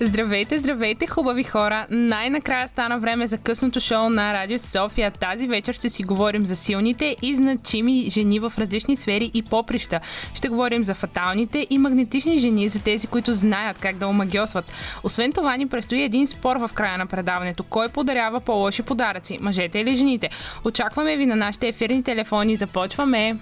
Здравейте, 0.00 0.58
здравейте, 0.58 1.06
хубави 1.06 1.44
хора! 1.44 1.86
Най-накрая 1.90 2.68
стана 2.68 2.98
време 2.98 3.26
за 3.26 3.38
късното 3.38 3.80
шоу 3.80 4.08
на 4.08 4.34
Радио 4.34 4.58
София. 4.58 5.10
Тази 5.10 5.46
вечер 5.48 5.72
ще 5.72 5.88
си 5.88 6.02
говорим 6.02 6.46
за 6.46 6.56
силните 6.56 7.16
и 7.22 7.34
значими 7.34 8.10
жени 8.10 8.38
в 8.38 8.52
различни 8.58 8.96
сфери 8.96 9.30
и 9.34 9.42
поприща. 9.42 10.00
Ще 10.34 10.48
говорим 10.48 10.84
за 10.84 10.94
фаталните 10.94 11.66
и 11.70 11.78
магнетични 11.78 12.38
жени, 12.38 12.68
за 12.68 12.82
тези, 12.82 13.06
които 13.06 13.32
знаят 13.32 13.78
как 13.78 13.96
да 13.96 14.08
омагиосват. 14.08 14.72
Освен 15.02 15.32
това 15.32 15.56
ни 15.56 15.68
предстои 15.68 16.02
един 16.02 16.26
спор 16.26 16.56
в 16.56 16.70
края 16.74 16.98
на 16.98 17.06
предаването. 17.06 17.62
Кой 17.64 17.88
подарява 17.88 18.40
по-лоши 18.40 18.82
подаръци? 18.82 19.38
Мъжете 19.40 19.78
или 19.78 19.94
жените? 19.94 20.30
Очакваме 20.64 21.16
ви 21.16 21.26
на 21.26 21.36
нашите 21.36 21.68
ефирни 21.68 22.02
телефони. 22.02 22.56
Започваме! 22.56 23.36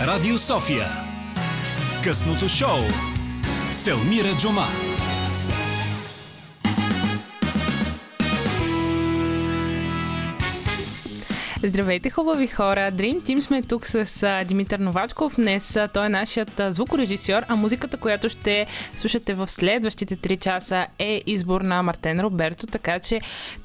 Радио 0.00 0.38
София. 0.38 1.05
Късното 2.06 2.48
шоу. 2.48 2.78
Селмира 3.70 4.34
Джума. 4.38 4.66
Здравейте, 11.62 12.10
хубави 12.10 12.46
хора! 12.46 12.92
Dream 12.92 13.20
Team 13.20 13.40
сме 13.40 13.62
тук 13.62 13.86
с 13.86 14.44
Димитър 14.48 14.78
Новачков. 14.78 15.36
Днес 15.36 15.78
той 15.94 16.06
е 16.06 16.08
нашият 16.08 16.60
звукорежисьор, 16.68 17.42
а 17.48 17.56
музиката, 17.56 17.96
която 17.96 18.28
ще 18.28 18.66
слушате 18.96 19.34
в 19.34 19.48
следващите 19.48 20.16
3 20.16 20.38
часа 20.38 20.86
е 20.98 21.22
избор 21.26 21.60
на 21.60 21.82
Мартен 21.82 22.20
Роберто, 22.20 22.66
така 22.66 22.98
че 22.98 23.20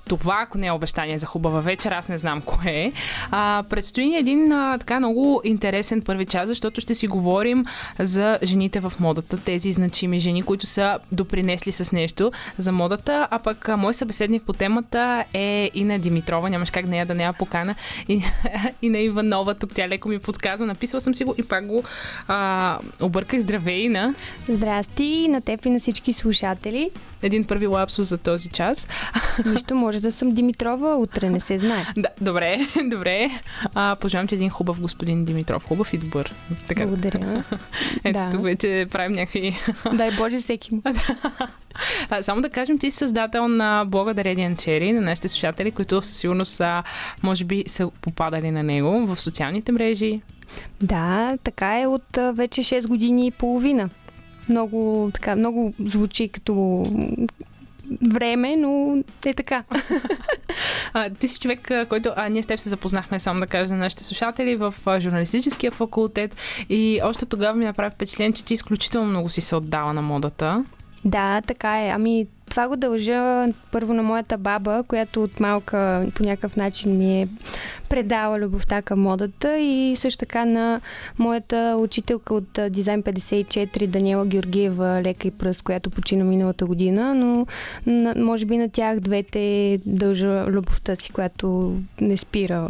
това, 0.07 0.39
ако 0.43 0.57
не 0.57 0.67
е 0.67 0.71
обещание 0.71 1.17
за 1.17 1.25
хубава 1.25 1.59
вечер, 1.59 1.91
аз 1.91 2.07
не 2.07 2.17
знам 2.17 2.41
кое 2.41 2.71
е. 2.71 2.91
А, 3.31 3.63
предстои 3.69 4.05
ни 4.05 4.17
един 4.17 4.51
а, 4.51 4.77
така 4.77 4.99
много 4.99 5.41
интересен 5.43 6.01
първи 6.01 6.25
час, 6.25 6.47
защото 6.47 6.81
ще 6.81 6.93
си 6.93 7.07
говорим 7.07 7.65
за 7.99 8.39
жените 8.43 8.79
в 8.79 8.93
модата, 8.99 9.37
тези 9.37 9.71
значими 9.71 10.19
жени, 10.19 10.43
които 10.43 10.67
са 10.67 10.99
допринесли 11.11 11.71
с 11.71 11.91
нещо 11.91 12.31
за 12.57 12.71
модата, 12.71 13.27
а 13.31 13.39
пък 13.39 13.69
а, 13.69 13.77
мой 13.77 13.93
събеседник 13.93 14.43
по 14.43 14.53
темата 14.53 15.23
е 15.33 15.71
Ина 15.73 15.99
Димитрова, 15.99 16.49
нямаш 16.49 16.71
как 16.71 16.87
нея 16.87 17.05
да 17.05 17.13
не 17.13 17.23
я 17.23 17.33
покана, 17.33 17.75
и, 18.07 18.21
и 18.81 18.89
на 18.89 18.99
Иванова, 18.99 19.53
тук 19.53 19.73
тя 19.73 19.87
леко 19.87 20.09
ми 20.09 20.19
подсказва, 20.19 20.65
написала 20.65 21.01
съм 21.01 21.15
си 21.15 21.23
го 21.23 21.35
и 21.37 21.43
пак 21.43 21.65
го 21.67 21.83
а, 22.27 22.79
обърках. 23.01 23.39
Здравей, 23.39 23.79
Ина! 23.79 24.15
Здрасти 24.47 25.27
на 25.29 25.41
теб 25.41 25.65
и 25.65 25.69
на 25.69 25.79
всички 25.79 26.13
слушатели. 26.13 26.89
Един 27.21 27.45
първи 27.45 27.67
лапсус 27.67 28.07
за 28.07 28.17
този 28.17 28.49
час. 28.49 28.87
Нищо, 29.45 29.75
може 29.75 29.99
да 29.99 30.11
съм 30.11 30.31
Димитрова, 30.31 30.95
утре 30.95 31.29
не 31.29 31.39
се 31.39 31.57
знае. 31.57 31.85
Да, 31.97 32.09
добре, 32.21 32.67
добре. 32.83 33.29
А, 33.75 33.95
пожелавам 34.01 34.27
ти 34.27 34.35
един 34.35 34.49
хубав 34.49 34.81
господин 34.81 35.25
Димитров. 35.25 35.67
Хубав 35.67 35.93
и 35.93 35.97
добър. 35.97 36.33
Така. 36.67 36.85
Благодаря. 36.85 37.43
Ето 38.03 38.19
Да. 38.19 38.29
тук 38.29 38.43
вече 38.43 38.87
правим 38.91 39.11
някакви... 39.13 39.59
Дай 39.93 40.11
Боже 40.11 40.37
всеки 40.37 40.73
му. 40.75 40.81
А, 42.09 42.23
само 42.23 42.41
да 42.41 42.49
кажем, 42.49 42.79
ти 42.79 42.91
си 42.91 42.97
създател 42.97 43.47
на 43.47 43.85
блога 43.87 44.15
Radiant 44.15 44.55
Cherry, 44.55 44.91
на 44.91 45.01
нашите 45.01 45.27
слушатели, 45.27 45.71
които 45.71 46.01
със 46.01 46.17
сигурност 46.17 46.51
са, 46.53 46.83
може 47.23 47.45
би, 47.45 47.63
са 47.67 47.89
попадали 48.01 48.51
на 48.51 48.63
него 48.63 49.05
в 49.07 49.21
социалните 49.21 49.71
мрежи. 49.71 50.21
Да, 50.81 51.37
така 51.43 51.79
е 51.79 51.87
от 51.87 52.17
вече 52.33 52.63
6 52.63 52.87
години 52.87 53.27
и 53.27 53.31
половина. 53.31 53.89
Много, 54.49 55.11
така, 55.13 55.35
много 55.35 55.73
звучи 55.79 56.27
като 56.27 56.85
време, 58.01 58.55
но 58.55 58.97
е 59.25 59.33
така. 59.33 59.63
А, 60.93 61.09
ти 61.09 61.27
си 61.27 61.39
човек, 61.39 61.71
който 61.89 62.13
а, 62.15 62.29
ние 62.29 62.43
с 62.43 62.45
теб 62.45 62.59
се 62.59 62.69
запознахме, 62.69 63.19
само 63.19 63.39
да 63.39 63.47
кажа 63.47 63.73
на 63.73 63.79
нашите 63.79 64.03
слушатели, 64.03 64.55
в 64.55 64.75
а, 64.85 64.99
журналистическия 64.99 65.71
факултет 65.71 66.35
и 66.69 66.99
още 67.03 67.25
тогава 67.25 67.57
ми 67.57 67.65
направи 67.65 67.91
впечатление, 67.95 68.33
че 68.33 68.45
ти 68.45 68.53
изключително 68.53 69.09
много 69.09 69.29
си 69.29 69.41
се 69.41 69.55
отдала 69.55 69.93
на 69.93 70.01
модата. 70.01 70.63
Да, 71.03 71.41
така 71.41 71.77
е. 71.85 71.89
Ами, 71.89 72.27
това 72.51 72.67
го 72.67 72.75
дължа 72.75 73.47
първо 73.71 73.93
на 73.93 74.03
моята 74.03 74.37
баба, 74.37 74.83
която 74.87 75.23
от 75.23 75.39
малка 75.39 76.07
по 76.15 76.23
някакъв 76.23 76.55
начин 76.55 76.97
ми 76.97 77.21
е 77.21 77.27
предала 77.91 78.39
любовта 78.39 78.81
към 78.81 79.01
модата 79.01 79.59
и 79.59 79.95
също 79.95 80.17
така 80.17 80.45
на 80.45 80.81
моята 81.19 81.77
учителка 81.79 82.33
от 82.33 82.59
Дизайн 82.69 83.03
54, 83.03 83.87
Даниела 83.87 84.25
Георгиева, 84.25 85.01
лека 85.03 85.27
и 85.27 85.31
пръст, 85.31 85.61
която 85.61 85.89
почина 85.89 86.23
миналата 86.23 86.65
година, 86.65 87.15
но 87.15 87.45
на, 87.85 88.15
може 88.17 88.45
би 88.45 88.57
на 88.57 88.69
тях 88.69 88.99
двете 88.99 89.79
дължа 89.85 90.45
любовта 90.47 90.95
си, 90.95 91.11
която 91.11 91.75
не 92.01 92.17
спира. 92.17 92.69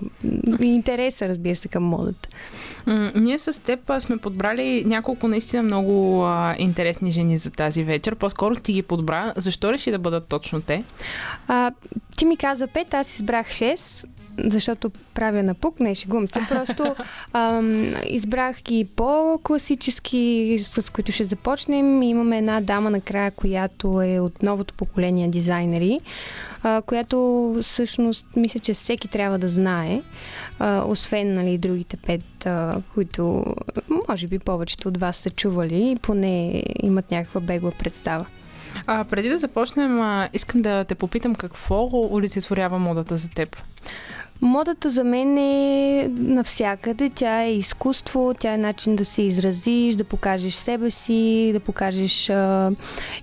Интереса, 0.61 1.29
разбира 1.29 1.55
се, 1.55 1.67
към 1.67 1.83
модата. 1.83 2.29
Ние 3.15 3.39
с 3.39 3.61
теб 3.61 3.79
сме 3.99 4.17
подбрали 4.17 4.83
няколко 4.85 5.27
наистина 5.27 5.63
много 5.63 6.25
а, 6.25 6.55
интересни 6.57 7.11
жени 7.11 7.37
за 7.37 7.51
тази 7.51 7.83
вечер. 7.83 8.15
По-скоро 8.15 8.55
ти 8.55 8.73
ги 8.73 8.81
подбра. 8.81 9.33
Защо 9.37 9.70
реши 9.71 9.91
да 9.91 9.99
бъдат 9.99 10.27
точно 10.27 10.61
те? 10.61 10.83
А, 11.47 11.71
ти 12.17 12.25
ми 12.25 12.37
каза 12.37 12.67
5, 12.67 12.93
аз 12.93 13.15
избрах 13.15 13.47
6, 13.47 14.05
защото 14.37 14.91
правя 15.13 15.43
напук, 15.43 15.79
не 15.79 15.95
шегувам 15.95 16.27
се. 16.27 16.39
Просто 16.49 16.95
ам, 17.33 17.93
избрах 18.05 18.61
ги 18.61 18.87
по-класически, 18.95 20.57
с 20.59 20.91
които 20.93 21.11
ще 21.11 21.23
започнем. 21.23 22.01
Имаме 22.03 22.37
една 22.37 22.61
дама 22.61 22.89
накрая, 22.89 23.31
която 23.31 24.01
е 24.01 24.19
от 24.19 24.43
новото 24.43 24.73
поколение 24.73 25.27
дизайнери, 25.27 25.99
а, 26.63 26.81
която 26.81 27.55
всъщност 27.61 28.27
мисля, 28.35 28.59
че 28.59 28.73
всеки 28.73 29.07
трябва 29.07 29.39
да 29.39 29.49
знае, 29.49 30.01
а, 30.59 30.83
освен 30.87 31.33
нали, 31.33 31.57
другите 31.57 31.97
пет, 31.97 32.45
а, 32.45 32.81
които 32.93 33.45
може 34.07 34.27
би 34.27 34.39
повечето 34.39 34.87
от 34.87 34.97
вас 34.97 35.17
са 35.17 35.29
чували 35.29 35.91
и 35.91 35.95
поне 35.95 36.63
имат 36.83 37.11
някаква 37.11 37.41
бегла 37.41 37.71
представа. 37.71 38.25
А, 38.87 39.03
преди 39.03 39.29
да 39.29 39.37
започнем, 39.37 40.01
искам 40.33 40.61
да 40.61 40.83
те 40.83 40.95
попитам 40.95 41.35
какво 41.35 41.89
олицетворява 42.11 42.79
модата 42.79 43.17
за 43.17 43.29
теб. 43.29 43.57
Модата 44.43 44.89
за 44.89 45.03
мен 45.03 45.37
е 45.37 46.09
навсякъде. 46.17 47.09
Тя 47.15 47.41
е 47.43 47.53
изкуство, 47.53 48.33
тя 48.39 48.53
е 48.53 48.57
начин 48.57 48.95
да 48.95 49.05
се 49.05 49.21
изразиш, 49.21 49.95
да 49.95 50.03
покажеш 50.03 50.53
себе 50.53 50.89
си, 50.89 51.49
да 51.53 51.59
покажеш 51.59 52.29
а, 52.29 52.71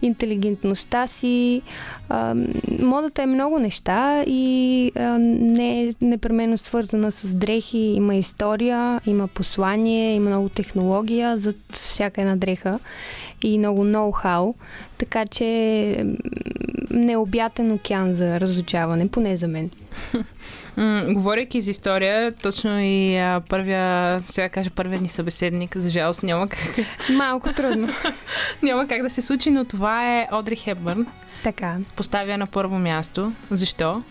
интелигентността 0.02 1.06
си. 1.06 1.62
А, 2.08 2.34
модата 2.80 3.22
е 3.22 3.26
много 3.26 3.58
неща 3.58 4.24
и 4.26 4.92
а, 4.96 5.18
не 5.18 5.82
е 5.82 5.92
непременно 6.00 6.58
свързана 6.58 7.12
с 7.12 7.34
дрехи. 7.34 7.78
Има 7.78 8.14
история, 8.14 9.00
има 9.06 9.28
послание, 9.28 10.14
има 10.14 10.30
много 10.30 10.48
технология 10.48 11.36
зад 11.36 11.56
всяка 11.72 12.20
една 12.20 12.36
дреха 12.36 12.78
и 13.42 13.58
много 13.58 13.84
ноу-хау. 13.84 14.54
Така 14.98 15.26
че 15.26 16.06
необятен 16.90 17.72
океан 17.72 18.14
за 18.14 18.40
разучаване, 18.40 19.08
поне 19.08 19.36
за 19.36 19.48
мен. 19.48 19.70
Говорейки 21.14 21.60
за 21.60 21.70
история, 21.70 22.32
точно 22.32 22.80
и 22.80 23.16
а, 23.16 23.40
първия, 23.48 24.22
сега 24.24 24.48
кажа 24.48 24.70
първият 24.70 25.02
ни 25.02 25.08
събеседник, 25.08 25.76
за 25.76 25.90
жалост 25.90 26.22
няма 26.22 26.48
как, 26.48 26.86
Малко 27.12 27.52
трудно. 27.52 27.88
няма 28.62 28.88
как 28.88 29.02
да 29.02 29.10
се 29.10 29.22
случи, 29.22 29.50
но 29.50 29.64
това 29.64 30.18
е 30.18 30.28
Одри 30.32 30.56
Хепбърн. 30.56 31.06
така. 31.44 31.76
Поставя 31.96 32.38
на 32.38 32.46
първо 32.46 32.78
място. 32.78 33.32
Защо? 33.50 34.02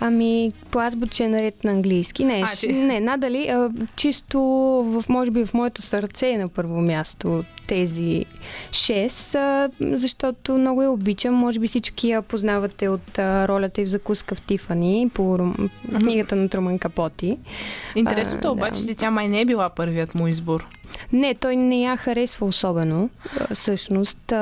Ами, 0.00 0.52
по 0.70 0.78
азбучен 0.80 1.34
ред 1.34 1.64
на 1.64 1.70
английски. 1.70 2.24
Не, 2.24 2.42
А, 2.42 2.46
ти- 2.48 2.72
не 2.72 3.00
надали. 3.00 3.48
А, 3.48 3.70
чисто, 3.96 4.40
в, 4.84 5.04
може 5.08 5.30
би 5.30 5.46
в 5.46 5.54
моето 5.54 5.82
сърце 5.82 6.28
е 6.28 6.38
на 6.38 6.48
първо 6.48 6.80
място 6.80 7.44
тези 7.66 8.24
6, 8.70 9.34
а, 9.34 9.68
защото 9.88 10.52
много 10.52 10.82
я 10.82 10.90
обичам. 10.90 11.34
Може 11.34 11.58
би 11.58 11.68
всички 11.68 12.08
я 12.08 12.22
познавате 12.22 12.88
от 12.88 13.18
ролята 13.18 13.80
и 13.80 13.84
в 13.84 13.88
закуска 13.88 14.34
в 14.34 14.40
Тифани 14.40 15.10
по 15.14 15.38
рум- 15.38 15.68
книгата 16.00 16.36
на 16.36 16.48
Труман 16.48 16.78
Капоти. 16.78 17.38
Интересното 17.96 18.48
А, 18.48 18.50
обаче, 18.50 18.80
да. 18.80 18.86
че 18.86 18.94
тя 18.94 19.10
май 19.10 19.28
не 19.28 19.40
е 19.40 19.44
била 19.44 19.68
първият 19.70 20.14
му 20.14 20.28
избор. 20.28 20.66
Не, 21.12 21.34
той 21.34 21.56
не 21.56 21.80
я 21.80 21.96
харесва 21.96 22.46
особено, 22.46 23.10
всъщност. 23.54 24.32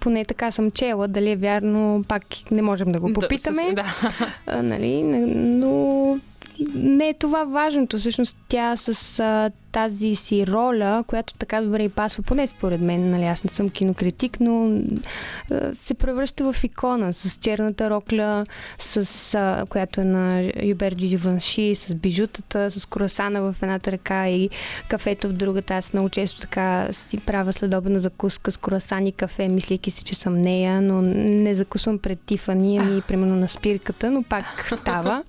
Поне 0.00 0.24
така 0.24 0.50
съм 0.50 0.70
чела, 0.70 1.08
дали 1.08 1.30
е 1.30 1.36
вярно, 1.36 2.04
пак 2.08 2.22
не 2.50 2.62
можем 2.62 2.92
да 2.92 3.00
го 3.00 3.12
попитаме. 3.12 3.72
Да, 3.72 3.84
с- 3.84 4.12
да. 4.46 4.62
нали, 4.62 5.02
но 5.02 6.18
не 6.74 7.08
е 7.08 7.14
това 7.14 7.44
важното. 7.44 7.98
Всъщност 7.98 8.36
тя 8.48 8.76
с 8.76 9.50
тази 9.74 10.14
си 10.14 10.46
роля, 10.46 11.04
която 11.06 11.34
така 11.34 11.60
добре 11.60 11.82
и 11.82 11.88
пасва, 11.88 12.22
поне 12.22 12.46
според 12.46 12.80
мен, 12.80 13.10
нали, 13.10 13.24
аз 13.24 13.44
не 13.44 13.50
съм 13.50 13.68
кинокритик, 13.68 14.40
но 14.40 14.80
се 15.74 15.94
превръща 15.94 16.52
в 16.52 16.64
икона 16.64 17.12
с 17.12 17.38
черната 17.38 17.90
рокля, 17.90 18.44
с, 18.78 19.34
а, 19.34 19.66
която 19.68 20.00
е 20.00 20.04
на 20.04 20.52
Юбер 20.62 20.94
Дживанши, 20.94 21.74
с 21.74 21.94
бижутата, 21.94 22.70
с 22.70 22.86
круасана 22.86 23.40
в 23.42 23.56
едната 23.62 23.92
ръка 23.92 24.28
и 24.28 24.50
кафето 24.88 25.28
в 25.28 25.32
другата. 25.32 25.74
Аз 25.74 25.92
много 25.92 26.08
често 26.08 26.40
така 26.40 26.88
си 26.92 27.18
правя 27.18 27.52
следобедна 27.52 27.98
закуска 28.00 28.52
с 28.52 28.56
круасан 28.56 29.06
и 29.06 29.12
кафе, 29.12 29.48
мислейки 29.48 29.90
си, 29.90 30.04
че 30.04 30.14
съм 30.14 30.40
нея, 30.40 30.80
но 30.80 31.02
не 31.02 31.54
закусвам 31.54 31.98
пред 31.98 32.20
Тифани, 32.20 32.78
ами 32.78 33.02
примерно 33.02 33.36
на 33.36 33.48
спирката, 33.48 34.10
но 34.10 34.22
пак 34.22 34.44
става. 34.66 35.22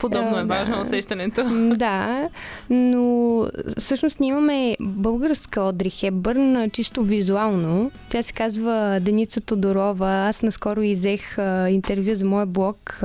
Подобно 0.00 0.38
е 0.38 0.44
важно 0.44 0.74
да. 0.74 0.80
усещането. 0.80 1.44
Да, 1.76 2.28
но 2.70 3.44
всъщност 3.78 4.20
ние 4.20 4.28
имаме 4.28 4.76
българска 4.80 5.60
Одри 5.60 5.90
Хепбърн 5.90 6.70
чисто 6.70 7.02
визуално. 7.02 7.90
Тя 8.08 8.22
се 8.22 8.32
казва 8.32 8.98
Деница 9.02 9.40
Тодорова. 9.40 10.10
Аз 10.10 10.42
наскоро 10.42 10.82
изех 10.82 11.38
интервю 11.68 12.14
за 12.14 12.24
моя 12.24 12.46
блог. 12.46 13.00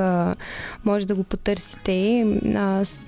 може 0.85 1.07
да 1.07 1.15
го 1.15 1.23
потърсите. 1.23 2.25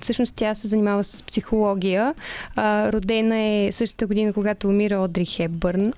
всъщност 0.00 0.34
тя 0.34 0.54
се 0.54 0.68
занимава 0.68 1.04
с 1.04 1.22
психология. 1.22 2.14
родена 2.58 3.38
е 3.38 3.72
същата 3.72 4.06
година, 4.06 4.32
когато 4.32 4.68
умира 4.68 4.98
Одри 4.98 5.24
Хепбърн. 5.24 5.92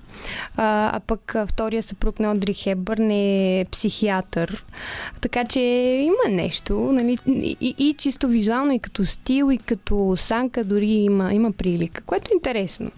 А, 0.57 0.91
а 0.93 0.99
пък 0.99 1.35
втория 1.47 1.83
съпруг 1.83 2.19
на 2.19 2.31
Одри 2.31 2.53
Хепбърн 2.53 3.11
е 3.11 3.65
психиатър. 3.71 4.65
Така 5.21 5.45
че 5.45 5.59
има 6.05 6.35
нещо. 6.35 6.79
Нали? 6.79 7.17
И, 7.61 7.75
и 7.81 7.93
чисто 7.93 8.27
визуално, 8.27 8.73
и 8.73 8.79
като 8.79 9.05
стил, 9.05 9.51
и 9.51 9.57
като 9.57 10.09
осанка 10.09 10.63
дори 10.63 10.87
има, 10.87 11.33
има 11.33 11.51
прилика, 11.51 12.01
което 12.01 12.31
е 12.31 12.35
интересно. 12.35 12.91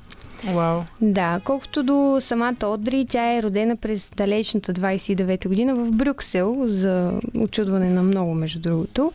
Вау. 0.53 0.79
Да, 1.01 1.41
колкото 1.43 1.83
до 1.83 2.17
самата 2.21 2.65
Одри, 2.67 3.05
тя 3.09 3.33
е 3.33 3.43
родена 3.43 3.75
през 3.75 4.11
далечната 4.15 4.73
29-та 4.73 5.49
година 5.49 5.75
в 5.75 5.91
Брюксел, 5.91 6.65
за 6.67 7.11
очудване 7.39 7.89
на 7.89 8.03
много, 8.03 8.33
между 8.33 8.59
другото. 8.59 9.11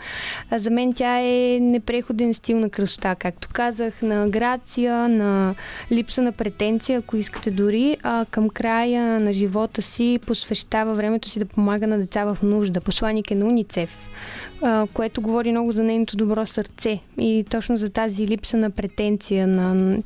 А 0.51 0.59
за 0.59 0.71
мен 0.71 0.93
тя 0.93 1.21
е 1.21 1.59
непреходен 1.61 2.35
стил 2.35 2.61
на 2.61 2.71
красота, 2.71 3.15
както 3.15 3.49
казах, 3.53 4.03
на 4.03 4.29
грация, 4.29 5.09
на 5.09 5.55
липса 5.93 6.23
на 6.23 6.33
претенция, 6.33 6.99
ако 6.99 7.17
искате 7.17 7.51
дори, 7.51 7.97
а 8.03 8.27
към 8.31 8.49
края 8.49 9.21
на 9.21 9.33
живота 9.33 9.83
си 9.83 10.19
посвещава 10.27 10.95
времето 10.95 11.29
си 11.29 11.39
да 11.39 11.47
помага 11.47 11.87
на 11.87 11.99
деца 11.99 12.25
в 12.25 12.39
нужда. 12.43 12.81
Посланик 12.81 13.31
е 13.31 13.35
на 13.35 13.47
Уницев, 13.47 13.97
което 14.93 15.21
говори 15.21 15.51
много 15.51 15.73
за 15.73 15.83
нейното 15.83 16.17
добро 16.17 16.47
сърце 16.47 17.01
и 17.19 17.45
точно 17.51 17.77
за 17.77 17.91
тази 17.91 18.29
липса 18.29 18.57
на 18.57 18.71
претенция, 18.71 19.47
на, 19.47 19.99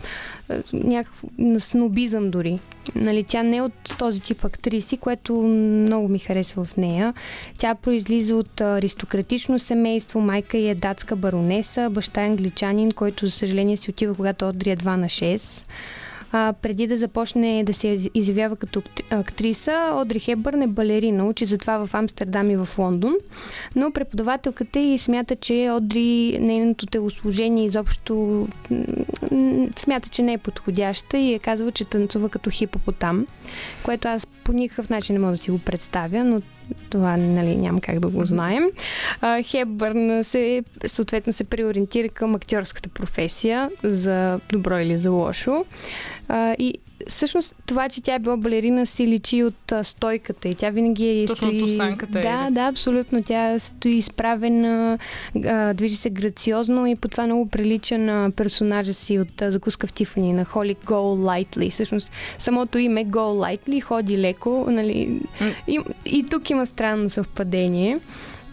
някакъв, 0.73 1.25
на 1.39 1.61
снобизъм 1.61 2.31
дори. 2.31 2.59
Нали, 2.95 3.25
тя 3.25 3.43
не 3.43 3.57
е 3.57 3.63
от 3.63 3.73
този 3.99 4.23
тип 4.23 4.45
актриси, 4.45 4.97
което 4.97 5.35
много 5.35 6.09
ми 6.09 6.19
харесва 6.19 6.65
в 6.65 6.77
нея. 6.77 7.15
Тя 7.57 7.75
произлиза 7.75 8.37
от 8.37 8.61
аристократично 8.61 9.59
семейство, 9.59 10.21
майка 10.21 10.59
и 10.59 10.69
е 10.69 10.75
датска 10.75 11.17
баронеса, 11.17 11.91
баща 11.91 12.23
е 12.23 12.27
англичанин, 12.27 12.93
който 12.93 13.27
за 13.27 13.33
съжаление 13.33 13.77
си 13.77 13.91
отива, 13.91 14.15
когато 14.15 14.49
Одри 14.49 14.71
е 14.71 14.77
2 14.77 14.97
на 14.97 15.07
6 15.07 15.67
а, 16.33 16.53
преди 16.63 16.87
да 16.87 16.97
започне 16.97 17.65
да 17.65 17.75
се 17.75 18.11
изявява 18.15 18.57
като 18.57 18.83
актриса, 19.11 19.93
Одри 19.95 20.19
Хебърн 20.19 20.63
е 20.63 20.67
балерина, 20.67 21.25
учи 21.25 21.45
затова 21.45 21.87
в 21.87 21.95
Амстердам 21.95 22.51
и 22.51 22.57
в 22.57 22.69
Лондон, 22.79 23.15
но 23.77 23.91
преподавателката 23.91 24.79
и 24.79 24.99
смята, 24.99 25.37
че 25.37 25.71
Одри, 25.71 26.39
нейното 26.41 26.87
телосложение 26.87 27.65
изобщо 27.65 28.49
смята, 29.77 30.09
че 30.11 30.23
не 30.23 30.33
е 30.33 30.39
подходяща 30.39 31.19
и 31.19 31.35
е 31.35 31.39
казва, 31.39 31.73
че 31.73 31.85
танцува 31.85 32.29
като 32.29 32.51
хипопотам, 32.51 33.27
което 33.83 34.09
аз 34.09 34.27
по 34.27 34.53
никакъв 34.53 34.89
начин 34.89 35.15
не 35.15 35.19
мога 35.19 35.33
да 35.33 35.37
си 35.37 35.51
го 35.51 35.59
представя, 35.59 36.25
но 36.25 36.43
това 36.91 37.17
нали, 37.17 37.57
няма 37.57 37.81
как 37.81 38.01
да 38.01 38.09
го 38.09 38.27
знаем. 38.27 38.65
Хепбърн 39.43 40.25
се, 40.25 40.63
съответно 40.87 41.33
се 41.33 41.45
преориентира 41.45 42.09
към 42.09 42.35
актьорската 42.35 42.89
професия 42.89 43.71
за 43.83 44.41
добро 44.49 44.79
или 44.79 44.97
за 44.97 45.11
лошо. 45.11 45.65
А, 46.29 46.55
и 46.59 46.75
всъщност 47.09 47.57
това, 47.67 47.89
че 47.89 48.03
тя 48.03 48.15
е 48.15 48.19
била 48.19 48.37
балерина, 48.37 48.87
си 48.87 49.07
личи 49.07 49.45
от 49.45 49.73
а, 49.73 49.85
стойката 49.85 50.49
и 50.49 50.55
тя 50.55 50.71
винаги 50.71 51.23
е 51.23 51.27
Точно 51.27 51.67
стои... 51.67 51.75
Е. 51.75 51.97
Да, 52.07 52.49
да, 52.51 52.61
абсолютно. 52.61 53.23
Тя 53.23 53.59
стои 53.59 53.95
изправена, 53.95 54.99
а, 55.47 55.75
движи 55.75 55.97
се 55.97 56.11
грациозно 56.11 56.87
и 56.87 56.97
по 56.97 57.09
това 57.09 57.27
много 57.27 57.49
прилича 57.49 57.99
на 57.99 58.31
персонажа 58.31 58.95
си 58.95 59.19
от 59.19 59.43
а, 59.43 59.51
Закуска 59.51 59.87
в 59.87 59.93
Тифани, 59.93 60.33
на 60.33 60.45
Холи 60.45 60.77
Go 60.77 61.47
Lightly. 61.47 61.71
Всъщност 61.71 62.13
самото 62.39 62.79
име 62.79 63.07
Go 63.07 63.59
Lightly 63.59 63.81
ходи 63.81 64.19
леко. 64.19 64.67
Нали? 64.69 65.21
Mm. 65.41 65.55
И, 65.69 65.81
и 66.05 66.25
тук 66.31 66.51
има 66.51 66.67
странно 66.67 67.11
съвпадение. 67.11 67.99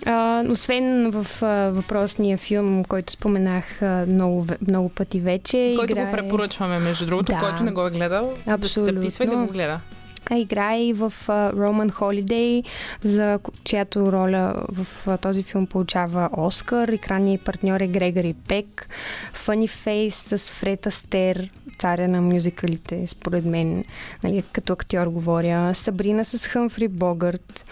А, 0.06 0.44
освен 0.50 1.12
в 1.12 1.44
а, 1.44 1.70
въпросния 1.70 2.38
филм, 2.38 2.84
който 2.84 3.14
споменах 3.14 3.82
а, 3.82 4.06
много, 4.08 4.48
много 4.68 4.90
пъти 4.90 5.20
вече. 5.20 5.74
Който 5.78 5.92
играе... 5.92 6.06
го 6.06 6.12
препоръчваме, 6.12 6.80
между 6.80 7.06
другото, 7.06 7.32
да. 7.32 7.38
който 7.38 7.64
не 7.64 7.72
го 7.72 7.88
е 7.88 7.90
гледал, 7.90 8.34
Абсолютно. 8.48 9.02
да 9.02 9.12
се 9.12 9.24
и 9.24 9.28
да 9.28 9.36
го 9.38 9.48
гледа 9.48 9.80
а 10.26 10.38
играе 10.38 10.84
и 10.84 10.94
в 10.94 11.14
Roman 11.28 11.92
Holiday, 11.92 12.66
за 13.04 13.40
чиято 13.64 14.12
роля 14.12 14.54
в 14.72 15.18
този 15.18 15.44
филм 15.44 15.68
получава 15.68 16.30
Оскар. 16.38 16.88
Екранният 16.88 17.46
партньор 17.46 17.80
е 17.80 17.88
Грегори 17.88 18.36
Пек. 18.48 18.90
Funny 19.34 19.70
Face 19.86 20.38
с 20.38 20.52
Фред 20.52 20.88
Астер, 20.88 21.50
царя 21.80 22.08
на 22.08 22.22
мюзикалите, 22.22 23.08
според 23.08 23.46
мен, 23.46 23.84
нали, 24.24 24.44
като 24.54 24.74
актьор 24.74 25.08
говоря. 25.08 25.74
Сабрина 25.76 26.26
с 26.26 26.48
Хъмфри 26.48 26.88
Богърт. 26.88 27.66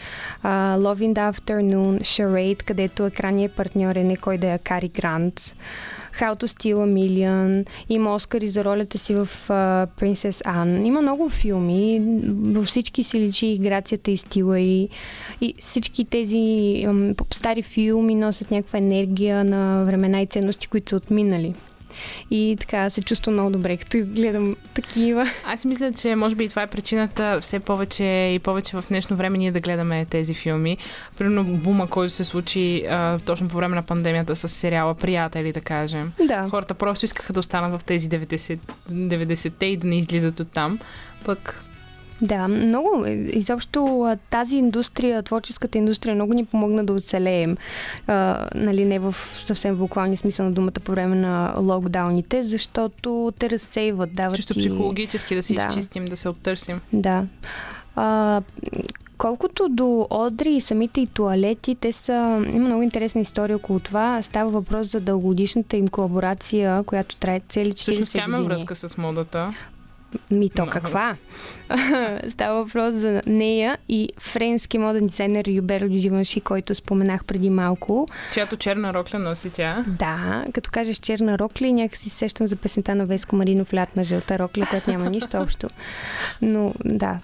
Uh, 0.43 0.77
Love 0.77 0.99
in 0.99 1.13
the 1.13 1.33
Afternoon, 1.33 1.99
Charade, 2.01 2.63
където 2.63 3.05
екранният 3.05 3.53
партньор 3.53 3.95
е 3.95 4.03
не 4.03 4.15
кой 4.15 4.37
да 4.37 4.47
е 4.47 4.57
Кари 4.57 4.87
Грант. 4.87 5.55
How 6.19 6.35
to 6.35 6.47
Steal 6.47 6.77
a 6.77 6.87
Million, 6.87 7.65
има 7.89 8.15
Оскари 8.15 8.47
за 8.47 8.63
ролята 8.63 8.97
си 8.97 9.13
в 9.13 9.29
uh, 9.47 9.87
Princess 10.01 10.45
Anne. 10.45 10.85
Има 10.85 11.01
много 11.01 11.29
филми, 11.29 12.01
във 12.27 12.65
всички 12.65 13.03
си 13.03 13.19
личи 13.19 13.59
грацията 13.61 14.11
и 14.11 14.17
стила 14.17 14.59
и, 14.59 14.89
и 15.41 15.53
всички 15.59 16.05
тези 16.05 16.35
um, 16.35 17.33
стари 17.33 17.61
филми 17.61 18.15
носят 18.15 18.51
някаква 18.51 18.79
енергия 18.79 19.43
на 19.43 19.83
времена 19.85 20.21
и 20.21 20.25
ценности, 20.25 20.67
които 20.67 20.89
са 20.89 20.95
отминали. 20.95 21.53
И 22.31 22.57
така 22.59 22.89
се 22.89 23.01
чувствам 23.01 23.33
много 23.33 23.49
добре, 23.49 23.77
като 23.77 23.97
гледам 24.01 24.55
такива. 24.73 25.29
Аз 25.45 25.65
мисля, 25.65 25.93
че 25.93 26.15
може 26.15 26.35
би 26.35 26.49
това 26.49 26.61
е 26.61 26.67
причината 26.67 27.37
все 27.41 27.59
повече 27.59 28.03
и 28.33 28.39
повече 28.39 28.77
в 28.77 28.83
днешно 28.89 29.15
време 29.15 29.37
ние 29.37 29.51
да 29.51 29.59
гледаме 29.59 30.05
тези 30.05 30.33
филми. 30.33 30.77
Примерно 31.17 31.43
бума, 31.43 31.87
който 31.87 32.13
се 32.13 32.23
случи 32.23 32.85
а, 32.89 33.19
точно 33.19 33.47
по 33.47 33.55
време 33.55 33.75
на 33.75 33.83
пандемията 33.83 34.35
с 34.35 34.47
сериала 34.47 34.95
Приятели, 34.95 35.51
да 35.51 35.61
кажем. 35.61 36.11
Да. 36.27 36.47
Хората 36.49 36.73
просто 36.73 37.05
искаха 37.05 37.33
да 37.33 37.39
останат 37.39 37.81
в 37.81 37.85
тези 37.85 38.09
90, 38.09 38.59
90-те 38.91 39.65
и 39.65 39.77
да 39.77 39.87
не 39.87 39.97
излизат 39.97 40.39
от 40.39 40.51
там. 40.51 40.79
Пък 41.25 41.63
да, 42.21 42.47
много. 42.47 43.05
Изобщо 43.29 44.07
тази 44.29 44.55
индустрия, 44.55 45.23
творческата 45.23 45.77
индустрия 45.77 46.15
много 46.15 46.33
ни 46.33 46.45
помогна 46.45 46.85
да 46.85 46.93
оцелеем. 46.93 47.57
А, 48.07 48.47
нали, 48.55 48.85
не 48.85 48.99
в 48.99 49.15
съвсем 49.45 49.75
буквални 49.75 50.17
смисъл 50.17 50.45
на 50.45 50.51
думата 50.51 50.71
по 50.71 50.91
време 50.91 51.15
на 51.15 51.53
локдауните, 51.57 52.43
защото 52.43 53.33
те 53.39 53.49
разсейват, 53.49 54.15
дават 54.15 54.35
Чисто 54.35 54.53
ти... 54.53 54.59
психологически 54.59 55.35
да 55.35 55.43
си 55.43 55.55
да. 55.55 55.67
изчистим, 55.69 56.05
да 56.05 56.17
се 56.17 56.29
оттърсим. 56.29 56.81
Да. 56.93 57.25
А, 57.95 58.41
Колкото 59.17 59.69
до 59.69 60.07
Одри 60.09 60.51
и 60.51 60.61
самите 60.61 61.01
и 61.01 61.07
туалети, 61.07 61.75
те 61.75 61.91
са... 61.91 62.45
Има 62.53 62.67
много 62.67 62.83
интересна 62.83 63.21
история 63.21 63.55
около 63.55 63.79
това. 63.79 64.21
Става 64.21 64.51
въпрос 64.51 64.91
за 64.91 64.99
дългогодишната 64.99 65.77
им 65.77 65.87
колаборация, 65.87 66.83
която 66.83 67.15
трае 67.15 67.41
цели 67.49 67.71
40 67.71 67.75
Всъщност, 67.75 68.11
години. 68.11 68.27
Всъщност 68.27 68.47
връзка 68.47 68.75
с 68.75 68.97
модата. 68.97 69.53
Ми 70.31 70.49
то 70.49 70.65
каква? 70.65 71.15
Става 72.27 72.63
въпрос 72.63 72.95
за 72.95 73.21
нея 73.27 73.77
и 73.89 74.09
френски 74.19 74.77
моден 74.77 75.07
дизайнер 75.07 75.47
Юбер 75.47 75.89
Дживанши, 75.89 76.41
който 76.41 76.75
споменах 76.75 77.25
преди 77.25 77.49
малко. 77.49 78.07
Чиято 78.33 78.57
черна 78.57 78.93
рокля 78.93 79.19
носи 79.19 79.49
тя. 79.49 79.83
Да, 79.87 80.45
като 80.53 80.71
кажеш 80.71 80.97
черна 80.97 81.39
рокля, 81.39 81.71
някакси 81.71 82.09
сещам 82.09 82.47
за 82.47 82.55
песента 82.55 82.95
на 82.95 83.05
Веско 83.05 83.35
Маринов 83.35 83.73
лятна 83.73 84.03
жълта 84.03 84.39
рокля, 84.39 84.65
която 84.69 84.91
няма 84.91 85.09
нищо 85.09 85.37
общо. 85.37 85.67
Но 86.41 86.73
да, 86.85 87.19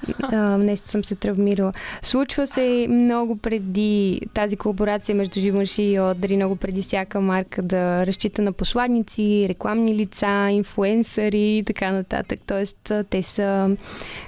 нещо 0.57 0.89
съм 0.89 1.03
се 1.03 1.15
травмирала. 1.15 1.71
Случва 2.01 2.47
се 2.47 2.87
много 2.89 3.37
преди 3.37 4.21
тази 4.33 4.57
колаборация 4.57 5.15
между 5.15 5.39
Живанши 5.39 5.83
и 5.83 5.99
Одри, 5.99 6.35
много 6.35 6.55
преди 6.55 6.81
всяка 6.81 7.21
марка 7.21 7.61
да 7.61 8.07
разчита 8.07 8.41
на 8.41 8.51
посладници, 8.51 9.45
рекламни 9.49 9.95
лица, 9.95 10.49
инфуенсъри 10.51 11.57
и 11.57 11.63
така 11.63 11.91
нататък. 11.91 12.39
Тоест 12.47 12.91
те 13.09 13.23
са, 13.23 13.77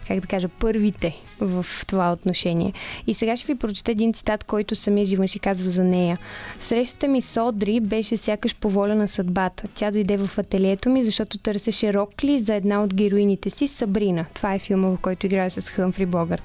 как 0.08 0.20
да 0.20 0.28
кажа, 0.28 0.48
първите 0.48 1.22
в 1.40 1.66
това 1.88 2.12
отношение. 2.12 2.74
И 3.08 3.14
сега 3.14 3.38
ще 3.38 3.54
ви 3.54 3.60
прочета 3.60 3.92
един 3.92 4.14
цитат, 4.14 4.44
който 4.44 4.76
самия 4.76 5.06
Живанши 5.06 5.40
казва 5.40 5.70
за 5.70 5.84
нея. 5.84 6.18
Срещата 6.60 7.08
ми 7.08 7.22
с 7.22 7.42
Одри 7.42 7.80
беше 7.80 8.18
сякаш 8.18 8.56
по 8.56 8.70
воля 8.70 8.96
на 8.96 9.08
съдбата. 9.08 9.64
Тя 9.76 9.92
дойде 9.92 10.18
в 10.18 10.38
ателието 10.38 10.90
ми, 10.90 11.04
защото 11.04 11.38
търсеше 11.38 11.94
рокли 11.94 12.42
за 12.42 12.54
една 12.54 12.84
от 12.84 12.94
героините 12.94 13.50
си, 13.50 13.68
Сабрина. 13.68 14.26
Това 14.34 14.54
е 14.54 14.60
филма, 14.60 14.88
в 14.88 14.98
който 15.02 15.26
играе 15.26 15.50
с 15.50 15.70
Хъмфри 15.70 16.06
Богърт. 16.06 16.44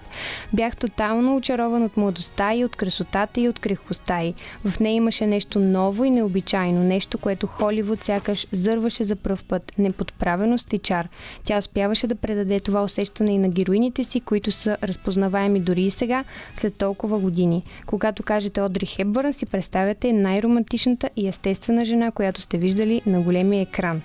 Бях 0.52 0.76
тотално 0.76 1.36
очарован 1.36 1.82
от 1.82 1.96
младостта 1.96 2.54
и 2.54 2.64
от 2.64 2.76
красотата 2.76 3.40
и 3.40 3.48
от 3.48 3.58
крехостта 3.58 4.22
й. 4.22 4.34
В 4.64 4.80
нея 4.80 4.94
имаше 4.94 5.26
нещо 5.26 5.58
ново 5.58 6.04
и 6.04 6.10
необичайно, 6.10 6.82
нещо, 6.82 7.18
което 7.18 7.46
Холивуд 7.46 8.04
сякаш 8.04 8.46
зърваше 8.52 9.04
за 9.04 9.16
пръв 9.16 9.44
път. 9.44 9.72
Неподправеност 9.78 10.72
и 10.72 10.78
чар. 10.78 11.08
Тя 11.44 11.58
успяваше 11.58 12.06
да 12.06 12.14
предаде 12.14 12.60
това 12.60 12.82
усещане 12.82 13.34
и 13.34 13.38
на 13.38 13.48
героините 13.48 14.04
си, 14.04 14.20
които 14.20 14.52
са 14.52 14.76
разпознаваеми 14.82 15.60
дори 15.60 15.82
и 15.82 15.90
сега, 15.90 16.24
след 16.54 16.74
толкова 16.74 17.18
години. 17.18 17.62
Когато 17.86 18.22
кажете 18.22 18.60
Одри 18.60 18.86
Хепбърн, 18.86 19.32
си 19.32 19.46
представяте 19.46 20.12
най-романтичната 20.12 21.10
и 21.16 21.28
естествена 21.28 21.84
жена, 21.84 22.10
която 22.10 22.40
сте 22.40 22.58
виждали 22.58 23.02
на 23.06 23.20
големия 23.20 23.62
екран. 23.62 24.02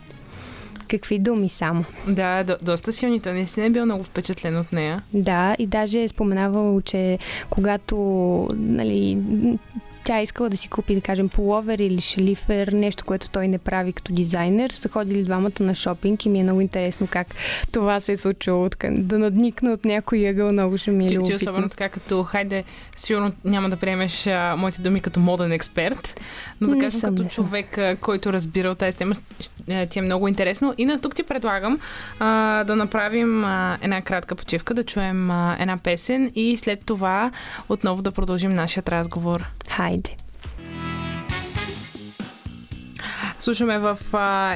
Какви 0.87 1.19
думи 1.19 1.49
само. 1.49 1.85
Да, 2.07 2.43
до, 2.43 2.57
доста 2.61 2.93
силни. 2.93 3.19
Той 3.19 3.33
наистина 3.33 3.65
е 3.65 3.69
бил 3.69 3.85
много 3.85 4.03
впечатлен 4.03 4.57
от 4.57 4.71
нея. 4.71 5.01
Да, 5.13 5.55
и 5.59 5.67
даже 5.67 6.03
е 6.03 6.07
споменавал, 6.07 6.81
че 6.81 7.19
когато 7.49 7.95
нали, 8.53 9.17
тя 10.05 10.19
е 10.19 10.23
искала 10.23 10.49
да 10.49 10.57
си 10.57 10.69
купи, 10.69 10.95
да 10.95 11.01
кажем, 11.01 11.29
половер 11.29 11.79
или 11.79 12.01
шалифер, 12.01 12.67
нещо, 12.67 13.05
което 13.05 13.29
той 13.29 13.47
не 13.47 13.57
прави 13.57 13.93
като 13.93 14.13
дизайнер. 14.13 14.69
Са 14.69 14.89
ходили 14.89 15.23
двамата 15.23 15.51
на 15.59 15.75
шопинг 15.75 16.25
и 16.25 16.29
ми 16.29 16.39
е 16.39 16.43
много 16.43 16.61
интересно 16.61 17.07
как 17.11 17.27
това 17.71 17.99
се 17.99 18.11
е 18.11 18.17
случило. 18.17 18.69
Да 18.91 19.19
надникна 19.19 19.71
от 19.71 19.85
някой 19.85 20.27
ъгъл, 20.27 20.51
много 20.51 20.77
ще 20.77 20.91
ми 20.91 21.07
е 21.07 21.11
любопитно. 21.11 21.35
особено 21.35 21.69
така, 21.69 21.89
като 21.89 22.23
хайде, 22.23 22.63
сигурно 22.95 23.31
няма 23.45 23.69
да 23.69 23.77
приемеш 23.77 24.27
а, 24.27 24.55
моите 24.57 24.81
думи 24.81 25.01
като 25.01 25.19
моден 25.19 25.51
експерт, 25.51 26.21
но 26.61 26.67
да 26.67 26.79
кажем 26.79 27.01
като 27.01 27.23
човек, 27.23 27.77
а, 27.77 27.95
който 27.95 28.33
разбира 28.33 28.69
от 28.69 28.77
тази 28.77 28.97
тема, 28.97 29.15
ти 29.89 29.99
е 29.99 30.01
много 30.01 30.27
интересно. 30.27 30.73
И 30.77 30.85
на 30.85 31.01
тук 31.01 31.15
ти 31.15 31.23
предлагам 31.23 31.79
а, 32.19 32.63
да 32.63 32.75
направим 32.75 33.45
а, 33.45 33.77
една 33.81 34.01
кратка 34.01 34.35
почивка, 34.35 34.73
да 34.73 34.83
чуем 34.83 35.31
а, 35.31 35.57
една 35.59 35.77
песен 35.77 36.31
и 36.35 36.57
след 36.57 36.79
това 36.85 37.31
отново 37.69 38.01
да 38.01 38.11
продължим 38.11 38.51
нашия 38.51 38.83
разговор. 38.87 39.51
Хай 39.69 39.94
хайде. 39.95 40.15
Слушаме 43.39 43.79
в 43.79 43.97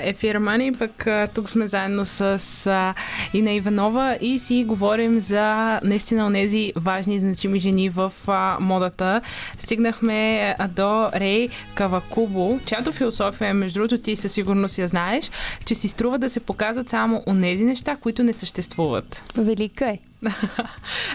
ефир 0.03 0.37
Мани, 0.37 0.73
пък 0.73 1.07
тук 1.33 1.49
сме 1.49 1.67
заедно 1.67 2.05
с 2.05 2.93
Ина 3.33 3.51
Иванова 3.51 4.17
и 4.21 4.39
си 4.39 4.63
говорим 4.67 5.19
за 5.19 5.79
наистина 5.83 6.31
тези 6.33 6.73
важни 6.75 7.15
и 7.15 7.19
значими 7.19 7.59
жени 7.59 7.89
в 7.89 8.13
модата. 8.59 9.21
Стигнахме 9.59 10.55
до 10.75 11.09
Рей 11.15 11.49
Кавакубо, 11.75 12.59
чиято 12.65 12.91
философия, 12.91 13.53
между 13.53 13.79
другото 13.79 13.97
ти 13.97 14.15
със 14.15 14.31
сигурност 14.31 14.77
я 14.77 14.87
знаеш, 14.87 15.31
че 15.65 15.75
си 15.75 15.87
струва 15.87 16.19
да 16.19 16.29
се 16.29 16.39
показват 16.39 16.89
само 16.89 17.23
онези 17.27 17.63
неща, 17.63 17.95
които 17.95 18.23
не 18.23 18.33
съществуват. 18.33 19.23
Велика 19.37 19.89
е 19.89 19.99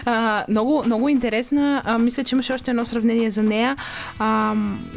а, 0.05 0.45
много, 0.49 0.83
много 0.85 1.09
интересна. 1.09 1.81
А, 1.85 1.97
мисля, 1.97 2.23
че 2.23 2.35
имаше 2.35 2.53
още 2.53 2.71
едно 2.71 2.85
сравнение 2.85 3.31
за 3.31 3.43
нея. 3.43 3.75
А, 4.19 4.55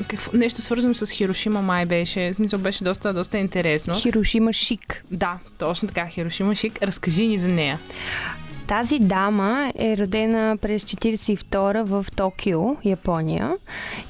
какво, 0.09 0.37
нещо 0.37 0.63
свързано 0.63 0.95
с 0.95 1.11
Хирошима 1.11 1.63
май 1.63 1.87
беше. 1.87 2.33
Смисъл 2.33 2.59
беше 2.59 2.85
доста, 2.85 3.13
доста 3.13 3.39
интересно. 3.39 3.95
Хирошима 3.95 4.53
Шик. 4.53 5.05
Да, 5.11 5.39
точно 5.59 5.89
така. 5.89 6.07
Хирошима 6.07 6.55
Шик. 6.55 6.83
Разкажи 6.83 7.27
ни 7.27 7.39
за 7.39 7.49
нея. 7.49 7.79
Тази 8.69 8.99
дама 8.99 9.73
е 9.79 9.97
родена 9.97 10.57
през 10.63 10.85
1942 10.85 11.83
в 11.85 12.07
Токио, 12.17 12.77
Япония 12.85 13.55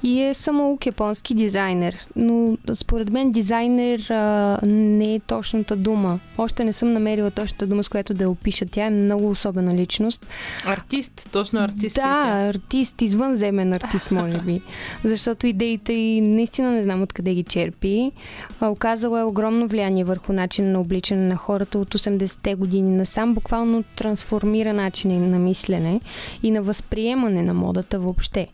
и 0.02 0.22
е 0.22 0.34
самоук 0.34 0.86
японски 0.86 1.34
дизайнер. 1.34 2.06
Но 2.16 2.56
според 2.74 3.10
мен 3.10 3.32
дизайнер 3.32 4.10
а, 4.10 4.58
не 4.66 5.14
е 5.14 5.20
точната 5.20 5.76
дума. 5.76 6.20
Още 6.38 6.64
не 6.64 6.72
съм 6.72 6.92
намерила 6.92 7.30
точната 7.30 7.66
дума, 7.66 7.84
с 7.84 7.88
която 7.88 8.14
да 8.14 8.24
я 8.24 8.30
опиша. 8.30 8.66
Тя 8.66 8.84
е 8.84 8.90
много 8.90 9.30
особена 9.30 9.74
личност. 9.74 10.26
Артист, 10.66 11.28
точно 11.32 11.60
артист. 11.60 11.94
Да, 11.94 12.50
артист, 12.54 13.02
извънземен 13.02 13.72
артист, 13.72 14.10
може 14.10 14.38
би. 14.38 14.62
Защото 15.04 15.46
идеите 15.46 15.92
и 15.92 16.20
наистина 16.20 16.70
не 16.70 16.82
знам 16.82 17.02
откъде 17.02 17.34
ги 17.34 17.44
черпи. 17.44 18.12
Оказала 18.60 19.20
е 19.20 19.24
огромно 19.24 19.68
влияние 19.68 20.04
върху 20.04 20.32
начин 20.32 20.72
на 20.72 20.80
обличане 20.80 21.28
на 21.28 21.36
хората 21.36 21.78
от 21.78 21.94
80-те 21.94 22.54
години 22.54 22.96
насам. 22.96 23.34
Буквално 23.34 23.84
трансформира 23.96 24.47
трансформира 24.48 24.72
начини 24.72 25.18
на 25.18 25.38
мислене 25.38 26.00
и 26.42 26.50
на 26.50 26.62
възприемане 26.62 27.42
на 27.42 27.54
модата 27.54 27.98
въобще. 27.98 28.48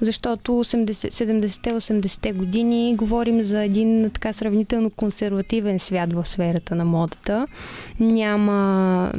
Защото 0.00 0.52
70-те, 0.52 1.70
80-те 1.70 2.32
години 2.32 2.94
говорим 2.96 3.42
за 3.42 3.64
един 3.64 4.10
така 4.14 4.32
сравнително 4.32 4.90
консервативен 4.90 5.78
свят 5.78 6.12
в 6.12 6.24
сферата 6.24 6.74
на 6.74 6.84
модата. 6.84 7.46
Няма... 8.00 9.12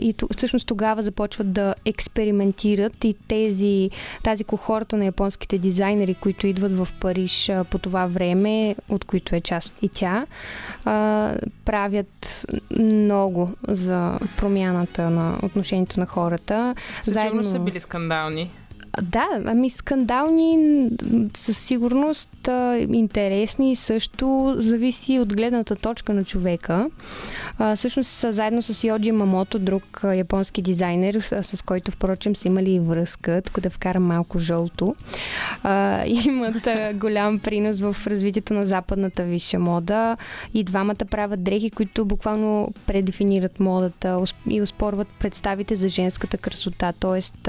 И 0.00 0.14
всъщност 0.36 0.66
тогава 0.66 1.02
започват 1.02 1.52
да 1.52 1.74
експериментират 1.84 3.04
и 3.04 3.14
тези, 3.28 3.90
тази 4.24 4.44
кохорта 4.44 4.96
на 4.96 5.04
японските 5.04 5.58
дизайнери, 5.58 6.14
които 6.14 6.46
идват 6.46 6.76
в 6.76 6.88
Париж 7.00 7.50
по 7.70 7.78
това 7.78 8.06
време, 8.06 8.76
от 8.88 9.04
които 9.04 9.34
е 9.34 9.40
част 9.40 9.74
и 9.82 9.88
тя, 9.88 10.26
правят 11.64 12.46
много 12.78 13.50
за 13.68 14.18
промяната 14.36 15.10
на 15.10 15.38
отношението 15.42 15.57
на 15.96 16.06
хората. 16.06 16.74
Със 17.02 17.14
Заедно... 17.14 17.44
са 17.44 17.58
били 17.58 17.80
скандални. 17.80 18.50
Да, 19.02 19.26
ами 19.46 19.70
скандални 19.70 20.58
със 21.36 21.58
сигурност 21.58 22.48
интересни 22.92 23.76
също 23.76 24.54
зависи 24.58 25.18
от 25.18 25.36
гледната 25.36 25.76
точка 25.76 26.14
на 26.14 26.24
човека. 26.24 26.90
А, 27.58 27.76
всъщност 27.76 28.20
заедно 28.34 28.62
с 28.62 28.84
Йоджи 28.84 29.12
Мамото, 29.12 29.58
друг 29.58 30.00
японски 30.14 30.62
дизайнер, 30.62 31.20
с, 31.20 31.56
с 31.56 31.62
който 31.62 31.90
впрочем 31.90 32.36
са 32.36 32.48
имали 32.48 32.70
и 32.70 32.80
връзка, 32.80 33.42
тук 33.44 33.60
да 33.60 33.70
вкарам 33.70 34.04
малко 34.04 34.38
жълто, 34.38 34.96
а, 35.62 36.04
имат 36.26 36.68
голям 36.94 37.38
принос 37.38 37.80
в 37.80 37.96
развитието 38.06 38.54
на 38.54 38.66
западната 38.66 39.22
висша 39.22 39.58
мода 39.58 40.16
и 40.54 40.64
двамата 40.64 41.04
правят 41.10 41.44
дрехи, 41.44 41.70
които 41.70 42.04
буквално 42.04 42.74
предефинират 42.86 43.60
модата 43.60 44.24
и 44.50 44.62
успорват 44.62 45.08
представите 45.18 45.76
за 45.76 45.88
женската 45.88 46.38
красота. 46.38 46.92
Тоест, 47.00 47.48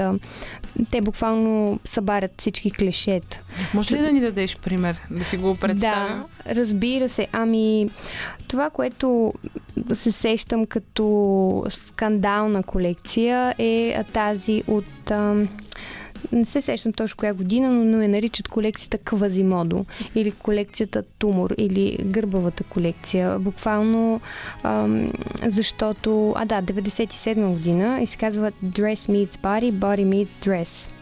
те 0.90 1.00
буквално 1.00 1.39
събарят 1.84 2.30
всички 2.38 2.70
клишета. 2.70 3.40
Може 3.74 3.96
ли 3.96 4.00
да 4.00 4.12
ни 4.12 4.20
дадеш 4.20 4.58
пример, 4.58 5.00
да 5.10 5.24
си 5.24 5.36
го 5.36 5.56
представим? 5.56 6.22
Да, 6.46 6.54
разбира 6.54 7.08
се. 7.08 7.28
Ами, 7.32 7.90
това, 8.48 8.70
което 8.70 9.32
се 9.94 10.12
сещам 10.12 10.66
като 10.66 11.64
скандална 11.68 12.62
колекция 12.62 13.54
е 13.58 14.04
тази 14.12 14.62
от... 14.66 15.10
не 16.32 16.44
се 16.44 16.60
сещам 16.60 16.92
точно 16.92 17.16
коя 17.16 17.34
година, 17.34 17.70
но, 17.70 17.84
но 17.84 18.02
я 18.02 18.08
наричат 18.08 18.48
колекцията 18.48 18.98
Квазимодо 18.98 19.84
или 20.14 20.30
колекцията 20.30 21.02
Тумор 21.18 21.54
или 21.58 21.98
гърбавата 22.04 22.64
колекция. 22.64 23.38
Буквално 23.38 24.20
ам, 24.62 25.12
защото... 25.46 26.34
А 26.36 26.44
да, 26.44 26.62
97 26.62 27.52
година 27.52 28.00
и 28.02 28.06
се 28.06 28.16
казва 28.16 28.52
Dress 28.64 29.10
Meets 29.10 29.36
Body, 29.36 29.72
Body 29.72 30.04
Meets 30.04 30.46
Dress. 30.46 30.92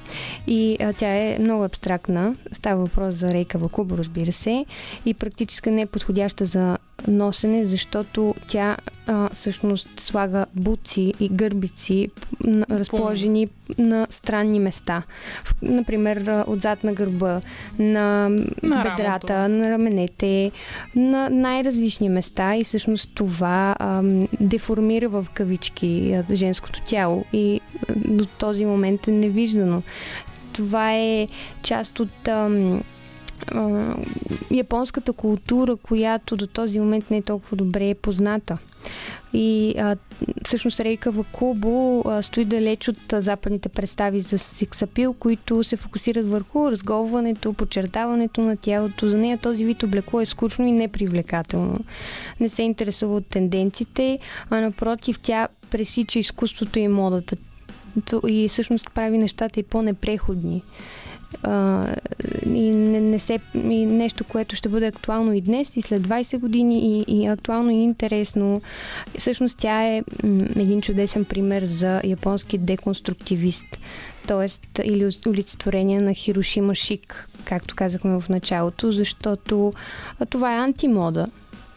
И 0.47 0.77
а, 0.81 0.93
тя 0.93 1.09
е 1.09 1.39
много 1.41 1.65
абстрактна. 1.65 2.35
Става 2.53 2.85
въпрос 2.85 3.15
за 3.15 3.29
рейка 3.29 3.59
Вакуба, 3.59 3.99
разбира 3.99 4.33
се. 4.33 4.67
И 5.07 5.15
практически 5.15 5.71
не 5.71 5.83
е 5.83 5.87
подходяща 5.87 6.45
за 6.45 6.79
носене, 7.07 7.67
защото 7.67 8.35
тя 8.49 8.77
а, 9.07 9.29
всъщност 9.33 10.01
слага 10.01 10.47
буци 10.55 11.15
и 11.21 11.29
гърбици, 11.29 12.09
разположени 12.71 13.49
на 13.79 14.07
странни 14.11 14.61
места. 14.61 15.03
Например, 15.63 16.45
отзад 16.47 16.85
на 16.85 16.93
гърба, 16.93 17.41
на, 17.79 18.29
на 18.63 18.83
бедрата, 18.83 19.35
рамото. 19.35 19.55
на 19.55 19.71
раменете, 19.71 20.51
на 20.97 21.31
най-различни 21.31 22.09
места 22.09 22.57
и 22.57 22.65
всъщност 22.65 23.11
това 23.15 23.77
а, 23.79 24.03
деформира 24.41 25.09
в 25.09 25.27
кавички 25.35 26.13
а, 26.13 26.35
женското 26.35 26.81
тяло 26.87 27.25
и 27.33 27.61
до 27.97 28.27
този 28.27 28.65
момент 28.65 29.09
е 29.09 29.11
невиждано. 29.11 29.83
Това 30.53 30.95
е 30.95 31.29
част 31.63 32.01
от 32.01 32.29
японската 34.51 35.13
култура, 35.13 35.77
която 35.77 36.37
до 36.37 36.47
този 36.47 36.81
момент 36.81 37.11
не 37.11 37.17
е 37.17 37.23
толкова 37.23 37.57
добре 37.57 37.95
позната. 37.95 38.59
И 39.33 39.75
а, 39.79 39.97
всъщност 40.45 40.81
Рейка 40.81 41.11
Вакубо 41.11 42.03
а, 42.07 42.23
стои 42.23 42.45
далеч 42.45 42.89
от 42.89 43.13
а, 43.13 43.21
западните 43.21 43.69
представи 43.69 44.21
за 44.21 44.39
сексапил, 44.39 45.13
които 45.13 45.65
се 45.65 45.77
фокусират 45.77 46.29
върху 46.29 46.71
разговането, 46.71 47.53
подчертаването 47.53 48.41
на 48.41 48.57
тялото. 48.57 49.09
За 49.09 49.19
нея 49.19 49.39
този 49.39 49.65
вид 49.65 49.83
облекло 49.83 50.21
е 50.21 50.27
скучно 50.27 50.67
и 50.67 50.73
непривлекателно. 50.73 51.79
Не 52.41 52.49
се 52.49 52.63
интересува 52.63 53.17
от 53.17 53.27
тенденциите, 53.27 54.19
а 54.51 54.61
напротив 54.61 55.19
тя 55.23 55.49
пресича 55.71 56.19
изкуството 56.19 56.79
и 56.79 56.89
модата. 56.89 57.37
И 58.29 58.49
всъщност 58.49 58.91
прави 58.95 59.19
нещата 59.19 59.61
и 59.61 59.63
по-непреходни 59.63 60.63
и, 62.47 62.71
не, 62.71 63.01
не 63.01 63.19
се, 63.19 63.39
и 63.55 63.87
нещо, 63.87 64.25
което 64.25 64.57
ще 64.57 64.69
бъде 64.69 64.87
актуално 64.87 65.33
и 65.33 65.41
днес, 65.41 65.77
и 65.77 65.83
след 65.83 66.03
20 66.03 66.39
години, 66.39 67.05
и, 67.09 67.21
и 67.21 67.27
актуално 67.27 67.71
и 67.71 67.83
интересно. 67.83 68.63
Всъщност 69.19 69.59
тя 69.59 69.83
е 69.83 70.03
м, 70.23 70.45
един 70.57 70.81
чудесен 70.81 71.25
пример 71.25 71.65
за 71.65 72.01
японски 72.05 72.59
деконструктивист, 72.59 73.67
т.е. 74.27 74.83
или 74.85 75.11
олицетворение 75.27 76.01
на 76.01 76.15
Хирошима 76.15 76.75
Шик, 76.75 77.29
както 77.45 77.77
казахме 77.77 78.21
в 78.21 78.29
началото, 78.29 78.93
защото 78.93 79.73
това 80.31 80.55
е 80.55 80.59
антимода 80.59 81.27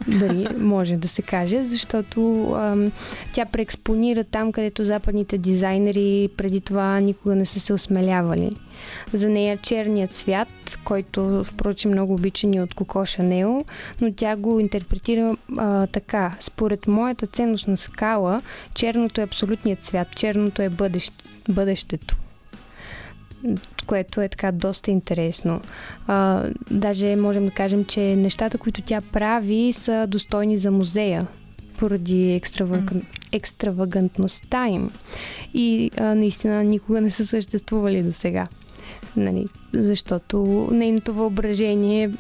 дали 0.08 0.48
може 0.58 0.98
да 0.98 1.08
се 1.08 1.22
каже, 1.22 1.64
защото 1.64 2.52
ам, 2.54 2.92
тя 3.34 3.46
преекспонира 3.46 4.24
там, 4.24 4.52
където 4.52 4.84
западните 4.84 5.38
дизайнери 5.38 6.30
преди 6.38 6.62
това 6.62 7.00
никога 7.00 7.36
не 7.36 7.46
са 7.46 7.60
се 7.60 7.74
осмелявали. 7.74 8.50
За 9.14 9.30
нея 9.30 9.58
черният 9.58 10.14
свят, 10.14 10.48
който 10.84 11.44
впрочем 11.44 11.92
много 11.92 12.14
обичани 12.14 12.62
от 12.62 12.74
Коко 12.74 13.06
Шанел, 13.06 13.66
но 14.02 14.14
тя 14.14 14.36
го 14.36 14.60
интерпретира 14.60 15.36
а, 15.58 15.88
така. 15.88 16.36
Според 16.40 16.88
моята 16.88 17.28
ценност 17.28 17.68
на 17.68 17.78
скала, 17.78 18.42
черното 18.74 19.22
е 19.22 19.24
абсолютният 19.24 19.84
свят, 19.84 20.08
черното 20.16 20.62
е 20.62 20.70
бъдещ, 20.70 21.14
бъдещето 21.50 22.21
което 23.88 24.22
е 24.22 24.30
така 24.30 24.52
доста 24.52 24.92
интересно. 24.92 25.62
А, 26.08 26.50
даже 26.72 27.16
можем 27.16 27.46
да 27.46 27.52
кажем, 27.52 27.86
че 27.86 28.16
нещата, 28.16 28.58
които 28.58 28.82
тя 28.82 29.02
прави, 29.02 29.74
са 29.74 30.08
достойни 30.08 30.58
за 30.58 30.72
музея 30.72 31.28
поради 31.78 32.34
екстраваг... 32.34 32.84
mm. 32.84 33.04
екстравагантността 33.32 34.68
им. 34.68 34.90
И 35.54 35.92
а, 35.98 36.16
наистина 36.16 36.64
никога 36.64 37.02
не 37.02 37.12
са 37.12 37.26
съществували 37.26 38.04
до 38.04 38.12
сега. 38.12 38.48
Нали, 39.16 39.48
защото 39.74 40.68
нейното 40.72 41.14
въображение 41.14 42.12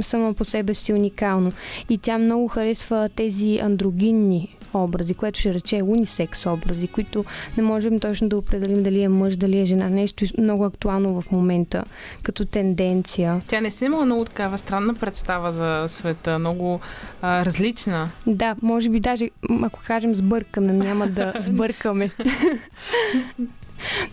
само 0.00 0.34
по 0.34 0.44
себе 0.44 0.74
си 0.74 0.92
е 0.92 0.94
уникално. 0.94 1.52
И 1.88 1.98
тя 1.98 2.18
много 2.18 2.48
харесва 2.48 3.08
тези 3.16 3.58
андрогинни 3.58 4.56
образи, 4.74 5.14
което 5.14 5.40
ще 5.40 5.54
рече 5.54 5.82
унисекс 5.82 6.46
образи, 6.46 6.88
които 6.88 7.24
не 7.56 7.62
можем 7.62 8.00
точно 8.00 8.28
да 8.28 8.36
определим 8.36 8.82
дали 8.82 9.02
е 9.02 9.08
мъж, 9.08 9.36
дали 9.36 9.60
е 9.60 9.64
жена. 9.64 9.88
Нещо 9.88 10.24
много 10.38 10.64
актуално 10.64 11.20
в 11.20 11.30
момента, 11.30 11.84
като 12.22 12.44
тенденция. 12.44 13.42
Тя 13.46 13.60
не 13.60 13.70
си 13.70 13.84
имала 13.84 14.04
много 14.04 14.24
такава 14.24 14.58
странна 14.58 14.94
представа 14.94 15.52
за 15.52 15.84
света, 15.88 16.38
много 16.38 16.80
а, 17.22 17.44
различна. 17.44 18.10
Да, 18.26 18.56
може 18.62 18.90
би 18.90 19.00
даже, 19.00 19.30
ако 19.62 19.80
кажем 19.86 20.14
сбъркана, 20.14 20.72
няма 20.72 21.06
да 21.06 21.32
сбъркаме. 21.40 22.10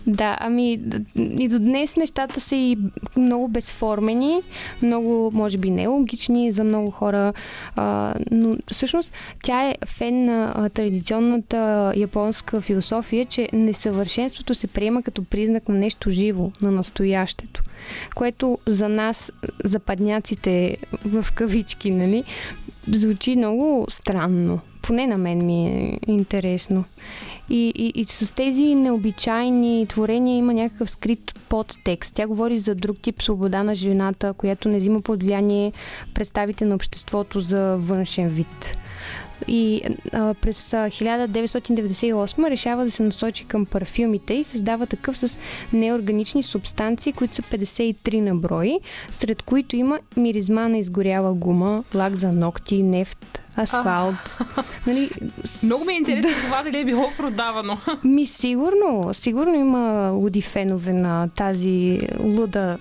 Да, 0.07 0.37
ами 0.39 0.79
и 1.15 1.47
до 1.47 1.59
днес 1.59 1.95
нещата 1.95 2.41
са 2.41 2.55
и 2.55 2.77
много 3.17 3.47
безформени, 3.47 4.41
много, 4.81 5.31
може 5.33 5.57
би, 5.57 5.71
нелогични 5.71 6.51
за 6.51 6.63
много 6.63 6.91
хора, 6.91 7.33
а, 7.75 8.15
но 8.31 8.57
всъщност 8.71 9.13
тя 9.43 9.69
е 9.69 9.75
фен 9.85 10.25
на 10.25 10.69
традиционната 10.69 11.93
японска 11.95 12.61
философия, 12.61 13.25
че 13.25 13.49
несъвършенството 13.53 14.55
се 14.55 14.67
приема 14.67 15.03
като 15.03 15.23
признак 15.23 15.69
на 15.69 15.75
нещо 15.75 16.09
живо, 16.11 16.51
на 16.61 16.71
настоящето, 16.71 17.63
което 18.15 18.57
за 18.65 18.89
нас, 18.89 19.31
западняците 19.63 20.77
в 21.05 21.25
кавички, 21.35 21.91
нали, 21.91 22.23
звучи 22.91 23.35
много 23.35 23.85
странно. 23.89 24.59
Поне 24.81 25.07
на 25.07 25.17
мен 25.17 25.45
ми 25.45 25.67
е 25.67 25.99
интересно. 26.07 26.83
И, 27.49 27.73
и, 27.75 28.01
и 28.01 28.05
с 28.05 28.35
тези 28.35 28.75
необичайни 28.75 29.85
творения 29.89 30.37
има 30.37 30.53
някакъв 30.53 30.89
скрит 30.89 31.33
подтекст. 31.49 32.13
Тя 32.15 32.27
говори 32.27 32.59
за 32.59 32.75
друг 32.75 32.97
тип 33.01 33.21
свобода 33.21 33.63
на 33.63 33.75
жената, 33.75 34.33
която 34.33 34.69
не 34.69 34.77
взима 34.77 35.01
под 35.01 35.23
влияние 35.23 35.71
представите 36.13 36.65
на 36.65 36.75
обществото 36.75 37.39
за 37.39 37.75
външен 37.77 38.29
вид. 38.29 38.77
И 39.47 39.81
а, 40.13 40.33
през 40.33 40.71
1998 40.71 42.49
решава 42.49 42.83
да 42.83 42.91
се 42.91 43.03
насочи 43.03 43.45
към 43.45 43.65
парфюмите 43.65 44.33
и 44.33 44.43
създава 44.43 44.85
такъв 44.85 45.17
с 45.17 45.37
неорганични 45.73 46.43
субстанции, 46.43 47.13
които 47.13 47.35
са 47.35 47.41
53 47.41 48.19
на 48.19 48.35
брой, 48.35 48.79
сред 49.11 49.43
които 49.43 49.75
има 49.75 49.99
миризма 50.17 50.67
на 50.67 50.77
изгоряла 50.77 51.33
гума, 51.33 51.83
лак 51.95 52.15
за 52.15 52.31
ногти, 52.31 52.83
нефт, 52.83 53.41
асфалт. 53.61 54.37
нали, 54.87 55.09
с... 55.43 55.63
Много 55.63 55.85
ми 55.85 55.93
е 55.93 55.97
интересно 55.97 56.31
това 56.41 56.63
дали 56.63 56.79
е 56.79 56.85
било 56.85 57.11
продавано. 57.17 57.77
Ми 58.03 58.25
сигурно, 58.25 59.13
сигурно 59.13 59.55
има 59.55 60.09
луди 60.09 60.41
фенове 60.41 60.93
на 60.93 61.29
тази 61.35 61.99
луда 62.23 62.77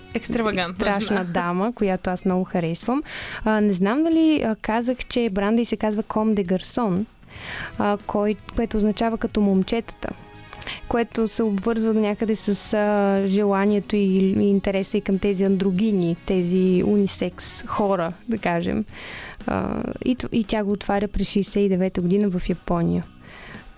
страшна 0.74 1.24
дама, 1.24 1.72
която 1.72 2.10
аз 2.10 2.24
много 2.24 2.44
харесвам. 2.44 3.02
А, 3.44 3.60
не 3.60 3.72
знам 3.72 4.04
дали 4.04 4.42
а, 4.42 4.56
казах, 4.62 4.98
че 5.08 5.30
бранда 5.30 5.62
и 5.62 5.64
се 5.64 5.76
казва 5.76 6.02
Ком 6.02 6.34
де 6.34 6.44
Гарсон, 6.44 7.06
а, 7.78 7.98
кой, 8.06 8.36
което 8.56 8.76
означава 8.76 9.18
като 9.18 9.40
момчетата 9.40 10.08
което 10.88 11.28
се 11.28 11.42
обвързва 11.42 11.94
някъде 11.94 12.36
с 12.36 12.74
а, 12.74 13.22
желанието 13.26 13.96
и, 13.96 14.00
и 14.00 14.48
интереса 14.48 14.96
и 14.96 15.00
към 15.00 15.18
тези 15.18 15.44
андрогини, 15.44 16.16
тези 16.26 16.82
унисекс 16.86 17.62
хора, 17.66 18.12
да 18.28 18.38
кажем. 18.38 18.84
А, 19.46 19.82
и, 20.04 20.16
и 20.32 20.44
тя 20.44 20.64
го 20.64 20.72
отваря 20.72 21.08
през 21.08 21.28
69-та 21.28 22.00
година 22.00 22.28
в 22.28 22.48
Япония. 22.48 23.04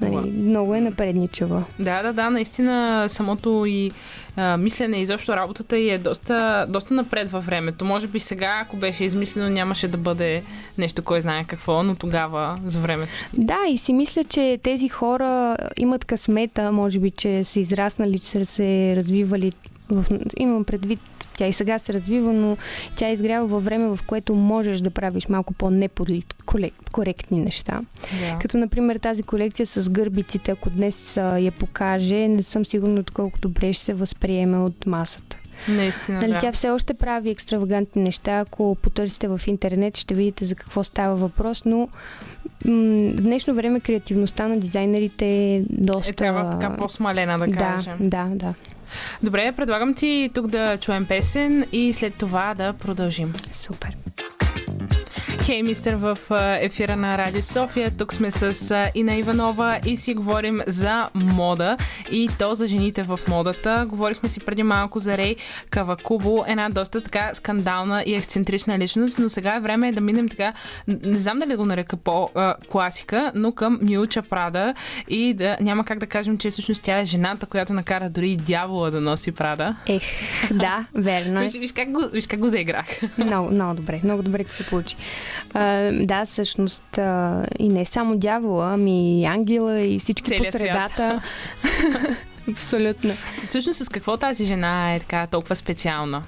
Нали, 0.01 0.31
много 0.31 0.75
е 0.75 0.81
напредничава. 0.81 1.65
Да, 1.79 2.03
да, 2.03 2.13
да, 2.13 2.31
наистина 2.31 3.05
самото 3.09 3.65
и 3.67 3.91
а, 4.37 4.57
мислене, 4.57 5.01
изобщо 5.01 5.37
работата 5.37 5.79
и 5.79 5.91
е 5.91 5.99
доста, 5.99 6.67
доста 6.69 6.95
напред 6.95 7.31
във 7.31 7.47
времето. 7.47 7.85
Може 7.85 8.07
би 8.07 8.21
сега, 8.21 8.61
ако 8.65 8.77
беше 8.77 9.05
измислено, 9.05 9.49
нямаше 9.49 9.89
да 9.89 9.99
бъде 9.99 10.43
нещо, 10.79 11.03
кой 11.03 11.21
знае 11.21 11.45
какво, 11.45 11.83
но 11.83 11.95
тогава 11.95 12.59
за 12.67 12.79
времето. 12.79 13.13
Да, 13.33 13.59
и 13.69 13.79
си 13.79 13.93
мисля, 13.93 14.25
че 14.25 14.59
тези 14.63 14.89
хора 14.89 15.57
имат 15.77 16.05
късмета, 16.05 16.73
може 16.73 16.99
би, 16.99 17.11
че 17.11 17.45
са 17.45 17.61
израснали, 17.61 18.19
че 18.19 18.45
са 18.45 18.45
се 18.45 18.97
развивали 18.97 19.53
в, 19.91 20.05
имам 20.37 20.65
предвид, 20.65 21.01
тя 21.37 21.47
и 21.47 21.53
сега 21.53 21.79
се 21.79 21.93
развива, 21.93 22.33
но 22.33 22.57
тя 22.97 23.09
е 23.09 23.13
изгрява 23.13 23.47
във 23.47 23.65
време, 23.65 23.97
в 23.97 23.99
което 24.07 24.35
можеш 24.35 24.81
да 24.81 24.91
правиш 24.91 25.29
малко 25.29 25.55
по-некоректни 25.55 27.41
неща. 27.41 27.81
Yeah. 28.03 28.41
Като, 28.41 28.59
например, 28.59 28.99
тази 28.99 29.23
колекция 29.23 29.67
с 29.67 29.91
гърбиците, 29.91 30.51
ако 30.51 30.71
днес 30.71 31.17
а, 31.17 31.39
я 31.39 31.53
покаже, 31.53 32.29
не 32.29 32.43
съм 32.43 32.65
сигурна 32.65 33.05
колко 33.15 33.39
добре 33.39 33.73
ще 33.73 33.85
се 33.85 33.95
възприеме 33.95 34.59
от 34.59 34.87
масата. 34.87 35.37
Наистина, 35.69 36.19
нали, 36.19 36.33
да. 36.33 36.39
Тя 36.39 36.53
все 36.53 36.71
още 36.71 36.95
прави 36.95 37.31
екстравагантни 37.31 38.03
неща. 38.03 38.39
Ако 38.39 38.77
потърсите 38.83 39.29
в 39.29 39.41
интернет, 39.47 39.97
ще 39.97 40.15
видите 40.15 40.45
за 40.45 40.55
какво 40.55 40.85
става 40.85 41.17
въпрос, 41.17 41.65
но 41.65 41.79
м- 41.79 41.89
в 42.65 43.23
днешно 43.23 43.55
време 43.55 43.81
креативността 43.81 44.49
на 44.49 44.61
дизайнерите 44.61 45.55
е 45.55 45.63
доста... 45.71 46.11
Е, 46.11 46.13
трябва 46.13 46.51
така 46.51 46.77
по-смалена, 46.77 47.39
да 47.39 47.53
кажем. 47.57 47.97
Да, 48.01 48.25
да, 48.25 48.35
да. 48.35 48.55
Добре, 49.23 49.53
предлагам 49.53 49.95
ти 49.95 50.31
тук 50.35 50.47
да 50.47 50.79
чуем 50.79 51.07
песен 51.07 51.67
и 51.73 51.93
след 51.93 52.15
това 52.15 52.55
да 52.55 52.73
продължим. 52.73 53.33
Супер. 53.53 53.97
Хей, 55.51 55.63
мистер, 55.63 55.95
в 55.95 56.19
ефира 56.61 56.97
на 56.97 57.19
Радио 57.19 57.43
София. 57.43 57.91
Тук 57.99 58.13
сме 58.13 58.31
с 58.31 58.75
Ина 58.95 59.15
Иванова 59.15 59.79
и 59.87 59.97
си 59.97 60.15
говорим 60.15 60.61
за 60.67 61.09
мода 61.15 61.77
и 62.11 62.29
то 62.39 62.55
за 62.55 62.67
жените 62.67 63.03
в 63.03 63.21
модата. 63.29 63.87
Говорихме 63.89 64.29
си 64.29 64.41
преди 64.41 64.63
малко 64.63 64.99
за 64.99 65.17
Рей 65.17 65.37
Кавакубо, 65.71 66.45
една 66.49 66.69
доста 66.69 67.01
така 67.01 67.31
скандална 67.35 68.03
и 68.07 68.15
ексцентрична 68.15 68.79
личност, 68.79 69.19
но 69.19 69.29
сега 69.29 69.55
е 69.55 69.61
време 69.61 69.93
да 69.93 70.01
минем 70.01 70.29
така, 70.29 70.53
не 70.89 71.19
знам 71.19 71.39
дали 71.39 71.57
го 71.57 71.65
нарека 71.65 71.97
по-класика, 71.97 73.33
но 73.35 73.53
към 73.53 73.79
Милча 73.83 74.23
Прада 74.23 74.75
и 75.09 75.35
да 75.35 75.57
няма 75.61 75.85
как 75.85 75.99
да 75.99 76.07
кажем, 76.07 76.39
че 76.39 76.51
всъщност 76.51 76.83
тя 76.83 76.99
е 76.99 77.05
жената, 77.05 77.47
която 77.47 77.73
накара 77.73 78.11
дори 78.11 78.31
и 78.31 78.37
дявола 78.37 78.91
да 78.91 79.01
носи 79.01 79.33
Прада. 79.33 79.77
Ех, 79.87 80.03
да, 80.51 80.87
верно 80.95 81.41
е. 81.41 81.43
Виж, 81.43 81.53
виж, 81.53 81.73
как 81.73 81.91
го, 81.93 82.03
виж 82.13 82.27
как 82.27 82.41
го 82.41 82.49
заиграх. 82.49 82.87
Много, 83.19 83.51
много 83.51 83.75
добре, 83.75 84.01
много 84.05 84.23
добре 84.23 84.45
ти 84.45 84.55
се 84.55 84.67
получи. 84.67 84.97
А, 85.55 85.93
да, 85.93 86.25
всъщност 86.25 86.99
а, 86.99 87.43
и 87.59 87.69
не 87.69 87.85
само 87.85 88.17
дявола, 88.17 88.71
ами 88.73 89.21
и 89.21 89.25
ангела 89.25 89.81
и 89.81 89.99
всички 89.99 90.31
Целият 90.31 90.53
по 90.53 90.59
средата. 90.59 91.23
Абсолютно. 92.49 93.15
Всъщност 93.49 93.85
с 93.85 93.89
какво 93.89 94.17
тази 94.17 94.45
жена 94.45 94.95
е 94.95 94.99
така 94.99 95.27
толкова 95.27 95.57
специална? 95.57 96.23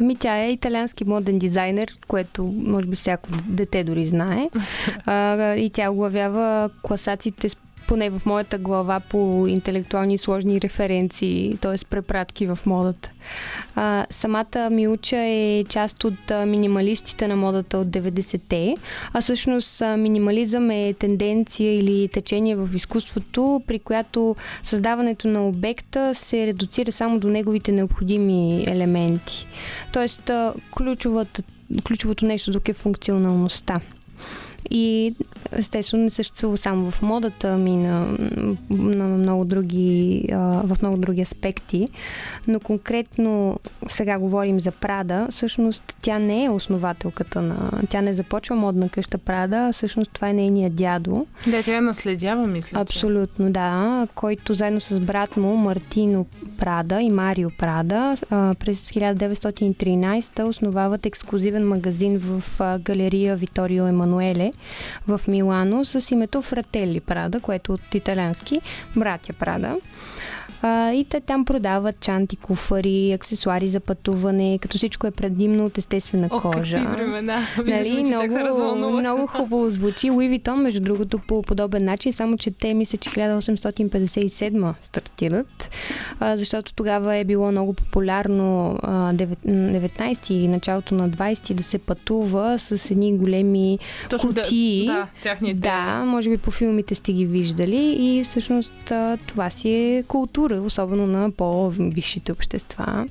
Ами 0.00 0.16
тя 0.16 0.36
е 0.36 0.52
италиански 0.52 1.04
моден 1.04 1.38
дизайнер, 1.38 1.96
което 2.08 2.44
може 2.44 2.86
би 2.86 2.96
всяко 2.96 3.28
дете 3.46 3.84
дори 3.84 4.06
знае. 4.06 4.48
А, 5.06 5.54
и 5.54 5.70
тя 5.70 5.90
оглавява 5.90 6.70
класациите 6.82 7.48
поне 7.86 8.10
в 8.10 8.26
моята 8.26 8.58
глава, 8.58 9.00
по 9.00 9.46
интелектуални 9.48 10.18
сложни 10.18 10.60
референции, 10.60 11.58
т.е. 11.60 11.84
препратки 11.90 12.46
в 12.46 12.58
модата. 12.66 13.10
А, 13.74 14.06
самата 14.10 14.70
Милча 14.70 15.16
е 15.16 15.64
част 15.68 16.04
от 16.04 16.32
минималистите 16.46 17.28
на 17.28 17.36
модата 17.36 17.78
от 17.78 17.88
90-те, 17.88 18.76
а 19.12 19.20
всъщност 19.20 19.82
минимализъм 19.98 20.70
е 20.70 20.94
тенденция 20.98 21.78
или 21.78 22.08
течение 22.08 22.56
в 22.56 22.70
изкуството, 22.74 23.62
при 23.66 23.78
която 23.78 24.36
създаването 24.62 25.28
на 25.28 25.48
обекта 25.48 26.14
се 26.14 26.46
редуцира 26.46 26.92
само 26.92 27.18
до 27.18 27.28
неговите 27.28 27.72
необходими 27.72 28.64
елементи. 28.68 29.46
Тоест, 29.92 30.30
ключовото 31.84 32.24
нещо 32.24 32.52
тук 32.52 32.68
е 32.68 32.72
функционалността. 32.72 33.80
И 34.70 35.14
естествено 35.52 36.04
не 36.04 36.10
съществува 36.10 36.58
само 36.58 36.90
в 36.90 37.02
модата 37.02 37.56
ми 37.56 37.76
на, 37.76 38.16
на 38.70 39.04
много 39.04 39.44
други, 39.44 40.26
в 40.64 40.76
много 40.82 40.96
други 40.96 41.20
аспекти, 41.20 41.88
но 42.48 42.60
конкретно 42.60 43.60
сега 43.90 44.18
говорим 44.18 44.60
за 44.60 44.70
Прада, 44.70 45.28
всъщност 45.30 45.96
тя 46.02 46.18
не 46.18 46.44
е 46.44 46.50
основателката 46.50 47.42
на... 47.42 47.70
Тя 47.90 48.00
не 48.00 48.14
започва 48.14 48.56
модна 48.56 48.88
къща 48.88 49.18
Прада, 49.18 49.70
всъщност 49.72 50.10
това 50.10 50.28
е 50.28 50.32
нейният 50.32 50.74
дядо. 50.74 51.26
Да, 51.46 51.62
тя 51.62 51.80
наследява, 51.80 52.46
мисля. 52.46 52.80
Абсолютно, 52.80 53.50
да, 53.50 54.06
който 54.14 54.54
заедно 54.54 54.80
с 54.80 55.00
брат 55.00 55.36
му 55.36 55.56
Мартино 55.56 56.26
Прада 56.58 57.00
и 57.00 57.10
Марио 57.10 57.50
Прада 57.58 58.16
през 58.30 58.90
1913 58.90 60.44
основават 60.44 61.06
ексклюзивен 61.06 61.68
магазин 61.68 62.18
в 62.18 62.42
галерия 62.78 63.36
Виторио 63.36 63.86
Емануеле 63.86 64.52
в 65.08 65.20
Милано 65.28 65.84
с 65.84 66.10
името 66.10 66.42
Фрателли 66.42 67.00
Прада, 67.00 67.40
което 67.40 67.72
е 67.72 67.74
от 67.74 67.94
италиански 67.94 68.60
братя 68.96 69.32
Прада. 69.32 69.76
А, 70.66 70.92
и 70.92 71.04
те 71.04 71.20
там 71.20 71.44
продават 71.44 72.00
чанти, 72.00 72.36
куфари, 72.36 73.12
аксесуари 73.12 73.70
за 73.70 73.80
пътуване, 73.80 74.58
като 74.62 74.78
всичко 74.78 75.06
е 75.06 75.10
предимно 75.10 75.66
от 75.66 75.78
естествена 75.78 76.28
О, 76.30 76.40
кожа. 76.40 76.76
Какви 76.76 76.96
времена. 76.96 77.42
Нали, 77.64 78.04
много, 78.64 78.90
много 78.90 79.26
хубаво 79.26 79.70
звучи. 79.70 80.10
Луи 80.10 80.28
Витон, 80.28 80.62
между 80.62 80.80
другото, 80.80 81.18
по 81.18 81.42
подобен 81.42 81.84
начин, 81.84 82.12
само 82.12 82.36
че 82.36 82.50
те 82.50 82.74
мисля, 82.74 82.98
че 82.98 83.10
1857 83.10 84.74
стартират, 84.82 85.70
а, 86.20 86.36
защото 86.36 86.74
тогава 86.74 87.14
е 87.14 87.24
било 87.24 87.52
много 87.52 87.72
популярно 87.72 88.78
а, 88.82 89.12
19 89.14 90.30
и 90.30 90.48
началото 90.48 90.94
на 90.94 91.10
20 91.10 91.54
да 91.54 91.62
се 91.62 91.78
пътува 91.78 92.58
с 92.58 92.90
едни 92.90 93.16
големи 93.16 93.78
Точно 94.10 94.28
кутии. 94.28 94.86
Да, 94.86 94.92
да, 94.92 95.06
тяхните... 95.22 95.60
да, 95.60 96.04
може 96.06 96.30
би 96.30 96.38
по 96.38 96.50
филмите 96.50 96.94
сте 96.94 97.12
ги 97.12 97.26
виждали 97.26 97.96
и 97.98 98.22
всъщност 98.24 98.90
а, 98.90 99.18
това 99.26 99.50
си 99.50 99.70
е 99.70 100.02
култура, 100.08 100.53
особено 100.60 101.06
на 101.06 101.30
по-висшите 101.30 102.32
общества. 102.32 103.06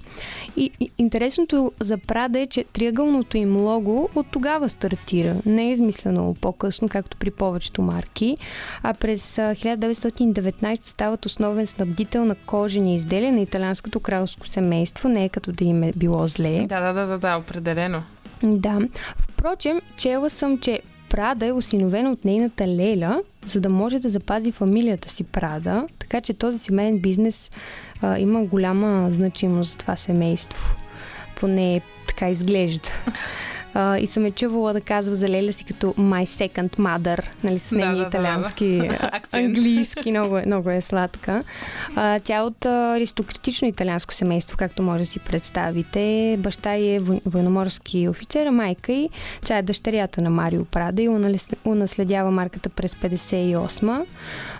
И, 0.57 0.71
и 0.79 0.89
интересното 0.97 1.71
за 1.79 1.97
Прада 1.97 2.39
е, 2.39 2.47
че 2.47 2.63
триъгълното 2.63 3.37
им 3.37 3.57
лого 3.57 4.09
от 4.15 4.27
тогава 4.31 4.69
стартира. 4.69 5.35
Не 5.45 5.63
е 5.63 5.71
измислено 5.71 6.35
по-късно, 6.41 6.89
както 6.89 7.17
при 7.17 7.31
повечето 7.31 7.81
марки, 7.81 8.37
а 8.83 8.93
през 8.93 9.35
1919 9.35 10.83
стават 10.83 11.25
основен 11.25 11.67
снабдител 11.67 12.25
на 12.25 12.35
кожени 12.35 12.95
изделия 12.95 13.33
на 13.33 13.41
италианското 13.41 13.99
кралско 13.99 14.47
семейство. 14.47 15.09
Не 15.09 15.25
е 15.25 15.29
като 15.29 15.51
да 15.51 15.63
им 15.63 15.83
е 15.83 15.93
било 15.95 16.27
зле. 16.27 16.65
Да, 16.69 16.79
да, 16.79 16.93
да, 16.93 17.05
да, 17.05 17.17
да 17.17 17.37
определено. 17.37 18.03
Да. 18.43 18.79
Впрочем, 19.17 19.81
чела 19.97 20.29
съм, 20.29 20.57
че 20.57 20.81
Прада 21.09 21.45
е 21.45 21.51
осиновена 21.51 22.11
от 22.11 22.25
нейната 22.25 22.67
Леля, 22.67 23.21
за 23.45 23.61
да 23.61 23.69
може 23.69 23.99
да 23.99 24.09
запази 24.09 24.51
фамилията 24.51 25.09
си 25.09 25.23
Прада. 25.23 25.87
Така 25.99 26.21
че 26.21 26.33
този 26.33 26.59
семейен 26.59 26.99
бизнес 26.99 27.51
а, 28.01 28.19
има 28.19 28.43
голяма 28.43 29.11
значимост 29.11 29.71
за 29.71 29.77
това 29.77 29.95
семейство. 29.95 30.75
Поне 31.35 31.81
така 32.07 32.29
изглежда. 32.29 32.89
Uh, 33.75 33.97
и 33.97 34.07
съм 34.07 34.25
е 34.25 34.31
чувала 34.31 34.73
да 34.73 34.81
казва 34.81 35.15
за 35.15 35.29
Леля 35.29 35.53
си 35.53 35.63
като 35.63 35.87
My 35.87 36.25
Second 36.25 36.77
Mother, 36.77 37.23
нали, 37.43 37.59
с 37.59 37.71
нейния 37.71 37.95
да, 37.95 38.01
да, 38.01 38.07
италиански 38.07 38.77
да, 38.77 38.87
да. 38.87 39.21
английски, 39.37 40.11
много 40.11 40.37
е, 40.37 40.43
много 40.45 40.69
е 40.69 40.81
сладка. 40.81 41.43
Uh, 41.95 42.23
тя 42.23 42.37
е 42.37 42.41
от 42.41 42.65
аристократично 42.65 43.67
италианско 43.67 44.13
семейство, 44.13 44.57
както 44.57 44.83
може 44.83 45.03
да 45.03 45.09
си 45.09 45.19
представите. 45.19 46.35
Баща 46.39 46.73
е 46.75 46.99
военноморски 47.25 48.07
офицер, 48.07 48.45
а 48.45 48.51
майка 48.51 48.91
и 48.91 49.09
тя 49.45 49.57
е 49.57 49.61
дъщерята 49.61 50.21
на 50.21 50.29
Марио 50.29 50.65
Прада 50.65 51.01
и 51.01 51.09
унаследява 51.65 52.31
марката 52.31 52.69
през 52.69 52.93
58 52.95 54.05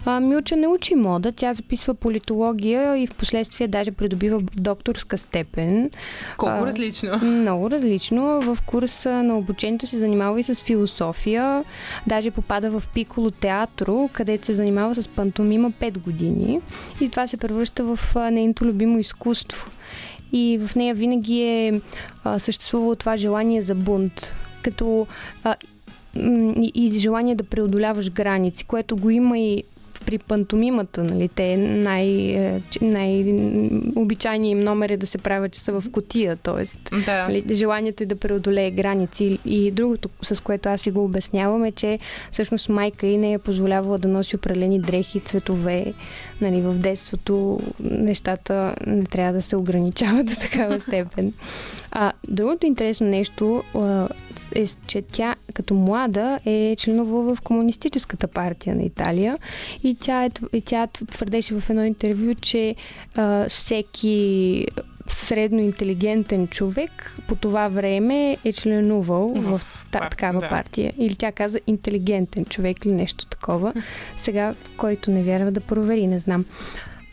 а, 0.06 0.20
Милча 0.20 0.56
не 0.56 0.68
учи 0.68 0.96
мода, 0.96 1.32
тя 1.32 1.54
записва 1.54 1.94
политология 1.94 2.98
и 2.98 3.08
в 3.08 3.16
последствие 3.16 3.68
даже 3.68 3.92
придобива 3.92 4.42
докторска 4.56 5.18
степен. 5.18 5.90
Колко 6.38 6.64
а, 6.64 6.66
различно? 6.66 7.18
Много 7.24 7.72
различно. 7.72 8.42
В 8.42 8.58
курса 8.66 9.24
на 9.24 9.38
обучението 9.38 9.88
се 9.88 9.98
занимава 9.98 10.40
и 10.40 10.44
с 10.44 10.56
философия, 10.56 11.64
даже 12.08 12.32
попада 12.32 12.80
в 12.80 12.84
Пиколо 12.94 13.32
театро, 13.32 14.10
където 14.14 14.46
се 14.46 14.54
занимава 14.54 14.96
с 14.96 15.08
пантомима 15.08 15.72
5 15.72 16.00
години 16.00 16.62
и 17.02 17.10
това 17.10 17.28
се 17.28 17.38
превръща 17.38 17.84
в 17.84 18.16
нейното 18.32 18.66
любимо 18.66 19.00
изкуство. 19.00 19.68
И 20.34 20.60
в 20.68 20.76
нея 20.76 20.96
винаги 20.96 21.42
е 21.42 21.82
а, 22.24 22.40
съществувало 22.40 22.96
това 22.96 23.18
желание 23.18 23.62
за 23.62 23.76
бунт, 23.76 24.36
като 24.64 25.08
а, 25.44 25.56
и, 26.16 26.72
и 26.76 27.00
желание 27.00 27.36
да 27.36 27.44
преодоляваш 27.44 28.12
граници, 28.12 28.66
което 28.66 28.98
го 28.98 29.10
има 29.10 29.40
и 29.40 29.64
при 30.06 30.18
пантомимата, 30.18 31.04
нали, 31.04 31.28
те 31.28 31.58
най, 31.58 32.08
е, 32.08 32.62
най-обичайният 32.82 34.52
им 34.52 34.60
номер 34.60 34.90
е 34.90 34.98
да 34.98 35.06
се 35.06 35.18
правят, 35.18 35.52
че 35.52 35.60
са 35.60 35.82
в 35.82 35.92
котия, 35.92 36.36
т.е. 36.36 36.96
Да. 37.06 37.28
Нали, 37.28 37.44
желанието 37.52 38.04
е 38.04 38.06
да 38.06 38.16
преодолее 38.16 38.72
граници. 38.72 39.40
И 39.46 39.72
другото, 39.72 40.10
с 40.22 40.44
което 40.44 40.70
аз 40.70 40.82
си 40.82 40.92
го 40.92 41.04
обяснявам 41.04 41.64
е, 41.64 41.72
че 41.72 42.00
всъщност 42.32 42.70
майка 42.70 43.08
и 43.08 43.18
не 43.18 43.34
е 43.34 43.40
позволявала 43.40 43.98
да 43.98 44.08
носи 44.08 44.36
определени 44.36 44.80
дрехи, 44.80 45.20
цветове. 45.20 45.94
Нали, 46.42 46.62
в 46.62 46.74
детството 46.74 47.60
нещата 47.80 48.76
не 48.88 49.04
трябва 49.04 49.34
да 49.34 49.42
се 49.42 49.56
ограничават 49.56 50.26
до 50.26 50.34
такава 50.36 50.80
степен. 50.80 51.34
А, 51.92 52.12
другото 52.28 52.66
интересно 52.66 53.08
нещо 53.08 53.64
е, 54.56 54.66
че 54.88 55.02
тя 55.02 55.36
като 55.54 55.74
млада 55.74 56.40
е 56.46 56.76
членува 56.80 57.36
в 57.36 57.42
Комунистическата 57.42 58.28
партия 58.28 58.76
на 58.76 58.84
Италия 58.84 59.38
и 59.84 59.96
тя, 59.96 60.26
е, 60.26 60.32
и 60.54 60.62
тя 60.62 60.88
твърдеше 60.88 61.60
в 61.60 61.70
едно 61.70 61.86
интервю, 61.86 62.36
че 62.36 62.76
а, 63.16 63.50
всеки 63.50 64.68
средно 65.08 65.60
интелигентен 65.60 66.48
човек 66.48 67.18
по 67.28 67.36
това 67.36 67.68
време 67.68 68.38
е 68.46 68.54
членувал 68.54 69.30
в, 69.30 69.58
в 69.58 69.88
та, 69.92 70.10
такава 70.10 70.40
да. 70.40 70.50
партия. 70.50 70.94
Или 70.98 71.16
тя 71.16 71.32
каза 71.32 71.60
интелигентен 71.68 72.46
човек 72.46 72.86
или 72.86 72.94
нещо 72.94 73.28
такова. 73.28 73.74
Сега, 74.18 74.56
който 74.78 75.12
не 75.12 75.24
вярва 75.24 75.52
да 75.52 75.60
провери, 75.60 76.08
не 76.08 76.20
знам. 76.20 76.46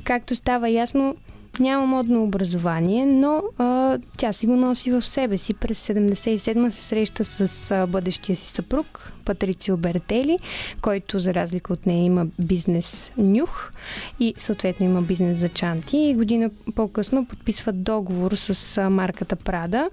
Както 0.05 0.37
става 0.37 0.69
ясно, 0.69 1.17
няма 1.59 1.87
модно 1.87 2.23
образование, 2.25 3.07
но 3.07 3.43
а, 3.59 3.99
тя 4.17 4.33
си 4.33 4.47
го 4.47 4.57
носи 4.57 4.91
в 4.91 5.03
себе 5.03 5.39
си. 5.39 5.55
През 5.55 5.87
77 5.89 6.71
се 6.71 6.83
среща 6.83 7.25
с 7.25 7.71
а, 7.71 7.87
бъдещия 7.87 8.37
си 8.37 8.49
съпруг, 8.49 9.13
Патрицио 9.25 9.77
Бертели, 9.77 10.39
който 10.83 11.19
за 11.19 11.35
разлика 11.35 11.73
от 11.73 11.87
нея 11.87 12.05
има 12.05 12.27
бизнес 12.39 13.13
нюх 13.19 13.73
и 14.21 14.35
съответно 14.39 14.87
има 14.87 15.03
бизнес 15.03 15.39
за 15.39 15.49
чанти. 15.49 15.97
И 15.97 16.15
година 16.15 16.51
по-късно 16.75 17.27
подписват 17.27 17.83
договор 17.83 18.33
с 18.35 18.79
а, 18.79 18.91
марката 18.91 19.37
Прада, 19.37 19.91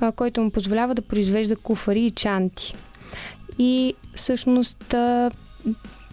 а, 0.00 0.12
който 0.12 0.40
му 0.40 0.50
позволява 0.50 0.94
да 0.94 1.02
произвежда 1.02 1.56
куфари 1.56 2.00
и 2.00 2.10
чанти. 2.10 2.74
И 3.58 3.94
всъщност 4.14 4.94
а, 4.94 5.30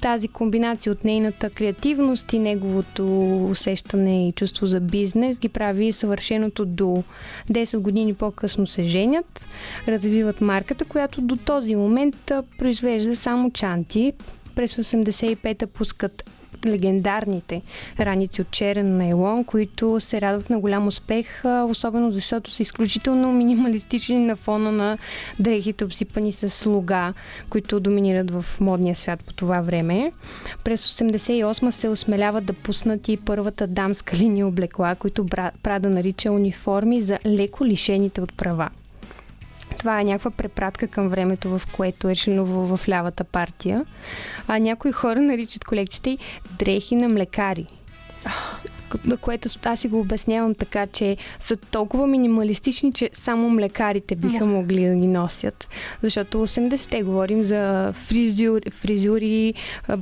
тази 0.01 0.27
комбинация 0.27 0.91
от 0.91 1.03
нейната 1.03 1.49
креативност 1.49 2.33
и 2.33 2.39
неговото 2.39 3.35
усещане 3.45 4.27
и 4.27 4.31
чувство 4.31 4.65
за 4.65 4.79
бизнес 4.79 5.39
ги 5.39 5.49
прави 5.49 5.91
съвършеното 5.91 6.65
до 6.65 7.03
10 7.51 7.79
години 7.79 8.13
по-късно 8.13 8.67
се 8.67 8.83
женят, 8.83 9.45
развиват 9.87 10.41
марката, 10.41 10.85
която 10.85 11.21
до 11.21 11.35
този 11.35 11.75
момент 11.75 12.31
произвежда 12.57 13.15
само 13.15 13.51
чанти. 13.51 14.13
През 14.55 14.75
85-та 14.75 15.67
пускат 15.67 16.29
легендарните 16.65 17.61
раници 17.99 18.41
от 18.41 18.51
черен 18.51 18.97
найлон, 18.97 19.43
които 19.43 19.99
се 19.99 20.21
радват 20.21 20.49
на 20.49 20.59
голям 20.59 20.87
успех, 20.87 21.45
особено 21.45 22.11
защото 22.11 22.51
са 22.51 22.63
изключително 22.63 23.31
минималистични 23.33 24.19
на 24.19 24.35
фона 24.35 24.71
на 24.71 24.97
дрехите, 25.39 25.85
обсипани 25.85 26.31
с 26.31 26.65
луга, 26.69 27.13
които 27.49 27.79
доминират 27.79 28.31
в 28.31 28.45
модния 28.61 28.95
свят 28.95 29.23
по 29.23 29.33
това 29.33 29.61
време. 29.61 30.11
През 30.63 30.99
88 30.99 31.69
се 31.69 31.89
осмеляват 31.89 32.45
да 32.45 32.53
пуснат 32.53 33.07
и 33.07 33.17
първата 33.17 33.67
дамска 33.67 34.15
линия 34.15 34.47
облекла, 34.47 34.95
които 34.95 35.25
Прада 35.63 35.89
нарича 35.89 36.31
униформи 36.31 37.01
за 37.01 37.19
леко 37.25 37.65
лишените 37.65 38.21
от 38.21 38.33
права. 38.33 38.69
Това 39.79 40.01
е 40.01 40.03
някаква 40.03 40.31
препратка 40.31 40.87
към 40.87 41.09
времето, 41.09 41.59
в 41.59 41.61
което 41.75 42.09
е 42.09 42.15
членувал 42.15 42.77
в 42.77 42.89
лявата 42.89 43.23
партия. 43.23 43.85
А 44.47 44.59
някои 44.59 44.91
хора 44.91 45.21
наричат 45.21 45.65
колекцията 45.65 46.17
дрехи 46.51 46.95
на 46.95 47.09
млекари. 47.09 47.67
Което 49.21 49.49
аз 49.63 49.79
си 49.79 49.87
го 49.87 49.99
обяснявам 49.99 50.55
така, 50.55 50.87
че 50.87 51.17
са 51.39 51.55
толкова 51.55 52.07
минималистични, 52.07 52.93
че 52.93 53.09
само 53.13 53.49
млекарите 53.49 54.15
биха 54.15 54.45
могли 54.45 54.85
да 54.85 54.95
ги 54.95 55.07
носят. 55.07 55.69
Защото 56.03 56.47
80-те 56.47 57.03
говорим 57.03 57.43
за 57.43 57.93
фризюри, 57.93 58.71
фризюри 58.71 59.53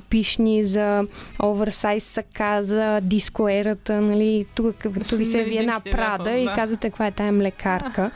пишни, 0.09 0.63
за 0.63 1.07
оверсайз 1.43 2.03
сака, 2.03 2.63
за 2.63 3.01
диско 3.01 3.49
ерата, 3.49 4.01
нали, 4.01 4.45
тук, 4.55 4.75
тук 5.09 5.25
се 5.25 5.43
ви 5.43 5.57
една 5.57 5.81
прада 5.91 6.31
и 6.31 6.47
казвате 6.55 6.89
каква 6.89 7.07
е 7.07 7.11
тая 7.11 7.31
млекарка. 7.31 8.11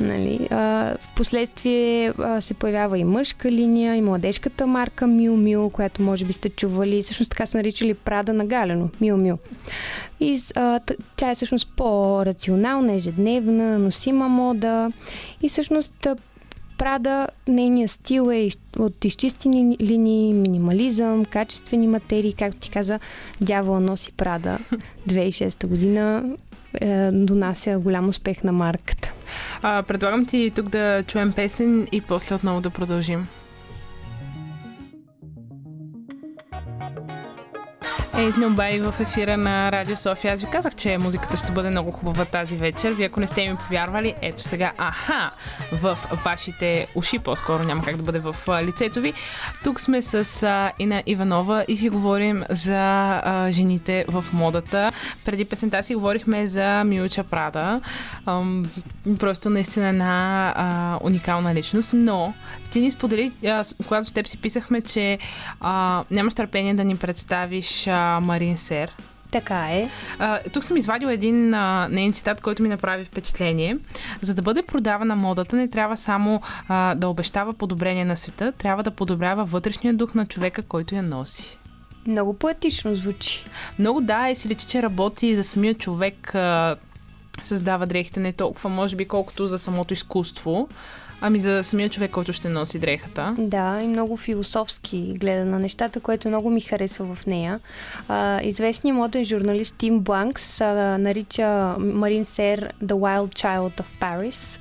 Нали. 0.00 0.48
А, 0.50 0.94
впоследствие 1.12 2.12
а, 2.18 2.40
се 2.40 2.54
появява 2.54 2.98
и 2.98 3.04
мъжка 3.04 3.52
линия, 3.52 3.96
и 3.96 4.02
младежката 4.02 4.66
марка 4.66 5.06
Мил 5.06 5.36
Мил, 5.36 5.70
която 5.70 6.02
може 6.02 6.24
би 6.24 6.32
сте 6.32 6.48
чували. 6.48 7.02
Всъщност 7.02 7.30
така 7.30 7.46
са 7.46 7.56
наричали 7.56 7.94
Прада 7.94 8.32
на 8.32 8.44
Галено. 8.44 8.88
Мил 9.00 9.16
Мил. 9.16 9.38
И 10.20 10.40
а, 10.54 10.80
тя 11.16 11.30
е 11.30 11.34
всъщност 11.34 11.68
по-рационална, 11.76 12.94
ежедневна, 12.94 13.78
носима 13.78 14.28
мода. 14.28 14.92
И 15.42 15.48
всъщност 15.48 16.06
Прада, 16.80 17.28
нейният 17.48 17.90
стил 17.90 18.30
е 18.32 18.48
от 18.78 19.04
изчистени 19.04 19.76
линии, 19.80 20.34
минимализъм, 20.34 21.24
качествени 21.24 21.86
материи, 21.86 22.32
както 22.32 22.60
ти 22.60 22.70
каза, 22.70 22.98
дявола 23.40 23.80
носи 23.80 24.12
Прада. 24.12 24.58
2006 25.08 25.66
година 25.66 26.24
е, 26.74 27.10
донася 27.12 27.78
голям 27.78 28.08
успех 28.08 28.42
на 28.44 28.52
марката. 28.52 29.12
А, 29.62 29.82
предлагам 29.82 30.26
ти 30.26 30.52
тук 30.56 30.68
да 30.68 31.02
чуем 31.06 31.32
песен 31.32 31.88
и 31.92 32.00
после 32.00 32.34
отново 32.34 32.60
да 32.60 32.70
продължим. 32.70 33.26
Ейт 38.20 38.36
Нобай 38.36 38.80
в 38.80 38.94
ефира 39.00 39.36
на 39.36 39.72
Радио 39.72 39.96
София. 39.96 40.32
Аз 40.32 40.40
ви 40.40 40.46
казах, 40.52 40.74
че 40.74 40.98
музиката 40.98 41.36
ще 41.36 41.52
бъде 41.52 41.70
много 41.70 41.90
хубава 41.90 42.24
тази 42.24 42.56
вечер. 42.56 42.92
Вие 42.92 43.06
ако 43.06 43.20
не 43.20 43.26
сте 43.26 43.48
ми 43.48 43.56
повярвали, 43.56 44.14
ето 44.22 44.42
сега, 44.42 44.72
аха, 44.78 45.30
в 45.72 45.98
вашите 46.24 46.86
уши, 46.94 47.18
по-скоро 47.18 47.62
няма 47.62 47.84
как 47.84 47.96
да 47.96 48.02
бъде 48.02 48.18
в 48.18 48.36
лицето 48.62 49.00
ви. 49.00 49.12
Тук 49.64 49.80
сме 49.80 50.02
с 50.02 50.42
а, 50.42 50.72
Ина 50.78 51.02
Иванова 51.06 51.64
и 51.68 51.76
си 51.76 51.88
говорим 51.88 52.44
за 52.50 53.20
а, 53.24 53.50
жените 53.50 54.04
в 54.08 54.24
модата. 54.32 54.92
Преди 55.24 55.44
песента 55.44 55.82
си 55.82 55.94
говорихме 55.94 56.46
за 56.46 56.84
Милча 56.84 57.24
Прада. 57.24 57.80
Ам, 58.26 58.70
просто 59.18 59.50
наистина 59.50 59.88
една 59.88 60.52
а, 60.56 60.98
уникална 61.06 61.54
личност, 61.54 61.90
но 61.94 62.34
ти 62.70 62.80
ни 62.80 62.90
сподели, 62.90 63.32
а, 63.46 63.64
когато 63.86 64.08
с 64.08 64.12
теб 64.12 64.26
си 64.26 64.36
писахме, 64.36 64.80
че 64.80 65.18
а, 65.60 66.04
нямаш 66.10 66.34
търпение 66.34 66.74
да 66.74 66.84
ни 66.84 66.96
представиш 66.96 67.86
а, 67.86 68.20
Марин 68.24 68.58
Сер. 68.58 68.92
Така 69.30 69.68
е. 69.70 69.90
А, 70.18 70.38
тук 70.52 70.64
съм 70.64 70.76
извадила 70.76 71.12
един 71.12 71.54
а, 71.54 71.88
нейн 71.90 72.12
цитат, 72.12 72.40
който 72.40 72.62
ми 72.62 72.68
направи 72.68 73.04
впечатление. 73.04 73.78
За 74.22 74.34
да 74.34 74.42
бъде 74.42 74.62
продавана 74.62 75.16
модата, 75.16 75.56
не 75.56 75.68
трябва 75.68 75.96
само 75.96 76.40
а, 76.68 76.94
да 76.94 77.08
обещава 77.08 77.52
подобрение 77.52 78.04
на 78.04 78.16
света, 78.16 78.52
трябва 78.52 78.82
да 78.82 78.90
подобрява 78.90 79.44
вътрешния 79.44 79.94
дух 79.94 80.14
на 80.14 80.26
човека, 80.26 80.62
който 80.62 80.94
я 80.94 81.02
носи. 81.02 81.58
Много 82.06 82.34
поетично 82.34 82.96
звучи. 82.96 83.44
Много 83.78 84.00
да, 84.00 84.30
и 84.30 84.34
си 84.34 84.48
личи, 84.48 84.66
че 84.66 84.82
работи 84.82 85.36
за 85.36 85.44
самия 85.44 85.74
човек, 85.74 86.34
а, 86.34 86.76
създава 87.42 87.86
дрехите 87.86 88.20
не 88.20 88.32
толкова, 88.32 88.70
може 88.70 88.96
би, 88.96 89.04
колкото 89.04 89.46
за 89.46 89.58
самото 89.58 89.94
изкуство. 89.94 90.68
Ами 91.20 91.40
за 91.40 91.64
самия 91.64 91.88
човек, 91.88 92.10
който 92.10 92.32
ще 92.32 92.48
носи 92.48 92.78
дрехата. 92.78 93.34
Да, 93.38 93.80
и 93.82 93.86
много 93.86 94.16
философски 94.16 95.14
гледа 95.16 95.44
на 95.44 95.58
нещата, 95.58 96.00
което 96.00 96.28
много 96.28 96.50
ми 96.50 96.60
харесва 96.60 97.14
в 97.14 97.26
нея. 97.26 97.60
А, 98.08 98.42
известният 98.42 98.96
моден 98.96 99.24
журналист 99.24 99.74
Тим 99.78 100.00
Бланкс 100.00 100.60
а, 100.60 100.98
нарича 100.98 101.76
Марин 101.78 102.24
Сер 102.24 102.72
The 102.84 102.94
Wild 102.94 103.28
Child 103.28 103.80
of 103.80 103.84
Paris. 104.00 104.60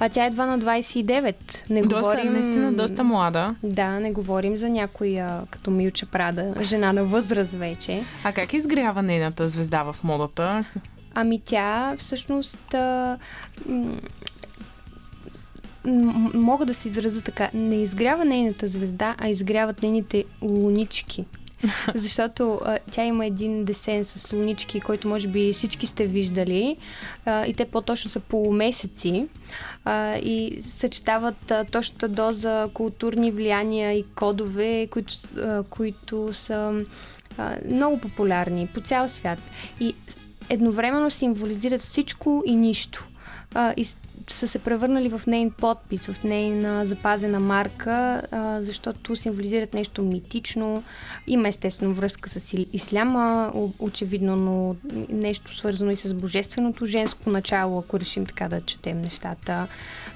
А 0.00 0.08
тя 0.08 0.24
е 0.24 0.26
едва 0.26 0.46
на 0.46 0.58
29. 0.58 1.34
Не 1.70 1.82
доста, 1.82 1.98
говорим... 1.98 2.32
наистина, 2.32 2.72
доста 2.72 3.04
млада. 3.04 3.54
Да, 3.62 3.90
не 4.00 4.12
говорим 4.12 4.56
за 4.56 4.68
някоя 4.68 5.42
като 5.50 5.70
Милча 5.70 6.06
Прада, 6.06 6.54
жена 6.60 6.92
на 6.92 7.04
възраст 7.04 7.52
вече. 7.52 8.04
А 8.24 8.32
как 8.32 8.52
изгрява 8.52 9.02
нейната 9.02 9.48
звезда 9.48 9.82
в 9.82 9.96
модата? 10.04 10.64
Ами 11.14 11.40
тя 11.44 11.94
всъщност 11.98 12.74
мога 16.34 16.66
да 16.66 16.74
се 16.74 16.88
изразя 16.88 17.20
така. 17.20 17.50
Не 17.54 17.82
изгрява 17.82 18.24
нейната 18.24 18.68
звезда, 18.68 19.14
а 19.18 19.28
изгряват 19.28 19.82
нейните 19.82 20.24
лунички. 20.42 21.24
Защото 21.94 22.60
а, 22.64 22.78
тя 22.90 23.04
има 23.04 23.26
един 23.26 23.64
десен 23.64 24.04
с 24.04 24.32
лунички, 24.32 24.80
който 24.80 25.08
може 25.08 25.28
би 25.28 25.52
всички 25.52 25.86
сте 25.86 26.06
виждали. 26.06 26.76
А, 27.24 27.46
и 27.46 27.54
те 27.54 27.64
по-точно 27.64 28.10
са 28.10 28.20
полумесеци. 28.20 29.26
А, 29.84 30.16
и 30.16 30.62
съчетават 30.62 31.50
а, 31.50 31.64
точната 31.64 32.08
доза 32.08 32.68
културни 32.74 33.30
влияния 33.30 33.92
и 33.92 34.04
кодове, 34.14 34.86
които, 34.90 35.14
а, 35.36 35.62
които 35.62 36.32
са 36.32 36.84
а, 37.38 37.56
много 37.70 37.98
популярни 37.98 38.68
по 38.74 38.80
цял 38.80 39.08
свят. 39.08 39.38
И 39.80 39.94
едновременно 40.50 41.10
символизират 41.10 41.80
всичко 41.80 42.42
и 42.46 42.56
нищо. 42.56 43.08
А, 43.54 43.74
и 43.76 43.88
са 44.32 44.48
се 44.48 44.58
превърнали 44.58 45.08
в 45.08 45.22
нейн 45.26 45.50
подпис, 45.50 46.06
в 46.06 46.24
нейна 46.24 46.86
запазена 46.86 47.40
марка, 47.40 48.22
а, 48.30 48.62
защото 48.62 49.16
символизират 49.16 49.74
нещо 49.74 50.02
митично. 50.02 50.82
Има 51.26 51.48
естествено 51.48 51.94
връзка 51.94 52.30
с 52.30 52.54
исляма, 52.72 53.52
очевидно, 53.78 54.36
но 54.36 54.76
нещо 55.08 55.56
свързано 55.56 55.90
и 55.90 55.96
с 55.96 56.14
божественото 56.14 56.86
женско 56.86 57.30
начало, 57.30 57.78
ако 57.78 58.00
решим 58.00 58.26
така 58.26 58.48
да 58.48 58.60
четем 58.60 59.00
нещата. 59.00 59.66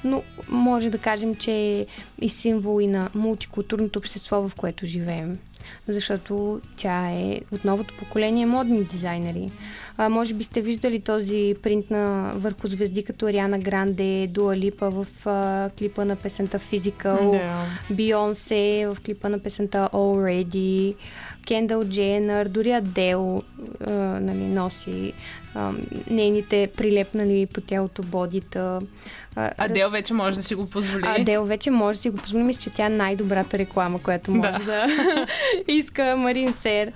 Но 0.04 0.22
може 0.48 0.90
да 0.90 0.98
кажем, 0.98 1.34
че 1.34 1.52
е 1.52 1.86
и 2.20 2.28
символ 2.28 2.80
и 2.80 2.86
на 2.86 3.10
мултикултурното 3.14 3.98
общество, 3.98 4.48
в 4.48 4.54
което 4.54 4.86
живеем 4.86 5.38
защото 5.88 6.60
тя 6.76 7.10
е 7.10 7.40
от 7.52 7.64
новото 7.64 7.94
поколение 7.98 8.46
модни 8.46 8.84
дизайнери. 8.84 9.50
А, 9.96 10.08
може 10.08 10.34
би 10.34 10.44
сте 10.44 10.60
виждали 10.60 11.00
този 11.00 11.54
принт 11.62 11.90
на 11.90 12.32
върху 12.36 12.68
звезди 12.68 13.02
като 13.02 13.26
Ариана 13.26 13.58
Гранде, 13.58 14.26
Дуа 14.26 14.56
Липа 14.56 14.88
в 14.88 15.06
а, 15.26 15.70
клипа 15.78 16.04
на 16.04 16.16
песента 16.16 16.58
Physical, 16.58 17.40
Бионсе 17.90 18.86
в 18.86 18.96
клипа 19.06 19.28
на 19.28 19.38
песента 19.38 19.88
Already, 19.92 20.94
Кендал 21.46 21.84
Дженър, 21.84 22.48
дори 22.48 22.72
Адел 22.72 23.42
а, 23.80 23.92
нали, 24.20 24.38
носи 24.38 25.12
а, 25.54 25.72
нейните 26.10 26.68
прилепнали 26.76 27.46
по 27.46 27.60
тялото 27.60 28.02
бодита. 28.02 28.80
Адел 29.36 29.84
раз... 29.84 29.92
вече 29.92 30.14
може 30.14 30.36
да 30.36 30.42
си 30.42 30.54
го 30.54 30.66
позволи. 30.66 31.02
Адел 31.06 31.44
вече 31.44 31.70
може 31.70 31.98
да 31.98 32.02
си 32.02 32.10
го 32.10 32.16
позволи. 32.16 32.42
Мисля, 32.42 32.62
че 32.62 32.70
тя 32.70 32.86
е 32.86 32.88
най-добрата 32.88 33.58
реклама, 33.58 33.98
която 33.98 34.30
може 34.30 34.58
да, 34.58 34.58
да 34.58 34.86
иска 35.68 36.16
Марин 36.16 36.52
Сер. 36.52 36.92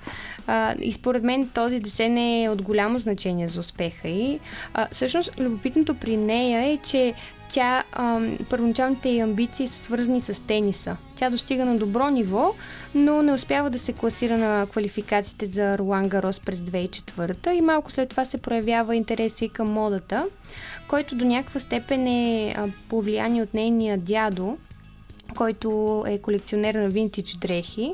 А, 0.47 0.75
и 0.81 0.91
според 0.91 1.23
мен 1.23 1.49
този 1.49 1.79
десен 1.79 2.17
е 2.17 2.49
от 2.49 2.61
голямо 2.61 2.99
значение 2.99 3.47
за 3.47 3.59
успеха 3.59 4.07
и 4.07 4.39
а, 4.73 4.87
всъщност 4.91 5.39
любопитното 5.39 5.93
при 5.93 6.17
нея 6.17 6.73
е, 6.73 6.77
че 6.77 7.13
тя, 7.49 7.83
първоначалните 8.49 9.09
й 9.09 9.21
амбиции 9.21 9.67
са 9.67 9.83
свързани 9.83 10.21
с 10.21 10.41
тениса. 10.43 10.97
Тя 11.15 11.29
достига 11.29 11.65
на 11.65 11.77
добро 11.77 12.09
ниво, 12.09 12.53
но 12.95 13.21
не 13.21 13.33
успява 13.33 13.69
да 13.69 13.79
се 13.79 13.93
класира 13.93 14.37
на 14.37 14.67
квалификациите 14.71 15.45
за 15.45 15.77
Ролан 15.77 16.09
Гарос 16.09 16.39
през 16.39 16.59
2004 16.59 17.51
и 17.51 17.61
малко 17.61 17.91
след 17.91 18.09
това 18.09 18.25
се 18.25 18.37
проявява 18.37 18.95
интереса 18.95 19.45
и 19.45 19.49
към 19.49 19.71
модата, 19.71 20.25
който 20.87 21.15
до 21.15 21.25
някаква 21.25 21.59
степен 21.59 22.07
е 22.07 22.55
повлияние 22.89 23.43
от 23.43 23.53
нейния 23.53 23.97
дядо, 23.97 24.57
който 25.35 26.03
е 26.07 26.17
колекционер 26.17 26.75
на 26.75 26.89
винтидж 26.89 27.35
дрехи 27.35 27.91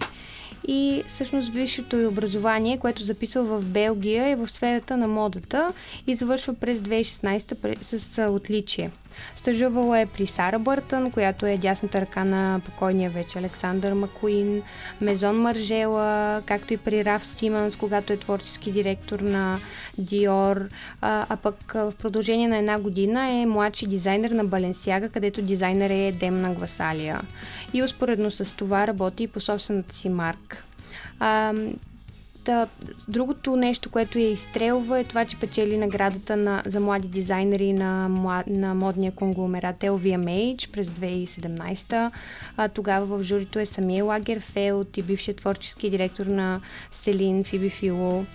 и 0.67 1.03
всъщност 1.07 1.49
висшето 1.49 1.97
и 1.97 2.05
образование, 2.05 2.77
което 2.77 3.03
записва 3.03 3.43
в 3.43 3.65
Белгия 3.65 4.27
е 4.27 4.35
в 4.35 4.47
сферата 4.47 4.97
на 4.97 5.07
модата 5.07 5.73
и 6.07 6.15
завършва 6.15 6.53
през 6.53 6.79
2016 6.79 7.83
с 7.83 8.29
отличие. 8.29 8.91
Стъжувала 9.35 9.99
е 9.99 10.05
при 10.05 10.27
Сара 10.27 10.59
Бъртън, 10.59 11.11
която 11.11 11.45
е 11.45 11.57
дясната 11.57 12.01
ръка 12.01 12.23
на 12.23 12.61
покойния 12.65 13.09
вече 13.09 13.39
Александър 13.39 13.93
Макуин, 13.93 14.61
Мезон 15.01 15.41
Маржела, 15.41 16.41
както 16.45 16.73
и 16.73 16.77
при 16.77 17.05
Раф 17.05 17.25
Симънс, 17.25 17.75
когато 17.75 18.13
е 18.13 18.17
творчески 18.17 18.71
директор 18.71 19.19
на 19.19 19.59
Диор, 19.97 20.67
а, 21.01 21.25
а 21.29 21.35
пък 21.35 21.73
в 21.73 21.93
продължение 21.99 22.47
на 22.47 22.57
една 22.57 22.79
година 22.79 23.29
е 23.29 23.45
младши 23.45 23.87
дизайнер 23.87 24.31
на 24.31 24.45
Баленсиага, 24.45 25.09
където 25.09 25.41
дизайнер 25.41 25.89
е 25.89 26.11
Демна 26.11 26.53
Гвасалия. 26.53 27.21
И 27.73 27.83
успоредно 27.83 28.31
с 28.31 28.55
това 28.57 28.87
работи 28.87 29.23
и 29.23 29.27
по 29.27 29.39
собствената 29.39 29.95
си 29.95 30.09
марка. 30.09 30.63
А, 31.19 31.53
Та, 32.43 32.67
другото 33.07 33.55
нещо, 33.55 33.89
което 33.89 34.19
я 34.19 34.31
изстрелва 34.31 34.99
е 34.99 35.03
това, 35.03 35.25
че 35.25 35.39
печели 35.39 35.77
наградата 35.77 36.37
на, 36.37 36.63
за 36.65 36.79
млади 36.79 37.07
дизайнери 37.07 37.73
на, 37.73 38.09
на 38.47 38.75
модния 38.75 39.11
конгломерат 39.11 39.79
LVMH 39.79 40.71
през 40.71 40.89
2017. 40.89 42.11
А, 42.57 42.69
тогава 42.69 43.05
в 43.05 43.23
журито 43.23 43.59
е 43.59 43.65
самия 43.65 44.05
Лагерфелд 44.05 44.97
и 44.97 45.01
бившият 45.01 45.37
творчески 45.37 45.89
директор 45.89 46.25
на 46.25 46.61
Селин 46.91 47.43
Фиби 47.43 47.69
Фило. 47.69 48.25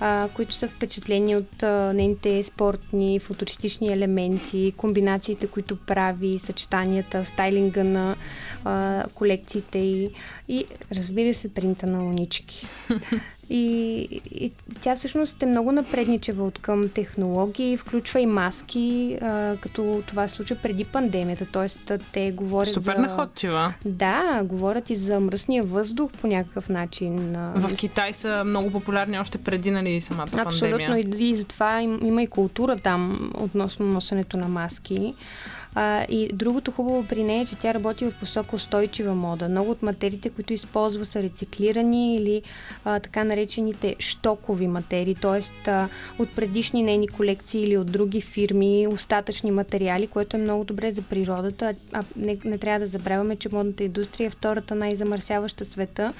а, 0.00 0.28
които 0.34 0.54
са 0.54 0.68
впечатлени 0.68 1.36
от 1.36 1.62
а, 1.62 1.92
нейните 1.92 2.42
спортни, 2.42 3.18
футуристични 3.18 3.92
елементи, 3.92 4.72
комбинациите, 4.76 5.46
които 5.46 5.76
прави, 5.76 6.38
съчетанията, 6.38 7.24
стайлинга 7.24 7.84
на 7.84 8.16
а, 8.64 9.04
колекциите 9.14 9.78
и, 9.78 10.10
и 10.48 10.64
разбира 10.96 11.34
се, 11.34 11.54
принта 11.54 11.86
на 11.86 12.02
лунички. 12.02 12.68
И, 13.54 14.08
и 14.34 14.52
тя 14.80 14.96
всъщност 14.96 15.42
е 15.42 15.46
много 15.46 15.72
напредничева 15.72 16.44
от 16.44 16.58
към 16.58 16.88
технологии, 16.88 17.76
включва 17.76 18.20
и 18.20 18.26
маски, 18.26 19.18
а, 19.22 19.56
като 19.60 20.02
това 20.06 20.28
се 20.28 20.34
случва 20.34 20.56
преди 20.56 20.84
пандемията. 20.84 21.46
Тоест, 21.52 21.92
те 22.12 22.32
говорят 22.32 22.72
Супер 22.72 22.96
за... 22.96 23.02
находчива. 23.02 23.74
Да, 23.84 24.42
говорят 24.44 24.90
и 24.90 24.96
за 24.96 25.20
мръсния 25.20 25.62
въздух 25.62 26.10
по 26.20 26.26
някакъв 26.26 26.68
начин. 26.68 27.32
В 27.54 27.76
Китай 27.76 28.14
са 28.14 28.42
много 28.46 28.70
популярни 28.70 29.18
още 29.18 29.38
преди 29.38 29.70
нали, 29.70 30.00
самата 30.00 30.24
Абсолютно. 30.24 30.50
пандемия. 30.50 30.88
Абсолютно. 30.88 31.24
И, 31.24 31.28
и 31.28 31.34
затова 31.34 31.80
им, 31.80 32.00
има 32.04 32.22
и 32.22 32.26
култура 32.26 32.76
там 32.76 33.32
относно 33.34 33.86
носенето 33.86 34.36
на 34.36 34.48
маски. 34.48 35.14
А, 35.74 36.04
и 36.08 36.28
другото 36.32 36.70
хубаво 36.70 37.04
при 37.08 37.24
нея 37.24 37.42
е, 37.42 37.46
че 37.46 37.56
тя 37.56 37.74
работи 37.74 38.04
в 38.04 38.14
посока 38.20 38.56
устойчива 38.56 39.14
мода. 39.14 39.48
Много 39.48 39.70
от 39.70 39.82
материите, 39.82 40.30
които 40.30 40.52
използва, 40.52 41.06
са 41.06 41.22
рециклирани 41.22 42.16
или 42.16 42.42
а, 42.84 43.00
така 43.00 43.24
наречените 43.24 43.96
штокови 43.98 44.66
материи, 44.66 45.14
т.е. 45.14 45.70
от 46.18 46.30
предишни 46.36 46.82
нейни 46.82 47.08
колекции 47.08 47.62
или 47.62 47.76
от 47.76 47.92
други 47.92 48.20
фирми, 48.20 48.86
остатъчни 48.86 49.50
материали, 49.50 50.06
което 50.06 50.36
е 50.36 50.40
много 50.40 50.64
добре 50.64 50.92
за 50.92 51.02
природата. 51.02 51.74
А 51.92 52.04
не, 52.16 52.38
не 52.44 52.58
трябва 52.58 52.80
да 52.80 52.86
забравяме, 52.86 53.36
че 53.36 53.48
модната 53.52 53.84
индустрия 53.84 54.26
е 54.26 54.30
втората 54.30 54.74
най-замърсяваща 54.74 55.64
света 55.64 56.12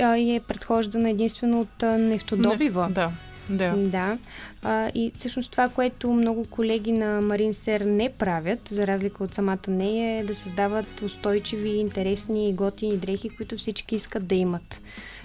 а, 0.00 0.16
и 0.16 0.34
е 0.34 0.40
предхождана 0.40 1.10
единствено 1.10 1.60
от 1.60 1.82
нефтодобива. 1.98 2.82
Неф... 2.86 2.94
Да. 2.94 3.10
Да. 3.50 3.74
да. 3.76 4.18
А, 4.62 4.90
и 4.94 5.12
всъщност 5.18 5.50
това, 5.50 5.68
което 5.68 6.12
много 6.12 6.46
колеги 6.50 6.92
на 6.92 7.20
Марин 7.20 7.54
Сер 7.54 7.80
не 7.80 8.10
правят, 8.18 8.68
за 8.68 8.86
разлика 8.86 9.24
от 9.24 9.34
самата 9.34 9.68
нея, 9.68 10.20
е 10.20 10.24
да 10.24 10.34
създават 10.34 11.00
устойчиви, 11.02 11.68
интересни 11.70 12.48
и 12.48 12.52
готини 12.52 12.96
дрехи, 12.96 13.28
които 13.28 13.56
всички 13.56 13.94
искат 13.96 14.26
да 14.26 14.34
имат. 14.34 14.82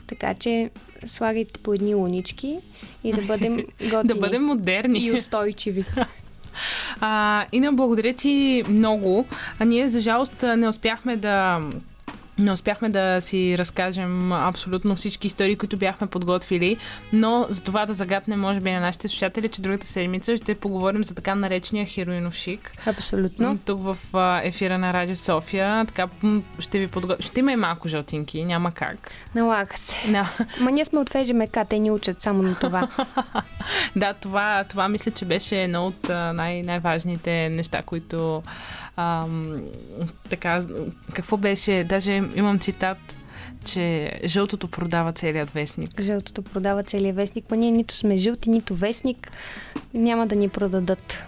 Така 0.08 0.34
че 0.34 0.70
слагайте 1.08 1.60
по 1.60 1.74
едни 1.74 1.96
лунички 1.96 2.58
и 3.04 3.14
да 3.14 3.22
бъдем 3.22 3.56
готини. 3.82 4.04
да 4.04 4.16
бъдем 4.16 4.44
модерни. 4.44 5.00
И 5.00 5.12
устойчиви. 5.12 5.86
А, 7.00 7.46
Ина, 7.52 7.74
благодаря 7.74 8.14
ти 8.14 8.64
много. 8.70 9.26
А 9.60 9.66
ние, 9.66 9.88
за 9.88 10.00
жалост, 10.00 10.44
не 10.58 10.68
успяхме 10.68 11.16
да 11.16 11.62
не 12.38 12.52
успяхме 12.52 12.90
да 12.90 13.22
си 13.22 13.58
разкажем 13.58 14.32
абсолютно 14.32 14.96
всички 14.96 15.28
истории, 15.28 15.56
които 15.56 15.78
бяхме 15.78 16.08
подготвили, 16.08 16.78
но 17.14 17.46
за 17.50 17.64
това 17.64 17.86
да 17.86 17.94
загаднем, 17.94 18.40
може 18.40 18.60
би, 18.60 18.72
на 18.72 18.80
нашите 18.80 19.08
слушатели, 19.08 19.48
че 19.50 19.62
другата 19.62 19.88
седмица 19.88 20.38
ще 20.38 20.56
поговорим 20.56 21.04
за 21.04 21.16
така 21.16 21.36
наречения 21.36 21.86
хероинов 21.86 22.34
шик. 22.34 22.72
Абсолютно. 22.86 23.58
Тук 23.66 23.84
в 23.84 23.98
ефира 24.44 24.78
на 24.78 24.94
Радио 24.94 25.16
София. 25.16 25.86
Така 25.86 26.08
ще 26.60 26.80
ви 26.80 26.88
подготвя. 26.88 27.24
Ще 27.24 27.40
има 27.40 27.52
и 27.52 27.56
малко 27.56 27.88
жълтинки, 27.88 28.46
няма 28.46 28.72
как. 28.72 29.12
Налага 29.36 29.78
се. 29.78 30.12
Да. 30.12 30.32
Ма 30.60 30.72
ние 30.72 30.86
сме 30.86 31.00
от 31.00 31.10
ФЖМК, 31.10 31.58
те 31.70 31.80
ни 31.80 31.92
учат 31.92 32.22
само 32.22 32.44
на 32.44 32.56
това. 32.56 32.88
да, 33.96 34.14
това, 34.14 34.64
това 34.70 34.88
мисля, 34.88 35.12
че 35.12 35.26
беше 35.26 35.64
едно 35.64 35.88
от 35.88 36.10
най- 36.10 36.62
най-важните 36.64 37.50
неща, 37.50 37.82
които 37.82 38.44
ам, 38.96 39.62
така, 40.30 40.62
какво 41.14 41.38
беше, 41.38 41.84
даже 41.90 42.12
имам 42.36 42.60
цитат, 42.60 42.98
че 43.66 44.12
жълтото 44.26 44.68
продава 44.68 45.14
целият 45.14 45.50
вестник. 45.50 46.02
Жълтото 46.02 46.42
продава 46.42 46.84
целият 46.84 47.16
вестник, 47.16 47.52
ма 47.52 47.58
ние 47.58 47.72
нито 47.72 47.96
сме 47.96 48.18
жълти, 48.18 48.50
нито 48.50 48.76
вестник, 48.76 49.32
няма 49.94 50.28
да 50.28 50.36
ни 50.36 50.50
продадат. 50.50 51.24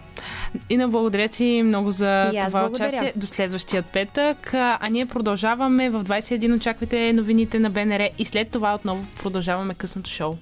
И 0.69 0.78
на 0.78 0.88
благодаря 0.88 1.30
ти 1.30 1.62
много 1.65 1.91
за 1.91 2.32
това 2.45 2.62
благодаря. 2.62 2.88
участие. 2.88 3.13
До 3.15 3.28
следващия 3.28 3.84
петък. 3.84 4.54
А 4.54 4.88
ние 4.91 5.06
продължаваме 5.06 5.89
в 5.89 6.04
21. 6.04 6.56
Очаквайте 6.56 7.13
новините 7.13 7.60
на 7.60 7.69
БНР 7.69 8.10
и 8.17 8.25
след 8.25 8.49
това 8.49 8.75
отново 8.75 9.06
продължаваме 9.19 9.73
късното 9.73 10.10
шоу. 10.10 10.36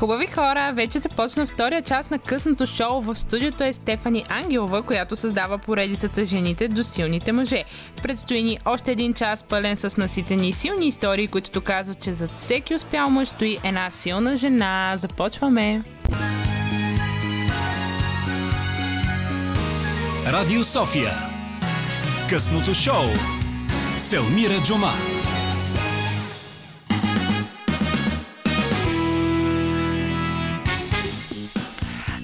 Хубави 0.00 0.26
хора, 0.26 0.72
вече 0.74 0.98
започна 0.98 1.46
втория 1.46 1.82
част 1.82 2.10
на 2.10 2.18
късното 2.18 2.66
шоу. 2.66 3.00
В 3.00 3.16
студиото 3.16 3.64
е 3.64 3.72
Стефани 3.72 4.24
Ангелова, 4.28 4.82
която 4.82 5.16
създава 5.16 5.58
поредицата 5.58 6.24
Жените 6.24 6.68
до 6.68 6.82
силните 6.82 7.32
мъже. 7.32 7.64
Предстои 8.02 8.42
ни 8.42 8.58
още 8.64 8.92
един 8.92 9.14
час 9.14 9.44
пълен 9.44 9.76
с 9.76 9.96
наситени 9.96 10.48
и 10.48 10.52
силни 10.52 10.86
истории, 10.86 11.28
които 11.28 11.50
доказват, 11.50 12.00
че 12.00 12.12
зад 12.12 12.30
всеки 12.30 12.74
успял 12.74 13.10
мъж 13.10 13.28
стои 13.28 13.58
една 13.64 13.90
силна 13.90 14.36
жена. 14.36 14.94
Започваме! 14.96 15.82
Радио 20.26 20.64
София 20.64 21.12
Късното 22.28 22.74
шоу 22.74 23.04
Селмира 23.96 24.62
Джума 24.64 24.92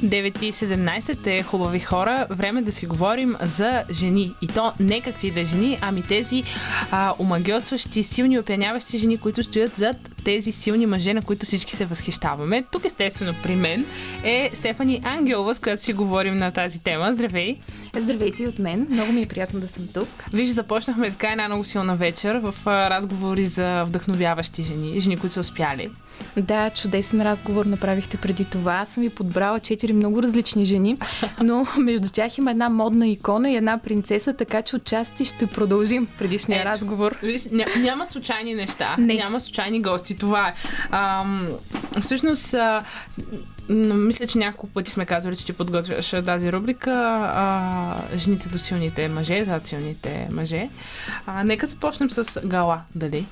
9.17 0.08 1.26
е 1.26 1.42
хубави 1.42 1.80
хора. 1.80 2.26
Време 2.30 2.62
да 2.62 2.72
си 2.72 2.86
говорим 2.86 3.36
за 3.40 3.84
жени. 3.90 4.34
И 4.42 4.46
то 4.46 4.72
не 4.80 5.00
какви 5.00 5.30
да 5.30 5.44
жени, 5.44 5.78
ами 5.80 6.02
тези 6.02 6.44
а, 6.90 7.14
омагиосващи, 7.18 8.02
силни, 8.02 8.38
опяняващи 8.38 8.98
жени, 8.98 9.18
които 9.18 9.42
стоят 9.42 9.72
зад 9.76 9.96
тези 10.24 10.52
силни 10.52 10.86
мъже, 10.86 11.14
на 11.14 11.22
които 11.22 11.46
всички 11.46 11.76
се 11.76 11.84
възхищаваме. 11.84 12.64
Тук 12.72 12.84
естествено 12.84 13.34
при 13.42 13.56
мен 13.56 13.84
е 14.24 14.50
Стефани 14.54 15.00
Ангелова, 15.04 15.54
с 15.54 15.58
която 15.58 15.82
си 15.82 15.92
говорим 15.92 16.36
на 16.36 16.50
тази 16.50 16.80
тема. 16.80 17.14
Здравей! 17.14 17.56
Здравейте 17.96 18.42
и 18.42 18.46
от 18.46 18.58
мен. 18.58 18.86
Много 18.90 19.12
ми 19.12 19.22
е 19.22 19.26
приятно 19.26 19.60
да 19.60 19.68
съм 19.68 19.88
тук. 19.94 20.08
Виж, 20.32 20.48
започнахме 20.48 21.10
така 21.10 21.30
една 21.30 21.48
много 21.48 21.64
силна 21.64 21.96
вечер 21.96 22.40
в 22.42 22.66
разговори 22.66 23.46
за 23.46 23.82
вдъхновяващи 23.84 24.62
жени, 24.62 25.00
жени, 25.00 25.16
които 25.16 25.32
са 25.32 25.40
успяли. 25.40 25.90
Да, 26.36 26.70
чудесен 26.70 27.22
разговор 27.22 27.66
направихте 27.66 28.16
преди 28.16 28.44
това. 28.44 28.72
Аз 28.74 28.88
съм 28.88 29.02
ви 29.02 29.10
подбрала 29.10 29.60
четири 29.60 29.92
много 29.92 30.22
различни 30.22 30.64
жени, 30.64 30.98
но 31.42 31.66
между 31.78 32.08
тях 32.12 32.38
има 32.38 32.50
една 32.50 32.68
модна 32.68 33.08
икона 33.08 33.50
и 33.50 33.56
една 33.56 33.78
принцеса, 33.78 34.32
така 34.32 34.62
че 34.62 34.76
отчасти 34.76 35.24
ще 35.24 35.46
продължим 35.46 36.08
предишния 36.18 36.60
Ето, 36.60 36.68
разговор. 36.68 37.16
Виж, 37.22 37.44
ня, 37.52 37.64
няма 37.78 38.06
случайни 38.06 38.54
неща, 38.54 38.96
Не. 38.98 39.14
няма 39.14 39.40
случайни 39.40 39.82
гости. 39.82 40.16
Това 40.16 40.48
е. 40.48 40.54
Ам, 40.90 41.48
всъщност, 42.00 42.54
а, 42.54 42.82
мисля, 43.68 44.26
че 44.26 44.38
няколко 44.38 44.66
пъти 44.66 44.90
сме 44.90 45.04
казвали, 45.06 45.36
че 45.36 45.46
ти 45.46 45.52
подготвяш 45.52 46.10
тази 46.10 46.52
рубрика 46.52 46.92
а, 47.34 47.85
Жените 48.16 48.48
до 48.48 48.58
силните 48.58 49.08
мъже, 49.08 49.44
зад 49.44 49.66
силните 49.66 50.28
мъже. 50.30 50.68
А, 51.26 51.44
нека 51.44 51.66
започнем 51.66 52.10
с 52.10 52.40
Гала, 52.44 52.80
дали? 52.94 53.26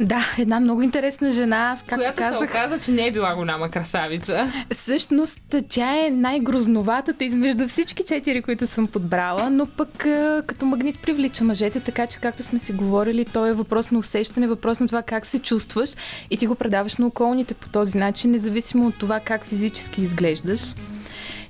Да, 0.00 0.34
една 0.38 0.60
много 0.60 0.82
интересна 0.82 1.30
жена. 1.30 1.76
Както 1.86 2.02
Която 2.02 2.22
казах, 2.22 2.38
се 2.38 2.44
оказа, 2.44 2.78
че 2.78 2.90
не 2.90 3.06
е 3.06 3.12
била 3.12 3.34
голяма 3.34 3.68
красавица. 3.70 4.52
Всъщност, 4.72 5.40
тя 5.68 6.06
е 6.06 6.10
най-грозноватата 6.10 7.24
измежду 7.24 7.68
всички 7.68 8.02
четири, 8.08 8.42
които 8.42 8.66
съм 8.66 8.86
подбрала, 8.86 9.50
но 9.50 9.66
пък 9.66 10.06
като 10.46 10.66
магнит 10.66 11.02
привлича 11.02 11.44
мъжете, 11.44 11.80
така 11.80 12.06
че 12.06 12.18
както 12.18 12.42
сме 12.42 12.58
си 12.58 12.72
говорили, 12.72 13.24
то 13.24 13.46
е 13.46 13.52
въпрос 13.52 13.90
на 13.90 13.98
усещане, 13.98 14.46
въпрос 14.46 14.80
на 14.80 14.86
това 14.86 15.02
как 15.02 15.26
се 15.26 15.38
чувстваш 15.38 15.90
и 16.30 16.36
ти 16.36 16.46
го 16.46 16.54
предаваш 16.54 16.96
на 16.96 17.06
околните 17.06 17.54
по 17.54 17.68
този 17.68 17.98
начин, 17.98 18.30
независимо 18.30 18.86
от 18.86 18.98
това 18.98 19.20
как 19.20 19.44
физически 19.44 20.02
изглеждаш. 20.02 20.74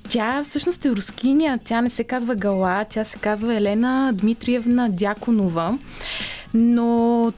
Тя 0.09 0.43
всъщност 0.43 0.85
е 0.85 0.89
рускиня, 0.89 1.59
тя 1.65 1.81
не 1.81 1.89
се 1.89 2.03
казва 2.03 2.35
Гала, 2.35 2.85
тя 2.89 3.03
се 3.03 3.17
казва 3.19 3.55
Елена 3.55 4.13
Дмитриевна 4.13 4.89
Дяконова, 4.89 5.77
но 6.53 7.31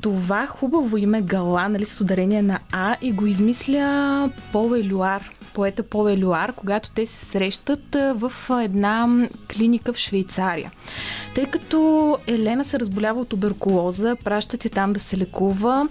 това 0.00 0.46
хубаво 0.46 0.96
име 0.96 1.22
Гала, 1.22 1.68
нали, 1.68 1.84
с 1.84 2.00
ударение 2.00 2.42
на 2.42 2.58
А 2.72 2.96
и 3.02 3.12
го 3.12 3.26
измисля 3.26 4.30
Пол 4.52 4.74
Елюар, 4.76 5.30
поета 5.54 5.82
Пол 5.82 6.08
Елюар, 6.08 6.52
когато 6.52 6.90
те 6.90 7.06
се 7.06 7.26
срещат 7.26 7.96
в 8.14 8.32
една 8.62 9.28
клиника 9.52 9.92
в 9.92 9.96
Швейцария. 9.96 10.72
Тъй 11.34 11.46
като 11.46 12.18
Елена 12.26 12.64
се 12.64 12.80
разболява 12.80 13.20
от 13.20 13.28
туберкулоза, 13.28 14.16
пращат 14.24 14.64
я 14.64 14.70
там 14.70 14.92
да 14.92 15.00
се 15.00 15.16
лекува. 15.16 15.88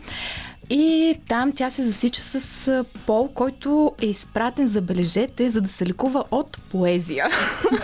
И 0.69 1.15
там 1.28 1.51
тя 1.51 1.69
се 1.69 1.86
засича 1.86 2.21
с 2.21 2.86
Пол, 3.06 3.28
който 3.34 3.91
е 4.01 4.06
изпратен, 4.06 4.67
забележете, 4.67 5.49
за 5.49 5.62
да 5.62 5.69
се 5.69 5.86
лекува 5.86 6.23
от 6.32 6.60
поезия. 6.71 7.28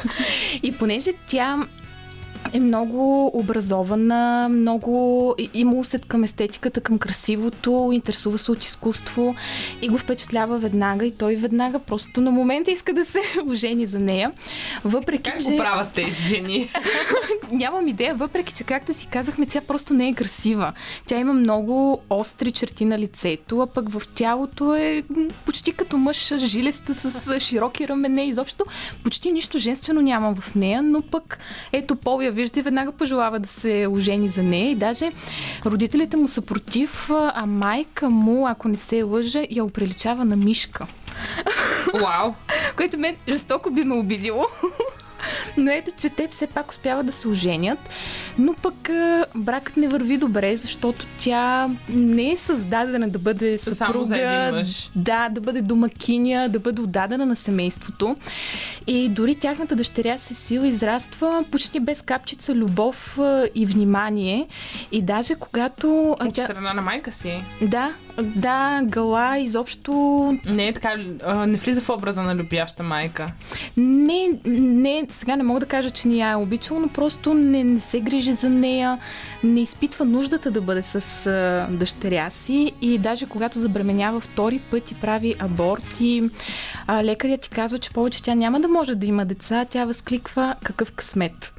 и 0.63 0.77
понеже 0.77 1.11
тя 1.27 1.67
е 2.53 2.59
много 2.59 3.31
образована, 3.39 4.49
много 4.49 5.35
има 5.53 5.75
усет 5.75 6.05
към 6.05 6.23
естетиката, 6.23 6.81
към 6.81 6.99
красивото, 6.99 7.89
интересува 7.93 8.37
се 8.37 8.51
от 8.51 8.63
изкуство 8.63 9.35
и 9.81 9.89
го 9.89 9.97
впечатлява 9.97 10.59
веднага 10.59 11.05
и 11.05 11.11
той 11.11 11.35
веднага 11.35 11.79
просто 11.79 12.21
на 12.21 12.31
момента 12.31 12.71
иска 12.71 12.93
да 12.93 13.05
се 13.05 13.19
ожени 13.47 13.85
за 13.85 13.99
нея. 13.99 14.31
Въпреки, 14.83 15.23
как 15.23 15.41
че... 15.41 15.51
го 15.51 15.57
правят 15.57 15.93
тези 15.93 16.21
жени? 16.21 16.69
Нямам 17.51 17.87
идея, 17.87 18.15
въпреки 18.15 18.53
че 18.53 18.63
както 18.63 18.93
си 18.93 19.07
казахме, 19.07 19.45
тя 19.45 19.61
просто 19.61 19.93
не 19.93 20.07
е 20.07 20.13
красива. 20.13 20.73
Тя 21.05 21.19
има 21.19 21.33
много 21.33 22.01
остри 22.09 22.51
черти 22.51 22.85
на 22.85 22.99
лицето, 22.99 23.59
а 23.59 23.67
пък 23.67 23.89
в 23.89 24.01
тялото 24.15 24.75
е 24.75 25.03
почти 25.45 25.71
като 25.71 25.97
мъж, 25.97 26.33
жилеста 26.37 26.95
с 26.95 27.39
широки 27.39 27.87
рамене, 27.87 28.27
изобщо 28.27 28.65
почти 29.03 29.31
нищо 29.31 29.57
женствено 29.57 30.01
няма 30.01 30.35
в 30.35 30.55
нея, 30.55 30.81
но 30.81 31.01
пък 31.01 31.37
ето 31.71 31.95
Пол 31.95 32.21
я 32.31 32.35
вижда 32.35 32.61
веднага 32.61 32.91
пожелава 32.91 33.39
да 33.39 33.47
се 33.47 33.87
ожени 33.89 34.29
за 34.29 34.43
нея 34.43 34.71
и 34.71 34.75
даже 34.75 35.11
родителите 35.65 36.17
му 36.17 36.27
са 36.27 36.41
против, 36.41 37.09
а 37.09 37.45
майка 37.45 38.09
му, 38.09 38.47
ако 38.47 38.67
не 38.67 38.77
се 38.77 39.03
лъжа, 39.03 39.43
я 39.49 39.63
оприличава 39.63 40.25
на 40.25 40.35
мишка. 40.35 40.87
Вау! 41.93 42.33
Което 42.77 42.97
мен 42.97 43.17
жестоко 43.27 43.71
би 43.71 43.83
ме 43.83 43.95
обидило. 43.95 44.45
Но 45.57 45.71
ето, 45.71 45.91
че 45.97 46.09
те 46.09 46.27
все 46.27 46.47
пак 46.47 46.71
успяват 46.71 47.05
да 47.05 47.11
се 47.11 47.27
оженят. 47.27 47.79
Но 48.37 48.53
пък 48.53 48.89
бракът 49.35 49.77
не 49.77 49.87
върви 49.87 50.17
добре, 50.17 50.57
защото 50.57 51.05
тя 51.19 51.69
не 51.89 52.31
е 52.31 52.37
създадена 52.37 53.09
да 53.09 53.19
бъде 53.19 53.57
съпруга. 53.57 54.63
Да, 54.95 55.29
да 55.29 55.41
бъде 55.41 55.61
домакиня, 55.61 56.49
да 56.49 56.59
бъде 56.59 56.81
отдадена 56.81 57.25
на 57.25 57.35
семейството. 57.35 58.15
И 58.87 59.09
дори 59.09 59.35
тяхната 59.35 59.75
дъщеря 59.75 60.17
се 60.17 60.33
сила 60.33 60.67
израства 60.67 61.45
почти 61.51 61.79
без 61.79 62.01
капчица 62.01 62.55
любов 62.55 63.19
и 63.55 63.65
внимание. 63.65 64.47
И 64.91 65.01
даже 65.01 65.35
когато... 65.35 66.15
От 66.19 66.33
тя... 66.33 66.43
страна 66.43 66.73
на 66.73 66.81
майка 66.81 67.11
си. 67.11 67.43
Да, 67.61 67.93
да, 68.21 68.81
Гала 68.83 69.37
изобщо... 69.37 69.91
Не 70.45 70.67
е 70.67 70.73
така, 70.73 70.95
не 71.47 71.57
влиза 71.57 71.81
в 71.81 71.89
образа 71.89 72.21
на 72.21 72.35
любяща 72.35 72.83
майка. 72.83 73.31
Не, 73.77 74.29
не, 74.45 75.07
сега 75.09 75.35
не 75.35 75.43
мога 75.43 75.59
да 75.59 75.65
кажа, 75.65 75.91
че 75.91 76.07
ни 76.07 76.19
я 76.19 76.29
е 76.29 76.35
обичал, 76.35 76.79
но 76.79 76.87
просто 76.87 77.33
не, 77.33 77.63
не 77.63 77.79
се 77.79 77.99
грижи 77.99 78.33
за 78.33 78.49
нея, 78.49 78.99
не 79.43 79.61
изпитва 79.61 80.05
нуждата 80.05 80.51
да 80.51 80.61
бъде 80.61 80.81
с 80.81 81.25
а, 81.27 81.67
дъщеря 81.71 82.29
си 82.29 82.71
и 82.81 82.97
даже 82.97 83.25
когато 83.25 83.59
забременява 83.59 84.19
втори 84.19 84.59
път 84.71 84.91
и 84.91 84.95
прави 84.95 85.35
аборт 85.39 85.99
и 85.99 86.29
а, 86.87 87.03
лекарят 87.03 87.41
ти 87.41 87.49
казва, 87.49 87.79
че 87.79 87.89
повече 87.89 88.23
тя 88.23 88.35
няма 88.35 88.59
да 88.59 88.67
може 88.67 88.95
да 88.95 89.05
има 89.05 89.25
деца, 89.25 89.65
тя 89.69 89.85
възкликва 89.85 90.55
какъв 90.63 90.91
късмет. 90.91 91.53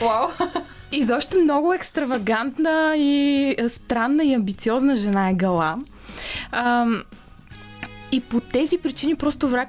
Вау! 0.00 0.28
И 0.40 0.69
защо 1.02 1.40
много 1.40 1.72
екстравагантна 1.72 2.94
и 2.96 3.56
странна 3.68 4.24
и 4.24 4.34
амбициозна 4.34 4.96
жена 4.96 5.30
е 5.30 5.34
Гала. 5.34 5.78
Ам, 6.52 7.02
и 8.12 8.20
по 8.20 8.40
тези 8.40 8.78
причини 8.78 9.14
просто 9.14 9.48
брак, 9.48 9.68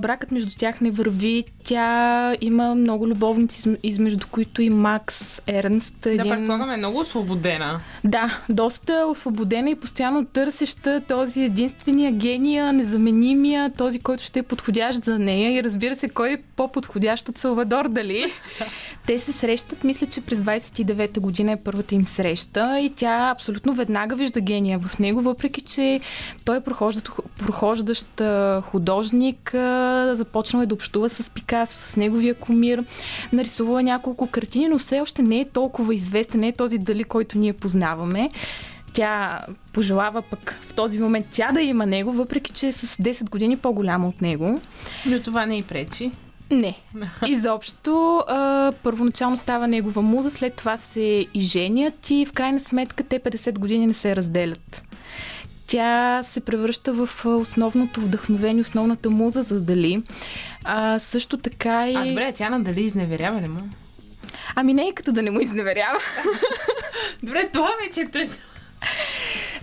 бракът 0.00 0.30
между 0.30 0.50
тях 0.58 0.80
не 0.80 0.90
върви. 0.90 1.44
Тя 1.64 2.36
има 2.40 2.74
много 2.74 3.08
любовници, 3.08 3.76
измежду 3.82 4.26
които 4.30 4.62
и 4.62 4.70
Макс 4.70 5.42
Ернст. 5.46 6.06
Един... 6.06 6.16
Да, 6.16 6.28
предполагам 6.28 6.70
е 6.70 6.76
много 6.76 6.98
освободена. 6.98 7.80
Да, 8.04 8.38
доста 8.48 9.06
освободена 9.08 9.70
и 9.70 9.74
постоянно 9.74 10.24
търсеща 10.24 11.00
този 11.08 11.42
единствения 11.42 12.12
гения, 12.12 12.72
незаменимия, 12.72 13.72
този, 13.76 13.98
който 13.98 14.24
ще 14.24 14.38
е 14.38 14.42
подходящ 14.42 15.04
за 15.04 15.18
нея. 15.18 15.52
И 15.52 15.64
разбира 15.64 15.94
се, 15.94 16.08
кой 16.08 16.32
е 16.32 16.42
по-подходящ 16.56 17.28
от 17.28 17.38
Салвадор, 17.38 17.88
дали? 17.88 18.24
Те 19.06 19.18
се 19.18 19.32
срещат, 19.32 19.84
мисля, 19.84 20.06
че 20.06 20.20
през 20.20 20.38
29-та 20.40 21.20
година 21.20 21.52
е 21.52 21.56
първата 21.56 21.94
им 21.94 22.04
среща 22.04 22.80
и 22.80 22.90
тя 22.90 23.30
абсолютно 23.30 23.74
веднага 23.74 24.16
вижда 24.16 24.40
гения 24.40 24.78
в 24.78 24.98
него, 24.98 25.20
въпреки 25.22 25.60
че 25.60 26.00
той 26.44 26.56
е 26.56 26.60
прохождащ, 26.60 27.10
прохождащ 27.82 28.22
художник, 28.64 29.50
започнал 30.12 30.62
е 30.62 30.66
да 30.66 30.74
общува 30.74 31.08
с 31.08 31.30
Пикасо, 31.30 31.78
с 31.78 31.96
неговия 31.96 32.34
комир, 32.34 32.84
нарисувала 33.32 33.82
няколко 33.82 34.26
картини, 34.26 34.68
но 34.68 34.78
все 34.78 35.00
още 35.00 35.22
не 35.22 35.40
е 35.40 35.44
толкова 35.44 35.94
известен, 35.94 36.40
не 36.40 36.48
е 36.48 36.52
този 36.52 36.78
дали, 36.78 37.04
който 37.04 37.38
ние 37.38 37.52
познаваме 37.52 38.30
тя 38.92 39.40
пожелава 39.72 40.22
пък 40.22 40.58
в 40.62 40.74
този 40.74 41.00
момент 41.00 41.26
тя 41.30 41.52
да 41.52 41.60
има 41.60 41.86
него, 41.86 42.12
въпреки 42.12 42.52
че 42.52 42.66
е 42.66 42.72
с 42.72 42.96
10 42.96 43.30
години 43.30 43.56
по-голяма 43.56 44.08
от 44.08 44.22
него. 44.22 44.60
Но 45.06 45.22
това 45.22 45.46
не 45.46 45.58
и 45.58 45.62
пречи. 45.62 46.10
Не. 46.50 46.74
Изобщо, 47.26 48.24
а, 48.28 48.72
първоначално 48.82 49.36
става 49.36 49.68
негова 49.68 50.02
муза, 50.02 50.30
след 50.30 50.54
това 50.54 50.76
се 50.76 51.26
и 51.34 51.40
женят 51.40 52.10
и 52.10 52.26
в 52.26 52.32
крайна 52.32 52.60
сметка 52.60 53.04
те 53.04 53.20
50 53.20 53.58
години 53.58 53.86
не 53.86 53.94
се 53.94 54.16
разделят. 54.16 54.82
Тя 55.72 56.22
се 56.22 56.40
превръща 56.40 56.92
в 56.92 57.26
основното 57.26 58.00
вдъхновение, 58.00 58.60
основната 58.60 59.10
муза 59.10 59.42
за 59.42 59.60
Дали. 59.60 60.02
А, 60.64 60.98
също 60.98 61.36
така 61.36 61.88
и... 61.88 61.94
А, 61.94 62.04
добре, 62.04 62.32
тя 62.34 62.50
на 62.50 62.60
Дали 62.60 62.80
изневерява 62.82 63.40
ли 63.40 63.48
му? 63.48 63.60
Ами 64.54 64.74
не 64.74 64.82
е 64.82 64.92
като 64.92 65.12
да 65.12 65.22
не 65.22 65.30
му 65.30 65.40
изневерява. 65.40 65.98
добре, 67.22 67.50
това 67.52 67.70
вече 67.86 68.00
е 68.00 68.10
тъжно. 68.10 68.34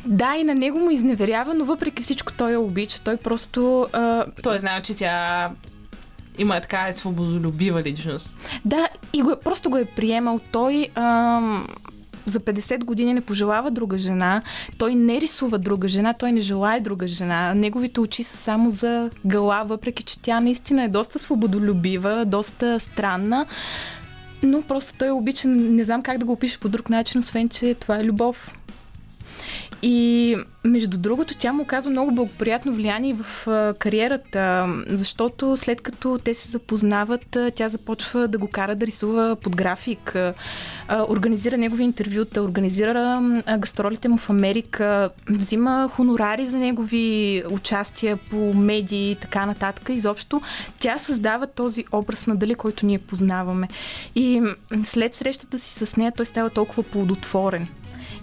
Да, 0.05 0.35
и 0.35 0.43
на 0.43 0.55
него 0.55 0.79
му 0.79 0.91
изневерява, 0.91 1.53
но 1.53 1.65
въпреки 1.65 2.03
всичко 2.03 2.33
той 2.33 2.51
я 2.51 2.59
обича. 2.59 3.01
Той 3.03 3.17
просто... 3.17 3.87
А... 3.93 4.25
Той 4.43 4.59
знае, 4.59 4.81
че 4.81 4.95
тя 4.95 5.49
има 6.37 6.61
така 6.61 6.87
е 6.87 6.93
свободолюбива 6.93 7.83
личност. 7.83 8.59
Да, 8.65 8.89
и 9.13 9.21
го, 9.21 9.31
е, 9.31 9.39
просто 9.39 9.69
го 9.69 9.77
е 9.77 9.85
приемал. 9.85 10.39
Той 10.51 10.87
ам, 10.95 11.67
за 12.29 12.39
50 12.39 12.83
години 12.83 13.13
не 13.13 13.21
пожелава 13.21 13.71
друга 13.71 13.97
жена, 13.97 14.41
той 14.77 14.95
не 14.95 15.21
рисува 15.21 15.57
друга 15.57 15.87
жена, 15.87 16.13
той 16.13 16.31
не 16.31 16.41
желая 16.41 16.81
друга 16.81 17.07
жена. 17.07 17.53
Неговите 17.53 17.99
очи 17.99 18.23
са 18.23 18.37
само 18.37 18.69
за 18.69 19.09
гала, 19.25 19.63
въпреки 19.65 20.03
че 20.03 20.19
тя 20.19 20.39
наистина 20.39 20.83
е 20.83 20.89
доста 20.89 21.19
свободолюбива, 21.19 22.25
доста 22.25 22.79
странна. 22.79 23.45
Но 24.43 24.61
просто 24.61 24.93
той 24.97 25.09
обича, 25.11 25.47
не 25.47 25.83
знам 25.83 26.03
как 26.03 26.17
да 26.17 26.25
го 26.25 26.31
опиша 26.31 26.59
по 26.59 26.69
друг 26.69 26.89
начин, 26.89 27.19
освен 27.19 27.49
че 27.49 27.73
това 27.73 27.99
е 27.99 28.03
любов. 28.03 28.58
И 29.81 30.35
между 30.63 30.97
другото, 30.97 31.35
тя 31.39 31.53
му 31.53 31.63
оказва 31.63 31.91
много 31.91 32.11
благоприятно 32.11 32.73
влияние 32.73 33.13
в 33.13 33.47
кариерата, 33.79 34.67
защото 34.87 35.57
след 35.57 35.81
като 35.81 36.19
те 36.23 36.33
се 36.33 36.51
запознават, 36.51 37.37
тя 37.55 37.69
започва 37.69 38.27
да 38.27 38.37
го 38.37 38.47
кара 38.47 38.75
да 38.75 38.85
рисува 38.85 39.35
под 39.35 39.55
график, 39.55 40.15
организира 40.89 41.57
негови 41.57 41.83
интервюта, 41.83 42.41
организира 42.41 43.21
гастролите 43.57 44.07
му 44.07 44.17
в 44.17 44.29
Америка, 44.29 45.09
взима 45.29 45.89
хонорари 45.93 46.45
за 46.45 46.57
негови 46.57 47.43
участия 47.51 48.17
по 48.17 48.53
медии 48.53 49.11
и 49.11 49.15
така 49.15 49.45
нататък. 49.45 49.89
Изобщо 49.89 50.41
тя 50.79 50.97
създава 50.97 51.47
този 51.47 51.85
образ 51.91 52.27
на 52.27 52.35
Дали, 52.35 52.55
който 52.55 52.85
ние 52.85 52.99
познаваме. 52.99 53.67
И 54.15 54.41
след 54.85 55.15
срещата 55.15 55.59
си 55.59 55.85
с 55.85 55.95
нея 55.95 56.11
той 56.17 56.25
става 56.25 56.49
толкова 56.49 56.83
плодотворен. 56.83 57.67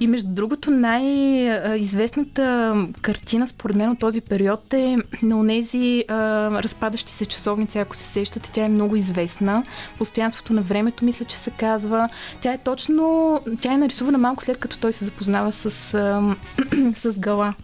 И 0.01 0.07
между 0.07 0.29
другото, 0.29 0.71
най-известната 0.71 2.75
картина, 3.03 3.47
според 3.47 3.77
мен, 3.77 3.91
от 3.91 3.99
този 3.99 4.21
период 4.21 4.73
е 4.73 4.97
на 5.23 5.47
тези 5.47 6.05
разпадащи 6.09 7.13
се 7.13 7.27
часовници, 7.27 7.79
ако 7.79 7.97
се 7.97 8.05
сещате. 8.05 8.51
Тя 8.53 8.65
е 8.65 8.69
много 8.69 8.97
известна. 8.97 9.65
Постоянството 9.99 10.53
на 10.53 10.63
времето, 10.63 11.05
мисля, 11.05 11.25
че 11.25 11.37
се 11.37 11.51
казва. 11.51 12.09
Тя 12.41 12.53
е 12.53 12.59
точно. 12.59 13.41
Тя 13.61 13.73
е 13.73 13.79
нарисувана 13.79 14.19
малко 14.19 14.45
след 14.45 14.59
като 14.59 14.79
той 14.79 14.93
се 14.93 15.05
запознава 15.05 15.53
с, 15.53 15.71
с 16.97 17.19
гала. 17.19 17.55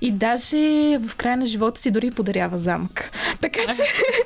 И 0.00 0.10
даже 0.10 0.58
в 0.98 1.16
края 1.16 1.36
на 1.36 1.46
живота 1.46 1.80
си 1.80 1.90
дори 1.90 2.10
подарява 2.10 2.58
замък. 2.58 3.10
Така 3.40 3.60
че. 3.60 3.82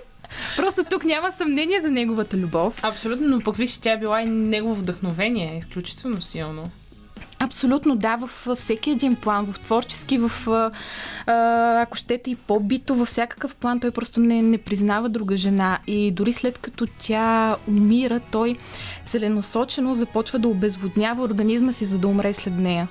Просто 0.57 0.85
тук 0.91 1.05
няма 1.05 1.33
съмнение 1.33 1.81
за 1.83 1.91
неговата 1.91 2.37
любов. 2.37 2.81
Абсолютно, 2.83 3.29
но 3.29 3.41
пък 3.41 3.57
виж, 3.57 3.79
тя 3.79 3.97
била 3.97 4.23
и 4.23 4.27
негово 4.27 4.75
вдъхновение, 4.75 5.59
изключително 5.59 6.23
силно. 6.23 6.71
Абсолютно 7.41 7.97
да, 7.97 8.17
в 8.17 8.55
всеки 8.57 8.91
един 8.91 9.17
план, 9.17 9.53
в 9.53 9.61
творчески, 9.61 10.19
в 10.19 10.31
ако 11.83 11.97
щете 11.97 12.31
и 12.31 12.35
по-бито, 12.35 12.95
във 12.95 13.09
всякакъв 13.09 13.55
план 13.55 13.81
той 13.81 13.91
просто 13.91 14.21
не, 14.21 14.43
не 14.43 14.59
признава 14.59 15.09
друга 15.09 15.37
жена 15.37 15.79
и 15.87 16.11
дори 16.11 16.33
след 16.33 16.59
като 16.59 16.87
тя 16.99 17.57
умира, 17.69 18.21
той 18.21 18.57
целенасочено 19.05 19.95
започва 19.95 20.39
да 20.39 20.49
обезводнява 20.49 21.25
организма 21.25 21.73
си, 21.73 21.85
за 21.85 21.99
да 21.99 22.09
умре 22.09 22.33
след 22.33 22.55
нея. 22.55 22.89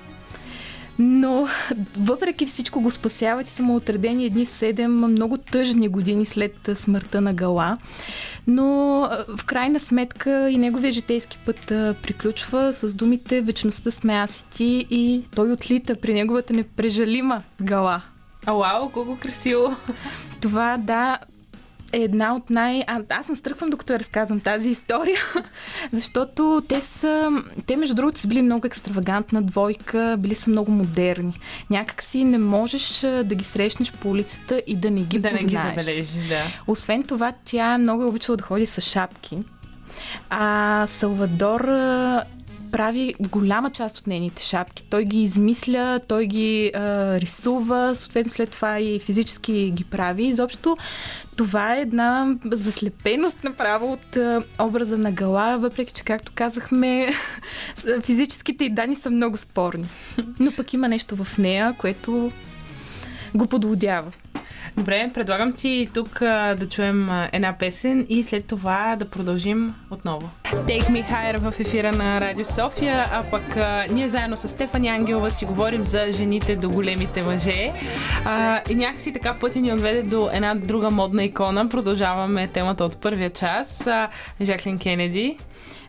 Но 0.98 1.48
въпреки 1.96 2.46
всичко 2.46 2.80
го 2.80 2.90
спасяват 2.90 3.46
и 3.46 3.50
са 3.50 3.62
му 3.62 3.76
отредени 3.76 4.24
едни 4.24 4.46
седем 4.46 4.92
много 4.96 5.38
тъжни 5.38 5.88
години 5.88 6.26
след 6.26 6.70
смъртта 6.74 7.20
на 7.20 7.34
Гала. 7.34 7.78
Но 8.46 8.64
в 9.36 9.44
крайна 9.44 9.80
сметка 9.80 10.50
и 10.50 10.56
неговия 10.56 10.92
житейски 10.92 11.38
път 11.46 11.66
приключва 12.02 12.72
с 12.72 12.94
думите 12.94 13.40
Вечността 13.40 13.90
сме 13.90 14.14
аз 14.14 14.40
и 14.40 14.46
ти 14.54 14.86
и 14.90 15.24
той 15.34 15.52
отлита 15.52 15.94
при 15.94 16.14
неговата 16.14 16.52
непрежалима 16.52 17.42
Гала. 17.60 18.02
А, 18.46 18.52
вау, 18.52 18.88
колко 18.90 19.16
красиво! 19.16 19.76
Това, 20.40 20.76
да, 20.76 21.18
е 21.92 21.98
една 21.98 22.34
от 22.34 22.50
най... 22.50 22.84
А, 22.86 23.00
аз 23.08 23.28
настръхвам 23.28 23.70
докато 23.70 23.92
я 23.92 23.98
разказвам 23.98 24.40
тази 24.40 24.70
история, 24.70 25.20
защото 25.92 26.62
те 26.68 26.80
са... 26.80 27.30
Те, 27.66 27.76
между 27.76 27.94
другото, 27.94 28.18
са 28.18 28.28
били 28.28 28.42
много 28.42 28.66
екстравагантна 28.66 29.42
двойка, 29.42 30.16
били 30.18 30.34
са 30.34 30.50
много 30.50 30.70
модерни. 30.70 31.40
Някак 31.70 32.02
си 32.02 32.24
не 32.24 32.38
можеш 32.38 33.00
да 33.00 33.34
ги 33.34 33.44
срещнеш 33.44 33.92
по 33.92 34.10
улицата 34.10 34.62
и 34.66 34.76
да 34.76 34.90
не 34.90 35.00
ги 35.00 35.18
да 35.18 35.30
познаеш. 35.30 35.44
не 35.44 35.50
ги 35.50 35.82
забележиш, 35.82 36.28
да. 36.28 36.42
Освен 36.66 37.02
това, 37.02 37.32
тя 37.44 37.78
много 37.78 38.02
е 38.02 38.06
обичала 38.06 38.36
да 38.36 38.44
ходи 38.44 38.66
с 38.66 38.80
шапки. 38.80 39.38
А 40.30 40.86
Салвадор 40.86 41.68
прави 42.70 43.14
голяма 43.20 43.70
част 43.70 43.98
от 43.98 44.06
нейните 44.06 44.42
шапки. 44.42 44.84
Той 44.90 45.04
ги 45.04 45.22
измисля, 45.22 46.00
той 46.08 46.26
ги 46.26 46.72
а, 46.74 46.80
рисува, 47.20 47.94
съответно 47.94 48.30
след 48.30 48.50
това 48.50 48.80
и 48.80 48.98
физически 48.98 49.70
ги 49.70 49.84
прави. 49.84 50.26
Изобщо 50.26 50.76
това 51.36 51.74
е 51.76 51.80
една 51.80 52.36
заслепеност 52.52 53.44
направо 53.44 53.92
от 53.92 54.16
а, 54.16 54.42
образа 54.58 54.98
на 54.98 55.12
Гала, 55.12 55.58
въпреки 55.58 55.92
че, 55.92 56.04
както 56.04 56.32
казахме, 56.34 57.08
физическите 58.02 58.64
и 58.64 58.70
данни 58.70 58.94
са 58.94 59.10
много 59.10 59.36
спорни. 59.36 59.86
Но 60.40 60.52
пък 60.52 60.72
има 60.72 60.88
нещо 60.88 61.24
в 61.24 61.38
нея, 61.38 61.74
което 61.78 62.32
го 63.34 63.46
подлодява. 63.46 64.12
Добре, 64.76 65.10
предлагам 65.14 65.52
ти 65.52 65.88
тук 65.94 66.22
а, 66.22 66.54
да 66.54 66.68
чуем 66.68 67.10
а, 67.10 67.28
една 67.32 67.58
песен 67.58 68.06
и 68.08 68.22
след 68.22 68.44
това 68.44 68.96
да 68.98 69.04
продължим 69.04 69.74
отново. 69.90 70.30
Take 70.44 70.88
Me 70.88 71.06
Higher 71.06 71.38
в 71.38 71.60
ефира 71.60 71.92
на 71.92 72.20
Радио 72.20 72.44
София, 72.44 73.04
а 73.12 73.22
пък 73.30 73.56
а, 73.56 73.84
ние 73.90 74.08
заедно 74.08 74.36
с 74.36 74.48
Стефани 74.48 74.88
Ангелова 74.88 75.30
си 75.30 75.44
говорим 75.44 75.84
за 75.84 76.12
жените 76.12 76.56
до 76.56 76.70
големите 76.70 77.22
мъже. 77.22 77.72
А, 78.24 78.60
и 78.70 78.74
някакси 78.74 79.12
така 79.12 79.34
пътя 79.34 79.60
ни 79.60 79.72
отведе 79.72 80.02
до 80.02 80.30
една 80.32 80.54
друга 80.54 80.90
модна 80.90 81.24
икона. 81.24 81.68
Продължаваме 81.68 82.48
темата 82.48 82.84
от 82.84 82.96
първия 82.96 83.30
час. 83.30 83.86
А, 83.86 84.08
Жаклин 84.40 84.78
Кенеди. 84.78 85.38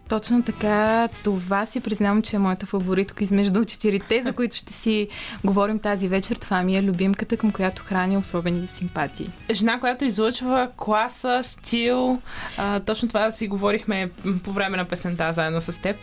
Точно 0.09 0.43
така, 0.43 1.07
това 1.23 1.65
си 1.65 1.79
признавам, 1.79 2.21
че 2.21 2.35
е 2.35 2.39
моята 2.39 2.65
фаворитка 2.65 3.23
измежду 3.23 3.65
четирите, 3.65 4.23
за 4.23 4.33
които 4.33 4.55
ще 4.55 4.73
си 4.73 5.07
говорим 5.43 5.79
тази 5.79 6.07
вечер. 6.07 6.35
Това 6.35 6.63
ми 6.63 6.77
е 6.77 6.83
любимката, 6.83 7.37
към 7.37 7.51
която 7.51 7.83
храни 7.83 8.17
особени 8.17 8.67
симпатии. 8.67 9.29
Жена, 9.51 9.79
която 9.79 10.05
излъчва 10.05 10.69
класа, 10.77 11.39
стил. 11.43 12.21
А, 12.57 12.79
точно 12.79 13.07
това 13.07 13.25
да 13.25 13.31
си 13.31 13.47
говорихме 13.47 14.11
по 14.43 14.51
време 14.53 14.77
на 14.77 14.85
песента 14.85 15.33
заедно 15.33 15.61
с 15.61 15.81
теб. 15.81 15.95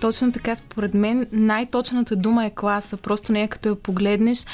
Точно 0.00 0.32
така, 0.32 0.56
според 0.56 0.94
мен 0.94 1.26
най-точната 1.32 2.16
дума 2.16 2.46
е 2.46 2.50
класа. 2.50 2.96
Просто 2.96 3.32
нея 3.32 3.48
като 3.48 3.68
я 3.68 3.74
погледнеш, 3.74 4.44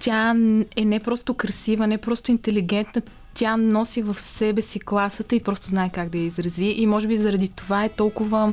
тя 0.00 0.34
е 0.76 0.84
не 0.84 1.00
просто 1.00 1.34
красива, 1.34 1.86
не 1.86 1.98
просто 1.98 2.30
интелигентна, 2.30 3.02
тя 3.34 3.56
носи 3.56 4.02
в 4.02 4.20
себе 4.20 4.62
си 4.62 4.80
класата 4.80 5.36
и 5.36 5.40
просто 5.40 5.68
знае 5.68 5.90
как 5.94 6.08
да 6.08 6.18
я 6.18 6.24
изрази. 6.24 6.74
И 6.76 6.86
може 6.86 7.08
би 7.08 7.16
заради 7.16 7.48
това 7.48 7.84
е 7.84 7.88
толкова 7.88 8.52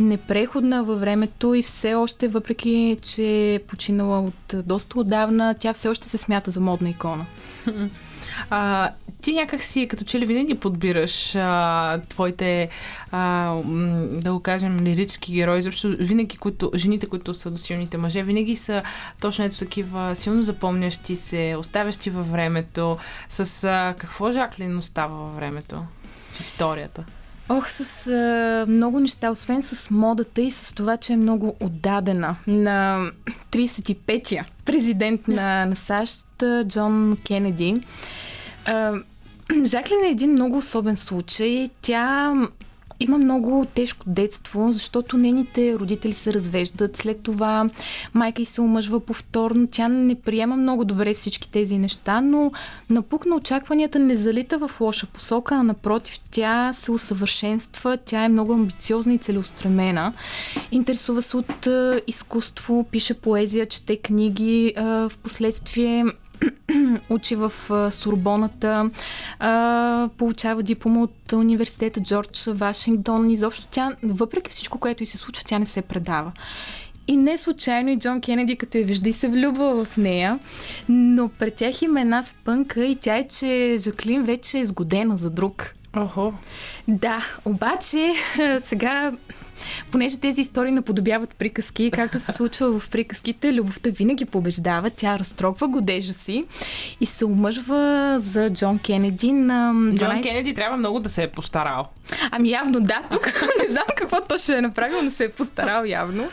непреходна 0.00 0.84
във 0.84 1.00
времето 1.00 1.54
и 1.54 1.62
все 1.62 1.94
още, 1.94 2.28
въпреки 2.28 2.98
че 3.02 3.54
е 3.54 3.58
починала 3.58 4.20
от 4.20 4.54
доста 4.66 5.00
отдавна, 5.00 5.54
тя 5.60 5.72
все 5.72 5.88
още 5.88 6.08
се 6.08 6.18
смята 6.18 6.50
за 6.50 6.60
модна 6.60 6.90
икона. 6.90 7.26
А, 8.50 8.90
ти 9.22 9.32
някак 9.32 9.62
си, 9.62 9.88
като 9.88 10.04
че 10.04 10.18
ли 10.18 10.26
винаги 10.26 10.54
подбираш 10.54 11.34
а, 11.36 12.00
твоите, 12.08 12.68
а, 13.10 13.54
да 14.10 14.32
го 14.32 14.40
кажем, 14.40 14.80
лирически 14.80 15.32
герои, 15.32 15.62
защото 15.62 15.96
винаги 16.00 16.36
които, 16.36 16.70
жените, 16.74 17.06
които 17.06 17.34
са 17.34 17.50
до 17.50 17.58
силните 17.58 17.96
мъже, 17.96 18.22
винаги 18.22 18.56
са 18.56 18.82
точно 19.20 19.44
ето 19.44 19.58
такива 19.58 20.16
силно 20.16 20.42
запомнящи 20.42 21.16
се, 21.16 21.56
оставящи 21.58 22.10
във 22.10 22.30
времето. 22.30 22.96
С 23.28 23.64
а, 23.64 23.94
какво 23.98 24.32
Жаклин 24.32 24.78
остава 24.78 25.16
във 25.16 25.34
времето? 25.34 25.82
В 26.32 26.40
историята. 26.40 27.04
Ох, 27.48 27.68
с 27.68 28.06
а, 28.06 28.66
много 28.68 29.00
неща, 29.00 29.30
освен 29.30 29.62
с 29.62 29.90
модата 29.90 30.40
и 30.40 30.50
с 30.50 30.74
това, 30.74 30.96
че 30.96 31.12
е 31.12 31.16
много 31.16 31.56
отдадена 31.60 32.36
на 32.46 33.06
35-я 33.52 34.46
президент 34.64 35.28
на, 35.28 35.66
на 35.66 35.76
САЩ, 35.76 36.26
Джон 36.66 37.16
Кенеди. 37.26 37.80
Жаклин 39.64 39.98
е 40.04 40.08
един 40.08 40.32
много 40.32 40.56
особен 40.56 40.96
случай. 40.96 41.68
Тя 41.82 42.34
има 43.00 43.18
много 43.18 43.66
тежко 43.74 44.04
детство, 44.06 44.72
защото 44.72 45.16
нейните 45.16 45.78
родители 45.78 46.12
се 46.12 46.34
развеждат. 46.34 46.96
След 46.96 47.22
това 47.22 47.70
майка 48.14 48.42
й 48.42 48.44
се 48.44 48.60
омъжва 48.60 49.00
повторно. 49.00 49.68
Тя 49.70 49.88
не 49.88 50.14
приема 50.14 50.56
много 50.56 50.84
добре 50.84 51.14
всички 51.14 51.50
тези 51.50 51.78
неща, 51.78 52.20
но 52.20 52.52
напук 52.90 53.26
на 53.26 53.36
очакванията 53.36 53.98
не 53.98 54.16
залита 54.16 54.68
в 54.68 54.80
лоша 54.80 55.06
посока, 55.06 55.54
а 55.54 55.62
напротив, 55.62 56.20
тя 56.30 56.72
се 56.72 56.90
усъвършенства, 56.90 57.98
тя 58.04 58.24
е 58.24 58.28
много 58.28 58.52
амбициозна 58.52 59.14
и 59.14 59.18
целеустремена. 59.18 60.12
Интересува 60.72 61.22
се 61.22 61.36
от 61.36 61.68
изкуство, 62.06 62.84
пише 62.90 63.14
поезия, 63.14 63.66
чете 63.66 63.96
книги, 63.96 64.74
в 64.76 65.12
последствие 65.22 66.04
учи 67.10 67.36
в 67.36 67.52
Сурбоната, 67.90 68.88
получава 70.16 70.62
диплома 70.62 71.00
от 71.00 71.32
университета 71.32 72.00
Джордж 72.00 72.48
Вашингтон. 72.52 73.30
Изобщо 73.30 73.66
тя, 73.70 73.96
въпреки 74.02 74.50
всичко, 74.50 74.78
което 74.78 75.02
и 75.02 75.06
се 75.06 75.18
случва, 75.18 75.44
тя 75.46 75.58
не 75.58 75.66
се 75.66 75.82
предава. 75.82 76.32
И 77.08 77.16
не 77.16 77.38
случайно 77.38 77.90
и 77.90 77.98
Джон 77.98 78.20
Кенеди, 78.20 78.56
като 78.56 78.78
я 78.78 78.84
вижда 78.84 79.08
и 79.08 79.12
се 79.12 79.28
влюбва 79.28 79.84
в 79.84 79.96
нея. 79.96 80.38
Но 80.88 81.28
пред 81.28 81.54
тях 81.54 81.82
има 81.82 82.00
една 82.00 82.22
спънка 82.22 82.84
и 82.84 82.96
тя 82.96 83.16
е, 83.16 83.28
че 83.28 83.76
Жаклин 83.78 84.24
вече 84.24 84.58
е 84.58 84.66
сгодена 84.66 85.16
за 85.16 85.30
друг. 85.30 85.74
Охо. 85.96 86.32
Да, 86.88 87.26
обаче 87.44 88.12
сега 88.60 89.12
понеже 89.90 90.18
тези 90.20 90.40
истории 90.40 90.72
наподобяват 90.72 91.34
приказки, 91.34 91.90
както 91.94 92.18
се 92.18 92.32
случва 92.32 92.80
в 92.80 92.90
приказките, 92.90 93.54
любовта 93.54 93.90
винаги 93.90 94.24
побеждава, 94.24 94.90
тя 94.90 95.18
разтрогва 95.18 95.68
годежа 95.68 96.12
си 96.12 96.44
и 97.00 97.06
се 97.06 97.24
омъжва 97.24 98.16
за 98.20 98.50
Джон 98.50 98.78
Кенеди 98.78 99.32
на 99.32 99.72
12... 99.74 99.98
Джон 99.98 100.22
Кенеди 100.22 100.54
трябва 100.54 100.76
много 100.76 101.00
да 101.00 101.08
се 101.08 101.22
е 101.22 101.28
постарал. 101.28 101.88
Ами 102.30 102.50
явно 102.50 102.80
да, 102.80 103.02
тук 103.10 103.26
не 103.62 103.70
знам 103.70 103.84
какво 103.96 104.20
точно 104.20 104.54
е 104.54 104.60
направил, 104.60 105.02
но 105.02 105.10
се 105.10 105.24
е 105.24 105.28
постарал 105.28 105.84
явно. 105.84 106.28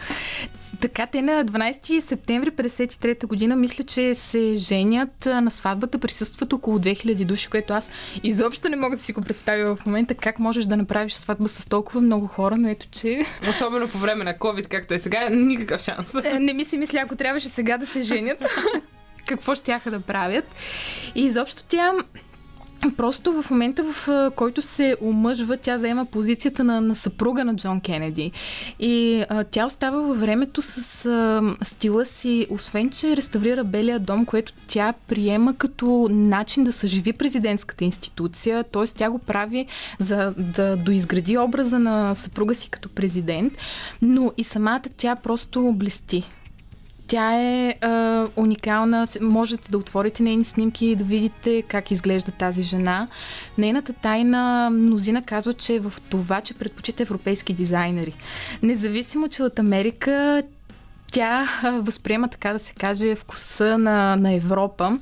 Така, 0.79 1.05
те 1.05 1.21
на 1.21 1.45
12 1.45 1.99
септември 1.99 2.51
1953 2.51 3.25
година 3.25 3.55
мисля, 3.55 3.83
че 3.83 4.15
се 4.15 4.53
женят. 4.57 5.25
На 5.25 5.51
сватбата 5.51 5.97
присъстват 5.97 6.53
около 6.53 6.79
2000 6.79 7.25
души, 7.25 7.49
което 7.49 7.73
аз 7.73 7.89
изобщо 8.23 8.69
не 8.69 8.75
мога 8.75 8.97
да 8.97 9.03
си 9.03 9.13
го 9.13 9.21
представя 9.21 9.75
в 9.75 9.85
момента. 9.85 10.15
Как 10.15 10.39
можеш 10.39 10.65
да 10.65 10.77
направиш 10.77 11.13
сватба 11.13 11.47
с 11.47 11.65
толкова 11.65 12.01
много 12.01 12.27
хора, 12.27 12.57
но 12.57 12.69
ето 12.69 12.87
че... 12.91 13.25
Особено 13.49 13.87
по 13.87 13.97
време 13.97 14.23
на 14.23 14.33
COVID, 14.33 14.67
както 14.67 14.93
е 14.93 14.99
сега, 14.99 15.29
никакъв 15.29 15.81
шанс. 15.81 16.15
Е, 16.23 16.39
не 16.39 16.53
ми 16.53 16.65
си 16.65 16.77
мисля, 16.77 16.99
ако 16.99 17.15
трябваше 17.15 17.49
сега 17.49 17.77
да 17.77 17.87
се 17.87 18.01
женят, 18.01 18.45
какво 19.25 19.55
ще 19.55 19.79
да 19.85 19.99
правят. 19.99 20.45
И 21.15 21.23
изобщо 21.23 21.63
тя 21.67 21.93
Просто 22.97 23.41
в 23.41 23.51
момента, 23.51 23.83
в 23.83 24.31
който 24.35 24.61
се 24.61 24.95
омъжва, 25.01 25.57
тя 25.57 25.77
заема 25.77 26.05
позицията 26.05 26.63
на, 26.63 26.81
на 26.81 26.95
съпруга 26.95 27.45
на 27.45 27.55
Джон 27.55 27.81
Кенеди. 27.81 28.31
И 28.79 29.25
а, 29.29 29.43
тя 29.43 29.65
остава 29.65 30.01
във 30.01 30.19
времето 30.19 30.61
с 30.61 31.05
а, 31.05 31.41
стила 31.65 32.05
си, 32.05 32.47
освен 32.49 32.89
че 32.89 33.17
реставрира 33.17 33.63
Белия 33.63 33.99
дом, 33.99 34.25
което 34.25 34.53
тя 34.67 34.93
приема 35.07 35.55
като 35.55 36.07
начин 36.11 36.63
да 36.63 36.73
съживи 36.73 37.13
президентската 37.13 37.83
институция, 37.83 38.63
т.е. 38.63 38.83
тя 38.83 39.09
го 39.09 39.19
прави 39.19 39.65
за 39.99 40.33
да 40.37 40.75
доизгради 40.75 41.37
образа 41.37 41.79
на 41.79 42.15
съпруга 42.15 42.55
си 42.55 42.69
като 42.69 42.89
президент, 42.89 43.53
но 44.01 44.31
и 44.37 44.43
самата 44.43 44.81
тя 44.97 45.15
просто 45.15 45.71
блести. 45.75 46.31
Тя 47.07 47.41
е 47.41 47.75
а, 47.81 48.27
уникална. 48.35 49.05
Можете 49.21 49.71
да 49.71 49.77
отворите 49.77 50.23
нейни 50.23 50.43
снимки 50.43 50.85
и 50.85 50.95
да 50.95 51.03
видите 51.03 51.61
как 51.61 51.91
изглежда 51.91 52.31
тази 52.31 52.63
жена. 52.63 53.07
Нейната 53.57 53.93
тайна, 53.93 54.69
мнозина 54.69 55.21
казва, 55.21 55.53
че 55.53 55.73
е 55.75 55.79
в 55.79 55.93
това, 56.09 56.41
че 56.41 56.53
предпочита 56.53 57.03
европейски 57.03 57.53
дизайнери. 57.53 58.15
Независимо, 58.63 59.29
че 59.29 59.43
от 59.43 59.59
Америка 59.59 60.43
тя 61.11 61.49
възприема, 61.81 62.27
така 62.27 62.53
да 62.53 62.59
се 62.59 62.73
каже, 62.73 63.15
вкуса 63.15 63.77
на, 63.77 64.15
на 64.15 64.33
Европа 64.33 64.97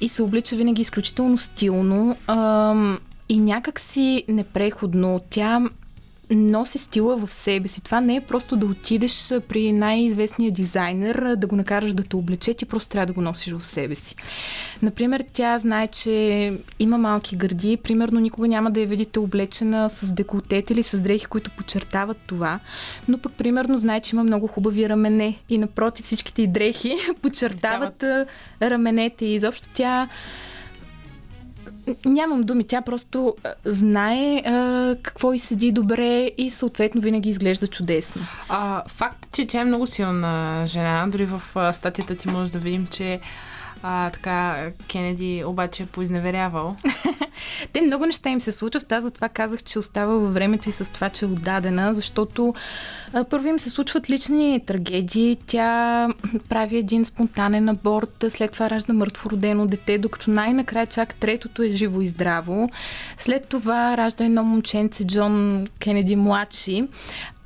и 0.00 0.08
се 0.08 0.22
облича 0.22 0.56
винаги 0.56 0.80
изключително 0.80 1.38
стилно 1.38 2.16
а, 2.26 2.74
и 3.28 3.38
някак 3.38 3.80
си 3.80 4.24
непреходно. 4.28 5.20
Тя 5.30 5.60
носи 6.30 6.78
стила 6.78 7.16
в 7.16 7.32
себе 7.32 7.68
си. 7.68 7.84
Това 7.84 8.00
не 8.00 8.16
е 8.16 8.20
просто 8.20 8.56
да 8.56 8.66
отидеш 8.66 9.32
при 9.48 9.72
най-известния 9.72 10.52
дизайнер, 10.52 11.36
да 11.36 11.46
го 11.46 11.56
накараш 11.56 11.92
да 11.92 12.02
те 12.02 12.16
облече, 12.16 12.54
ти 12.54 12.64
просто 12.64 12.88
трябва 12.88 13.06
да 13.06 13.12
го 13.12 13.20
носиш 13.20 13.52
в 13.52 13.66
себе 13.66 13.94
си. 13.94 14.16
Например, 14.82 15.24
тя 15.32 15.58
знае, 15.58 15.86
че 15.86 16.52
има 16.78 16.98
малки 16.98 17.36
гърди, 17.36 17.76
примерно 17.76 18.20
никога 18.20 18.48
няма 18.48 18.70
да 18.70 18.80
я 18.80 18.86
видите 18.86 19.18
облечена 19.18 19.90
с 19.90 20.12
деколтет 20.12 20.70
или 20.70 20.82
с 20.82 21.00
дрехи, 21.00 21.26
които 21.26 21.50
подчертават 21.50 22.18
това, 22.26 22.60
но 23.08 23.18
пък 23.18 23.32
примерно 23.32 23.76
знае, 23.76 24.00
че 24.00 24.16
има 24.16 24.24
много 24.24 24.46
хубави 24.46 24.88
рамене 24.88 25.34
и 25.48 25.58
напротив 25.58 26.04
всичките 26.04 26.42
й 26.42 26.46
дрехи 26.46 26.96
подчертават 27.22 28.04
раменете 28.62 29.24
и 29.24 29.34
изобщо 29.34 29.68
тя 29.74 30.08
нямам 32.04 32.42
думи. 32.42 32.66
Тя 32.66 32.82
просто 32.82 33.34
знае 33.64 34.42
а, 34.46 34.96
какво 35.02 35.32
и 35.32 35.38
седи 35.38 35.72
добре 35.72 36.30
и 36.38 36.50
съответно 36.50 37.00
винаги 37.00 37.30
изглежда 37.30 37.66
чудесно. 37.66 38.22
А, 38.48 38.82
факт, 38.88 39.26
че 39.32 39.46
тя 39.46 39.60
е 39.60 39.64
много 39.64 39.86
силна 39.86 40.62
жена. 40.66 41.06
Дори 41.08 41.26
в 41.26 41.42
статията 41.72 42.14
ти 42.14 42.28
може 42.28 42.52
да 42.52 42.58
видим, 42.58 42.86
че 42.90 43.20
а, 43.82 44.10
така, 44.10 44.70
Кенеди 44.88 45.42
обаче 45.46 45.82
е 45.82 45.86
поизневерявал. 45.86 46.76
Те 47.72 47.80
много 47.80 48.06
неща 48.06 48.30
им 48.30 48.40
се 48.40 48.52
случват. 48.52 48.92
Аз 48.92 49.04
затова 49.04 49.28
казах, 49.28 49.62
че 49.62 49.78
остава 49.78 50.14
във 50.14 50.34
времето 50.34 50.68
и 50.68 50.72
с 50.72 50.92
това, 50.92 51.10
че 51.10 51.24
е 51.24 51.28
отдадена, 51.28 51.94
защото 51.94 52.54
а, 53.12 53.24
първо 53.24 53.48
им 53.48 53.58
се 53.58 53.70
случват 53.70 54.10
лични 54.10 54.60
трагедии. 54.66 55.36
Тя 55.46 56.08
прави 56.48 56.76
един 56.76 57.04
спонтанен 57.04 57.68
аборт, 57.68 58.24
след 58.28 58.52
това 58.52 58.70
ражда 58.70 58.92
мъртвородено 58.92 59.66
дете, 59.66 59.98
докато 59.98 60.30
най-накрая 60.30 60.86
чак 60.86 61.14
третото 61.14 61.62
е 61.62 61.70
живо 61.70 62.00
и 62.00 62.06
здраво. 62.06 62.70
След 63.18 63.48
това 63.48 63.96
ражда 63.96 64.24
едно 64.24 64.44
момченце 64.44 65.06
Джон 65.06 65.66
Кенеди 65.78 66.16
младши. 66.16 66.88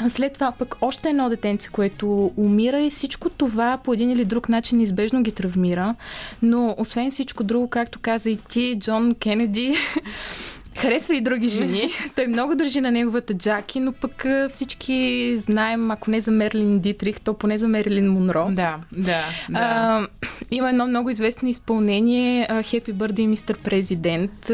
След 0.08 0.32
това 0.32 0.52
пък 0.52 0.76
още 0.80 1.08
едно 1.08 1.28
детенце, 1.28 1.68
което 1.68 2.32
умира 2.36 2.80
и 2.80 2.90
всичко 2.90 3.30
това 3.30 3.78
по 3.84 3.94
един 3.94 4.10
или 4.10 4.24
друг 4.24 4.48
начин 4.48 4.78
неизбежно 4.78 5.22
ги 5.22 5.32
травмира. 5.32 5.94
Но 6.42 6.74
освен 6.78 7.10
всичко 7.10 7.44
друго, 7.44 7.68
както 7.68 7.98
каза 7.98 8.30
и 8.30 8.36
ти, 8.36 8.76
Джон 8.78 9.14
Кенеди 9.14 9.74
Харесва 10.76 11.16
и 11.16 11.20
други 11.20 11.48
жени. 11.48 11.90
Той 12.16 12.26
много 12.26 12.54
държи 12.54 12.80
на 12.80 12.90
неговата 12.90 13.34
Джаки, 13.34 13.80
но 13.80 13.92
пък 13.92 14.26
всички 14.50 15.34
знаем, 15.38 15.90
ако 15.90 16.10
не 16.10 16.20
за 16.20 16.30
Мерлин 16.30 16.78
Дитрих, 16.80 17.20
то 17.20 17.34
поне 17.34 17.58
за 17.58 17.68
Мерлин 17.68 18.12
Монро. 18.12 18.48
Да, 18.50 18.78
да. 18.92 19.24
да. 19.50 19.58
А, 19.58 20.06
има 20.50 20.68
едно 20.68 20.86
много 20.86 21.10
известно 21.10 21.48
изпълнение 21.48 22.48
Happy 22.50 22.92
Birthday, 22.92 23.26
мистер 23.26 23.58
президент. 23.58 24.50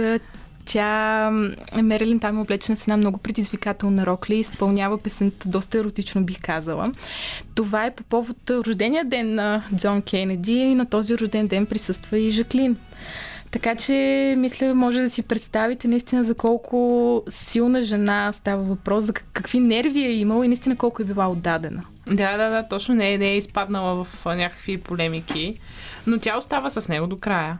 Тя, 0.69 1.31
Мерилин, 1.83 2.21
там 2.21 2.39
е 2.39 2.41
облечена 2.41 2.77
с 2.77 2.83
една 2.83 2.97
много 2.97 3.19
предизвикателна 3.19 4.07
рокля 4.07 4.35
и 4.35 4.41
изпълнява 4.41 4.99
песента 4.99 5.49
доста 5.49 5.79
еротично, 5.79 6.25
бих 6.25 6.41
казала. 6.41 6.93
Това 7.55 7.87
е 7.87 7.95
по 7.95 8.03
повод 8.03 8.51
рождения 8.51 9.05
ден 9.05 9.35
на 9.35 9.63
Джон 9.77 10.03
Кенеди 10.03 10.53
и 10.53 10.75
на 10.75 10.87
този 10.87 11.19
рожден 11.19 11.47
ден 11.47 11.67
присъства 11.67 12.19
и 12.19 12.31
Жаклин. 12.31 12.77
Така 13.51 13.75
че, 13.75 14.35
мисля, 14.39 14.75
може 14.75 15.03
да 15.03 15.11
си 15.11 15.23
представите 15.23 15.89
наистина 15.89 16.25
за 16.25 16.35
колко 16.35 17.23
силна 17.29 17.83
жена 17.83 18.33
става 18.33 18.63
въпрос, 18.63 19.05
за 19.05 19.13
какви 19.13 19.61
нерви 19.61 20.01
е 20.01 20.13
имала 20.13 20.45
и 20.45 20.49
наистина 20.49 20.77
колко 20.77 21.03
е 21.03 21.05
била 21.05 21.29
отдадена. 21.29 21.83
Да, 22.07 22.37
да, 22.37 22.51
да, 22.51 22.69
точно 22.69 22.95
не 22.95 23.13
е, 23.13 23.19
не 23.19 23.27
е 23.27 23.37
изпаднала 23.37 24.05
в 24.05 24.25
някакви 24.25 24.79
полемики, 24.79 25.59
но 26.07 26.19
тя 26.19 26.39
остава 26.39 26.71
с 26.71 26.89
него 26.89 27.07
до 27.07 27.19
края. 27.19 27.59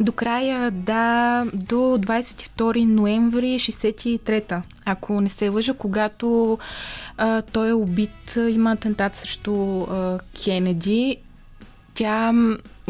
До 0.00 0.12
края, 0.12 0.70
да, 0.70 1.44
до 1.54 1.76
22 1.76 2.84
ноември 2.84 3.58
63-та, 3.58 4.62
ако 4.84 5.20
не 5.20 5.28
се 5.28 5.48
лъжа, 5.48 5.74
когато 5.74 6.58
а, 7.16 7.42
той 7.42 7.68
е 7.68 7.72
убит, 7.72 8.36
има 8.48 8.72
атентат 8.72 9.16
срещу 9.16 9.80
а, 9.82 10.18
Кенеди. 10.44 11.16
Тя 11.94 12.32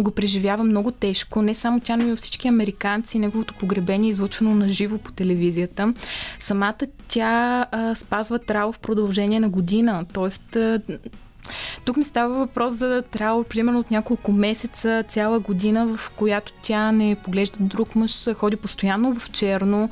го 0.01 0.11
преживява 0.11 0.65
много 0.65 0.91
тежко. 0.91 1.43
Не 1.43 1.55
само 1.55 1.81
тя, 1.81 1.97
но 1.97 2.13
и 2.13 2.17
всички 2.17 2.49
американци. 2.49 3.19
Неговото 3.19 3.55
погребение 3.55 4.09
е 4.09 4.11
излъчено 4.11 4.55
на 4.55 4.69
живо 4.69 4.99
по 4.99 5.13
телевизията. 5.13 5.93
Самата 6.41 6.79
тя 7.09 7.67
а, 7.71 7.95
спазва 7.95 8.39
траур 8.39 8.75
в 8.75 8.79
продължение 8.79 9.41
на 9.41 9.49
година. 9.49 10.05
Тоест, 10.13 10.57
а, 10.57 10.81
тук 11.85 11.97
не 11.97 12.05
става 12.05 12.39
въпрос 12.39 12.75
за 12.75 13.03
траур, 13.11 13.45
примерно 13.45 13.79
от 13.79 13.91
няколко 13.91 14.33
месеца, 14.33 15.05
цяла 15.09 15.41
година, 15.41 15.97
в 15.97 16.11
която 16.11 16.53
тя 16.63 16.93
не 16.93 17.17
поглежда 17.25 17.59
друг 17.61 17.95
мъж, 17.95 18.29
ходи 18.35 18.57
постоянно 18.57 19.15
в 19.15 19.31
черно 19.31 19.91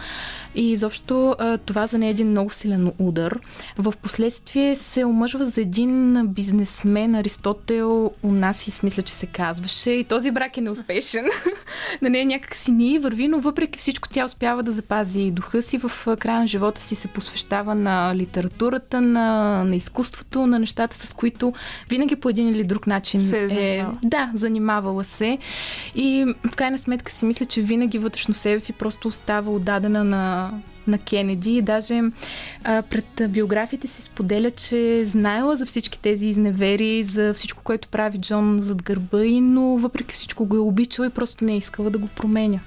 и 0.54 0.72
изобщо 0.72 1.36
това 1.66 1.86
за 1.86 1.98
нея 1.98 2.08
е 2.08 2.10
един 2.10 2.30
много 2.30 2.50
силен 2.50 2.92
удар. 2.98 3.38
В 3.78 3.94
последствие 4.02 4.76
се 4.76 5.04
омъжва 5.04 5.46
за 5.46 5.60
един 5.60 6.26
бизнесмен, 6.26 7.14
Аристотел 7.14 8.10
Унасис, 8.22 8.82
мисля, 8.82 9.02
че 9.02 9.12
се 9.12 9.26
казваше 9.26 9.90
и 9.90 10.04
този 10.04 10.30
брак 10.30 10.56
е 10.56 10.60
неуспешен. 10.60 11.24
на 12.02 12.10
нея 12.10 12.26
някак 12.26 12.54
си 12.54 12.70
ни 12.70 12.98
върви, 12.98 13.28
но 13.28 13.40
въпреки 13.40 13.78
всичко 13.78 14.08
тя 14.08 14.24
успява 14.24 14.62
да 14.62 14.72
запази 14.72 15.30
духа 15.30 15.62
си. 15.62 15.78
В 15.78 16.16
края 16.18 16.40
на 16.40 16.46
живота 16.46 16.80
си 16.80 16.94
се 16.94 17.08
посвещава 17.08 17.74
на 17.74 18.16
литературата, 18.16 19.00
на, 19.00 19.64
на 19.64 19.76
изкуството, 19.76 20.46
на 20.46 20.58
нещата, 20.58 20.96
с 21.06 21.14
които 21.14 21.43
който 21.44 21.58
винаги 21.88 22.16
по 22.16 22.28
един 22.28 22.48
или 22.48 22.64
друг 22.64 22.86
начин 22.86 23.20
се 23.20 23.38
е, 23.38 23.78
е 23.78 23.86
да, 24.04 24.30
занимавала 24.34 25.04
се. 25.04 25.38
И 25.94 26.34
в 26.52 26.56
крайна 26.56 26.78
сметка 26.78 27.12
си 27.12 27.24
мисля, 27.24 27.46
че 27.46 27.62
винаги 27.62 27.98
вътрешно 27.98 28.34
себе 28.34 28.60
си 28.60 28.72
просто 28.72 29.08
остава 29.08 29.50
отдадена 29.50 30.04
на, 30.04 30.52
на 30.86 30.98
Кенеди 30.98 31.56
и 31.56 31.62
даже 31.62 32.02
а, 32.64 32.82
пред 32.82 33.32
биографите 33.32 33.86
си 33.86 34.02
споделя, 34.02 34.50
че 34.50 34.98
е 34.98 35.06
знаела 35.06 35.56
за 35.56 35.66
всички 35.66 36.00
тези 36.00 36.26
изневери, 36.26 37.02
за 37.02 37.34
всичко, 37.34 37.62
което 37.62 37.88
прави 37.88 38.18
Джон 38.18 38.58
зад 38.62 38.82
гърба 38.82 39.24
и, 39.24 39.40
но 39.40 39.76
въпреки 39.78 40.14
всичко 40.14 40.44
го 40.44 40.56
е 40.56 40.60
обичала 40.60 41.06
и 41.06 41.10
просто 41.10 41.44
не 41.44 41.52
е 41.52 41.56
искала 41.56 41.90
да 41.90 41.98
го 41.98 42.06
променя. 42.06 42.60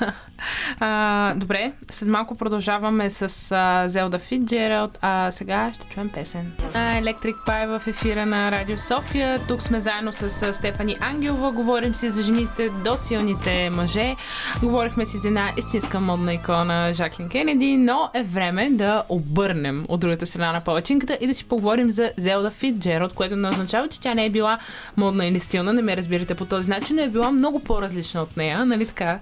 А, 0.80 1.34
добре, 1.34 1.72
след 1.90 2.08
малко 2.08 2.36
продължаваме 2.36 3.10
с 3.10 3.52
а, 3.52 3.88
Зелда 3.88 4.18
Фитджералд, 4.18 4.98
а 5.02 5.30
сега 5.30 5.70
ще 5.72 5.86
чуем 5.86 6.08
песен. 6.08 6.52
Електрик 6.74 7.36
Пай 7.46 7.66
в 7.66 7.82
ефира 7.86 8.26
на 8.26 8.50
Радио 8.50 8.78
София. 8.78 9.38
Тук 9.48 9.62
сме 9.62 9.80
заедно 9.80 10.12
с 10.12 10.52
Стефани 10.52 10.96
Ангелова. 11.00 11.52
Говорим 11.52 11.94
си 11.94 12.10
за 12.10 12.22
жените 12.22 12.70
до 12.84 12.96
силните 12.96 13.70
мъже. 13.70 14.16
Говорихме 14.62 15.06
си 15.06 15.18
за 15.18 15.28
една 15.28 15.52
истинска 15.56 16.00
модна 16.00 16.34
икона 16.34 16.90
Жаклин 16.94 17.28
Кенеди, 17.28 17.76
но 17.76 18.10
е 18.14 18.22
време 18.22 18.70
да 18.70 19.04
обърнем 19.08 19.84
от 19.88 20.00
другата 20.00 20.26
страна 20.26 20.52
на 20.52 20.60
палачинката 20.60 21.18
и 21.20 21.26
да 21.26 21.34
си 21.34 21.44
поговорим 21.44 21.90
за 21.90 22.12
Зелда 22.16 22.50
Фитджералд, 22.50 23.12
което 23.12 23.36
не 23.36 23.48
означава, 23.48 23.88
че 23.88 24.00
тя 24.00 24.14
не 24.14 24.26
е 24.26 24.30
била 24.30 24.58
модна 24.96 25.26
или 25.26 25.40
стилна, 25.40 25.72
не 25.72 25.82
ме 25.82 25.96
разбирате 25.96 26.34
по 26.34 26.44
този 26.44 26.70
начин, 26.70 26.96
но 26.96 27.02
е 27.02 27.08
била 27.08 27.30
много 27.30 27.60
по-различна 27.64 28.22
от 28.22 28.36
нея, 28.36 28.66
нали 28.66 28.86
така? 28.86 29.18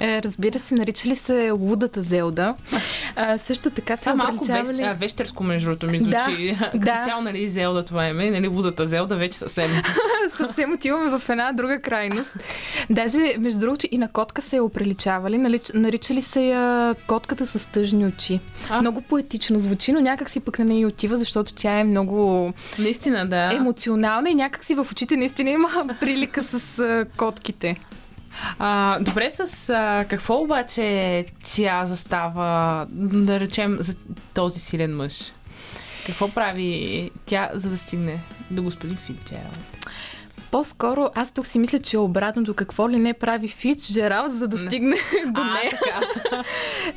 Е, 0.00 0.22
разбира 0.22 0.58
се, 0.58 0.74
наричали 0.74 1.14
се 1.14 1.50
Лудата 1.50 2.02
Зелда. 2.02 2.54
А, 3.16 3.38
също 3.38 3.70
така 3.70 3.96
се 3.96 4.12
малко 4.12 4.44
вещ, 4.44 4.70
а, 4.70 4.92
вещерско, 4.92 5.44
между 5.44 5.70
другото, 5.70 5.86
ми 5.86 6.00
звучи. 6.00 6.56
Да, 6.74 6.78
да. 6.78 7.00
цяло, 7.04 7.22
нали, 7.22 7.48
Зелда 7.48 7.84
това 7.84 8.06
е, 8.06 8.12
нали, 8.12 8.48
Лудата 8.48 8.86
Зелда 8.86 9.16
вече 9.16 9.38
съвсем. 9.38 9.70
съвсем 10.36 10.72
отиваме 10.72 11.18
в 11.18 11.28
една 11.28 11.52
друга 11.52 11.80
крайност. 11.80 12.30
Даже, 12.90 13.34
между 13.38 13.60
другото, 13.60 13.86
и 13.90 13.98
на 13.98 14.08
котка 14.08 14.42
се 14.42 14.56
е 14.56 14.60
оприличавали. 14.60 15.60
Наричали 15.74 16.22
се 16.22 16.42
я 16.42 16.94
котката 17.06 17.46
с 17.46 17.66
тъжни 17.66 18.06
очи. 18.06 18.40
А? 18.70 18.80
Много 18.80 19.00
поетично 19.00 19.58
звучи, 19.58 19.92
но 19.92 20.00
някак 20.00 20.30
си 20.30 20.40
пък 20.40 20.58
на 20.58 20.64
нея 20.64 20.88
отива, 20.88 21.16
защото 21.16 21.54
тя 21.54 21.78
е 21.78 21.84
много... 21.84 22.52
Наистина, 22.78 23.26
да. 23.26 23.50
Емоционална 23.54 24.30
и 24.30 24.34
някак 24.34 24.64
си 24.64 24.74
в 24.74 24.86
очите 24.92 25.16
наистина 25.16 25.50
има 25.50 25.68
прилика 26.00 26.42
с 26.42 27.06
котките. 27.16 27.76
А, 28.58 28.98
добре, 29.00 29.30
с 29.30 29.70
а, 29.70 30.04
какво 30.08 30.40
обаче 30.40 31.26
тя 31.42 31.86
застава, 31.86 32.86
да 32.90 33.40
речем, 33.40 33.76
за 33.80 33.94
този 34.34 34.60
силен 34.60 34.96
мъж? 34.96 35.32
Какво 36.06 36.28
прави 36.28 37.10
тя, 37.26 37.50
за 37.54 37.70
да 37.70 37.78
стигне 37.78 38.20
до 38.50 38.62
господин 38.62 38.96
Фитджералд? 38.96 39.76
По-скоро 40.50 41.10
аз 41.14 41.32
тук 41.32 41.46
си 41.46 41.58
мисля, 41.58 41.78
че 41.78 41.96
е 41.96 42.00
обратното 42.00 42.54
какво 42.54 42.90
ли 42.90 42.96
не 42.98 43.12
прави 43.12 43.48
Фитс 43.48 43.92
Жерал, 43.92 44.28
за 44.28 44.48
да 44.48 44.58
стигне 44.58 44.96
не. 45.24 45.32
до 45.32 45.44
нея. 45.44 45.70
Така. 45.70 46.44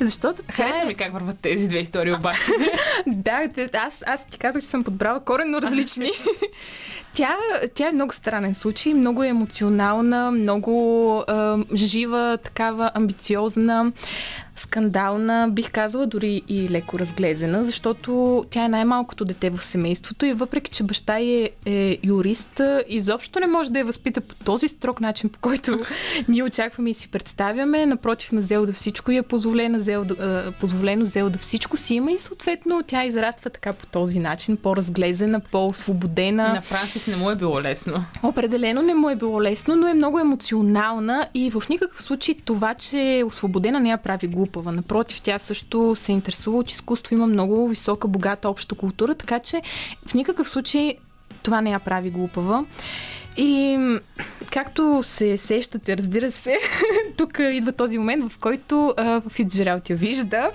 Защото 0.00 0.42
Хареса 0.52 0.82
е... 0.82 0.86
ми 0.86 0.94
как 0.94 1.12
върват 1.12 1.40
тези 1.40 1.68
две 1.68 1.78
истории 1.78 2.14
обаче. 2.14 2.50
да, 3.06 3.48
аз, 3.74 4.02
аз 4.06 4.26
ти 4.26 4.38
казах, 4.38 4.62
че 4.62 4.68
съм 4.68 4.84
подбрала 4.84 5.20
коренно 5.20 5.62
различни. 5.62 6.10
тя, 7.14 7.36
тя 7.74 7.88
е 7.88 7.92
много 7.92 8.12
странен 8.12 8.54
случай, 8.54 8.94
много 8.94 9.24
емоционална, 9.24 10.30
много 10.30 11.24
е, 11.28 11.76
жива, 11.76 12.38
такава 12.44 12.90
амбициозна 12.94 13.92
скандална, 14.60 15.48
бих 15.52 15.70
казала 15.70 16.06
дори 16.06 16.42
и 16.48 16.68
леко 16.68 16.98
разглезена, 16.98 17.64
защото 17.64 18.44
тя 18.50 18.64
е 18.64 18.68
най-малкото 18.68 19.24
дете 19.24 19.50
в 19.50 19.62
семейството 19.62 20.26
и 20.26 20.32
въпреки, 20.32 20.70
че 20.70 20.82
баща 20.82 21.18
е, 21.18 21.50
е 21.66 21.98
юрист, 22.04 22.60
изобщо 22.88 23.40
не 23.40 23.46
може 23.46 23.72
да 23.72 23.78
я 23.78 23.84
възпита 23.84 24.20
по 24.20 24.34
този 24.34 24.68
строг 24.68 25.00
начин, 25.00 25.30
по 25.30 25.38
който 25.38 25.78
ние 26.28 26.42
очакваме 26.42 26.90
и 26.90 26.94
си 26.94 27.08
представяме. 27.08 27.86
Напротив, 27.86 28.32
на 28.32 28.40
Зелда 28.40 28.72
всичко 28.72 29.10
и 29.10 29.16
е 29.16 29.22
позволено 29.22 29.78
Зелда, 29.78 30.52
позволено 30.60 31.04
Зелда 31.04 31.38
всичко 31.38 31.76
си 31.76 31.94
има 31.94 32.12
и 32.12 32.18
съответно 32.18 32.82
тя 32.86 33.04
израства 33.04 33.50
така 33.50 33.72
по 33.72 33.86
този 33.86 34.18
начин, 34.18 34.56
по-разглезена, 34.56 35.40
по-освободена. 35.40 36.48
На 36.54 36.62
Франсис 36.62 37.06
не 37.06 37.16
му 37.16 37.30
е 37.30 37.36
било 37.36 37.60
лесно. 37.60 38.04
Определено 38.22 38.82
не 38.82 38.94
му 38.94 39.10
е 39.10 39.16
било 39.16 39.42
лесно, 39.42 39.76
но 39.76 39.88
е 39.88 39.94
много 39.94 40.18
емоционална 40.18 41.28
и 41.34 41.50
в 41.50 41.62
никакъв 41.70 42.02
случай 42.02 42.34
това, 42.44 42.74
че 42.74 43.18
е 43.18 43.24
освободена 43.24 43.80
не 43.80 43.90
я 43.90 43.96
прави 43.96 44.26
глупо 44.26 44.49
глупава. 44.50 44.72
Напротив, 44.72 45.20
тя 45.20 45.38
също 45.38 45.96
се 45.96 46.12
интересува 46.12 46.58
от 46.58 46.70
изкуство, 46.70 47.14
има 47.14 47.26
много 47.26 47.68
висока, 47.68 48.08
богата 48.08 48.48
обща 48.48 48.74
култура, 48.74 49.14
така 49.14 49.38
че 49.38 49.62
в 50.06 50.14
никакъв 50.14 50.48
случай 50.48 50.94
това 51.42 51.60
не 51.60 51.70
я 51.70 51.78
прави 51.78 52.10
глупава. 52.10 52.64
И 53.36 53.78
както 54.52 55.00
се 55.02 55.36
сещате, 55.36 55.96
разбира 55.96 56.32
се, 56.32 56.58
тук 57.16 57.38
идва 57.38 57.72
този 57.72 57.98
момент, 57.98 58.32
в 58.32 58.38
който 58.38 58.94
Фицджералд 59.28 59.90
я 59.90 59.96
вижда 59.96 60.50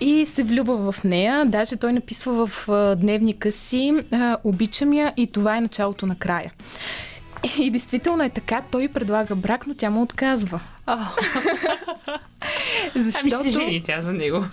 и 0.00 0.26
се 0.26 0.42
влюбва 0.42 0.92
в 0.92 1.04
нея. 1.04 1.44
Даже 1.46 1.76
той 1.76 1.92
написва 1.92 2.46
в 2.46 2.68
а, 2.68 2.96
дневника 2.96 3.52
си 3.52 3.92
Обичам 4.44 4.92
я 4.92 5.12
и 5.16 5.26
това 5.26 5.56
е 5.56 5.60
началото 5.60 6.06
на 6.06 6.16
края. 6.16 6.52
И 7.58 7.70
действително 7.70 8.22
е 8.22 8.28
така, 8.30 8.62
той 8.70 8.88
предлага 8.88 9.34
брак, 9.34 9.66
но 9.66 9.74
тя 9.74 9.90
му 9.90 10.02
отказва. 10.02 10.60
Защото... 12.94 13.36
Ами 13.36 13.42
се 13.42 13.50
жени 13.50 13.82
тя 13.84 14.00
за 14.00 14.12
него. 14.12 14.44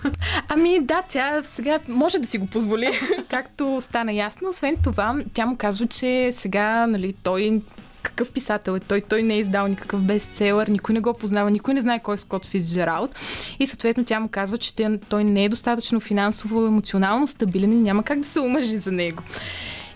Ами 0.48 0.80
да, 0.80 1.02
тя 1.08 1.42
сега 1.42 1.78
може 1.88 2.18
да 2.18 2.26
си 2.26 2.38
го 2.38 2.46
позволи, 2.46 2.90
както 3.28 3.78
стана 3.80 4.12
ясно. 4.12 4.48
Освен 4.48 4.76
това, 4.84 5.16
тя 5.34 5.46
му 5.46 5.56
казва, 5.56 5.86
че 5.86 6.32
сега 6.32 6.86
нали, 6.86 7.12
той 7.22 7.62
какъв 8.02 8.32
писател 8.32 8.72
е 8.72 8.80
той. 8.80 9.00
Той 9.00 9.22
не 9.22 9.34
е 9.34 9.38
издал 9.38 9.66
никакъв 9.68 10.02
бестселър, 10.02 10.66
никой 10.66 10.92
не 10.92 11.00
го 11.00 11.14
познава, 11.14 11.50
никой 11.50 11.74
не 11.74 11.80
знае 11.80 11.98
кой 11.98 12.14
е 12.14 12.18
Скот 12.18 12.46
Фицджералд. 12.46 13.16
И 13.60 13.66
съответно 13.66 14.04
тя 14.04 14.20
му 14.20 14.28
казва, 14.28 14.58
че 14.58 14.98
той 15.08 15.24
не 15.24 15.44
е 15.44 15.48
достатъчно 15.48 16.00
финансово, 16.00 16.66
емоционално 16.66 17.26
стабилен 17.26 17.72
и 17.72 17.76
няма 17.76 18.02
как 18.02 18.20
да 18.20 18.28
се 18.28 18.40
омъжи 18.40 18.78
за 18.78 18.92
него. 18.92 19.22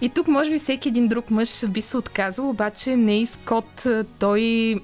И 0.01 0.09
тук 0.09 0.29
може 0.29 0.51
би 0.51 0.59
всеки 0.59 0.89
един 0.89 1.09
друг 1.09 1.31
мъж 1.31 1.67
би 1.69 1.81
се 1.81 1.97
отказал, 1.97 2.51
обаче 2.51 2.97
не 2.97 3.21
и 3.21 3.27
Скот. 3.27 3.87
Той 4.19 4.75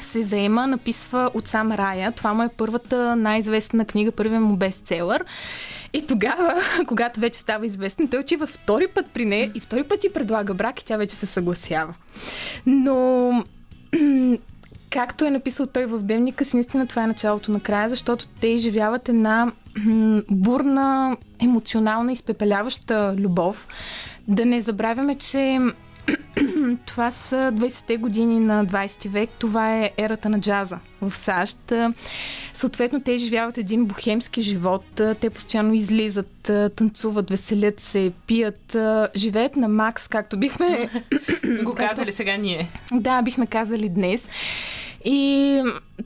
се 0.00 0.22
заема, 0.22 0.66
написва 0.66 1.30
от 1.34 1.48
сам 1.48 1.72
Рая. 1.72 2.12
Това 2.12 2.34
му 2.34 2.42
е 2.42 2.48
първата 2.56 3.16
най-известна 3.16 3.84
книга, 3.84 4.12
първият 4.12 4.42
му 4.42 4.56
бестселър. 4.56 5.24
И 5.92 6.06
тогава, 6.06 6.54
когато 6.86 7.20
вече 7.20 7.38
става 7.38 7.66
известен, 7.66 8.08
той 8.08 8.20
отива 8.20 8.46
втори 8.46 8.88
път 8.88 9.06
при 9.14 9.24
нея 9.24 9.50
и 9.54 9.60
втори 9.60 9.84
път 9.84 10.00
ти 10.00 10.12
предлага 10.12 10.54
брак 10.54 10.80
и 10.80 10.84
тя 10.84 10.96
вече 10.96 11.14
се 11.14 11.26
съгласява. 11.26 11.94
Но 12.66 13.30
както 14.90 15.24
е 15.24 15.30
написал 15.30 15.66
той 15.66 15.86
в 15.86 15.98
дневника 15.98 16.44
си, 16.44 16.56
наистина 16.56 16.86
това 16.86 17.04
е 17.04 17.06
началото 17.06 17.52
на 17.52 17.60
края, 17.60 17.88
защото 17.88 18.26
те 18.40 18.46
изживяват 18.46 19.08
една 19.08 19.52
бурна, 20.30 21.16
емоционална, 21.38 22.12
изпепеляваща 22.12 23.14
любов. 23.18 23.68
Да 24.28 24.44
не 24.44 24.62
забравяме, 24.62 25.14
че 25.14 25.58
това 26.86 27.10
са 27.10 27.36
20-те 27.36 27.96
години 27.96 28.40
на 28.40 28.66
20 28.66 29.08
век. 29.08 29.30
Това 29.38 29.76
е 29.76 29.90
ерата 29.98 30.28
на 30.28 30.40
джаза 30.40 30.78
в 31.00 31.14
САЩ. 31.14 31.72
Съответно, 32.54 33.02
те 33.02 33.18
живяват 33.18 33.58
един 33.58 33.84
бухемски 33.84 34.42
живот. 34.42 34.84
Те 35.20 35.30
постоянно 35.30 35.74
излизат, 35.74 36.50
танцуват, 36.76 37.30
веселят 37.30 37.80
се, 37.80 38.12
пият, 38.26 38.76
живеят 39.16 39.56
на 39.56 39.68
макс, 39.68 40.08
както 40.08 40.38
бихме... 40.38 40.90
Го 41.64 41.74
казали 41.74 42.12
сега 42.12 42.36
ние. 42.36 42.68
Да, 42.92 43.22
бихме 43.22 43.46
казали 43.46 43.88
днес. 43.88 44.28
И 45.04 45.62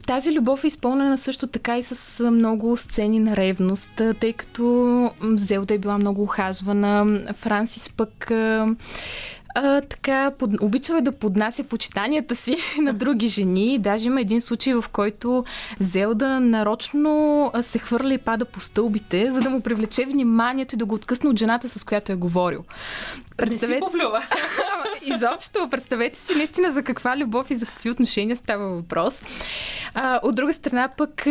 тази 0.07 0.33
любов 0.35 0.63
е 0.63 0.67
изпълнена 0.67 1.17
също 1.17 1.47
така 1.47 1.77
и 1.77 1.83
с 1.83 2.29
много 2.31 2.77
сцени 2.77 3.19
на 3.19 3.37
ревност, 3.37 4.01
тъй 4.19 4.33
като 4.33 5.11
Зелда 5.35 5.73
е 5.73 5.77
била 5.77 5.97
много 5.97 6.23
ухажвана. 6.23 7.21
Франсис 7.33 7.89
пък 7.89 8.31
а, 9.55 9.81
така, 9.81 10.31
под, 10.37 10.61
обичал 10.61 10.95
е 10.95 11.01
да 11.01 11.11
поднася 11.11 11.63
почитанията 11.63 12.35
си 12.35 12.57
на 12.81 12.93
други 12.93 13.27
жени. 13.27 13.79
Даже 13.79 14.07
има 14.07 14.21
един 14.21 14.41
случай, 14.41 14.73
в 14.73 14.85
който 14.91 15.45
Зелда 15.79 16.39
нарочно 16.39 17.51
се 17.61 17.79
хвърля 17.79 18.13
и 18.13 18.17
пада 18.17 18.45
по 18.45 18.59
стълбите, 18.59 19.31
за 19.31 19.39
да 19.39 19.49
му 19.49 19.61
привлече 19.61 20.05
вниманието 20.05 20.75
и 20.75 20.77
да 20.77 20.85
го 20.85 20.95
откъсне 20.95 21.29
от 21.29 21.39
жената, 21.39 21.69
с 21.69 21.83
която 21.83 22.11
е 22.11 22.15
говорил. 22.15 22.63
Представете... 23.37 23.79
Не 23.79 23.89
си 23.89 23.97
Изобщо, 25.15 25.67
представете 25.69 26.19
си 26.19 26.35
наистина 26.35 26.71
за 26.71 26.83
каква 26.83 27.17
любов 27.17 27.51
и 27.51 27.55
за 27.55 27.65
какви 27.65 27.89
отношения 27.89 28.35
става 28.35 28.67
въпрос. 28.67 29.21
А, 29.93 30.19
от 30.23 30.35
друга 30.35 30.53
страна 30.53 30.89
пък 30.97 31.27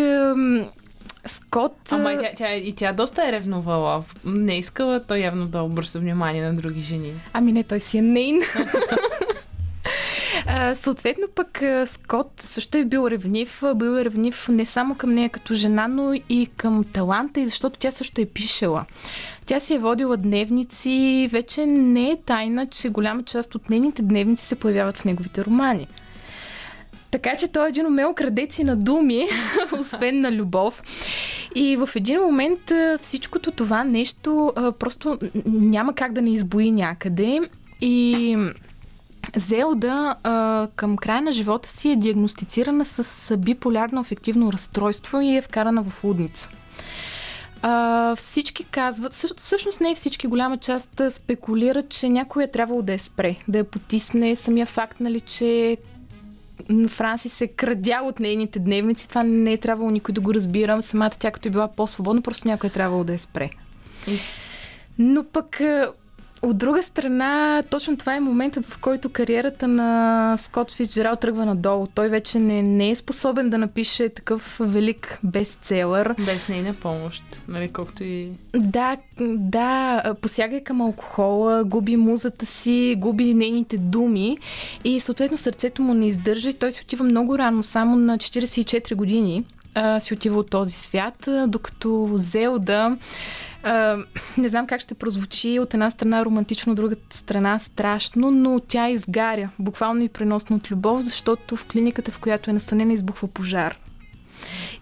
Скот... 1.26 1.76
Ама 1.90 2.12
и 2.12 2.16
тя, 2.16 2.30
тя, 2.36 2.54
и 2.54 2.72
тя 2.72 2.92
доста 2.92 3.28
е 3.28 3.32
ревновала. 3.32 4.04
Не 4.24 4.58
искала 4.58 5.04
той 5.04 5.18
явно 5.18 5.46
да 5.46 5.62
обръща 5.62 5.98
внимание 5.98 6.42
на 6.42 6.54
други 6.54 6.80
жени. 6.80 7.12
Ами 7.32 7.52
не, 7.52 7.62
той 7.62 7.80
си 7.80 7.98
е 7.98 8.02
нейн. 8.02 8.40
съответно 10.74 11.26
пък 11.34 11.62
Скот 11.86 12.32
също 12.36 12.78
е 12.78 12.84
бил 12.84 13.08
ревнив. 13.10 13.62
Бил 13.76 13.96
е 13.96 14.04
ревнив 14.04 14.48
не 14.48 14.64
само 14.64 14.94
към 14.94 15.10
нея 15.10 15.28
като 15.28 15.54
жена, 15.54 15.88
но 15.88 16.14
и 16.28 16.48
към 16.56 16.84
таланта 16.84 17.40
и 17.40 17.46
защото 17.46 17.78
тя 17.78 17.90
също 17.90 18.20
е 18.20 18.26
пишела. 18.26 18.84
Тя 19.46 19.60
си 19.60 19.74
е 19.74 19.78
водила 19.78 20.16
дневници. 20.16 21.28
Вече 21.32 21.66
не 21.66 22.10
е 22.10 22.16
тайна, 22.26 22.66
че 22.66 22.88
голяма 22.88 23.22
част 23.22 23.54
от 23.54 23.70
нейните 23.70 24.02
дневници 24.02 24.46
се 24.46 24.56
появяват 24.56 24.96
в 24.96 25.04
неговите 25.04 25.44
романи. 25.44 25.86
Така 27.10 27.36
че 27.36 27.52
той 27.52 27.66
е 27.66 27.68
един 27.68 27.86
умел 27.86 28.14
крадеци 28.14 28.64
на 28.64 28.76
думи, 28.76 29.26
освен 29.80 30.20
на 30.20 30.32
любов. 30.32 30.82
И 31.54 31.76
в 31.76 31.88
един 31.96 32.20
момент 32.20 32.72
всичкото 33.00 33.50
това 33.50 33.84
нещо 33.84 34.52
просто 34.78 35.18
няма 35.46 35.94
как 35.94 36.12
да 36.12 36.22
не 36.22 36.30
избои 36.30 36.70
някъде. 36.70 37.40
И 37.80 38.36
Зелда 39.36 40.16
а, 40.22 40.68
към 40.76 40.96
края 40.96 41.22
на 41.22 41.32
живота 41.32 41.68
си 41.68 41.90
е 41.90 41.96
диагностицирана 41.96 42.84
с 42.84 43.36
биполярно 43.36 44.00
афективно 44.00 44.52
разстройство 44.52 45.20
и 45.20 45.36
е 45.36 45.42
вкарана 45.42 45.82
в 45.82 46.04
лудница. 46.04 46.48
А, 47.62 48.16
всички 48.16 48.64
казват, 48.64 49.12
всъщност 49.36 49.80
не 49.80 49.94
всички, 49.94 50.26
голяма 50.26 50.56
част 50.56 51.02
спекулират, 51.10 51.88
че 51.88 52.08
някой 52.08 52.44
е 52.44 52.50
трябвало 52.50 52.82
да 52.82 52.92
я 52.92 52.98
спре, 52.98 53.36
да 53.48 53.58
я 53.58 53.64
потисне. 53.64 54.36
Самия 54.36 54.66
факт, 54.66 55.00
нали, 55.00 55.20
че 55.20 55.76
Франси 56.88 57.28
се 57.28 57.46
крадя 57.46 58.00
от 58.04 58.20
нейните 58.20 58.58
дневници. 58.58 59.08
Това 59.08 59.22
не 59.22 59.52
е 59.52 59.58
трябвало 59.58 59.90
никой 59.90 60.12
да 60.12 60.20
го 60.20 60.34
разбира. 60.34 60.82
Самата 60.82 61.10
тя 61.18 61.30
като 61.30 61.48
е 61.48 61.50
била 61.50 61.68
по-свободна, 61.68 62.22
просто 62.22 62.48
някой 62.48 62.68
е 62.68 62.72
трябвало 62.72 63.04
да 63.04 63.12
я 63.12 63.18
спре. 63.18 63.50
Но 64.98 65.24
пък 65.24 65.60
от 66.42 66.58
друга 66.58 66.82
страна, 66.82 67.62
точно 67.70 67.96
това 67.96 68.16
е 68.16 68.20
моментът, 68.20 68.66
в 68.66 68.78
който 68.78 69.08
кариерата 69.08 69.68
на 69.68 70.38
Скот 70.42 70.72
Фицджерал 70.72 71.16
тръгва 71.16 71.46
надолу. 71.46 71.86
Той 71.94 72.08
вече 72.08 72.38
не, 72.38 72.62
не 72.62 72.90
е 72.90 72.94
способен 72.94 73.50
да 73.50 73.58
напише 73.58 74.08
такъв 74.08 74.56
велик 74.60 75.18
бестселър. 75.24 76.14
Без 76.26 76.48
нейна 76.48 76.74
помощ, 76.74 77.42
нали, 77.48 77.72
колкото 77.72 78.04
и... 78.04 78.28
Да, 78.56 78.96
да, 79.20 80.02
посяга 80.20 80.64
към 80.64 80.80
алкохола, 80.80 81.64
губи 81.64 81.96
музата 81.96 82.46
си, 82.46 82.94
губи 82.98 83.34
нейните 83.34 83.78
думи 83.78 84.38
и 84.84 85.00
съответно 85.00 85.36
сърцето 85.36 85.82
му 85.82 85.94
не 85.94 86.06
издържа 86.08 86.50
и 86.50 86.54
той 86.54 86.72
си 86.72 86.82
отива 86.82 87.04
много 87.04 87.38
рано, 87.38 87.62
само 87.62 87.96
на 87.96 88.18
44 88.18 88.94
години 88.94 89.44
а, 89.74 90.00
си 90.00 90.14
отива 90.14 90.38
от 90.38 90.50
този 90.50 90.72
свят, 90.72 91.28
докато 91.46 92.10
Зелда 92.14 92.98
а, 93.62 93.96
не 94.38 94.48
знам 94.48 94.66
как 94.66 94.80
ще 94.80 94.94
прозвучи 94.94 95.58
от 95.58 95.74
една 95.74 95.90
страна 95.90 96.24
романтично, 96.24 96.72
от 96.72 96.76
друга 96.76 96.96
страна 97.12 97.58
страшно, 97.58 98.30
но 98.30 98.60
тя 98.68 98.88
изгаря, 98.88 99.50
буквално 99.58 100.02
и 100.02 100.08
преносно 100.08 100.56
от 100.56 100.70
любов, 100.70 101.00
защото 101.00 101.56
в 101.56 101.66
клиниката, 101.66 102.10
в 102.10 102.18
която 102.18 102.50
е 102.50 102.52
настанена, 102.52 102.92
избухва 102.92 103.28
пожар. 103.28 103.78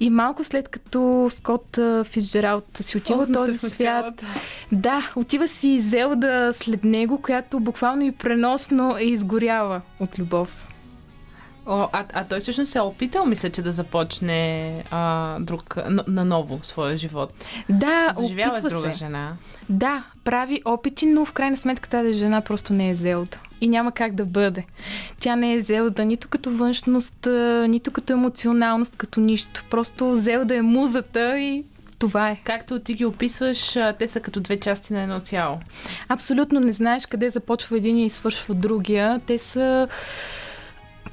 И 0.00 0.10
малко 0.10 0.44
след 0.44 0.68
като 0.68 1.28
Скот 1.30 1.78
Физджералд 2.04 2.64
си 2.80 2.96
отива 2.96 3.22
от 3.22 3.32
този 3.32 3.58
свят, 3.58 4.24
да, 4.72 5.10
отива 5.16 5.48
си 5.48 5.80
Зелда 5.80 6.52
след 6.54 6.84
него, 6.84 7.22
която 7.22 7.60
буквално 7.60 8.02
и 8.02 8.12
преносно 8.12 8.96
е 8.98 9.04
изгоряла 9.04 9.80
от 10.00 10.18
любов. 10.18 10.68
О, 11.68 11.88
а, 11.92 12.04
а 12.12 12.24
той 12.24 12.40
всъщност 12.40 12.72
се 12.72 12.78
е 12.78 12.82
опитал, 12.82 13.26
мисля, 13.26 13.50
че 13.50 13.62
да 13.62 13.72
започне 13.72 14.72
а, 14.90 15.38
друг, 15.40 15.76
на, 16.06 16.24
ново 16.24 16.60
своя 16.62 16.96
живот. 16.96 17.44
Да, 17.68 18.12
Заживява 18.16 18.52
опитва 18.52 18.70
с 18.70 18.72
друга 18.72 18.92
се. 18.92 18.98
жена. 18.98 19.32
Да, 19.68 20.04
прави 20.24 20.62
опити, 20.64 21.06
но 21.06 21.24
в 21.24 21.32
крайна 21.32 21.56
сметка 21.56 21.88
тази 21.88 22.12
жена 22.12 22.40
просто 22.40 22.72
не 22.72 22.90
е 22.90 22.94
Зелда. 22.94 23.38
И 23.60 23.68
няма 23.68 23.92
как 23.92 24.14
да 24.14 24.24
бъде. 24.24 24.64
Тя 25.20 25.36
не 25.36 25.54
е 25.54 25.60
Зелда 25.60 26.04
нито 26.04 26.28
като 26.28 26.50
външност, 26.50 27.28
нито 27.68 27.90
като 27.90 28.12
емоционалност, 28.12 28.96
като 28.96 29.20
нищо. 29.20 29.64
Просто 29.70 30.14
Зелда 30.14 30.56
е 30.56 30.62
музата 30.62 31.38
и 31.38 31.64
това 31.98 32.30
е. 32.30 32.36
Както 32.44 32.78
ти 32.78 32.94
ги 32.94 33.04
описваш, 33.04 33.76
те 33.98 34.08
са 34.08 34.20
като 34.20 34.40
две 34.40 34.60
части 34.60 34.92
на 34.92 35.02
едно 35.02 35.20
цяло. 35.20 35.58
Абсолютно 36.08 36.60
не 36.60 36.72
знаеш 36.72 37.06
къде 37.06 37.30
започва 37.30 37.76
един 37.76 37.98
и 37.98 38.10
свършва 38.10 38.54
другия. 38.54 39.20
Те 39.26 39.38
са 39.38 39.88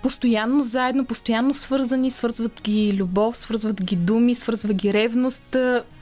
постоянно 0.06 0.62
заедно, 0.62 1.06
постоянно 1.06 1.54
свързани, 1.54 2.12
свързват 2.12 2.62
ги 2.62 2.94
любов, 2.94 3.38
свързват 3.38 3.84
ги 3.84 3.96
думи, 3.96 4.36
свързва 4.36 4.74
ги 4.74 4.94
ревност. 4.94 5.56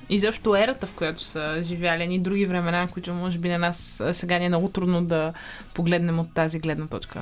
И 0.10 0.20
защо 0.20 0.56
ерата, 0.56 0.88
в 0.88 0.93
която 0.93 1.22
са 1.22 1.64
живяли, 1.64 2.08
ни 2.08 2.20
други 2.20 2.45
времена, 2.45 2.88
които 2.88 3.14
може 3.14 3.38
би 3.38 3.49
на 3.49 3.58
нас 3.58 4.04
сега 4.12 4.39
ни 4.39 4.45
е 4.45 4.49
много 4.49 4.70
трудно 4.70 5.04
да 5.04 5.34
погледнем 5.74 6.20
от 6.20 6.34
тази 6.34 6.60
гледна 6.60 6.88
точка. 6.88 7.22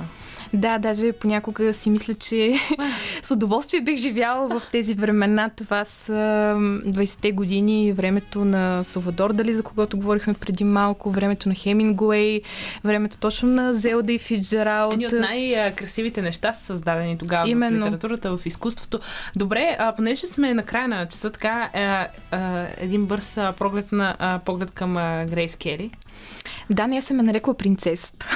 Да, 0.52 0.78
даже 0.78 1.12
понякога 1.12 1.74
си 1.74 1.90
мисля, 1.90 2.14
че 2.14 2.54
с 3.22 3.30
удоволствие 3.30 3.80
бих 3.80 4.00
живяла 4.00 4.48
в 4.48 4.62
тези 4.72 4.94
времена. 4.94 5.50
Това 5.56 5.84
са 5.84 6.12
20-те 6.86 7.32
години, 7.32 7.92
времето 7.92 8.44
на 8.44 8.84
Салвадор 8.84 9.32
Дали, 9.32 9.54
за 9.54 9.62
когото 9.62 9.96
говорихме 9.96 10.34
преди 10.34 10.64
малко, 10.64 11.10
времето 11.10 11.48
на 11.48 11.54
Хемингуей, 11.54 12.42
времето 12.84 13.16
точно 13.16 13.48
на 13.48 13.74
Зелда 13.74 14.12
и 14.12 14.18
Фиджералд. 14.18 14.92
Едни 14.92 15.06
от 15.06 15.12
най-красивите 15.12 16.22
неща 16.22 16.52
са 16.52 16.64
създадени 16.64 17.18
тогава 17.18 17.48
Именно. 17.48 17.84
в 17.84 17.86
литературата, 17.86 18.36
в 18.36 18.46
изкуството. 18.46 18.98
Добре, 19.36 19.76
а, 19.78 19.94
понеже 19.96 20.26
сме 20.26 20.54
на 20.54 20.62
края 20.62 20.88
на 20.88 21.08
часа, 21.08 21.30
така 21.30 21.70
е, 21.74 21.82
е, 21.82 22.74
един 22.76 23.06
бърз 23.06 23.38
поглед, 23.58 23.92
на, 23.92 24.40
поглед 24.44 24.70
към 24.70 24.94
Грейс 25.30 25.56
Кели. 25.56 25.90
Да, 26.70 26.86
не 26.86 27.02
съм 27.02 27.16
я 27.16 27.22
нарекла 27.22 27.54
принцесата. 27.54 28.26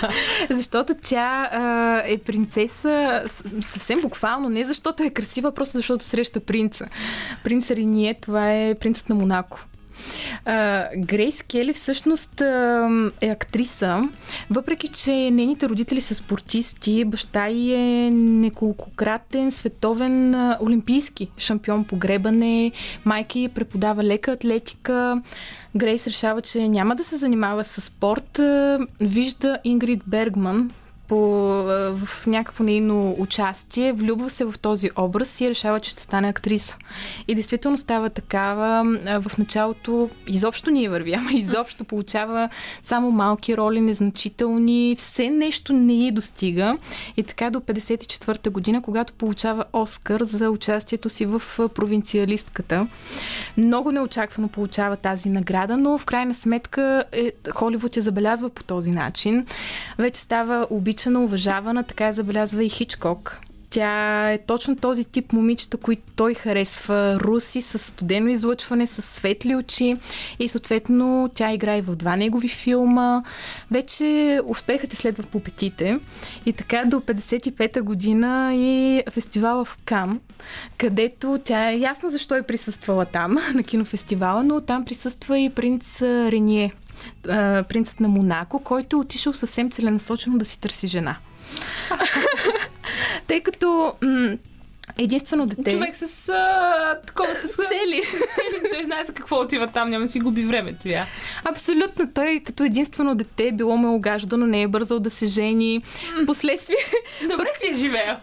защото 0.50 0.94
тя 1.02 1.48
а, 1.52 1.63
е 2.06 2.18
принцеса 2.18 3.22
съвсем 3.60 4.00
буквално, 4.00 4.48
не 4.48 4.64
защото 4.64 5.02
е 5.02 5.10
красива, 5.10 5.52
просто 5.52 5.76
защото 5.76 6.04
среща 6.04 6.40
принца. 6.40 6.86
Принц 7.44 7.70
Рение, 7.70 8.14
това 8.20 8.52
е 8.52 8.74
принцът 8.74 9.08
на 9.08 9.14
Монако. 9.14 9.60
Грейс 10.96 11.42
Кели 11.42 11.72
всъщност 11.72 12.40
е 13.20 13.28
актриса, 13.28 14.08
въпреки 14.50 14.88
че 14.88 15.10
нейните 15.10 15.68
родители 15.68 16.00
са 16.00 16.14
спортисти, 16.14 17.04
баща 17.04 17.48
й 17.48 17.74
е 17.74 18.10
неколкократен 18.10 19.52
световен 19.52 20.34
олимпийски 20.60 21.28
шампион 21.38 21.84
по 21.84 21.96
гребане, 21.96 22.72
майки 23.04 23.48
преподава 23.54 24.04
лека 24.04 24.32
атлетика. 24.32 25.22
Грейс 25.76 26.06
решава, 26.06 26.42
че 26.42 26.68
няма 26.68 26.96
да 26.96 27.04
се 27.04 27.16
занимава 27.16 27.64
с 27.64 27.80
спорт. 27.80 28.40
Вижда 29.00 29.58
Ингрид 29.64 30.02
Бергман, 30.06 30.70
по, 31.08 31.16
в 31.92 32.26
някакво 32.26 32.64
нейно 32.64 33.16
участие, 33.18 33.92
влюбва 33.92 34.30
се 34.30 34.44
в 34.44 34.54
този 34.62 34.90
образ 34.96 35.40
и 35.40 35.50
решава, 35.50 35.80
че 35.80 35.90
ще 35.90 36.02
стане 36.02 36.28
актриса. 36.28 36.76
И 37.28 37.34
действително 37.34 37.78
става 37.78 38.10
такава. 38.10 38.84
В 39.20 39.38
началото 39.38 40.10
изобщо 40.26 40.70
не 40.70 40.84
е 40.84 40.88
върви, 40.88 41.12
ама 41.12 41.30
изобщо 41.34 41.84
получава 41.84 42.48
само 42.82 43.10
малки 43.10 43.56
роли, 43.56 43.80
незначителни, 43.80 44.94
все 44.98 45.30
нещо 45.30 45.72
не 45.72 46.06
й 46.06 46.10
достига. 46.10 46.76
И 47.16 47.22
така 47.22 47.50
до 47.50 47.60
54-та 47.60 48.50
година, 48.50 48.82
когато 48.82 49.12
получава 49.12 49.64
Оскар 49.72 50.20
за 50.22 50.50
участието 50.50 51.08
си 51.08 51.26
в 51.26 51.42
провинциалистката. 51.74 52.86
Много 53.56 53.92
неочаквано 53.92 54.48
получава 54.48 54.96
тази 54.96 55.28
награда, 55.28 55.76
но 55.76 55.98
в 55.98 56.04
крайна 56.04 56.34
сметка 56.34 57.04
е, 57.12 57.32
Холивуд 57.50 57.96
я 57.96 58.02
забелязва 58.02 58.50
по 58.50 58.62
този 58.62 58.90
начин. 58.90 59.46
Вече 59.98 60.20
става 60.20 60.66
обича 60.70 60.93
обичана, 60.94 61.24
уважавана, 61.24 61.84
така 61.84 62.06
я 62.06 62.12
забелязва 62.12 62.64
и 62.64 62.68
Хичкок. 62.68 63.40
Тя 63.70 64.32
е 64.32 64.38
точно 64.38 64.76
този 64.76 65.04
тип 65.04 65.32
момичета, 65.32 65.76
които 65.76 66.02
той 66.16 66.34
харесва. 66.34 67.20
Руси 67.20 67.62
с 67.62 67.78
студено 67.78 68.28
излъчване, 68.28 68.86
с 68.86 69.02
светли 69.02 69.56
очи 69.56 69.96
и 70.38 70.48
съответно 70.48 71.30
тя 71.34 71.52
играе 71.52 71.82
в 71.82 71.96
два 71.96 72.16
негови 72.16 72.48
филма. 72.48 73.22
Вече 73.70 74.40
успехът 74.46 74.92
е 74.92 74.96
следва 74.96 75.22
по 75.22 75.40
петите 75.40 75.98
и 76.46 76.52
така 76.52 76.84
до 76.86 77.00
55-та 77.00 77.82
година 77.82 78.54
и 78.54 79.02
фестивала 79.10 79.64
в 79.64 79.78
Кам, 79.84 80.20
където 80.78 81.38
тя 81.44 81.70
е 81.70 81.78
ясно 81.78 82.08
защо 82.08 82.36
е 82.36 82.42
присъствала 82.42 83.04
там 83.04 83.38
на 83.54 83.62
кинофестивала, 83.62 84.44
но 84.44 84.60
там 84.60 84.84
присъства 84.84 85.38
и 85.38 85.50
принц 85.50 86.02
Рение 86.02 86.72
принцът 87.68 88.00
на 88.00 88.08
Монако, 88.08 88.58
който 88.64 88.96
е 88.96 89.00
отишъл 89.00 89.32
съвсем 89.32 89.70
целенасочено 89.70 90.38
да 90.38 90.44
си 90.44 90.60
търси 90.60 90.86
жена. 90.86 91.16
Тъй 93.26 93.40
като 93.40 93.92
м- 94.02 94.36
единствено 94.98 95.46
дете. 95.46 95.72
Човек 95.72 95.96
с 95.96 96.28
а, 96.28 97.00
такова 97.06 97.36
с 97.36 97.48
цели. 97.56 98.02
цели. 98.34 98.70
Той 98.70 98.84
знае 98.84 99.04
за 99.04 99.12
какво 99.12 99.40
отива 99.40 99.66
там, 99.66 99.90
няма 99.90 100.08
си 100.08 100.20
губи 100.20 100.44
времето. 100.44 100.88
Я. 100.88 101.06
Абсолютно. 101.44 102.12
Той 102.14 102.42
като 102.44 102.64
единствено 102.64 103.14
дете 103.14 103.52
било 103.52 103.76
ме 103.76 103.88
огаждано, 103.88 104.46
не 104.46 104.62
е 104.62 104.68
бързал 104.68 105.00
да 105.00 105.10
се 105.10 105.26
жени. 105.26 105.82
Последствие. 106.26 106.76
Добре 107.30 107.46
си 107.60 107.70
е 107.70 107.74
живеел. 107.74 108.16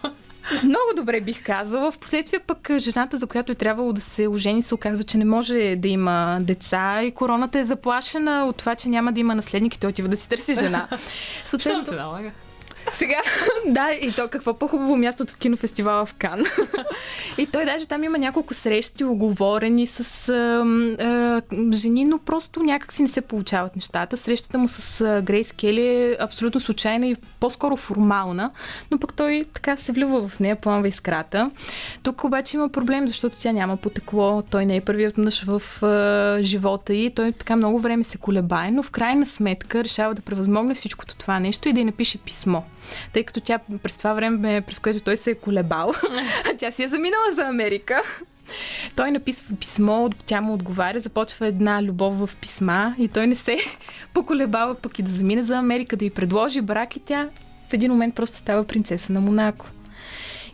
Много 0.64 0.96
добре 0.96 1.20
бих 1.20 1.44
казала. 1.44 1.92
Впоследствие 1.92 2.40
пък 2.40 2.70
жената, 2.78 3.18
за 3.18 3.26
която 3.26 3.52
е 3.52 3.54
трябвало 3.54 3.92
да 3.92 4.00
се 4.00 4.28
ожени, 4.28 4.62
се 4.62 4.74
оказва, 4.74 5.04
че 5.04 5.18
не 5.18 5.24
може 5.24 5.76
да 5.76 5.88
има 5.88 6.38
деца 6.40 7.02
и 7.02 7.10
короната 7.10 7.58
е 7.58 7.64
заплашена 7.64 8.46
от 8.48 8.56
това, 8.56 8.74
че 8.74 8.88
няма 8.88 9.12
да 9.12 9.20
има 9.20 9.34
наследник 9.34 9.74
и 9.74 9.80
той 9.80 9.90
отива 9.90 10.08
да 10.08 10.16
си 10.16 10.28
търси 10.28 10.54
жена. 10.54 10.88
Съответно... 11.44 11.84
се 11.84 11.96
налага? 11.96 12.30
Сега, 12.92 13.22
да, 13.66 13.92
и 13.92 14.12
то 14.12 14.28
какво 14.28 14.54
по-хубаво 14.54 14.96
място 14.96 15.22
от 15.22 15.36
кинофестивала 15.36 16.06
в 16.06 16.14
Кан. 16.14 16.44
и 17.38 17.46
той 17.46 17.64
даже 17.64 17.88
там 17.88 18.04
има 18.04 18.18
няколко 18.18 18.54
срещи, 18.54 19.04
оговорени 19.04 19.86
с 19.86 20.28
а, 20.28 20.64
а, 21.04 21.42
жени, 21.72 22.04
но 22.04 22.18
просто 22.18 22.62
някак 22.62 22.92
си 22.92 23.02
не 23.02 23.08
се 23.08 23.20
получават 23.20 23.76
нещата. 23.76 24.16
Срещата 24.16 24.58
му 24.58 24.68
с 24.68 25.20
Грейс 25.22 25.52
Кели 25.52 25.86
е 25.86 26.16
абсолютно 26.20 26.60
случайна 26.60 27.06
и 27.06 27.16
по-скоро 27.40 27.76
формална, 27.76 28.50
но 28.90 28.98
пък 28.98 29.14
той 29.14 29.44
така 29.54 29.76
се 29.76 29.92
влюбва 29.92 30.28
в 30.28 30.40
нея, 30.40 30.56
пламва 30.56 30.88
искрата. 30.88 31.50
Тук 32.02 32.24
обаче 32.24 32.56
има 32.56 32.68
проблем, 32.68 33.08
защото 33.08 33.36
тя 33.38 33.52
няма 33.52 33.76
потекло, 33.76 34.42
той 34.50 34.66
не 34.66 34.76
е 34.76 34.80
първият 34.80 35.18
мъж 35.18 35.44
в 35.44 35.82
а, 35.82 36.42
живота 36.42 36.94
и 36.94 37.10
той 37.10 37.32
така 37.32 37.56
много 37.56 37.78
време 37.78 38.04
се 38.04 38.18
колебае, 38.18 38.70
но 38.70 38.82
в 38.82 38.90
крайна 38.90 39.26
сметка 39.26 39.84
решава 39.84 40.14
да 40.14 40.22
превъзмогне 40.22 40.74
всичкото 40.74 41.16
това 41.16 41.40
нещо 41.40 41.68
и 41.68 41.72
да 41.72 41.80
й 41.80 41.84
напише 41.84 42.18
писмо 42.18 42.62
тъй 43.12 43.24
като 43.24 43.40
тя 43.40 43.58
през 43.82 43.98
това 43.98 44.14
време, 44.14 44.60
през 44.60 44.78
което 44.78 45.00
той 45.00 45.16
се 45.16 45.30
е 45.30 45.34
колебал, 45.34 45.92
тя 46.58 46.70
си 46.70 46.82
е 46.82 46.88
заминала 46.88 47.32
за 47.34 47.42
Америка. 47.42 48.02
Той 48.96 49.10
написва 49.10 49.56
писмо, 49.56 50.10
тя 50.26 50.40
му 50.40 50.54
отговаря, 50.54 51.00
започва 51.00 51.46
една 51.46 51.82
любов 51.82 52.18
в 52.18 52.36
писма 52.36 52.94
и 52.98 53.08
той 53.08 53.26
не 53.26 53.34
се 53.34 53.58
поколебава 54.14 54.74
пък 54.74 54.98
и 54.98 55.02
да 55.02 55.10
замине 55.10 55.42
за 55.42 55.58
Америка, 55.58 55.96
да 55.96 56.04
й 56.04 56.10
предложи 56.10 56.60
брак 56.60 56.96
и 56.96 57.00
тя 57.00 57.28
в 57.68 57.72
един 57.72 57.90
момент 57.90 58.14
просто 58.14 58.36
става 58.36 58.64
принцеса 58.64 59.12
на 59.12 59.20
Монако. 59.20 59.66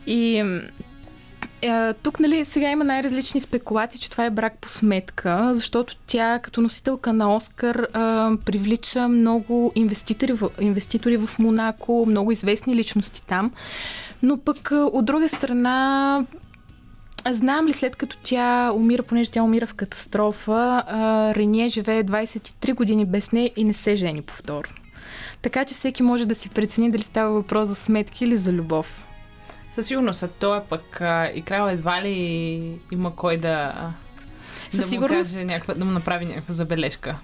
И 0.07 0.43
е, 1.61 1.93
тук, 1.93 2.19
нали, 2.19 2.45
сега 2.45 2.71
има 2.71 2.83
най-различни 2.83 3.39
спекулации, 3.39 4.01
че 4.01 4.09
това 4.09 4.25
е 4.25 4.29
брак 4.29 4.57
по 4.61 4.69
сметка, 4.69 5.49
защото 5.53 5.95
тя 6.07 6.39
като 6.39 6.61
носителка 6.61 7.13
на 7.13 7.35
Оскар 7.35 7.87
а, 7.93 8.31
привлича 8.45 9.07
много 9.07 9.71
инвеститори 9.75 10.33
в, 10.33 10.49
инвеститори 10.59 11.17
в 11.17 11.29
Монако, 11.39 12.05
много 12.07 12.31
известни 12.31 12.75
личности 12.75 13.23
там. 13.27 13.51
Но 14.23 14.37
пък 14.37 14.71
от 14.71 15.05
друга 15.05 15.29
страна 15.29 16.25
Знам 17.29 17.67
ли 17.67 17.73
след 17.73 17.95
като 17.95 18.17
тя 18.23 18.71
умира, 18.75 19.03
понеже 19.03 19.31
тя 19.31 19.43
умира 19.43 19.67
в 19.67 19.73
катастрофа, 19.73 20.83
а, 20.87 21.35
Рение 21.35 21.69
живее 21.69 22.03
23 22.03 22.73
години 22.73 23.05
без 23.05 23.31
нея 23.31 23.51
и 23.55 23.63
не 23.63 23.73
се 23.73 23.95
жени 23.95 24.21
повторно. 24.21 24.73
Така 25.41 25.65
че 25.65 25.75
всеки 25.75 26.03
може 26.03 26.27
да 26.27 26.35
си 26.35 26.49
прецени 26.49 26.91
дали 26.91 27.01
става 27.01 27.33
въпрос 27.33 27.69
за 27.69 27.75
сметки 27.75 28.23
или 28.23 28.37
за 28.37 28.51
любов. 28.51 29.08
Със 29.79 29.87
сигурност, 29.87 30.23
а 30.23 30.27
той 30.27 30.63
пък 30.63 31.01
а, 31.01 31.31
и 31.35 31.41
крал 31.41 31.69
едва 31.69 32.01
ли 32.01 32.79
има 32.91 33.15
кой 33.15 33.37
да, 33.37 33.73
със 34.71 34.79
да 34.79 34.87
сигурност... 34.87 35.29
му 35.29 35.35
каже 35.35 35.45
някаква, 35.45 35.73
да 35.73 35.85
му 35.85 35.91
направи 35.91 36.25
някаква 36.25 36.53
забележка. 36.53 37.15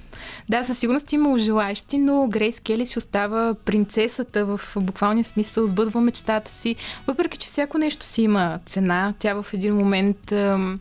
Да, 0.49 0.64
със 0.64 0.78
сигурност 0.78 1.14
има 1.14 1.38
желаящи, 1.38 1.97
но 1.97 2.28
Грейс 2.28 2.60
Кели 2.60 2.86
си 2.86 2.97
остава 2.97 3.56
принцесата 3.66 4.45
в 4.45 4.62
буквалния 4.76 5.24
смисъл, 5.24 5.68
сбъдва 5.68 6.01
мечтата 6.01 6.51
си, 6.51 6.76
въпреки 7.08 7.38
че 7.38 7.47
всяко 7.47 7.78
нещо 7.78 8.06
си 8.06 8.22
има 8.22 8.60
цена. 8.66 9.14
Тя 9.20 9.41
в 9.41 9.53
един 9.53 9.76
момент 9.76 10.32
ам, 10.32 10.80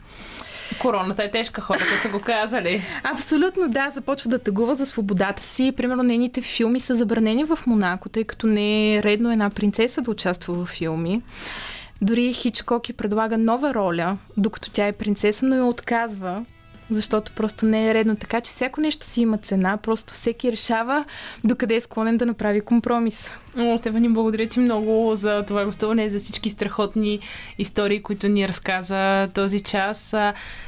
Короната 0.78 1.24
е 1.24 1.30
тежка, 1.30 1.60
хората 1.60 1.96
са 2.02 2.08
го 2.08 2.20
казали. 2.20 2.82
Абсолютно, 3.02 3.68
да. 3.68 3.90
Започва 3.90 4.30
да 4.30 4.38
тъгува 4.38 4.74
за 4.74 4.86
свободата 4.86 5.42
си. 5.42 5.72
Примерно, 5.76 6.02
нейните 6.02 6.42
филми 6.42 6.80
са 6.80 6.94
забранени 6.94 7.44
в 7.44 7.58
Монако, 7.66 8.08
тъй 8.08 8.24
като 8.24 8.46
не 8.46 8.94
е 8.94 9.02
редно 9.02 9.32
една 9.32 9.50
принцеса 9.50 10.00
да 10.00 10.10
участва 10.10 10.54
в 10.54 10.66
филми. 10.66 11.22
Дори 12.02 12.32
Хичкок 12.32 12.88
и 12.88 12.92
предлага 12.92 13.38
нова 13.38 13.74
роля, 13.74 14.16
докато 14.36 14.70
тя 14.70 14.86
е 14.86 14.92
принцеса, 14.92 15.46
но 15.46 15.54
я 15.54 15.64
отказва, 15.64 16.44
защото 16.90 17.32
просто 17.32 17.66
не 17.66 17.90
е 17.90 17.94
редно. 17.94 18.16
Така 18.16 18.40
че 18.40 18.50
всяко 18.50 18.80
нещо 18.80 19.06
си 19.06 19.20
има 19.20 19.38
цена, 19.38 19.76
просто 19.76 20.12
всеки 20.12 20.52
решава 20.52 21.04
докъде 21.44 21.74
е 21.74 21.80
склонен 21.80 22.16
да 22.16 22.26
направи 22.26 22.60
компромис. 22.60 23.30
О, 23.58 23.78
Стефани, 23.78 24.08
благодаря 24.08 24.46
ти 24.46 24.60
много 24.60 25.14
за 25.14 25.44
това 25.46 25.64
гостуване, 25.64 26.10
за 26.10 26.18
всички 26.18 26.50
страхотни 26.50 27.20
истории, 27.58 28.02
които 28.02 28.28
ни 28.28 28.48
разказа 28.48 29.28
този 29.34 29.60
час. 29.60 30.14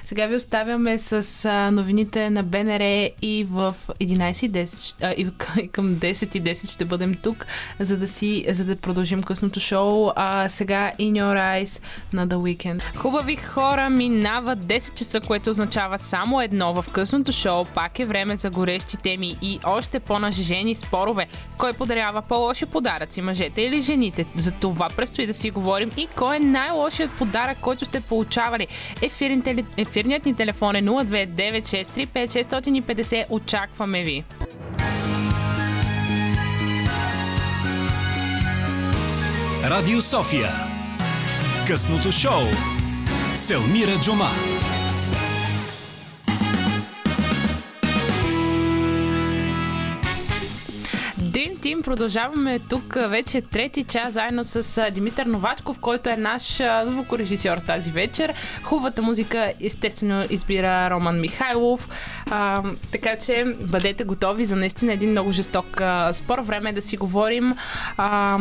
Сега 0.05 0.27
ви 0.27 0.37
оставяме 0.37 0.99
с 0.99 1.49
новините 1.73 2.31
на 2.31 2.43
БНР 2.43 3.11
и 3.23 3.47
в 3.51 3.77
11.10, 4.01 4.95
а, 5.03 5.13
и 5.13 5.27
и 5.63 5.69
към 5.69 5.97
10.10 5.97 6.73
ще 6.73 6.85
бъдем 6.85 7.15
тук, 7.23 7.47
за 7.81 7.97
да, 7.97 8.09
си, 8.09 8.47
за 8.49 8.65
да 8.65 8.77
продължим 8.77 9.23
късното 9.23 9.61
шоу. 9.61 10.11
А 10.17 10.49
сега 10.49 10.93
In 11.01 11.13
Your 11.13 11.65
Eyes 11.65 11.83
на 12.13 12.29
The 12.29 12.35
Weekend. 12.35 12.97
Хубави 12.97 13.37
хора, 13.37 13.91
минава 13.91 14.57
10 14.57 14.95
часа, 14.95 15.21
което 15.21 15.51
означава 15.51 15.99
само 15.99 16.41
едно 16.41 16.83
в 16.83 16.85
късното 16.93 17.33
шоу. 17.33 17.65
Пак 17.65 17.99
е 17.99 18.05
време 18.05 18.37
за 18.37 18.51
горещи 18.51 18.97
теми 18.97 19.37
и 19.43 19.59
още 19.65 20.01
по-нажежени 20.01 20.75
спорове. 20.75 21.27
Кой 21.59 21.73
подарява 21.73 22.23
по-лоши 22.23 22.67
подаръци, 22.77 23.23
мъжете 23.23 23.63
или 23.63 23.81
жените? 23.81 24.27
За 24.35 24.51
това 24.51 24.89
предстои 24.97 25.27
да 25.27 25.35
си 25.35 25.51
говорим 25.51 25.91
и 25.97 26.09
кой 26.17 26.37
е 26.37 26.41
най-лошият 26.41 27.11
подарък, 27.19 27.59
който 27.61 27.85
сте 27.85 28.01
получавали. 28.01 28.67
Ефирните, 29.03 29.65
ефирният 29.77 30.27
ни 30.27 30.35
телефон 30.35 30.77
е 30.77 30.83
029635650. 30.83 33.25
Очакваме 33.31 34.03
ви. 34.03 34.25
Радио 39.65 40.03
София. 40.03 40.51
Късното 41.67 42.13
шоу. 42.13 42.43
Селмира 43.35 44.01
Джума. 44.03 44.29
Dream 51.37 51.59
Team 51.59 51.83
продължаваме 51.83 52.59
тук 52.59 52.97
вече 53.09 53.41
трети 53.41 53.85
час 53.85 54.13
заедно 54.13 54.45
с 54.45 54.91
Димитър 54.91 55.27
Новачков, 55.27 55.81
който 55.81 56.11
е 56.11 56.17
наш 56.17 56.63
звукорежисьор 56.85 57.59
тази 57.59 57.91
вечер. 57.91 58.35
Хубавата 58.63 59.03
музика 59.03 59.53
естествено 59.61 60.25
избира 60.31 60.91
Роман 60.91 61.21
Михайлов. 61.21 61.89
А, 62.31 62.63
така 62.93 63.17
че 63.17 63.45
бъдете 63.61 64.05
готови 64.05 64.45
за 64.45 64.57
наистина 64.57 64.93
един 64.93 65.11
много 65.11 65.33
жесток 65.33 65.81
а, 65.81 66.13
спор. 66.13 66.39
Време 66.39 66.71
е 66.71 66.73
да 66.73 66.83
си 66.83 66.97
говорим 66.97 67.55
а, 67.97 68.39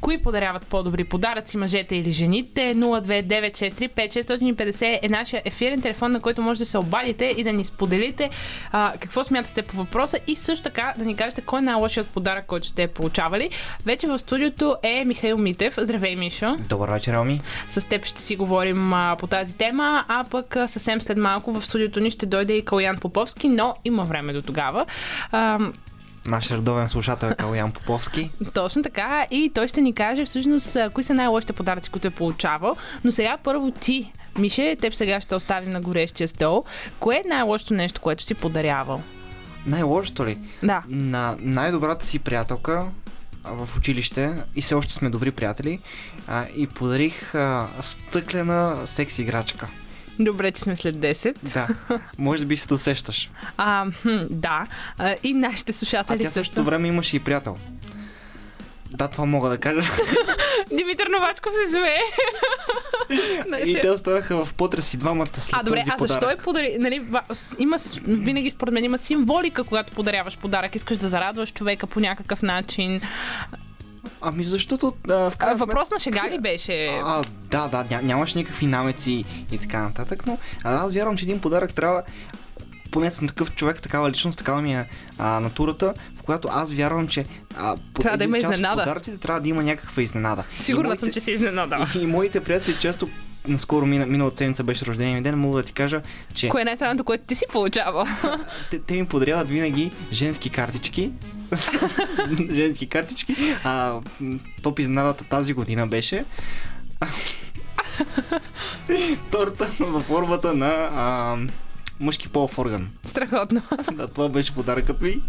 кои 0.00 0.22
подаряват 0.22 0.66
по-добри 0.66 1.04
подаръци, 1.04 1.56
мъжете 1.56 1.96
или 1.96 2.10
жените. 2.10 2.74
029635650 2.76 4.98
е 5.02 5.08
нашия 5.08 5.42
ефирен 5.44 5.82
телефон, 5.82 6.12
на 6.12 6.20
който 6.20 6.42
може 6.42 6.58
да 6.58 6.66
се 6.66 6.78
обадите 6.78 7.34
и 7.36 7.44
да 7.44 7.52
ни 7.52 7.64
споделите 7.64 8.30
а, 8.72 8.92
какво 9.00 9.24
смятате 9.24 9.62
по 9.62 9.76
въпроса 9.76 10.18
и 10.26 10.36
също 10.36 10.62
така 10.62 10.94
да 10.98 11.04
ни 11.04 11.16
кажете 11.16 11.40
кой 11.40 11.58
е 11.58 11.62
най-лошият 11.62 12.08
подарък, 12.08 12.31
който 12.40 12.66
сте 12.66 12.86
получавали. 12.86 13.50
Вече 13.86 14.06
в 14.06 14.18
студиото 14.18 14.76
е 14.82 15.04
Михаил 15.04 15.38
Митев. 15.38 15.74
Здравей, 15.78 16.16
Мишо! 16.16 16.56
Добър 16.68 16.90
вечер, 16.90 17.12
Роми. 17.12 17.40
С 17.68 17.88
теб 17.88 18.04
ще 18.06 18.22
си 18.22 18.36
говорим 18.36 18.92
а, 18.92 19.16
по 19.18 19.26
тази 19.26 19.54
тема, 19.56 20.04
а 20.08 20.24
пък 20.30 20.56
а, 20.56 20.68
съвсем 20.68 21.00
след 21.00 21.18
малко 21.18 21.52
в 21.52 21.64
студиото 21.64 22.00
ни 22.00 22.10
ще 22.10 22.26
дойде 22.26 22.52
и 22.52 22.64
Калян 22.64 22.96
Поповски, 22.96 23.48
но 23.48 23.74
има 23.84 24.04
време 24.04 24.32
до 24.32 24.42
тогава. 24.42 24.86
А, 25.32 25.58
Наш 26.26 26.50
редовен 26.50 26.88
слушател 26.88 27.26
е 27.26 27.34
Калян 27.34 27.72
Поповски. 27.72 28.30
точно 28.54 28.82
така 28.82 29.26
и 29.30 29.50
той 29.54 29.68
ще 29.68 29.80
ни 29.80 29.92
каже 29.94 30.24
всъщност 30.24 30.76
кои 30.94 31.04
са 31.04 31.14
най-лошите 31.14 31.52
подаръци, 31.52 31.90
които 31.90 32.08
е 32.08 32.10
получавал. 32.10 32.76
Но 33.04 33.12
сега 33.12 33.36
първо 33.44 33.70
ти, 33.70 34.12
Мише, 34.38 34.76
теб 34.80 34.94
сега 34.94 35.20
ще 35.20 35.34
оставим 35.34 35.70
на 35.70 35.80
горещия 35.80 36.28
стол. 36.28 36.64
Кое 37.00 37.16
е 37.16 37.28
най-лошото 37.28 37.74
нещо, 37.74 38.00
което 38.00 38.24
си 38.24 38.34
подарявал? 38.34 39.02
Най-лошото 39.66 40.26
ли? 40.26 40.38
Да. 40.62 40.82
На 40.88 41.36
най-добрата 41.40 42.06
си 42.06 42.18
приятелка 42.18 42.84
а, 43.44 43.52
в 43.52 43.76
училище 43.76 44.32
и 44.56 44.62
все 44.62 44.74
още 44.74 44.94
сме 44.94 45.10
добри 45.10 45.30
приятели 45.30 45.78
а, 46.28 46.46
и 46.56 46.66
подарих 46.66 47.34
а, 47.34 47.68
стъклена 47.82 48.82
секс 48.86 49.18
играчка. 49.18 49.68
Добре, 50.18 50.52
че 50.52 50.62
сме 50.62 50.76
след 50.76 50.96
10. 50.96 51.36
Да, 51.42 51.68
може 52.18 52.44
би 52.44 52.56
се 52.56 52.68
досещаш. 52.68 53.30
А, 53.56 53.86
да. 54.30 54.66
А, 54.98 55.14
и 55.22 55.32
нашите 55.34 55.70
А 55.70 55.74
слушатели 55.74 56.18
тя 56.18 56.24
също. 56.24 56.34
същото 56.34 56.64
време 56.64 56.88
имаше 56.88 57.16
и 57.16 57.20
приятел. 57.20 57.56
Да, 58.94 59.08
това 59.08 59.24
мога 59.24 59.48
да 59.48 59.58
кажа. 59.58 59.90
Димитър 60.76 61.06
Новачков 61.06 61.52
се 61.54 61.70
смее. 61.70 61.98
И 63.10 63.50
Нашия- 63.50 63.80
те 63.80 63.90
останаха 63.90 64.44
в 64.44 64.54
потрес 64.54 64.94
и 64.94 64.96
двамата 64.96 65.26
след 65.34 65.50
А, 65.52 65.62
добре, 65.62 65.84
а 65.88 65.98
защо 65.98 66.14
подарък. 66.14 66.40
е 66.40 66.44
подари... 66.44 66.76
Нали, 66.78 67.02
има, 67.58 67.76
винаги 68.06 68.50
според 68.50 68.74
мен 68.74 68.84
има 68.84 68.98
символика, 68.98 69.64
когато 69.64 69.92
подаряваш 69.92 70.38
подарък. 70.38 70.74
Искаш 70.74 70.98
да 70.98 71.08
зарадваш 71.08 71.52
човека 71.52 71.86
по 71.86 72.00
някакъв 72.00 72.42
начин. 72.42 73.00
Ами 74.20 74.44
защото 74.44 74.94
а, 75.08 75.30
в 75.30 75.36
А, 75.38 75.54
въпрос 75.54 75.90
на 75.90 75.98
шега 75.98 76.30
ли 76.30 76.38
беше? 76.38 76.86
А, 77.04 77.22
да, 77.50 77.68
да, 77.68 77.84
ня, 77.90 78.02
нямаш 78.02 78.34
никакви 78.34 78.66
намеци 78.66 79.24
и 79.52 79.58
така 79.58 79.82
нататък, 79.82 80.26
но 80.26 80.38
а, 80.64 80.84
аз 80.84 80.92
вярвам, 80.94 81.16
че 81.16 81.24
един 81.24 81.40
подарък 81.40 81.74
трябва 81.74 82.02
поне 82.90 83.10
съм 83.10 83.28
такъв 83.28 83.54
човек, 83.54 83.82
такава 83.82 84.10
личност, 84.10 84.38
такава 84.38 84.62
ми 84.62 84.74
е 84.74 84.86
а, 85.18 85.40
натурата, 85.40 85.94
в 86.22 86.24
която 86.24 86.48
аз 86.50 86.72
вярвам, 86.72 87.08
че 87.08 87.26
а, 87.56 87.76
по 87.94 88.02
Трябва 88.02 88.18
да 88.18 88.24
има 88.24 88.36
част 88.36 88.48
от 88.48 88.54
изненада. 88.54 88.82
подаръците 88.82 89.16
трябва 89.18 89.40
да 89.40 89.48
има 89.48 89.62
някаква 89.62 90.02
изненада. 90.02 90.44
Сигурна 90.56 90.88
моите- 90.88 91.00
съм, 91.00 91.10
че 91.10 91.20
се 91.20 91.32
изненадала. 91.32 91.86
И, 91.96 91.98
и 92.02 92.06
моите 92.06 92.40
приятели 92.40 92.76
често 92.80 93.08
наскоро 93.48 93.86
мина, 93.86 94.06
миналата 94.06 94.36
седмица 94.36 94.64
беше 94.64 94.86
рождения 94.86 95.14
ми 95.14 95.22
ден, 95.22 95.38
мога 95.38 95.58
да 95.58 95.66
ти 95.66 95.72
кажа, 95.72 96.02
че 96.34 96.48
Кое 96.48 96.62
е 96.62 96.64
най-странното, 96.64 97.04
което 97.04 97.24
ти 97.24 97.34
си 97.34 97.44
получавал? 97.52 98.06
те, 98.70 98.78
те 98.78 98.94
ми 98.94 99.06
подаряват 99.06 99.48
винаги 99.48 99.90
женски 100.12 100.50
картички. 100.50 101.10
женски 102.50 102.88
картички. 102.88 103.36
А, 103.64 103.94
топ 104.62 104.78
изненадата 104.78 105.24
тази 105.24 105.52
година 105.52 105.86
беше 105.86 106.24
торта 109.30 109.70
във 109.80 110.02
формата 110.02 110.54
на 110.54 110.88
а, 110.92 111.36
мъжки 112.02 112.28
полов 112.28 112.58
орган. 112.58 112.88
Страхотно. 113.04 113.62
Да, 113.92 114.08
това 114.08 114.28
беше 114.28 114.54
подаръкът 114.54 115.00
ми. 115.00 115.10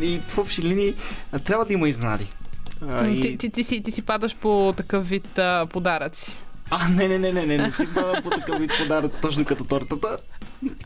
и 0.00 0.20
в 0.28 0.38
общи 0.38 0.62
линии 0.62 0.94
а, 1.32 1.38
трябва 1.38 1.64
да 1.64 1.72
има 1.72 1.88
изненади. 1.88 2.26
А, 2.88 3.06
и... 3.06 3.20
Ти, 3.20 3.38
ти, 3.38 3.50
ти, 3.50 3.64
си, 3.64 3.82
ти 3.82 3.92
си 3.92 4.02
падаш 4.02 4.36
по 4.36 4.74
такъв 4.76 5.08
вид 5.08 5.38
а, 5.38 5.66
подаръци. 5.72 6.36
А, 6.70 6.88
не, 6.88 7.08
не, 7.08 7.18
не, 7.18 7.32
не, 7.32 7.46
не, 7.46 7.58
не 7.58 7.72
си 7.72 7.86
пада 7.94 8.22
по 8.22 8.30
такъв 8.30 8.58
вид 8.58 8.70
подарък, 8.82 9.12
точно 9.22 9.44
като 9.44 9.64
тортата. 9.64 10.16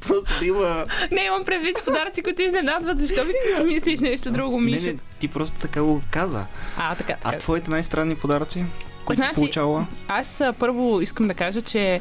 Просто 0.06 0.38
да 0.40 0.46
има... 0.46 0.86
Не, 1.12 1.24
имам 1.24 1.44
предвид 1.44 1.76
подаръци, 1.84 2.22
които 2.22 2.42
изненадват. 2.42 3.00
Защо 3.00 3.20
винаги 3.24 3.56
си 3.56 3.64
мислиш 3.64 4.00
нещо 4.00 4.30
друго, 4.30 4.60
Не, 4.60 4.64
Миша? 4.64 4.86
не, 4.86 4.96
ти 5.18 5.28
просто 5.28 5.58
така 5.60 5.82
го 5.82 6.00
каза. 6.10 6.46
А, 6.78 6.94
така, 6.94 7.12
А 7.24 7.30
така. 7.30 7.38
твоите 7.38 7.70
най-странни 7.70 8.16
подаръци? 8.16 8.64
Които 9.04 9.16
Значи- 9.16 9.28
си 9.30 9.34
получавала? 9.34 9.86
Аз 10.08 10.40
а, 10.40 10.52
първо 10.52 11.00
искам 11.00 11.28
да 11.28 11.34
кажа, 11.34 11.62
че 11.62 12.00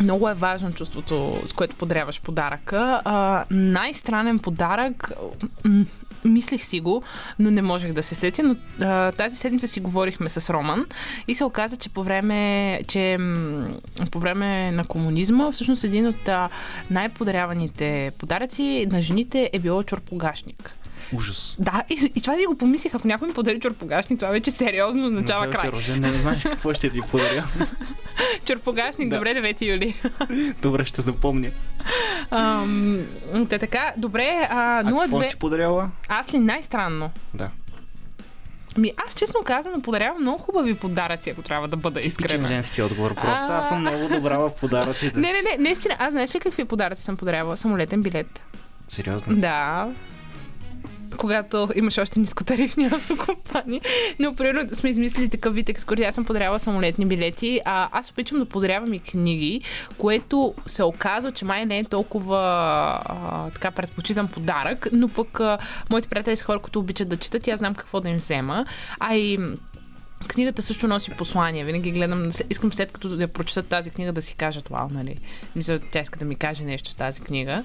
много 0.00 0.28
е 0.28 0.34
важно 0.34 0.72
чувството, 0.72 1.42
с 1.46 1.52
което 1.52 1.76
подаряваш 1.76 2.20
подаръка. 2.20 3.00
А, 3.04 3.44
най-странен 3.50 4.38
подарък, 4.38 5.12
мислех 6.24 6.64
си 6.64 6.80
го, 6.80 7.02
но 7.38 7.50
не 7.50 7.62
можех 7.62 7.92
да 7.92 8.02
се 8.02 8.14
сетя. 8.14 8.42
Но 8.42 8.56
а, 8.86 9.12
тази 9.12 9.36
седмица 9.36 9.68
си 9.68 9.80
говорихме 9.80 10.30
с 10.30 10.52
Роман 10.52 10.86
и 11.28 11.34
се 11.34 11.44
оказа, 11.44 11.76
че 11.76 11.88
по 11.88 12.02
време, 12.02 12.80
че, 12.88 13.18
по 14.10 14.18
време 14.18 14.72
на 14.72 14.84
комунизма 14.84 15.52
всъщност 15.52 15.84
един 15.84 16.06
от 16.06 16.28
най-подаряваните 16.90 18.12
подаръци 18.18 18.86
на 18.90 19.02
жените 19.02 19.50
е 19.52 19.58
било 19.58 19.82
чорпогашник. 19.82 20.76
Ужас. 21.12 21.56
Да, 21.58 21.82
и, 21.90 22.12
и 22.14 22.20
това 22.20 22.36
си 22.36 22.46
го 22.46 22.58
помислих, 22.58 22.94
ако 22.94 23.08
някой 23.08 23.28
ми 23.28 23.34
подари 23.34 23.60
чорпогашник, 23.60 24.18
това 24.18 24.30
вече 24.30 24.50
сериозно 24.50 25.06
означава 25.06 25.46
Михаил, 25.46 25.60
край. 25.60 25.70
ти 25.70 25.76
рожден, 25.76 26.00
не 26.00 26.18
знаеш 26.18 26.42
какво 26.42 26.74
ще 26.74 26.90
ти 26.90 27.00
подаря. 27.02 27.44
Чорпогашник, 28.44 29.08
Да. 29.08 29.16
добре, 29.16 29.34
9 29.34 29.62
юли. 29.64 29.94
Добре, 30.62 30.84
ще 30.84 31.02
запомня. 31.02 31.50
Ам, 32.30 33.06
Те 33.48 33.58
така, 33.58 33.92
добре, 33.96 34.48
а, 34.50 34.78
А 34.78 34.84
какво 34.84 35.00
02... 35.18 35.22
си 35.22 35.36
подаряла? 35.36 35.90
Аз 36.08 36.34
ли 36.34 36.38
най-странно? 36.38 37.10
Да. 37.34 37.48
Ми, 38.78 38.92
аз 39.06 39.14
честно 39.14 39.40
казано 39.42 39.82
подарявам 39.82 40.20
много 40.20 40.38
хубави 40.38 40.74
подаръци, 40.74 41.30
ако 41.30 41.42
трябва 41.42 41.68
да 41.68 41.76
бъда 41.76 42.00
Типичен 42.00 42.20
искрена. 42.20 42.48
женски 42.48 42.82
отговор. 42.82 43.14
Просто 43.14 43.52
аз 43.52 43.68
съм 43.68 43.80
много 43.80 44.08
добра 44.08 44.38
в 44.38 44.50
подаръците. 44.50 45.18
Не, 45.20 45.32
не, 45.32 45.42
не, 45.42 45.56
наистина. 45.58 45.96
Аз 45.98 46.10
знаеш 46.10 46.34
ли 46.34 46.40
какви 46.40 46.64
подаръци 46.64 47.02
съм 47.02 47.16
подарявала? 47.16 47.56
Самолетен 47.56 48.02
билет. 48.02 48.42
Сериозно? 48.88 49.36
Да. 49.36 49.88
Когато 51.20 51.68
имаш 51.74 51.98
още 51.98 52.20
нискотарифни 52.20 52.84
авиокомпании. 52.92 53.80
Но, 54.18 54.34
примерно, 54.34 54.74
сме 54.74 54.90
измислили 54.90 55.28
такъв 55.28 55.54
вид 55.54 55.68
екскурзия. 55.68 56.08
Аз 56.08 56.14
съм 56.14 56.24
подаряла 56.24 56.58
самолетни 56.58 57.06
билети. 57.06 57.60
А, 57.64 57.88
аз 57.92 58.10
обичам 58.10 58.38
да 58.38 58.46
подарявам 58.46 58.94
и 58.94 58.98
книги, 58.98 59.60
което 59.98 60.54
се 60.66 60.84
оказва, 60.84 61.32
че 61.32 61.44
май 61.44 61.66
не 61.66 61.78
е 61.78 61.84
толкова 61.84 62.38
а, 63.04 63.50
така 63.50 63.70
предпочитам 63.70 64.28
подарък, 64.28 64.88
но 64.92 65.08
пък 65.08 65.40
а, 65.40 65.58
моите 65.90 66.08
приятели 66.08 66.36
са 66.36 66.44
хора, 66.44 66.58
които 66.58 66.78
обичат 66.78 67.08
да 67.08 67.16
четат 67.16 67.46
и 67.46 67.50
аз 67.50 67.58
знам 67.58 67.74
какво 67.74 68.00
да 68.00 68.08
им 68.08 68.16
взема. 68.16 68.66
А 69.00 69.14
и 69.14 69.38
книгата 70.28 70.62
също 70.62 70.88
носи 70.88 71.10
послание. 71.10 71.64
Винаги 71.64 71.90
гледам, 71.90 72.30
искам 72.50 72.72
след 72.72 72.92
като 72.92 73.08
да 73.08 73.28
прочета 73.28 73.62
тази 73.62 73.90
книга 73.90 74.12
да 74.12 74.22
си 74.22 74.34
кажат, 74.34 74.68
вау, 74.68 74.88
нали? 74.90 75.16
Мисля, 75.56 75.78
тя 75.78 76.00
иска 76.00 76.18
да 76.18 76.24
ми 76.24 76.34
каже 76.34 76.64
нещо 76.64 76.90
с 76.90 76.94
тази 76.94 77.20
книга. 77.20 77.64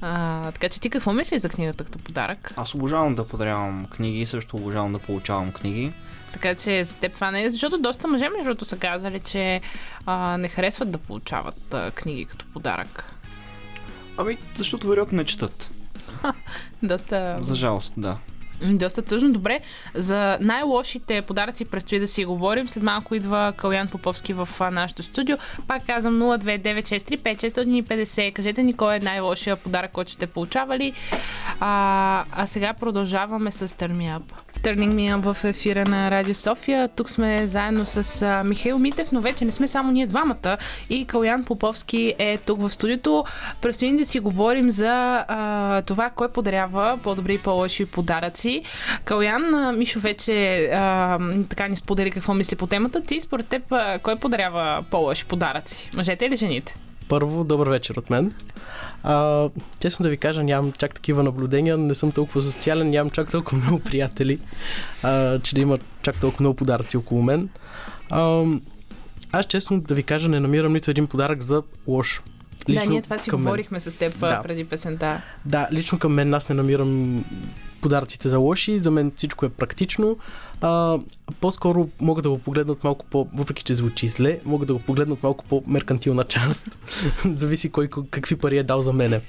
А, 0.00 0.52
така 0.52 0.68
че 0.68 0.80
ти 0.80 0.90
какво 0.90 1.12
мислиш 1.12 1.40
за 1.40 1.48
книгата 1.48 1.84
като 1.84 1.98
подарък? 1.98 2.52
Аз 2.56 2.74
обожавам 2.74 3.14
да 3.14 3.28
подарявам 3.28 3.86
книги 3.90 4.20
и 4.20 4.26
също 4.26 4.56
обожавам 4.56 4.92
да 4.92 4.98
получавам 4.98 5.52
книги. 5.52 5.92
Така 6.32 6.54
че 6.54 6.84
за 6.84 6.96
теб 6.96 7.12
това 7.12 7.30
не 7.30 7.44
е, 7.44 7.50
защото 7.50 7.78
доста 7.78 8.08
мъже, 8.08 8.28
между 8.28 8.44
другото, 8.44 8.64
са 8.64 8.76
казали, 8.76 9.20
че 9.20 9.60
а, 10.06 10.36
не 10.36 10.48
харесват 10.48 10.90
да 10.90 10.98
получават 10.98 11.74
а, 11.74 11.90
книги 11.90 12.24
като 12.24 12.46
подарък. 12.52 13.14
Ами, 14.16 14.38
защото 14.56 14.88
вероятно 14.88 15.16
не 15.16 15.24
четат. 15.24 15.70
Доста... 16.82 17.38
За 17.40 17.54
жалост, 17.54 17.94
да. 17.96 18.18
Доста 18.62 19.02
тъжно. 19.02 19.32
Добре, 19.32 19.60
за 19.94 20.38
най-лошите 20.40 21.22
подаръци 21.22 21.64
предстои 21.64 21.98
да 21.98 22.06
си 22.06 22.24
говорим. 22.24 22.68
След 22.68 22.82
малко 22.82 23.14
идва 23.14 23.52
Калян 23.56 23.88
Поповски 23.88 24.32
в 24.32 24.48
нашото 24.72 25.02
студио. 25.02 25.36
Пак 25.66 25.86
казвам 25.86 26.14
029635650. 26.14 28.32
Кажете 28.32 28.62
ни 28.62 28.72
кой 28.72 28.96
е 28.96 29.00
най-лошия 29.00 29.56
подарък, 29.56 29.92
който 29.92 30.12
сте 30.12 30.26
получавали. 30.26 30.92
А, 31.60 32.24
а 32.32 32.46
сега 32.46 32.72
продължаваме 32.72 33.52
с 33.52 33.68
Turn 33.68 33.92
Me 33.92 34.18
Up 34.18 34.22
в 35.22 35.36
ефира 35.44 35.84
на 35.84 36.10
Радио 36.10 36.34
София. 36.34 36.88
Тук 36.88 37.10
сме 37.10 37.46
заедно 37.46 37.86
с 37.86 38.42
Михаил 38.44 38.78
Митев, 38.78 39.12
но 39.12 39.20
вече 39.20 39.44
не 39.44 39.52
сме 39.52 39.68
само 39.68 39.92
ние 39.92 40.06
двамата. 40.06 40.58
И 40.90 41.04
Калян 41.04 41.44
Поповски 41.44 42.14
е 42.18 42.38
тук 42.38 42.60
в 42.60 42.72
студиото. 42.72 43.24
Предстои 43.62 43.96
да 43.96 44.06
си 44.06 44.20
говорим 44.20 44.70
за 44.70 45.24
а, 45.28 45.82
това, 45.82 46.10
кой 46.10 46.28
подарява 46.28 46.98
по-добри 47.02 47.34
и 47.34 47.38
по-лоши 47.38 47.86
подаръци. 47.86 48.45
Калян, 49.04 49.54
а, 49.54 49.72
Мишо 49.72 50.00
вече 50.00 50.64
а, 50.72 51.18
така 51.48 51.68
ни 51.68 51.76
сподели 51.76 52.10
какво 52.10 52.34
мисли 52.34 52.56
по 52.56 52.66
темата. 52.66 53.00
Ти, 53.00 53.20
според 53.20 53.46
теб, 53.46 53.62
а, 53.72 53.98
кой 53.98 54.16
подарява 54.16 54.84
по-лоши 54.90 55.24
подаръци? 55.24 55.90
Мъжете 55.96 56.24
или 56.24 56.36
жените? 56.36 56.76
Първо, 57.08 57.44
добър 57.44 57.68
вечер 57.68 57.94
от 57.96 58.10
мен. 58.10 58.32
А, 59.02 59.48
честно 59.80 60.02
да 60.02 60.08
ви 60.08 60.16
кажа, 60.16 60.42
нямам 60.42 60.72
чак 60.72 60.94
такива 60.94 61.22
наблюдения, 61.22 61.76
не 61.76 61.94
съм 61.94 62.12
толкова 62.12 62.42
социален, 62.42 62.90
нямам 62.90 63.10
чак 63.10 63.30
толкова 63.30 63.58
много 63.58 63.78
приятели, 63.78 64.38
а, 65.02 65.38
че 65.40 65.54
да 65.54 65.60
има 65.60 65.76
чак 66.02 66.20
толкова 66.20 66.42
много 66.42 66.56
подаръци 66.56 66.96
около 66.96 67.22
мен. 67.22 67.48
А, 68.10 68.44
аз 69.32 69.46
честно 69.46 69.80
да 69.80 69.94
ви 69.94 70.02
кажа, 70.02 70.28
не 70.28 70.40
намирам 70.40 70.72
нито 70.72 70.90
един 70.90 71.06
подарък 71.06 71.42
за 71.42 71.62
лош. 71.86 72.22
Лично 72.68 72.84
да, 72.84 72.90
ние 72.90 73.02
това 73.02 73.18
си 73.18 73.30
към 73.30 73.40
мен. 73.40 73.44
говорихме 73.44 73.80
с 73.80 73.98
теб 73.98 74.18
Да. 74.18 74.42
преди 74.42 74.64
песента. 74.64 75.20
Да, 75.44 75.68
лично 75.72 75.98
към 75.98 76.12
мен 76.12 76.34
аз 76.34 76.48
не 76.48 76.54
намирам 76.54 77.24
подаръците 77.80 78.28
за 78.28 78.38
лоши, 78.38 78.78
за 78.78 78.90
мен 78.90 79.12
всичко 79.16 79.46
е 79.46 79.48
практично. 79.48 80.16
А, 80.60 80.98
по-скоро 81.40 81.88
могат 82.00 82.22
да 82.22 82.30
го 82.30 82.38
погледнат 82.38 82.84
малко 82.84 83.04
по, 83.04 83.28
въпреки 83.34 83.62
че 83.62 83.74
звучи 83.74 84.08
зле, 84.08 84.38
могат 84.44 84.68
да 84.68 84.74
го 84.74 84.80
погледнат 84.80 85.22
малко 85.22 85.44
по 85.44 85.62
меркантилна 85.66 86.24
част. 86.24 86.78
Зависи 87.24 87.70
кой 87.72 87.88
какви 88.10 88.36
пари 88.36 88.58
е 88.58 88.62
дал 88.62 88.82
за 88.82 88.92
мене. 88.92 89.20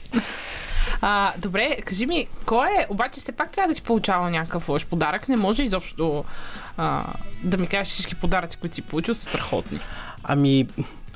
А, 1.01 1.33
добре, 1.37 1.77
кажи 1.85 2.05
ми, 2.05 2.27
кой 2.45 2.67
е, 2.67 2.87
обаче 2.89 3.19
все 3.19 3.31
пак 3.31 3.51
трябва 3.51 3.67
да 3.67 3.75
си 3.75 3.81
получава 3.81 4.29
някакъв 4.29 4.69
лош 4.69 4.85
подарък. 4.85 5.27
Не 5.27 5.35
може 5.35 5.63
изобщо 5.63 6.23
а, 6.77 7.03
да 7.43 7.57
ми 7.57 7.67
кажеш 7.67 7.93
всички 7.93 8.15
подаръци, 8.15 8.57
които 8.57 8.75
си 8.75 8.81
получил, 8.81 9.15
са 9.15 9.23
страхотни. 9.23 9.79
Ами, 10.23 10.67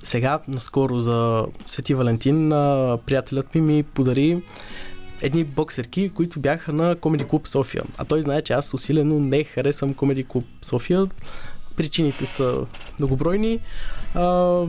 сега, 0.04 0.39
наскоро 0.47 0.99
за 0.99 1.45
Свети 1.66 1.93
Валентин, 1.93 2.49
приятелят 3.06 3.56
ми 3.56 3.62
ми 3.62 3.84
подари 3.84 4.41
едни 5.22 5.43
боксерки, 5.43 6.10
които 6.10 6.39
бяха 6.39 6.74
на 6.74 6.95
Комеди 6.95 7.24
Клуб 7.24 7.47
София. 7.47 7.84
А 7.97 8.06
той 8.06 8.22
знае, 8.22 8.41
че 8.41 8.54
аз 8.54 8.74
усилено 8.74 9.20
не 9.20 9.43
харесвам 9.43 9.93
Комеди 9.93 10.24
Клуб 10.24 10.45
София. 10.62 11.08
Причините 11.76 12.26
са 12.26 12.66
многобройни. 12.99 13.60
А, 14.16 14.64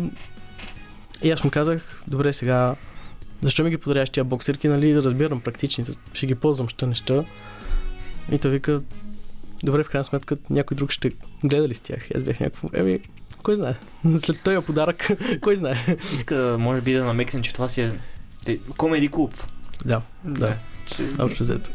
и 1.22 1.30
аз 1.30 1.45
му 1.45 1.51
казах, 1.51 2.03
добре 2.09 2.33
сега, 2.33 2.76
защо 3.43 3.64
ми 3.64 3.70
ги 3.70 3.78
подаряваш 3.78 4.11
тия 4.11 4.24
боксерки, 4.24 4.68
нали, 4.68 4.93
да 4.93 5.03
разбирам 5.03 5.41
практични, 5.41 5.85
ще 6.12 6.26
ги 6.26 6.35
ползвам, 6.35 6.68
ще 6.68 6.87
неща. 6.87 7.24
И 8.33 8.39
той 8.39 8.51
вика, 8.51 8.83
добре, 9.64 9.83
в 9.83 9.89
крайна 9.89 10.05
сметка 10.05 10.37
някой 10.51 10.74
друг 10.76 10.91
ще 10.91 11.12
гледа 11.45 11.68
ли 11.68 11.74
с 11.74 11.80
тях? 11.80 12.09
Аз 12.16 12.22
бях 12.22 12.41
някакво, 12.41 12.68
еми, 12.72 13.01
кой 13.43 13.57
знае? 13.57 13.74
След 14.16 14.43
този 14.43 14.66
подарък, 14.66 15.09
кой 15.40 15.57
знае? 15.57 15.76
Иска, 16.14 16.57
може 16.59 16.80
би, 16.80 16.93
да 16.93 17.05
намекне, 17.05 17.43
че 17.43 17.53
това 17.53 17.68
си 17.68 17.80
е 17.80 18.59
комеди 18.76 19.09
клуб. 19.09 19.34
Да, 19.84 20.01
да, 20.24 20.57
Че... 20.86 21.03
общо 21.18 21.43
взето. 21.43 21.70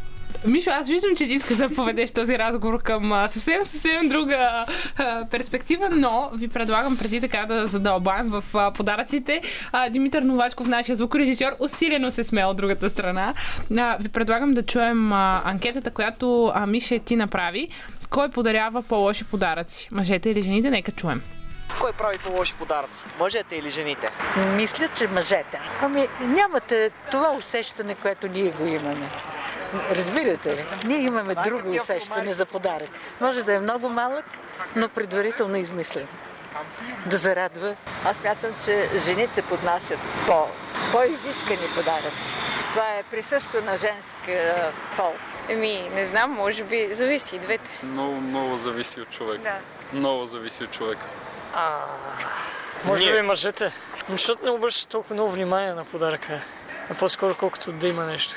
Мишо, 0.46 0.70
аз 0.70 0.88
виждам, 0.88 1.16
че 1.16 1.26
ти 1.26 1.32
искаш 1.32 1.56
да 1.56 1.74
поведеш 1.74 2.10
този 2.10 2.38
разговор 2.38 2.82
към 2.82 3.12
а, 3.12 3.28
съвсем, 3.28 3.64
съвсем 3.64 4.08
друга 4.08 4.64
а, 4.96 5.24
перспектива, 5.30 5.88
но 5.90 6.30
ви 6.34 6.48
предлагам 6.48 6.96
преди 6.96 7.20
така 7.20 7.46
да 7.46 7.66
задълбаем 7.66 8.28
в 8.28 8.44
а, 8.54 8.72
подаръците. 8.72 9.42
А, 9.72 9.90
Димитър 9.90 10.22
Новачков, 10.22 10.66
нашия 10.66 10.96
звукорежисьор, 10.96 11.52
усилено 11.58 12.10
се 12.10 12.24
смее 12.24 12.44
от 12.44 12.56
другата 12.56 12.90
страна. 12.90 13.34
А, 13.78 13.96
ви 14.00 14.08
предлагам 14.08 14.54
да 14.54 14.62
чуем 14.62 15.12
а, 15.12 15.42
анкетата, 15.44 15.90
която 15.90 16.52
а, 16.54 16.66
Миша 16.66 16.98
ти 16.98 17.16
направи. 17.16 17.68
Кой 18.10 18.28
подарява 18.28 18.82
по-лоши 18.82 19.24
подаръци? 19.24 19.88
Мъжете 19.92 20.30
или 20.30 20.42
жените? 20.42 20.70
Нека 20.70 20.92
чуем. 20.92 21.22
Кой 21.80 21.92
прави 21.92 22.18
по-лоши 22.18 22.54
подаръци? 22.54 23.04
Мъжете 23.18 23.56
или 23.56 23.70
жените? 23.70 24.10
Мисля, 24.36 24.88
че 24.88 25.08
мъжете. 25.08 25.60
Ами, 25.82 26.08
нямате 26.20 26.90
това 27.10 27.32
усещане, 27.32 27.94
което 27.94 28.28
ние 28.28 28.50
го 28.50 28.66
имаме. 28.66 29.08
Разбирате 29.90 30.56
ли? 30.56 30.64
Ние 30.84 30.98
имаме 30.98 31.34
друго 31.34 31.70
усещане 31.70 32.32
за 32.32 32.46
подарък. 32.46 32.88
Може 33.20 33.42
да 33.42 33.54
е 33.54 33.60
много 33.60 33.88
малък, 33.88 34.24
но 34.76 34.88
предварително 34.88 35.56
измислен. 35.56 36.06
Да 37.06 37.16
зарадва. 37.16 37.74
Аз 38.04 38.22
мятам, 38.22 38.50
че 38.64 38.90
жените 38.96 39.42
поднасят 39.42 39.98
по, 40.26 40.46
по-изискани 40.92 41.68
подаръци. 41.76 42.30
Това 42.70 42.88
е 42.88 43.02
присъщо 43.02 43.62
на 43.62 43.76
женския 43.76 44.72
пол. 44.96 45.14
Еми, 45.48 45.90
не 45.94 46.04
знам, 46.04 46.30
може 46.30 46.64
би 46.64 46.88
зависи 46.94 47.36
и 47.36 47.38
двете. 47.38 47.70
Много, 47.82 48.20
много 48.20 48.56
зависи 48.56 49.00
от 49.00 49.10
човек. 49.10 49.40
Да. 49.40 49.58
Много 49.92 50.26
зависи 50.26 50.64
от 50.64 50.70
човек. 51.52 52.28
Може 52.84 53.12
би 53.12 53.22
мъжете. 53.22 53.72
Защото 54.10 54.44
не 54.44 54.50
обръщат 54.50 54.88
толкова 54.88 55.14
много 55.14 55.30
внимание 55.30 55.74
на 55.74 55.84
подаръка. 55.84 56.40
А 56.90 56.94
по-скоро 56.94 57.34
колкото 57.34 57.72
да 57.72 57.88
има 57.88 58.04
нещо. 58.04 58.34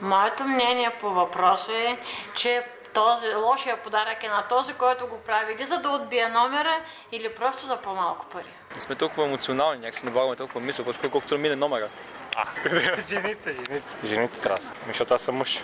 Моето 0.00 0.44
мнение 0.44 0.90
по 1.00 1.10
въпроса 1.10 1.72
е, 1.72 1.98
че 2.34 2.64
този 2.94 3.34
лошия 3.34 3.76
подарък 3.76 4.24
е 4.24 4.28
на 4.28 4.42
този, 4.48 4.72
който 4.72 5.06
го 5.06 5.18
прави 5.18 5.54
или 5.54 5.64
за 5.64 5.78
да 5.78 5.88
отбие 5.88 6.28
номера, 6.28 6.80
или 7.12 7.34
просто 7.34 7.66
за 7.66 7.76
по-малко 7.76 8.26
пари. 8.26 8.48
Не 8.74 8.80
сме 8.80 8.94
толкова 8.94 9.24
емоционални, 9.24 9.78
някакси 9.78 10.04
не 10.04 10.10
влагаме 10.10 10.36
толкова 10.36 10.60
мисъл, 10.60 10.84
по-скоро 10.84 11.10
колкото 11.10 11.38
мине 11.38 11.56
номера. 11.56 11.88
Жените, 13.08 13.54
жените. 13.54 13.82
Жените 14.04 14.38
трябва 14.38 14.62
са, 14.62 14.72
защото 14.86 15.14
аз 15.14 15.22
съм 15.22 15.36
мъж. 15.36 15.62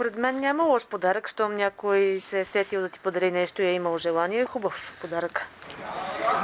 Според 0.00 0.16
мен 0.16 0.40
няма 0.40 0.64
лош 0.64 0.86
подарък, 0.86 1.28
щом 1.28 1.56
някой 1.56 2.22
се 2.28 2.40
е 2.40 2.44
сетил 2.44 2.80
да 2.80 2.88
ти 2.88 2.98
подари 2.98 3.30
нещо 3.30 3.62
и 3.62 3.66
е 3.66 3.72
имал 3.72 3.98
желание. 3.98 4.44
Хубав 4.44 4.94
подарък. 5.00 5.46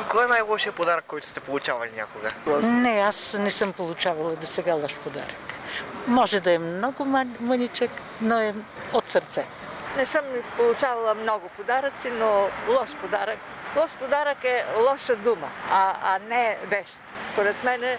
Кой 0.08 0.24
е 0.24 0.28
най-лошия 0.28 0.72
подарък, 0.72 1.04
който 1.06 1.26
сте 1.26 1.40
получавали 1.40 1.90
някога? 1.96 2.60
Не, 2.62 2.90
аз 2.90 3.38
не 3.40 3.50
съм 3.50 3.72
получавала 3.72 4.30
до 4.30 4.46
сега 4.46 4.74
лош 4.74 4.98
подарък. 4.98 5.54
Може 6.06 6.40
да 6.40 6.52
е 6.52 6.58
много 6.58 7.04
мъничък, 7.40 7.90
но 8.20 8.40
е 8.40 8.54
от 8.92 9.08
сърце. 9.08 9.46
Не 9.96 10.06
съм 10.06 10.24
получавала 10.56 11.14
много 11.14 11.48
подаръци, 11.48 12.10
но 12.10 12.48
лош 12.68 12.96
подарък. 13.00 13.38
Лош 13.76 13.90
подарък 13.96 14.44
е 14.44 14.64
лоша 14.78 15.16
дума, 15.16 15.48
а, 15.70 15.96
а 16.02 16.18
не 16.18 16.58
вещ. 16.66 16.98
Според 17.32 17.64
мен 17.64 17.98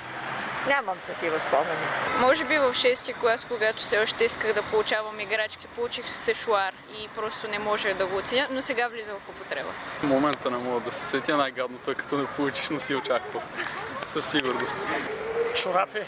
нямам 0.68 0.98
такива 1.08 1.40
спомени. 1.40 1.88
Може 2.20 2.46
би 2.46 2.58
в 2.58 2.74
6-ти 2.74 3.14
клас, 3.14 3.46
когато 3.50 3.84
все 3.84 4.00
още 4.00 4.26
исках 4.26 4.54
да 4.54 4.62
получавам 4.62 5.20
играчки, 5.20 5.68
получих 5.68 6.10
сешуар 6.10 6.74
и 7.00 7.08
просто 7.16 7.48
не 7.48 7.60
можех 7.60 7.94
да 7.94 8.08
го 8.08 8.18
оценя, 8.18 8.48
но 8.52 8.62
сега 8.62 8.88
влиза 8.88 9.14
в 9.14 9.30
употреба. 9.30 9.70
В 10.00 10.04
момента 10.04 10.52
не 10.52 10.58
мога 10.58 10.80
да 10.80 10.92
се 10.92 11.06
сетя 11.06 11.38
най-гадното 11.38 11.92
е 11.92 11.96
като 11.96 12.18
не 12.18 12.26
получиш, 12.26 12.70
но 12.70 12.80
си 12.80 12.96
очаквал. 12.96 13.42
Със 14.06 14.32
сигурност. 14.32 14.78
Чорапи 15.56 16.02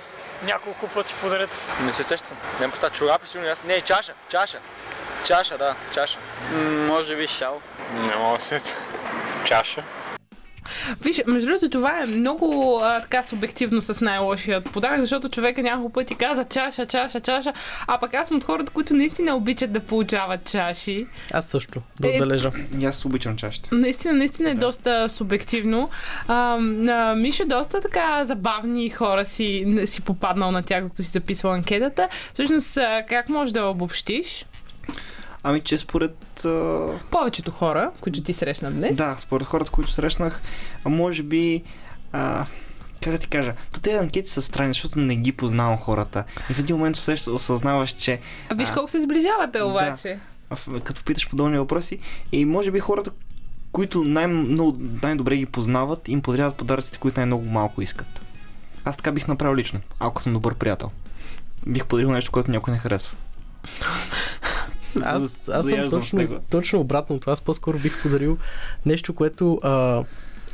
няколко 0.44 0.88
пъти 0.88 1.16
подарят. 1.22 1.62
Не 1.82 1.94
се 1.94 2.04
сещам. 2.04 2.38
Няма 2.60 2.72
представа, 2.72 2.94
чорапи 2.94 3.28
сигурно 3.28 3.52
аз. 3.52 3.64
Не, 3.64 3.82
чаша, 3.82 4.14
чаша. 4.30 4.60
Чаша, 5.26 5.58
да, 5.58 5.76
чаша. 5.94 6.18
може 6.88 7.16
би 7.16 7.28
шал. 7.28 7.62
Не 7.94 8.16
мога 8.16 8.38
да 8.38 8.44
се 8.44 8.60
сетя. 8.60 8.76
Чаша. 9.46 9.84
Виж, 11.02 11.22
между 11.28 11.50
другото, 11.50 11.70
това 11.70 12.04
е 12.04 12.06
много 12.06 12.80
а, 12.84 13.02
така 13.02 13.24
субективно 13.24 13.82
с 13.82 14.02
най-лошият 14.02 14.72
подарък, 14.72 15.02
защото 15.02 15.30
човека 15.30 15.64
няколко 15.64 15.94
пъти 15.94 16.16
каза 16.16 16.44
чаша, 16.44 16.86
чаша, 16.86 17.20
чаша, 17.20 17.54
а 17.88 18.00
пък 18.00 18.14
аз 18.14 18.28
съм 18.28 18.38
от 18.38 18.44
хората, 18.44 18.72
които 18.72 18.94
наистина 18.94 19.36
обичат 19.36 19.72
да 19.72 19.80
получават 19.80 20.52
чаши. 20.52 21.08
Аз 21.34 21.46
също, 21.46 21.82
да 22.00 22.08
Е, 22.08 22.12
отбележа. 22.12 22.52
И 22.80 22.86
аз 22.86 23.06
обичам 23.06 23.38
чашата. 23.38 23.70
Наистина, 23.72 24.14
наистина 24.14 24.50
е 24.50 24.56
доста 24.56 25.10
субективно. 25.10 25.90
А, 26.28 26.58
а, 26.90 27.16
Мишо, 27.16 27.46
доста 27.46 27.82
така 27.82 28.26
забавни 28.26 28.90
хора 28.90 29.26
си, 29.26 29.66
си 29.86 30.02
попаднал 30.02 30.52
на 30.52 30.64
тях, 30.64 30.84
като 30.84 30.96
си 30.96 31.04
записвал 31.04 31.54
анкетата. 31.54 32.08
Всъщност, 32.34 32.78
а, 32.78 33.04
как 33.10 33.30
можеш 33.30 33.52
да 33.52 33.60
я 33.60 33.66
обобщиш? 33.66 34.46
Ами, 35.44 35.62
че 35.62 35.78
според... 35.78 36.46
А... 36.46 36.88
Повечето 37.12 37.52
хора, 37.52 37.92
които 38.02 38.22
ти 38.24 38.34
срещна 38.34 38.72
днес. 38.72 38.96
Да, 38.96 39.16
според 39.20 39.48
хората, 39.48 39.72
които 39.72 39.92
срещнах, 39.92 40.42
а 40.86 40.90
може 40.90 41.24
би... 41.24 41.64
А... 42.12 42.46
Как 43.04 43.14
да 43.14 43.20
ти 43.20 43.28
кажа? 43.28 43.54
То 43.72 43.82
тези 43.82 43.98
анкети 43.98 44.30
са 44.30 44.42
странни, 44.42 44.74
защото 44.74 45.00
не 45.00 45.16
ги 45.16 45.32
познавам 45.32 45.78
хората. 45.78 46.24
И 46.50 46.54
в 46.54 46.60
един 46.60 46.76
момент 46.76 46.98
усещ- 46.98 47.34
осъзнаваш, 47.34 47.90
че... 47.92 48.20
А 48.50 48.56
виж 48.56 48.72
колко 48.72 48.90
се 48.92 49.02
сближавате 49.02 49.62
обаче. 49.62 50.20
Да, 50.68 50.80
като 50.80 51.04
питаш 51.04 51.30
подобни 51.30 51.58
въпроси. 51.58 52.00
И 52.32 52.46
може 52.46 52.72
би 52.72 52.80
хората, 52.80 53.12
които 53.72 54.04
най- 54.04 54.28
много, 54.28 54.78
най-добре 55.04 55.38
ги 55.38 55.46
познават, 55.46 56.08
им 56.08 56.22
подаряват 56.22 56.56
подаръците, 56.56 56.98
които 56.98 57.20
най-много 57.20 57.46
малко 57.46 57.82
искат. 57.82 58.08
Аз 58.86 58.98
така 58.98 59.12
бих 59.12 59.28
направил 59.28 59.56
лично, 59.56 59.80
ако 60.00 60.22
съм 60.22 60.34
добър 60.34 60.54
приятел. 60.56 60.92
Бих 61.68 61.86
подарил 61.86 62.12
нещо, 62.12 62.32
което 62.32 62.52
някой 62.52 62.74
не 62.74 62.80
харесва. 62.80 63.18
Аз, 65.04 65.50
аз 65.50 65.68
съм 65.68 65.90
точно, 65.90 66.40
точно 66.50 66.80
обратното. 66.80 67.32
Аз 67.32 67.42
по-скоро 67.42 67.80
бих 67.80 68.02
подарил 68.02 68.38
нещо, 68.86 69.14
което 69.14 69.60
а, 69.64 70.04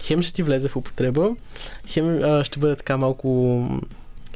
хем 0.01 0.21
ще 0.21 0.33
ти 0.33 0.43
влезе 0.43 0.69
в 0.69 0.75
употреба, 0.75 1.29
хем 1.88 2.23
а, 2.23 2.43
ще 2.43 2.59
бъде 2.59 2.75
така 2.75 2.97
малко... 2.97 3.67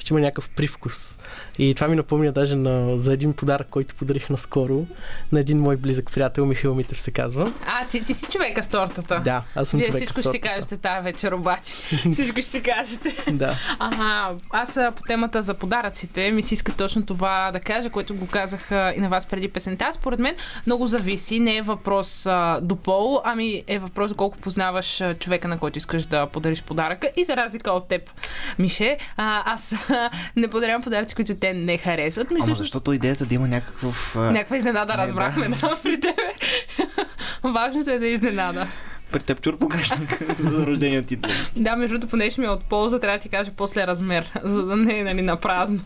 Ще 0.10 0.14
има 0.14 0.22
някакъв 0.22 0.49
привкус. 0.49 1.20
И 1.60 1.76
това 1.76 1.88
ми 1.88 1.95
напомня 1.95 2.32
даже 2.32 2.55
на, 2.55 2.97
за 2.97 3.14
един 3.14 3.34
подарък, 3.34 3.68
който 3.70 3.95
подарих 3.95 4.30
наскоро 4.30 4.86
на 5.32 5.40
един 5.40 5.60
мой 5.60 5.76
близък 5.76 6.11
приятел, 6.11 6.45
Михаил 6.45 6.76
Митев 6.76 7.02
се 7.02 7.11
казва. 7.11 7.53
А, 7.65 7.88
ти, 7.88 8.03
ти 8.03 8.14
си 8.14 8.26
човека 8.26 8.64
с 8.64 8.68
тортата. 8.68 9.22
Да, 9.26 9.44
аз 9.56 9.69
съм 9.69 9.77
Вие 9.80 9.88
човека 9.88 9.98
всичко 9.98 10.14
с 10.14 10.22
ще 10.22 10.22
си 10.22 10.40
тортата. 10.40 10.56
кажете 10.56 10.77
тази 10.77 11.03
вечер 11.03 11.31
обаче. 11.31 11.72
всичко 12.14 12.41
ще 12.41 12.49
си 12.49 12.61
кажете. 12.61 13.31
Да. 13.31 13.56
Ага, 13.80 14.36
аз 14.49 14.80
по 14.95 15.03
темата 15.07 15.41
за 15.41 15.53
подаръците 15.53 16.31
ми 16.31 16.41
се 16.41 16.53
иска 16.53 16.72
точно 16.72 17.06
това 17.06 17.49
да 17.53 17.60
кажа, 17.60 17.90
което 17.90 18.15
го 18.15 18.27
казах 18.27 18.72
и 18.72 18.99
на 18.99 19.10
вас 19.10 19.26
преди 19.26 19.48
песента. 19.48 19.90
Според 19.91 20.19
мен 20.19 20.36
много 20.65 20.88
зависи. 20.88 21.40
Не 21.40 21.57
е 21.57 21.61
въпрос 21.61 22.26
а, 22.26 22.60
до 22.61 22.76
пол, 22.76 23.22
ами 23.23 23.64
е 23.68 23.80
въпрос 23.80 24.14
колко 24.14 24.38
познаваш 24.38 25.03
човека, 25.19 25.48
на 25.48 25.57
който 25.60 25.77
искаш 25.77 26.06
да 26.06 26.26
подариш 26.27 26.64
подаръка. 26.64 27.10
И 27.18 27.26
за 27.26 27.36
разлика 27.36 27.72
от 27.72 27.88
теб, 27.88 28.11
Мише, 28.60 28.98
а, 29.18 29.53
аз 29.53 29.76
не 30.36 30.48
подарявам 30.48 30.82
подаръци, 30.82 31.16
които 31.16 31.36
те 31.36 31.54
не 31.54 31.78
харесват. 31.78 32.32
Ми, 32.32 32.40
Ама 32.44 32.56
защото 32.56 32.94
идеята 32.94 33.26
да 33.26 33.36
има 33.36 33.48
някакъв... 33.48 34.16
а, 34.16 34.20
Някаква 34.20 34.58
изненада 34.58 34.98
Не, 34.98 35.04
разбрахме, 35.04 35.48
да. 35.50 35.56
да, 35.56 35.78
при 35.84 36.00
тебе. 36.00 36.34
Важното 37.44 37.90
е 37.90 38.00
да 38.00 38.08
е 38.08 38.10
изненада. 38.10 38.68
При 39.12 39.20
теб 39.20 39.42
чурпогашник 39.42 40.24
за 40.40 40.50
рождения 40.68 41.04
ти. 41.04 41.20
Да, 41.56 41.76
между 41.76 41.94
другото, 41.94 42.10
понеже 42.10 42.42
ми 42.42 42.48
е 42.48 42.50
от 42.50 42.64
полза, 42.64 43.00
трябва 43.00 43.18
да 43.18 43.22
ти 43.22 43.30
кажа 43.30 43.52
после 43.58 43.88
размер, 43.88 44.32
за 44.44 44.66
да 44.66 44.76
не 44.76 45.00
е 45.00 45.04
нали, 45.04 45.22
на 45.22 45.36
празно. 45.38 45.80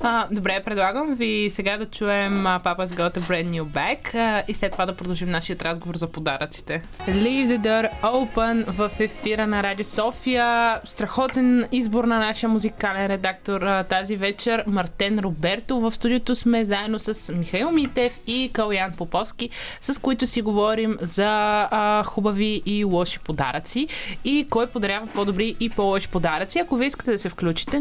А, 0.00 0.26
добре, 0.30 0.62
предлагам 0.64 1.14
ви 1.14 1.48
сега 1.50 1.76
да 1.76 1.86
чуем 1.86 2.46
а, 2.46 2.60
Papa's 2.60 2.86
Got 2.86 3.18
a 3.18 3.20
Brand 3.20 3.48
New 3.48 3.64
Bag 3.64 4.14
а, 4.14 4.42
и 4.48 4.54
след 4.54 4.72
това 4.72 4.86
да 4.86 4.96
продължим 4.96 5.30
нашия 5.30 5.56
разговор 5.60 5.96
за 5.96 6.06
подаръците. 6.06 6.82
Leave 7.08 7.46
the 7.46 7.60
door 7.60 8.02
open 8.02 8.70
в 8.70 8.90
ефира 9.00 9.46
на 9.46 9.62
Радио 9.62 9.84
София. 9.84 10.80
Страхотен 10.84 11.64
избор 11.72 12.04
на 12.04 12.18
нашия 12.18 12.48
музикален 12.48 13.06
редактор 13.06 13.60
а, 13.60 13.84
тази 13.84 14.16
вечер 14.16 14.64
Мартен 14.66 15.18
Роберто. 15.18 15.80
В 15.80 15.94
студиото 15.94 16.34
сме 16.34 16.64
заедно 16.64 16.98
с 16.98 17.32
Михаил 17.32 17.70
Митев 17.70 18.18
и 18.26 18.50
Калян 18.52 18.92
Поповски, 18.92 19.50
с 19.80 20.00
които 20.00 20.26
си 20.26 20.42
говорим 20.42 20.96
за 21.00 21.28
а, 21.70 22.04
хубави 22.04 22.62
и 22.66 22.84
лоши 22.84 23.18
подаръци 23.18 23.88
и 24.24 24.46
кой 24.50 24.66
подарява 24.66 25.06
по-добри 25.06 25.56
и 25.60 25.70
по-лоши 25.70 26.08
подаръци. 26.08 26.58
Ако 26.58 26.76
ви 26.76 26.86
искате 26.86 27.10
да 27.10 27.18
се 27.18 27.28
включите, 27.28 27.80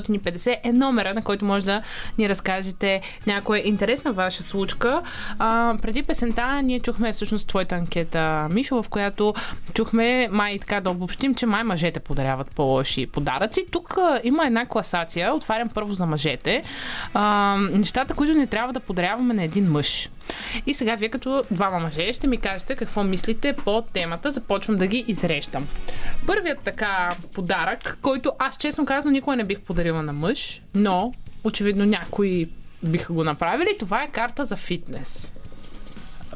029635650 0.00 0.56
е 0.64 0.72
номера, 0.72 1.14
на 1.14 1.22
който 1.22 1.44
може 1.44 1.64
да 1.64 1.82
ни 2.18 2.28
разкажете 2.28 3.00
някоя 3.26 3.62
интересна 3.68 4.12
ваша 4.12 4.42
случка. 4.42 5.02
А, 5.38 5.76
преди 5.82 6.02
песента 6.02 6.62
ние 6.62 6.80
чухме 6.80 7.12
всъщност 7.12 7.48
твоята 7.48 7.74
анкета, 7.74 8.48
Мишо, 8.50 8.82
в 8.82 8.88
която 8.88 9.34
чухме 9.74 10.28
май 10.32 10.58
така 10.58 10.80
да 10.80 10.90
обобщим, 10.90 11.34
че 11.34 11.46
май 11.46 11.62
мъжете 11.62 12.00
подаряват 12.00 12.50
по-лоши 12.50 13.06
подаръци. 13.06 13.66
Тук 13.70 13.98
а, 13.98 14.20
има 14.24 14.46
една 14.46 14.66
класация. 14.66 15.34
Отварям 15.34 15.68
първо 15.68 15.94
за 15.94 16.06
мъжете. 16.06 16.62
А, 17.14 17.56
нещата, 17.72 18.14
които 18.14 18.34
не 18.34 18.46
трябва 18.46 18.72
да 18.72 18.80
подаряваме 18.80 19.34
на 19.34 19.42
един 19.42 19.70
мъж. 19.70 20.08
И 20.66 20.74
сега 20.74 20.94
вие 20.94 21.08
като 21.08 21.44
двама 21.50 21.78
мъже 21.78 22.12
ще 22.12 22.26
ми 22.26 22.38
кажете 22.38 22.76
какво 22.76 23.02
мислите 23.04 23.52
по 23.52 23.82
темата. 23.82 24.30
Започвам 24.30 24.76
да 24.76 24.86
ги 24.86 25.04
изрещам. 25.08 25.68
Първият 26.26 26.58
така 26.58 27.16
подарък, 27.34 27.98
който 28.02 28.32
аз 28.38 28.56
честно 28.56 28.86
казвам 28.86 29.12
никога 29.12 29.36
не 29.36 29.44
бих 29.44 29.60
подарила 29.60 30.02
на 30.02 30.12
мъж, 30.12 30.62
но 30.74 31.12
очевидно 31.44 31.84
някои 31.84 32.48
биха 32.82 33.12
го 33.12 33.24
направили, 33.24 33.78
това 33.78 34.02
е 34.02 34.10
карта 34.10 34.44
за 34.44 34.56
фитнес. 34.56 35.32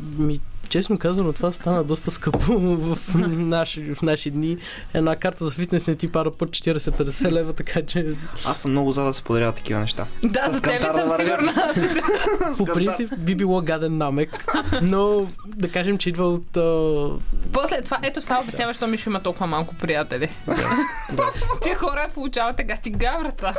Ми, 0.01 0.41
честно 0.69 0.99
казано, 0.99 1.33
това 1.33 1.53
стана 1.53 1.85
доста 1.85 2.11
скъпо 2.11 2.39
в 2.59 2.99
наши, 3.29 3.95
в 3.95 4.03
наши 4.03 4.31
дни. 4.31 4.57
Една 4.95 5.17
карта 5.17 5.45
за 5.45 5.51
фитнес 5.51 5.87
не 5.87 5.97
ти 5.97 6.13
пара 6.13 6.31
под 6.31 6.49
40-50 6.49 7.33
лева, 7.33 7.53
така 7.53 7.83
че... 7.83 8.15
Аз 8.47 8.59
съм 8.61 8.71
много 8.71 8.93
за 8.93 9.05
да 9.05 9.15
се 9.15 9.23
подаряват 9.23 9.57
такива 9.57 9.81
неща. 9.81 10.07
Да, 10.25 10.43
С 10.43 10.53
за 10.53 10.63
тебе 10.63 10.81
съм 10.81 11.11
сигурна. 11.11 11.53
По 12.59 12.65
принцип 12.65 13.13
би 13.19 13.35
било 13.35 13.63
гаден 13.63 13.97
намек, 13.97 14.45
но 14.83 15.27
да 15.47 15.69
кажем, 15.71 15.99
че 15.99 16.09
идва 16.09 16.29
от... 16.29 16.57
После 17.53 17.83
това, 17.83 17.99
ето 18.03 18.21
това 18.21 18.41
обяснява, 18.41 18.75
що 18.75 18.87
Мишо 18.87 19.11
има 19.11 19.23
толкова 19.23 19.47
малко 19.47 19.75
приятели. 19.75 20.29
Тия 21.63 21.77
хора 21.77 22.09
получават 22.15 22.57
така 22.57 22.77
ти 22.77 22.91
гаврата. 22.91 23.55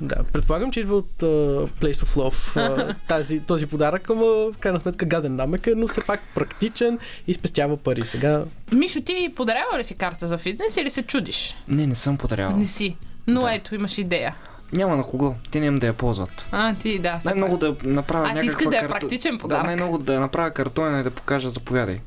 Да, 0.00 0.16
предполагам, 0.32 0.70
че 0.72 0.80
идва 0.80 0.96
от 0.96 1.22
а, 1.22 1.26
Place 1.26 2.04
of 2.04 2.16
Love 2.16 2.56
а, 2.56 2.94
тази, 3.08 3.40
този 3.40 3.66
подарък, 3.66 4.10
ама 4.10 4.24
в 4.24 4.52
крайна 4.60 4.80
сметка 4.80 5.04
гаден 5.06 5.36
намек 5.36 5.66
е, 5.66 5.74
но 5.76 5.88
все 5.88 6.00
пак 6.00 6.20
практичен 6.34 6.98
и 7.26 7.34
спестява 7.34 7.76
пари. 7.76 8.02
Сега 8.02 8.44
Мишо, 8.72 9.00
ти 9.00 9.32
подарява 9.36 9.78
ли 9.78 9.84
си 9.84 9.94
карта 9.94 10.28
за 10.28 10.38
фитнес 10.38 10.76
или 10.76 10.90
се 10.90 11.02
чудиш? 11.02 11.56
Не, 11.68 11.86
не 11.86 11.94
съм 11.94 12.16
подарявал. 12.16 12.56
Не 12.56 12.66
си. 12.66 12.96
Но 13.26 13.48
ето, 13.48 13.74
имаш 13.74 13.98
идея. 13.98 14.34
Няма 14.72 14.96
на 14.96 15.02
кого. 15.02 15.34
Те 15.50 15.60
няма 15.60 15.78
да 15.78 15.86
я 15.86 15.92
ползват. 15.92 16.46
А, 16.50 16.74
ти, 16.74 16.98
да. 16.98 17.18
Най-много 17.24 17.56
да 17.56 17.76
направя 17.84 18.32
А, 18.34 18.40
ти 18.40 18.46
искаш 18.46 18.68
да 18.68 18.78
е 18.78 18.88
практичен 18.88 19.34
Да, 19.34 19.38
подарък. 19.40 19.64
най-много 19.66 19.98
да 19.98 20.20
направя 20.20 20.50
картона 20.50 21.00
и 21.00 21.02
да 21.02 21.10
покажа 21.10 21.50
заповядай. 21.50 22.00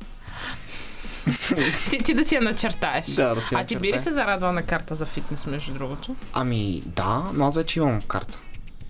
Ти, 1.90 1.98
ти 1.98 2.14
да 2.14 2.24
си 2.24 2.34
я 2.34 2.40
начертаеш. 2.40 3.06
Да, 3.06 3.34
да 3.34 3.42
си 3.42 3.54
А 3.54 3.64
ти 3.64 3.76
би 3.76 3.92
ли 3.92 3.98
се 3.98 4.10
зарадвал 4.10 4.52
на 4.52 4.62
карта 4.62 4.94
за 4.94 5.06
фитнес, 5.06 5.46
между 5.46 5.72
другото? 5.72 6.16
Ами 6.32 6.82
да, 6.86 7.22
но 7.34 7.46
аз 7.46 7.56
вече 7.56 7.78
имам 7.78 8.02
карта. 8.02 8.38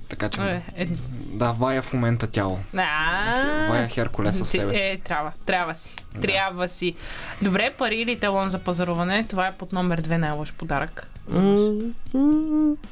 Така 0.08 0.28
че... 0.28 0.40
Е, 0.40 0.62
е, 0.76 0.88
Да, 1.12 1.52
вая 1.52 1.82
в 1.82 1.92
момента 1.92 2.26
тяло. 2.26 2.58
а, 2.76 3.66
Вая 3.70 3.88
Херкулеса 3.88 4.44
в 4.44 4.50
себе 4.50 4.74
си. 4.74 4.80
Е, 4.80 4.98
трябва. 5.04 5.32
Трябва 5.46 5.74
си. 5.74 5.94
Трябва 6.20 6.68
си. 6.68 6.94
Добре, 7.42 7.74
пари 7.78 7.96
или 7.96 8.16
талон 8.16 8.48
за 8.48 8.58
пазаруване? 8.58 9.26
Това 9.28 9.46
е 9.46 9.52
под 9.52 9.72
номер 9.72 10.00
две 10.00 10.18
най-лош 10.18 10.52
подарък. 10.52 11.08
м- 11.30 11.90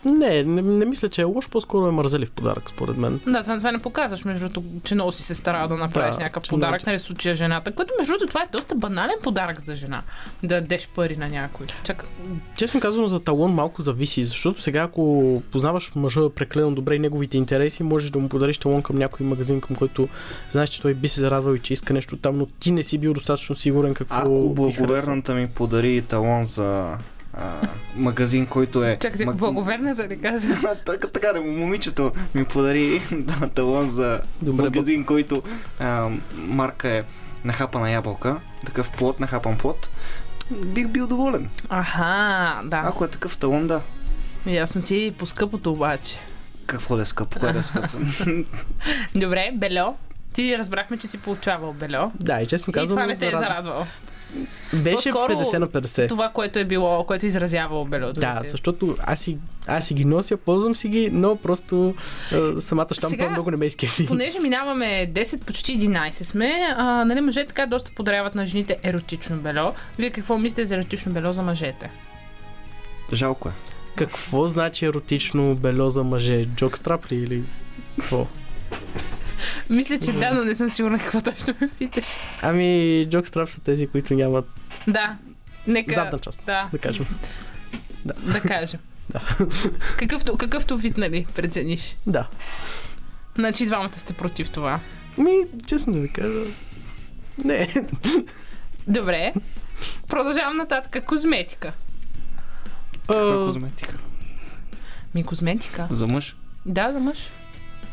не, 0.05 0.43
не, 0.43 0.63
не 0.63 0.85
мисля, 0.85 1.09
че 1.09 1.21
е 1.21 1.25
лош, 1.25 1.49
по-скоро 1.49 1.87
е 1.87 1.93
мързелив 1.93 2.31
подарък, 2.31 2.71
според 2.71 2.97
мен. 2.97 3.21
Да, 3.27 3.43
това, 3.43 3.57
това 3.57 3.73
не 3.73 3.79
показваш, 3.79 4.25
между 4.25 4.49
другото, 4.49 4.81
че 4.85 4.95
много 4.95 5.13
си 5.13 5.23
се 5.23 5.35
старал 5.35 5.69
да 5.69 5.77
направиш 5.77 6.17
Да, 6.17 6.23
някакъв 6.23 6.49
подарък, 6.49 6.73
много- 6.73 6.85
нали, 6.87 6.99
случая 6.99 7.35
жената. 7.35 7.73
Което, 7.73 7.95
между 7.99 8.11
другото, 8.11 8.27
това 8.29 8.43
е 8.43 8.49
доста 8.53 8.75
банален 8.75 9.15
подарък 9.23 9.61
за 9.61 9.75
жена. 9.75 10.03
Да 10.43 10.49
дадеш 10.51 10.89
пари 10.89 11.17
на 11.17 11.29
някой. 11.29 11.67
Чак, 11.85 12.05
Честно 12.57 12.81
казано, 12.81 13.09
за 13.09 13.21
талон 13.21 13.53
малко 13.53 13.83
зависи, 13.83 14.25
защото 14.25 14.63
сега 14.63 14.83
ако 14.83 15.03
познаваш 15.53 15.93
мъжа 15.95 16.31
прекалено 16.31 16.75
добре 16.75 16.95
и 16.95 16.99
неговите 16.99 17.37
интереси, 17.37 17.83
можеш 17.83 18.11
да 18.11 18.19
му 18.19 18.29
подариш 18.29 18.59
талон 18.59 18.83
към 18.83 18.97
някой 18.97 19.27
магазин, 19.27 19.61
към 19.61 19.77
който 19.77 20.09
знаеш, 20.51 20.69
че 20.71 20.83
той 20.83 20.95
би 20.95 21.09
се 21.09 21.21
зарадвал 21.21 21.55
и 21.55 21.59
че 21.59 21.73
иска 21.73 21.95
нещо 21.95 22.17
там, 22.17 22.39
но 22.39 22.47
ти 22.47 22.71
не 22.71 22.83
си 22.83 22.99
бил 22.99 23.15
достатъчно 23.17 23.55
сигурен 23.55 23.95
какво 23.95 24.17
Ако 24.17 24.55
благоверната 24.55 25.35
ми 25.35 25.47
подари 25.47 26.03
талон 26.03 26.45
за 26.45 26.97
а, 27.35 27.69
магазин, 27.97 28.47
който 28.47 28.85
е... 28.85 28.99
чак, 29.01 29.19
чак, 29.19 29.29
маг- 29.29 29.35
благоверната 29.35 30.09
ли 30.09 30.21
каза? 30.21 30.49
така, 30.87 31.09
така 31.09 31.33
да, 31.33 31.41
момичето 31.41 32.13
ми 32.35 32.45
подари 32.45 33.03
да, 33.13 33.49
талон 33.49 33.91
за 33.91 34.21
Добре, 34.43 34.63
магазин, 34.63 35.05
който 35.05 35.43
а, 35.79 36.11
марка 36.35 36.89
е 36.89 37.05
нахапана 37.45 37.91
ябълка, 37.91 38.41
такъв 38.67 38.93
плод, 38.93 39.21
нахапан 39.21 39.59
плод, 39.59 39.89
бих 40.51 40.89
бил 40.89 41.07
доволен. 41.07 41.49
Аха, 41.69 42.61
да. 42.65 42.83
Ако 42.85 43.05
е 43.05 43.09
такъв 43.09 43.39
талон, 43.39 43.67
да. 43.67 43.83
Ясно 44.47 44.83
ти 44.83 45.15
по 45.19 45.27
скъпото 45.27 45.73
обаче. 45.73 46.19
Какво 46.67 46.97
да 46.97 47.03
е 47.03 47.07
скъпо, 47.07 47.41
кое 47.41 47.53
да 47.53 47.59
е 47.59 47.63
скъпо. 47.63 47.99
Добре, 49.15 49.51
бельо. 49.55 49.97
Ти 50.37 50.59
разбрахме, 50.59 50.97
че 50.97 51.09
си 51.09 51.19
получавал 51.19 51.73
бельо. 51.73 52.13
Да, 52.15 52.41
и 52.41 52.47
честно 52.47 52.71
И 52.71 52.75
казано, 52.75 52.89
това 52.91 53.07
не 53.07 53.17
те 53.17 53.27
е 53.27 53.31
зарад- 53.31 53.39
зарадвало. 53.39 53.87
Беше 54.75 55.11
По-скоро 55.11 55.33
50 55.35 55.59
на 55.59 55.69
50. 55.69 56.09
Това, 56.09 56.29
което 56.29 56.59
е 56.59 56.65
било, 56.65 57.05
което 57.05 57.27
е 57.27 57.29
изразявало 57.29 57.85
бельото. 57.85 58.21
Да, 58.21 58.41
защото 58.45 58.97
аз 59.01 59.21
си, 59.21 59.39
аз 59.67 59.87
си 59.87 59.95
ги 59.95 60.05
нося, 60.05 60.37
ползвам 60.37 60.77
си 60.77 60.89
ги, 60.89 61.11
но 61.11 61.37
просто 61.37 61.95
а, 62.33 62.61
самата 62.61 62.87
щампа 62.93 63.09
Сега- 63.09 63.29
много 63.29 63.51
не 63.51 63.57
ме 63.57 63.67
изкефи. 63.67 64.07
Понеже 64.07 64.41
минаваме 64.41 64.87
10, 65.09 65.39
почти 65.39 65.73
11 65.75 66.23
сме, 66.23 66.53
а, 66.71 67.05
нали, 67.05 67.21
мъжете 67.21 67.49
така 67.49 67.67
доста 67.67 67.91
подаряват 67.93 68.35
на 68.35 68.47
жените 68.47 68.79
еротично 68.83 69.37
бельо. 69.37 69.67
Вие 69.99 70.11
какво 70.11 70.39
мислите 70.39 70.67
за 70.67 70.75
еротично 70.75 71.13
бельо 71.13 71.33
за 71.33 71.43
мъжете? 71.43 71.91
Жалко 73.13 73.49
е. 73.49 73.53
Какво 73.95 74.49
значи 74.49 74.87
еротично 74.87 75.55
бельо 75.55 75.91
за 75.91 76.05
мъже? 76.05 76.45
Джокстрап 76.47 77.13
ли 77.13 77.17
или 77.17 77.43
какво? 77.99 78.27
Мисля, 79.71 79.99
че 79.99 80.13
да, 80.13 80.35
но 80.35 80.45
не 80.45 80.55
съм 80.55 80.71
сигурна 80.71 80.99
какво 80.99 81.21
точно 81.21 81.55
ме 81.61 81.69
питаш. 81.79 82.05
Ами, 82.43 83.07
джокстрап 83.11 83.51
са 83.51 83.61
тези, 83.61 83.87
които 83.87 84.15
нямат 84.15 84.49
Да. 84.89 85.17
Нека... 85.67 85.95
задна 85.95 86.19
част, 86.19 86.41
Да, 86.47 86.69
да 86.73 86.79
кажем. 86.79 87.07
да 88.05 88.41
кажем. 88.41 88.81
Да. 89.11 89.21
Какъвто, 89.99 90.37
какъвто 90.37 90.77
вид, 90.79 90.97
нали, 90.97 91.27
прецениш? 91.35 91.97
Да. 92.07 92.27
Значи 93.35 93.67
двамата 93.67 93.97
сте 93.97 94.13
против 94.13 94.51
това. 94.51 94.81
Ми, 95.19 95.33
честно 95.67 95.93
да 95.93 95.99
ви 95.99 96.09
кажа, 96.09 96.41
не. 97.45 97.69
Добре. 98.87 99.33
Продължавам 100.09 100.57
нататък. 100.57 101.05
Козметика. 101.07 101.73
Каква 103.09 103.45
козметика? 103.47 103.95
Ми 105.15 105.25
козметика. 105.25 105.87
За 105.91 106.07
мъж? 106.07 106.37
Да, 106.67 106.93
за 106.93 107.01
мъж. 107.01 107.31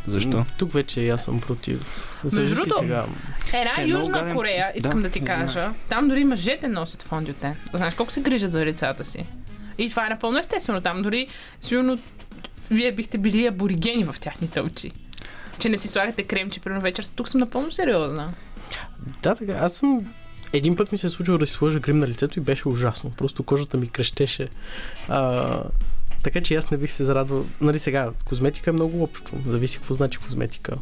Защо? 0.08 0.46
Тук 0.58 0.74
вече 0.74 1.02
и 1.02 1.10
аз 1.10 1.24
съм 1.24 1.42
против. 1.42 2.10
Между 2.24 2.56
другото, 2.56 2.76
сега. 2.80 3.06
Една 3.54 3.72
Ще 3.72 3.82
е 3.82 3.88
Южна 3.88 4.14
гаден. 4.14 4.36
Корея, 4.36 4.72
искам 4.76 5.02
да, 5.02 5.02
Да, 5.02 5.10
ти 5.10 5.22
кажа, 5.26 5.72
там 5.90 6.08
дори 6.08 6.24
мъжете 6.24 6.68
носят 6.68 7.02
фондюте. 7.02 7.56
Знаеш 7.74 7.94
колко 7.94 8.12
се 8.12 8.22
грижат 8.22 8.52
за 8.52 8.66
лицата 8.66 9.04
си? 9.04 9.26
И 9.78 9.90
това 9.90 10.06
е 10.06 10.10
напълно 10.10 10.40
естествено. 10.40 10.82
Там 10.82 11.02
дори, 11.02 11.28
сигурно, 11.62 12.00
вие 12.72 12.92
бихте 12.92 13.18
били 13.18 13.48
аборигени 13.48 14.04
в 14.04 14.16
тяхните 14.20 14.62
очи. 14.62 14.92
Че 15.60 15.70
не 15.70 15.78
си 15.78 15.88
слагате 15.88 16.24
кремче, 16.24 16.60
примерно 16.60 16.82
вечер. 16.82 17.06
Тук 17.16 17.28
съм 17.28 17.40
напълно 17.40 17.72
сериозна. 17.72 18.34
Да, 19.24 19.36
така. 19.36 19.52
Аз 19.52 19.74
съм... 19.74 20.06
Един 20.54 20.76
път 20.76 20.92
ми 20.92 20.98
се 20.98 21.08
е 21.08 21.10
случило 21.10 21.38
да 21.38 21.46
си 21.46 21.54
сложа 21.54 21.80
грим 21.80 22.00
на 22.00 22.08
лицето 22.08 22.40
и 22.40 22.42
беше 22.42 22.68
ужасно. 22.68 23.12
Просто 23.12 23.44
кожата 23.44 23.78
ми 23.78 23.88
крещеше. 23.88 24.50
А, 25.10 25.64
така 26.24 26.42
че 26.42 26.56
аз 26.56 26.72
не 26.72 26.78
бих 26.78 26.92
се 26.92 27.04
зарадвал. 27.04 27.46
Нали 27.62 27.80
сега, 27.80 28.10
козметика 28.26 28.70
е 28.70 28.74
много 28.74 29.04
общо. 29.04 29.32
Зависи 29.48 29.78
какво 29.78 29.94
значи 29.94 30.18
козметика. 30.18 30.76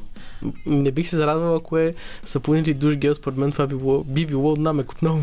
Не 0.65 0.91
бих 0.91 1.09
се 1.09 1.15
зарадвал, 1.15 1.55
ако 1.55 1.77
е 1.77 1.93
сапун 2.25 2.57
или 2.57 2.73
душ 2.73 2.95
гел. 2.95 3.15
Според 3.15 3.37
мен 3.37 3.51
това 3.51 3.67
би 3.67 3.75
било, 3.75 4.03
би 4.03 4.25
било 4.25 4.55
намек 4.55 4.91
отново. 4.91 5.21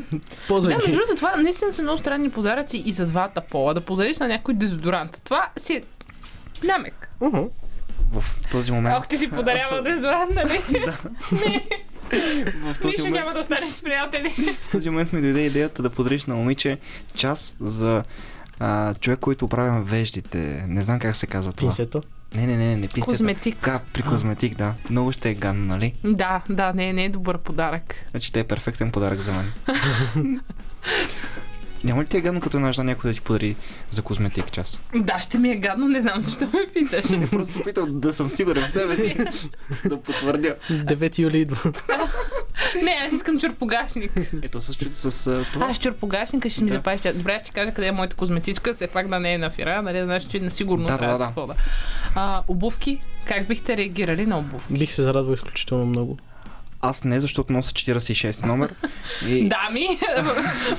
Ползвай 0.48 0.74
Да, 0.74 0.78
между 0.78 0.92
другото, 0.92 1.16
това 1.16 1.36
наистина 1.36 1.72
са 1.72 1.82
много 1.82 1.98
странни 1.98 2.30
подаръци 2.30 2.82
и 2.86 2.92
за 2.92 3.06
двата 3.06 3.40
пола. 3.40 3.74
Да 3.74 3.80
подариш 3.80 4.18
на 4.18 4.28
някой 4.28 4.54
дезодорант. 4.54 5.20
Това 5.24 5.48
си 5.56 5.74
е 5.74 5.82
намек. 6.66 7.10
В 8.12 8.24
този 8.52 8.72
момент... 8.72 8.96
Ох, 8.98 9.08
ти 9.08 9.16
си 9.16 9.30
подарява 9.30 9.82
дезодорант, 9.82 10.30
нали? 10.34 10.60
В 12.10 12.76
този 12.80 12.86
Нищо 12.86 13.04
момент... 13.04 13.16
няма 13.16 13.34
да 13.34 13.40
останеш 13.40 13.70
с 13.70 13.82
приятели. 13.82 14.56
В 14.62 14.70
този 14.70 14.90
момент 14.90 15.12
ми 15.12 15.22
дойде 15.22 15.40
идеята 15.40 15.82
да 15.82 15.90
подариш 15.90 16.26
на 16.26 16.34
момиче 16.34 16.78
час 17.14 17.56
за 17.60 18.04
а, 18.60 18.94
човек, 18.94 19.18
който 19.18 19.44
оправя 19.44 19.80
веждите. 19.82 20.64
Не 20.68 20.82
знам 20.82 20.98
как 20.98 21.16
се 21.16 21.26
казва 21.26 21.52
това. 21.52 21.68
Пинсето? 21.68 22.02
Не, 22.34 22.46
не, 22.46 22.56
не, 22.56 22.76
не 22.76 22.88
пинсета. 22.88 23.06
Козметик. 23.06 23.64
Да, 23.64 23.80
при 23.92 24.02
козметик, 24.02 24.56
да. 24.56 24.74
Много 24.90 25.12
ще 25.12 25.30
е 25.30 25.34
гадно, 25.34 25.64
нали? 25.64 25.94
Да, 26.04 26.42
да, 26.50 26.72
не, 26.72 26.92
не 26.92 27.04
е 27.04 27.08
добър 27.08 27.38
подарък. 27.38 27.94
Значи 28.10 28.32
те 28.32 28.40
е 28.40 28.44
перфектен 28.44 28.92
подарък 28.92 29.20
за 29.20 29.32
мен. 29.32 29.52
Няма 31.84 32.02
ли 32.02 32.06
ти 32.06 32.16
е 32.16 32.20
гадно 32.20 32.40
като 32.40 32.56
една 32.56 32.72
жена 32.72 32.84
някой 32.84 33.10
да 33.10 33.14
ти 33.14 33.20
подари 33.20 33.56
за 33.90 34.02
козметик 34.02 34.52
час? 34.52 34.80
Да, 34.94 35.18
ще 35.18 35.38
ми 35.38 35.50
е 35.50 35.56
гадно, 35.56 35.88
не 35.88 36.00
знам 36.00 36.20
защо 36.20 36.44
ме 36.44 36.66
питаш. 36.74 37.08
Не, 37.10 37.26
просто 37.30 37.62
питам 37.62 38.00
да 38.00 38.12
съм 38.12 38.30
сигурен 38.30 38.64
в 38.64 38.72
себе 38.72 38.96
си. 38.96 39.16
да 39.84 40.00
потвърдя. 40.00 40.56
9 40.70 41.18
юли 41.18 41.38
идва. 41.38 41.72
Не, 42.82 42.90
аз 43.06 43.12
искам 43.12 43.38
чурпогашник. 43.40 44.12
Ето 44.42 44.60
с, 44.60 44.74
с, 44.90 45.10
с 45.10 45.44
това. 45.52 45.66
Аз 45.66 45.78
чурпогашника 45.78 46.50
ще 46.50 46.64
ми 46.64 46.70
запазиш. 46.70 47.00
тя. 47.02 47.12
Добре, 47.12 47.32
аз 47.34 47.42
ще 47.42 47.50
кажа 47.50 47.72
къде 47.74 47.86
е 47.86 47.92
моята 47.92 48.16
козметичка, 48.16 48.74
все 48.74 48.86
пак 48.86 49.08
да 49.08 49.20
не 49.20 49.34
е 49.34 49.38
на 49.38 49.50
фира, 49.50 49.82
нали, 49.82 50.02
знаеш, 50.02 50.24
че 50.24 50.40
на 50.40 50.50
сигурно 50.50 50.86
Да, 50.86 50.96
трябва 50.98 51.18
да, 51.18 51.32
да, 51.36 51.46
да. 51.46 51.54
А, 52.14 52.42
обувки, 52.48 53.00
как 53.24 53.48
бихте 53.48 53.76
реагирали 53.76 54.26
на 54.26 54.38
обувки? 54.38 54.72
Бих 54.72 54.92
се 54.92 55.02
зарадвал 55.02 55.34
изключително 55.34 55.86
много. 55.86 56.18
Аз 56.80 57.04
не, 57.04 57.20
защото 57.20 57.52
нося 57.52 57.72
46 57.72 58.46
номер. 58.46 58.74
И... 59.26 59.48
Дами, 59.48 59.86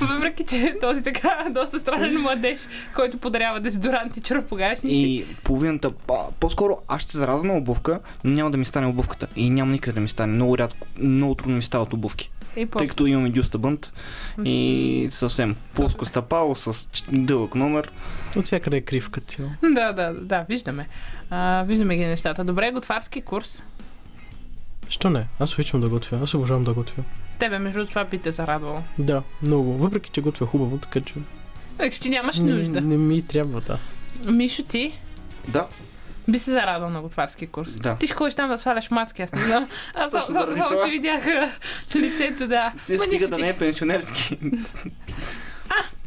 въпреки 0.00 0.44
че 0.44 0.74
този 0.80 1.02
така 1.02 1.46
доста 1.50 1.80
странен 1.80 2.20
младеж, 2.20 2.60
който 2.94 3.18
подарява 3.18 3.60
дезодоранти, 3.60 4.20
чурпогашници. 4.20 4.94
И 4.94 5.24
половината, 5.44 5.90
по- 5.90 6.32
по-скоро 6.40 6.78
аз 6.88 7.02
ще 7.02 7.12
се 7.12 7.18
зарадвам 7.18 7.46
на 7.46 7.56
обувка, 7.56 8.00
но 8.24 8.32
няма 8.32 8.50
да 8.50 8.56
ми 8.58 8.64
стане 8.64 8.86
обувката. 8.86 9.26
И 9.36 9.50
няма 9.50 9.72
никъде 9.72 9.94
да 9.94 10.00
ми 10.00 10.08
стане. 10.08 10.32
Много 10.32 10.58
рядко, 10.58 10.86
много 10.98 11.34
трудно 11.34 11.56
ми 11.56 11.62
стават 11.62 11.92
обувки. 11.92 12.30
И 12.56 12.66
Тъй 12.66 12.86
като 12.86 13.06
имам 13.06 13.32
дюста 13.32 13.58
бънт 13.58 13.92
и 14.44 15.06
съвсем 15.10 15.56
плоско 15.74 16.06
стъпало 16.06 16.54
с 16.54 16.88
дълъг 17.12 17.54
номер. 17.54 17.90
От 18.36 18.44
всякъде 18.46 18.76
е 18.76 18.80
крив 18.80 19.10
като 19.10 19.26
цяло. 19.26 19.48
Да, 19.62 19.92
да, 19.92 20.14
да, 20.14 20.44
виждаме. 20.48 20.88
А, 21.30 21.64
виждаме 21.66 21.96
ги 21.96 22.04
нещата. 22.04 22.44
Добре, 22.44 22.70
готварски 22.70 23.20
курс. 23.22 23.64
Що 24.90 25.10
не? 25.10 25.26
Аз 25.38 25.54
обичам 25.54 25.80
да 25.80 25.88
готвя. 25.88 26.18
Аз 26.22 26.34
обожавам 26.34 26.64
да 26.64 26.72
готвя. 26.74 27.02
Тебе, 27.38 27.58
между 27.58 27.86
това, 27.86 28.04
би 28.04 28.18
те 28.18 28.30
зарадвало. 28.32 28.82
Да, 28.98 29.22
много. 29.42 29.72
Въпреки, 29.72 30.10
че 30.10 30.20
готвя 30.20 30.46
хубаво, 30.46 30.78
така 30.78 31.00
че... 31.00 31.14
Так, 31.78 31.92
ще 31.92 32.08
нямаш 32.08 32.38
не, 32.38 32.52
нужда. 32.52 32.80
Не 32.80 32.96
ми 32.96 33.22
трябва, 33.22 33.60
да. 33.60 33.78
Мишо, 34.24 34.62
ти 34.62 34.98
Да. 35.48 35.66
би 36.28 36.38
се 36.38 36.50
зарадвал 36.50 36.90
на 36.90 37.02
готварски 37.02 37.46
курс. 37.46 37.76
Да. 37.76 37.96
Ти 37.96 38.06
ще 38.06 38.14
ходиш 38.14 38.34
там 38.34 38.48
да 38.48 38.58
сваляш 38.58 38.90
мацки, 38.90 39.22
аз 39.22 39.32
не 39.32 39.44
знам. 39.44 39.68
Аз 39.94 40.10
само, 40.10 40.26
само, 40.26 40.56
само 40.56 40.84
ти 40.84 40.90
видях 40.90 41.26
а, 41.26 41.50
лицето, 41.96 42.48
да. 42.48 42.72
Си 42.78 42.96
Ма 42.96 43.04
стига 43.04 43.28
да 43.28 43.36
ти. 43.36 43.42
не 43.42 43.48
е 43.48 43.58
пенсионерски. 43.58 44.38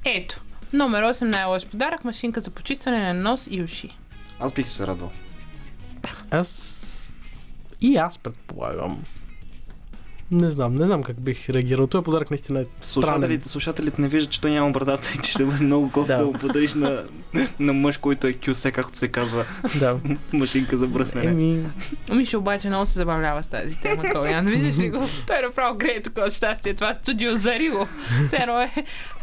Ето. 0.05 0.41
Номер 0.73 1.03
8 1.03 1.21
най-лош 1.23 1.65
подарък. 1.65 2.03
Машинка 2.05 2.41
за 2.41 2.49
почистване 2.51 3.13
на 3.13 3.21
нос 3.21 3.47
и 3.51 3.63
уши. 3.63 3.97
Аз 4.39 4.53
бих 4.53 4.67
се 4.67 4.87
радвал. 4.87 5.11
Аз... 6.31 6.89
И 7.83 7.97
аз 7.97 8.17
предполагам. 8.17 9.03
Не 10.31 10.49
знам, 10.49 10.75
не 10.75 10.85
знам 10.85 11.03
как 11.03 11.19
бих 11.19 11.49
реагирал. 11.49 11.87
Този 11.87 12.03
подарък 12.03 12.31
наистина 12.31 12.59
е 12.59 12.63
странен. 12.63 12.81
Слушателите, 12.81 13.49
слушателите 13.49 14.01
не 14.01 14.07
виждат, 14.07 14.31
че 14.31 14.41
той 14.41 14.51
няма 14.51 14.71
брадата 14.71 15.09
и 15.15 15.21
че 15.23 15.31
ще 15.31 15.45
бъде 15.45 15.63
много 15.63 15.91
кофта 15.91 16.13
да. 16.13 16.19
Да. 16.19 16.25
го 16.25 16.33
подариш 16.33 16.73
на, 16.73 17.03
на 17.59 17.73
мъж, 17.73 17.97
който 17.97 18.27
е 18.27 18.33
кюсе, 18.33 18.71
както 18.71 18.97
се 18.97 19.07
казва. 19.07 19.45
Да. 19.79 19.99
Машинка 20.33 20.77
за 20.77 20.87
бръснене. 20.87 21.31
Еми, 21.31 21.63
Мишо 22.13 22.37
обаче 22.37 22.67
много 22.67 22.85
се 22.85 22.93
забавлява 22.93 23.43
с 23.43 23.47
тази 23.47 23.75
тема, 23.81 24.03
Колян. 24.11 24.45
Виждаш 24.45 24.77
ли 24.77 24.89
го? 24.89 24.97
Той 25.27 25.41
направо 25.41 25.77
грее 25.77 26.01
тук 26.01 26.17
от 26.17 26.33
щастие. 26.33 26.73
Това 26.73 26.93
студио 26.93 27.35
зари 27.35 27.69
го. 27.69 27.87
Едно 28.41 28.61
е 28.61 28.71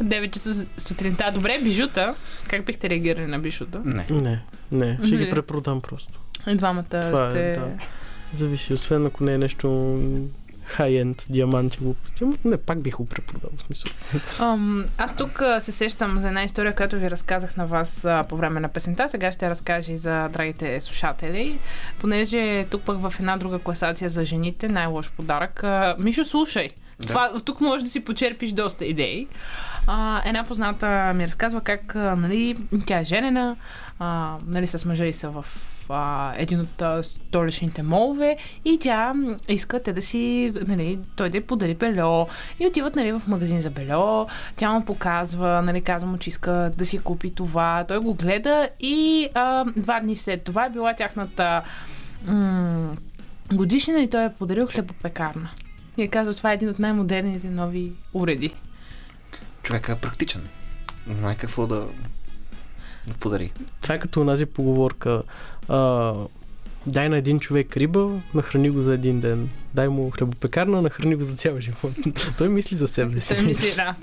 9 0.03 0.31
часа 0.31 0.65
сутринта. 0.77 1.29
Добре, 1.33 1.59
бижута. 1.63 2.15
Как 2.49 2.65
бихте 2.65 2.89
реагирали 2.89 3.25
на 3.27 3.39
бижута? 3.39 3.81
Не. 3.85 4.07
не, 4.09 4.43
не. 4.71 4.99
Ще 5.05 5.15
Не. 5.15 5.25
ги 5.25 5.29
препродам 5.31 5.81
просто. 5.81 6.19
И 6.47 6.55
двамата 6.55 6.83
Това 6.83 7.29
сте... 7.29 7.51
е, 7.51 7.53
да. 7.53 7.67
Зависи, 8.33 8.73
освен 8.73 9.05
ако 9.05 9.23
не 9.23 9.33
е 9.33 9.37
нещо 9.37 9.97
хай-енд, 10.71 11.25
диаманти, 11.29 11.77
глупости. 11.81 12.25
Не, 12.45 12.57
пак 12.57 12.81
бих 12.81 12.97
го 12.97 13.05
препродал, 13.05 13.49
в 13.57 13.61
смисъл. 13.61 13.91
Ам, 14.39 14.85
аз 14.97 15.15
тук 15.15 15.41
се 15.59 15.71
сещам 15.71 16.19
за 16.19 16.27
една 16.27 16.43
история, 16.43 16.75
която 16.75 16.99
ви 16.99 17.11
разказах 17.11 17.57
на 17.57 17.65
вас 17.65 18.05
а, 18.05 18.25
по 18.29 18.37
време 18.37 18.59
на 18.59 18.67
песента. 18.67 19.09
Сега 19.09 19.31
ще 19.31 19.49
разкажа 19.49 19.91
и 19.91 19.97
за 19.97 20.29
драгите 20.29 20.81
слушатели. 20.81 21.59
Понеже 21.99 22.65
тук 22.69 22.81
пък 22.81 23.09
в 23.09 23.13
една 23.19 23.37
друга 23.37 23.59
класация 23.59 24.09
за 24.09 24.25
жените, 24.25 24.69
най-лош 24.69 25.11
подарък. 25.11 25.63
А, 25.63 25.95
Мишо, 25.99 26.25
слушай. 26.25 26.69
Да. 26.99 27.07
Това, 27.07 27.31
тук 27.45 27.61
можеш 27.61 27.83
да 27.83 27.89
си 27.89 27.99
почерпиш 27.99 28.51
доста 28.51 28.85
идеи. 28.85 29.27
А, 29.87 30.21
една 30.25 30.43
позната 30.43 31.13
ми 31.15 31.23
разказва 31.23 31.61
как 31.61 31.95
а, 31.95 32.15
нали, 32.15 32.57
тя 32.85 32.99
е 32.99 33.05
женена, 33.05 33.55
а, 33.99 34.37
нали, 34.47 34.67
с 34.67 34.85
мъжа 34.85 35.05
и 35.05 35.13
са 35.13 35.29
в 35.29 35.45
а, 35.91 36.33
един 36.37 36.59
от 36.59 36.81
а, 36.81 37.03
столичните 37.03 37.83
молове 37.83 38.37
и 38.65 38.79
тя 38.79 39.13
иска 39.47 39.83
те 39.83 39.93
да 39.93 40.01
си, 40.01 40.53
нали, 40.67 40.99
той 41.15 41.29
да 41.29 41.37
й 41.37 41.41
подари 41.41 41.73
бельо 41.75 42.27
и 42.59 42.67
отиват 42.67 42.95
нали, 42.95 43.11
в 43.11 43.21
магазин 43.27 43.61
за 43.61 43.69
бельо, 43.69 44.27
тя 44.55 44.71
му 44.71 44.85
показва, 44.85 45.61
нали, 45.61 45.81
казва 45.81 46.09
му, 46.09 46.17
че 46.17 46.29
иска 46.29 46.71
да 46.77 46.85
си 46.85 46.99
купи 46.99 47.35
това, 47.35 47.85
той 47.87 47.97
го 47.97 48.13
гледа 48.13 48.69
и 48.79 49.27
а, 49.33 49.65
два 49.77 49.99
дни 49.99 50.15
след 50.15 50.43
това 50.43 50.65
е 50.65 50.69
била 50.69 50.93
тяхната 50.93 51.61
м- 52.25 52.95
годишнина 53.53 53.99
и 53.99 54.09
той 54.09 54.25
е 54.25 54.33
подарил 54.33 54.67
хлебопекарна. 54.67 55.49
И 55.97 56.03
е 56.03 56.07
казал, 56.07 56.33
това 56.33 56.51
е 56.51 56.53
един 56.53 56.69
от 56.69 56.79
най-модерните 56.79 57.47
нови 57.47 57.91
уреди. 58.13 58.53
Човека 59.63 59.91
е 59.91 59.95
практичен. 59.95 60.47
Знае 61.19 61.35
какво 61.35 61.67
да, 61.67 61.87
да 63.07 63.13
подари. 63.13 63.51
Това 63.81 63.95
е 63.95 63.99
като 63.99 64.21
онази 64.21 64.45
поговорка. 64.45 65.23
А, 65.69 66.13
дай 66.87 67.09
на 67.09 67.17
един 67.17 67.39
човек 67.39 67.77
риба, 67.77 68.11
нахрани 68.33 68.69
го 68.69 68.81
за 68.81 68.93
един 68.93 69.19
ден. 69.19 69.49
Дай 69.73 69.89
му 69.89 70.09
хлебопекарна, 70.09 70.81
нахрани 70.81 71.15
го 71.15 71.23
за 71.23 71.35
цял 71.35 71.59
живот. 71.59 71.91
Той 72.37 72.49
мисли 72.49 72.75
за 72.75 72.87
себе 72.87 73.19
си. 73.19 73.35
Той 73.35 73.45
мисли, 73.45 73.73
да. 73.75 73.95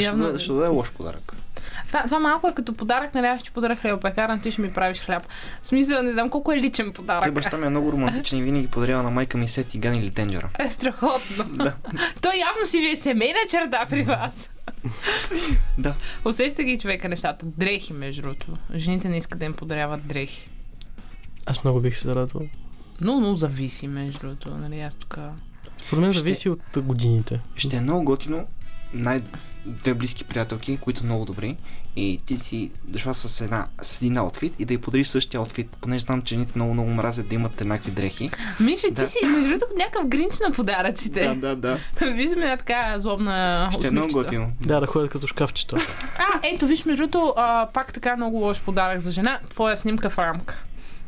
Явно- 0.00 0.24
да, 0.24 0.32
защо 0.32 0.54
да 0.54 0.64
е 0.64 0.68
лош 0.68 0.90
подарък? 0.90 1.32
Това, 1.86 2.02
това 2.04 2.18
малко 2.18 2.48
е 2.48 2.54
като 2.54 2.74
подарък, 2.74 3.14
нали 3.14 3.26
аз 3.26 3.40
ще 3.40 3.50
подаря 3.50 3.76
хлебопекарна, 3.76 4.40
ти 4.40 4.50
ще 4.50 4.62
ми 4.62 4.72
правиш 4.72 5.00
хляб. 5.00 5.22
В 5.62 5.66
смисъл, 5.66 6.02
не 6.02 6.12
знам 6.12 6.28
колко 6.30 6.52
е 6.52 6.56
личен 6.56 6.86
Той 6.86 6.92
подарък. 6.92 7.32
баща 7.34 7.56
ми 7.56 7.66
е 7.66 7.70
много 7.70 7.92
романтичен 7.92 8.38
и 8.38 8.42
винаги 8.42 8.66
подарява 8.66 9.02
на 9.02 9.10
майка 9.10 9.38
ми 9.38 9.48
сет 9.48 9.74
и 9.74 9.78
ган 9.78 9.94
или 9.94 10.10
тенджера. 10.10 10.48
Е 10.58 10.70
страхотно. 10.70 11.44
Той 12.20 12.32
явно 12.36 12.64
си 12.64 12.78
ви 12.78 12.90
е 12.90 12.96
семейна 12.96 13.38
черта 13.50 13.86
при 13.90 14.02
вас. 14.04 14.50
Да. 15.78 15.94
Усеща 16.24 16.62
ги 16.62 16.78
човека 16.78 17.08
нещата. 17.08 17.46
Дрехи, 17.46 17.92
между 17.92 18.22
другото. 18.22 18.46
Жените 18.74 19.08
не 19.08 19.16
искат 19.16 19.38
да 19.38 19.44
им 19.44 19.52
подаряват 19.52 20.06
дрехи. 20.06 20.48
Аз 21.46 21.64
много 21.64 21.80
бих 21.80 21.96
се 21.96 22.08
зарадвал. 22.08 22.42
много, 23.00 23.20
много 23.20 23.34
зависи, 23.34 23.88
между 23.88 24.18
другото. 24.20 24.50
Нали, 24.50 24.80
аз 24.80 24.94
тук... 24.94 25.18
Според 25.86 26.02
мен 26.02 26.12
зависи 26.12 26.48
от 26.48 26.60
годините. 26.76 27.40
Ще 27.56 27.76
е 27.76 27.80
много 27.80 28.04
готино. 28.04 28.46
Най- 28.94 29.22
две 29.66 29.94
близки 29.94 30.24
приятелки, 30.24 30.76
които 30.76 30.98
са 31.00 31.06
много 31.06 31.24
добри 31.24 31.56
и 31.96 32.20
ти 32.26 32.38
си 32.38 32.70
дошла 32.84 33.14
с, 33.14 33.40
една, 33.40 33.66
с 33.82 33.96
един 34.02 34.16
аутфит 34.16 34.54
и 34.58 34.64
да 34.64 34.74
й 34.74 34.78
подариш 34.78 35.06
същия 35.08 35.38
аутфит, 35.38 35.76
понеже 35.80 36.02
знам, 36.02 36.22
че 36.22 36.36
ните 36.36 36.52
много, 36.56 36.74
много 36.74 36.90
мразят 36.90 37.28
да 37.28 37.34
имат 37.34 37.60
еднакви 37.60 37.90
дрехи. 37.90 38.30
Мишо, 38.60 38.86
Да. 38.92 38.94
ти 39.04 39.10
си, 39.10 39.26
между 39.26 39.48
другото, 39.48 39.76
някакъв 39.78 40.06
гринч 40.08 40.34
на 40.48 40.52
подаръците. 40.52 41.26
Да, 41.28 41.34
да, 41.34 41.56
да. 41.56 41.78
Виждаме 42.14 42.42
една 42.42 42.56
така 42.56 42.98
злобна 42.98 43.70
Ще 43.72 43.86
е 43.86 43.90
много 43.90 44.08
готино. 44.12 44.52
Да, 44.60 44.80
да 44.80 44.86
ходят 44.86 45.10
като 45.10 45.26
шкафчета. 45.26 45.76
А, 46.18 46.40
ето, 46.42 46.66
виж, 46.66 46.84
между 46.84 47.06
другото, 47.06 47.34
пак 47.74 47.92
така 47.92 48.16
много 48.16 48.36
лош 48.36 48.60
подарък 48.60 49.00
за 49.00 49.10
жена. 49.10 49.40
Твоя 49.48 49.76
снимка 49.76 50.10
в 50.10 50.18
рамка. 50.18 50.62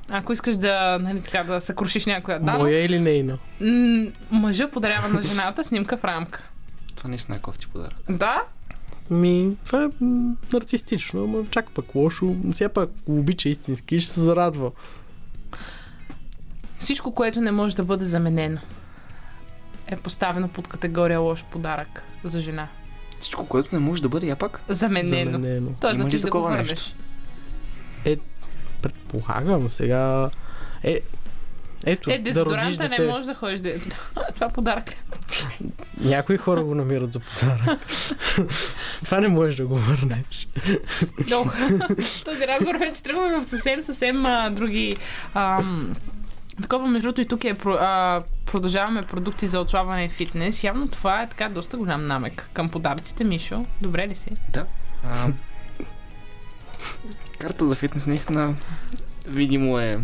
Ако 0.08 0.32
искаш 0.32 0.56
да, 0.56 0.98
нали, 1.02 1.20
така, 1.22 1.44
да 1.44 1.60
съкрушиш 1.60 2.06
някоя 2.06 2.40
дама, 2.40 2.58
Моя 2.58 2.84
или 2.84 2.98
нейна? 3.00 3.38
м- 3.60 4.06
мъжа 4.30 4.68
подарява 4.70 5.08
на 5.08 5.22
жената 5.22 5.64
снимка 5.64 5.96
в 5.96 6.04
рамка. 6.04 6.48
Това 6.96 7.08
наистина 7.10 7.36
е 7.36 7.40
кофти 7.40 7.66
подарък. 7.66 7.94
Да? 8.08 8.42
Ми, 9.10 9.56
това 9.66 9.84
е 9.84 9.88
нарцистично, 10.52 11.24
ама 11.24 11.44
чак 11.50 11.70
пък 11.70 11.94
лошо. 11.94 12.36
Все 12.54 12.68
пак, 12.68 12.90
ако 13.02 13.12
обича 13.12 13.48
истински, 13.48 14.00
ще 14.00 14.10
се 14.12 14.20
зарадва. 14.20 14.70
Всичко, 16.78 17.14
което 17.14 17.40
не 17.40 17.50
може 17.50 17.76
да 17.76 17.84
бъде 17.84 18.04
заменено, 18.04 18.58
е 19.86 19.96
поставено 19.96 20.48
под 20.48 20.68
категория 20.68 21.20
лош 21.20 21.44
подарък 21.44 22.02
за 22.24 22.40
жена. 22.40 22.68
Всичко, 23.20 23.46
което 23.46 23.68
не 23.72 23.78
може 23.78 24.02
да 24.02 24.08
бъде, 24.08 24.26
я 24.26 24.36
пак. 24.36 24.60
Заменено. 24.68 25.32
Заменено. 25.32 25.70
Тоест, 25.80 26.00
отиш 26.00 26.20
да 26.20 26.30
го 26.30 26.40
върнеш. 26.40 26.70
нещо? 26.70 26.94
Е, 28.04 28.16
предполагам 29.18 29.70
сега. 29.70 30.30
Е, 30.84 31.00
ето, 31.86 32.10
Е, 32.10 32.18
да 32.18 32.18
родиш 32.18 32.34
дезодоранта 32.34 32.88
дете. 32.88 33.02
не 33.02 33.08
може 33.08 33.26
да 33.26 33.34
ходиш 33.34 33.60
да... 33.60 33.78
Това 34.34 34.46
е 34.46 34.52
подарък. 34.52 34.84
Някои 36.00 36.36
хора 36.36 36.64
го 36.64 36.74
намират 36.74 37.12
за 37.12 37.20
подарък. 37.20 37.80
Това 39.04 39.20
не 39.20 39.28
можеш 39.28 39.56
да 39.56 39.66
го 39.66 39.76
върнеш. 39.76 40.48
Много. 41.26 41.50
Този 42.24 42.46
разговор 42.46 42.74
вече 42.74 43.02
тръгваме 43.02 43.40
в 43.40 43.44
съвсем, 43.44 43.82
съвсем 43.82 44.26
а, 44.26 44.50
други... 44.50 44.96
Ам, 45.34 45.96
такова, 46.62 46.88
между 46.88 47.06
другото, 47.08 47.20
и 47.20 47.28
тук 47.28 47.44
е, 47.44 47.54
а, 47.66 48.22
продължаваме 48.46 49.02
продукти 49.02 49.46
за 49.46 49.60
отслабване 49.60 50.04
и 50.04 50.08
фитнес. 50.08 50.64
Явно 50.64 50.88
това 50.88 51.22
е 51.22 51.28
така 51.28 51.48
доста 51.48 51.76
голям 51.76 52.02
намек 52.02 52.50
към 52.52 52.68
подаръците, 52.68 53.24
Мишо. 53.24 53.64
Добре 53.82 54.08
ли 54.08 54.14
си? 54.14 54.30
Да. 54.52 54.66
А, 55.04 55.28
карта 57.38 57.68
за 57.68 57.74
фитнес 57.74 58.06
наистина 58.06 58.54
видимо 59.26 59.78
е 59.78 59.98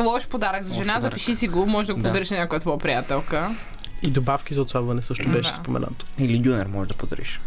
Лош 0.00 0.28
подарък 0.28 0.62
за 0.62 0.74
жена, 0.74 0.94
подарък. 0.94 1.02
запиши 1.02 1.34
си 1.34 1.48
го, 1.48 1.66
може 1.66 1.86
да 1.86 1.94
го 1.94 2.00
Да. 2.00 2.08
подариш 2.08 2.30
на 2.30 2.36
някоя 2.36 2.60
твоя 2.60 2.78
приятелка. 2.78 3.50
И 4.02 4.10
добавки 4.10 4.54
за 4.54 4.62
отслабване 4.62 5.02
също 5.02 5.28
беше 5.28 5.48
Да. 5.48 5.54
споменато. 5.54 6.06
Или 6.18 6.38
дюнер 6.38 6.66
може 6.66 6.88
да 6.88 6.94
подариш. 6.94 7.40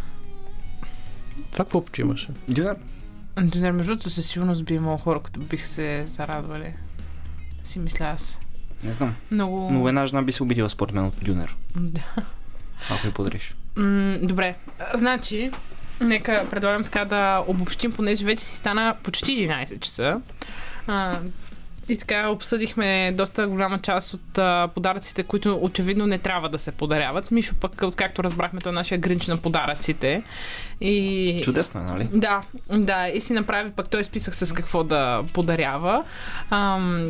Това 1.52 1.64
какво 1.64 1.78
общо 1.78 2.00
имаше? 2.00 2.28
Дюнер? 2.48 2.76
Дюнер, 3.36 3.72
между 3.72 3.92
другото, 3.92 4.10
със 4.10 4.26
сигурност 4.26 4.64
би 4.64 4.74
имало 4.74 4.96
хора, 4.96 5.20
които 5.20 5.40
бих 5.40 5.66
се 5.66 6.04
зарадвали. 6.06 6.74
Си 7.64 7.78
мисля 7.78 8.04
аз. 8.04 8.40
Не 8.84 8.92
знам. 8.92 9.14
Много... 9.30 9.68
Но 9.72 9.88
една 9.88 10.06
жена 10.06 10.22
би 10.22 10.32
се 10.32 10.42
обидила 10.42 10.70
според 10.70 10.94
мен 10.94 11.04
от 11.04 11.14
дюнер. 11.22 11.56
Да. 11.76 12.00
Ако 12.90 13.06
я 13.06 13.14
подариш. 13.14 13.54
М, 13.76 14.18
добре. 14.22 14.56
Значи, 14.94 15.50
нека 16.00 16.46
предлагам 16.50 16.84
така 16.84 17.04
да 17.04 17.44
обобщим, 17.46 17.92
понеже 17.92 18.24
вече 18.24 18.44
си 18.44 18.56
стана 18.56 18.96
почти 19.02 19.32
11 19.48 19.80
часа. 19.80 20.20
А, 20.88 21.18
и 21.88 21.98
така 21.98 22.28
обсъдихме 22.28 23.12
доста 23.14 23.46
голяма 23.46 23.78
част 23.78 24.14
от 24.14 24.38
а, 24.38 24.68
подаръците, 24.74 25.22
които 25.22 25.58
очевидно 25.62 26.06
не 26.06 26.18
трябва 26.18 26.48
да 26.48 26.58
се 26.58 26.72
подаряват. 26.72 27.30
Мишо 27.30 27.54
пък, 27.60 27.82
откакто 27.82 28.24
разбрахме, 28.24 28.60
той 28.60 28.72
е 28.72 28.74
нашия 28.74 28.98
гринч 28.98 29.26
на 29.26 29.36
подаръците. 29.36 30.22
И... 30.80 31.40
Чудесно 31.44 31.80
е, 31.80 31.84
нали? 31.84 32.08
Да, 32.12 32.42
да, 32.70 33.08
и 33.08 33.20
си 33.20 33.32
направи 33.32 33.70
пък 33.70 33.88
той 33.88 34.04
списък 34.04 34.34
с 34.34 34.54
какво 34.54 34.84
да 34.84 35.24
подарява. 35.32 36.04
Ам, 36.50 37.06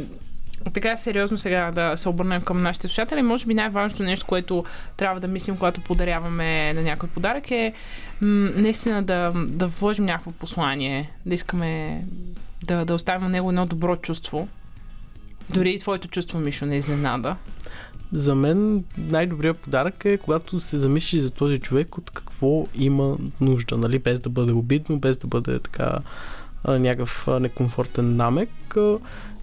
така 0.75 0.97
сериозно 0.97 1.39
сега 1.39 1.71
да 1.71 1.97
се 1.97 2.09
обърнем 2.09 2.43
към 2.43 2.63
нашите 2.63 2.89
слушатели. 2.89 3.23
Може 3.23 3.47
би 3.47 3.55
най-важното 3.55 4.03
нещо, 4.03 4.27
което 4.27 4.65
трябва 4.97 5.21
да 5.21 5.29
мислим, 5.29 5.57
когато 5.57 5.81
подаряваме 5.81 6.73
на 6.73 6.83
някой 6.83 7.09
подарък 7.09 7.51
е 7.51 7.73
м- 8.21 8.51
наистина 8.57 9.03
да, 9.03 9.33
да 9.37 9.67
вложим 9.67 10.05
някакво 10.05 10.31
послание, 10.31 11.11
да 11.27 11.35
искаме 11.35 12.03
да, 12.69 12.85
да 12.85 12.95
оставим 12.95 13.23
на 13.23 13.29
него 13.29 13.49
едно 13.49 13.67
добро 13.67 13.97
чувство. 13.97 14.49
Дори 15.51 15.71
и 15.71 15.79
твоето 15.79 16.09
чувство, 16.09 16.41
Мишо, 16.41 16.67
не 16.67 16.77
изненада. 16.77 17.37
За 18.13 18.35
мен 18.35 18.85
най-добрият 18.99 19.59
подарък 19.59 20.05
е 20.05 20.19
когато 20.19 20.61
се 20.61 20.79
замислиш 20.79 21.23
за 21.23 21.31
този 21.31 21.59
човек 21.59 21.99
от 21.99 22.11
какво 22.11 22.67
има 22.75 23.17
нужда, 23.41 23.77
нали? 23.77 23.99
без 23.99 24.21
да 24.21 24.31
бъде 24.31 24.53
обидно, 24.53 24.99
без 24.99 25.19
да 25.19 25.27
бъде 25.27 25.59
така 25.59 25.99
някакъв 26.69 27.27
некомфортен 27.41 28.17
намек. 28.17 28.77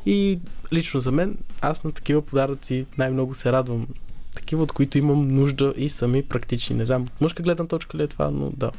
И 0.05 0.39
лично 0.73 0.99
за 0.99 1.11
мен, 1.11 1.37
аз 1.61 1.83
на 1.83 1.91
такива 1.91 2.21
подаръци 2.21 2.85
най-много 2.97 3.35
се 3.35 3.51
радвам. 3.51 3.87
Такива, 4.35 4.63
от 4.63 4.71
които 4.71 4.97
имам 4.97 5.27
нужда 5.27 5.73
и 5.77 5.89
сами 5.89 6.23
практични. 6.23 6.75
Не 6.75 6.85
знам, 6.85 7.01
от 7.03 7.21
мъжка 7.21 7.43
гледна 7.43 7.65
точка 7.67 7.97
ли 7.97 8.03
е 8.03 8.07
това, 8.07 8.31
но 8.31 8.51
да. 8.57 8.71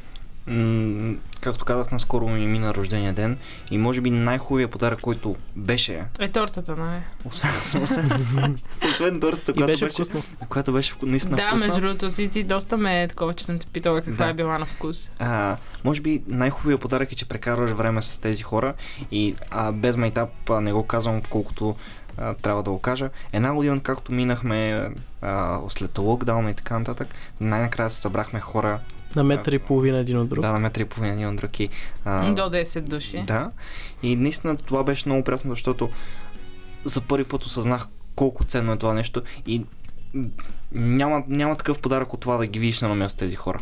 М- 0.47 1.13
както 1.41 1.65
казах, 1.65 1.91
наскоро 1.91 2.27
ми 2.27 2.47
мина 2.47 2.73
рождения 2.73 3.13
ден 3.13 3.37
и 3.71 3.77
може 3.77 4.01
би 4.01 4.11
най-хубавият 4.11 4.71
подарък, 4.71 4.99
който 4.99 5.35
беше, 5.55 6.03
Е 6.19 6.29
тортата, 6.29 6.75
нали? 6.75 6.99
освен, 7.25 7.51
освен, 7.83 8.57
освен 8.91 9.19
тортата, 9.21 9.51
И 9.51 9.55
която 9.55 9.71
беше 9.71 9.85
беше, 9.85 9.93
вкусно. 9.93 10.23
която 10.49 10.73
беше 10.73 10.93
вку- 10.93 11.03
наистина 11.03 11.35
Да, 11.35 11.47
вкусна. 11.47 11.67
между 11.67 11.81
другото, 11.81 12.09
ти, 12.09 12.29
ти 12.29 12.43
доста 12.43 12.77
ме 12.77 13.03
е 13.03 13.07
такова, 13.07 13.33
че 13.33 13.45
съм 13.45 13.59
те 13.59 13.65
питала 13.65 14.01
каква 14.01 14.25
Да. 14.25 14.31
е 14.31 14.35
била 14.35 14.57
на 14.57 14.65
вкус. 14.65 15.11
А, 15.19 15.57
може 15.83 16.01
би 16.01 16.23
най-хубавият 16.27 16.81
подарък 16.81 17.11
е, 17.11 17.15
че 17.15 17.27
прекарваш 17.27 17.71
време 17.71 18.01
с 18.01 18.19
тези 18.19 18.43
хора 18.43 18.73
и 19.11 19.35
а, 19.51 19.71
без 19.71 19.97
майтап 19.97 20.29
не 20.51 20.73
го 20.73 20.83
казвам 20.83 21.21
колкото 21.21 21.75
а, 22.17 22.33
трябва 22.33 22.63
да 22.63 22.71
го 22.71 22.79
кажа. 22.79 23.09
Една 23.33 23.53
година, 23.53 23.79
както 23.79 24.11
минахме 24.11 24.89
а, 25.21 25.59
след 25.69 25.97
локдауна 25.97 26.51
и 26.51 26.55
така 26.55 26.79
нататък, 26.79 27.07
най-накрая 27.41 27.89
се 27.89 28.01
събрахме 28.01 28.39
хора 28.39 28.79
На 29.17 29.23
метър 29.23 29.51
и 29.51 29.59
половина 29.59 29.97
един 29.97 30.17
от 30.17 30.29
друг. 30.29 30.41
да, 30.41 30.51
на 30.51 30.59
метри 30.59 30.81
и 30.81 30.85
половина 30.85 31.13
един 31.13 31.27
от 31.27 31.35
друг. 31.35 31.59
И, 31.59 31.69
а, 32.05 32.33
До 32.33 32.41
10 32.41 32.81
души. 32.81 33.23
Да. 33.27 33.51
И 34.03 34.15
наистина 34.15 34.57
това 34.57 34.83
беше 34.83 35.09
много 35.09 35.23
приятно, 35.23 35.51
защото 35.51 35.89
за 36.85 37.01
първи 37.01 37.23
път 37.23 37.43
осъзнах 37.43 37.87
колко 38.15 38.43
ценно 38.43 38.71
е 38.73 38.77
това 38.77 38.93
нещо 38.93 39.21
и 39.47 39.65
няма, 40.71 41.23
няма 41.27 41.55
такъв 41.55 41.79
подарък 41.79 42.13
от 42.13 42.19
това 42.19 42.37
да 42.37 42.47
ги 42.47 42.59
видиш 42.59 42.81
на 42.81 42.87
намест 42.87 43.13
с 43.13 43.17
тези 43.17 43.35
хора. 43.35 43.59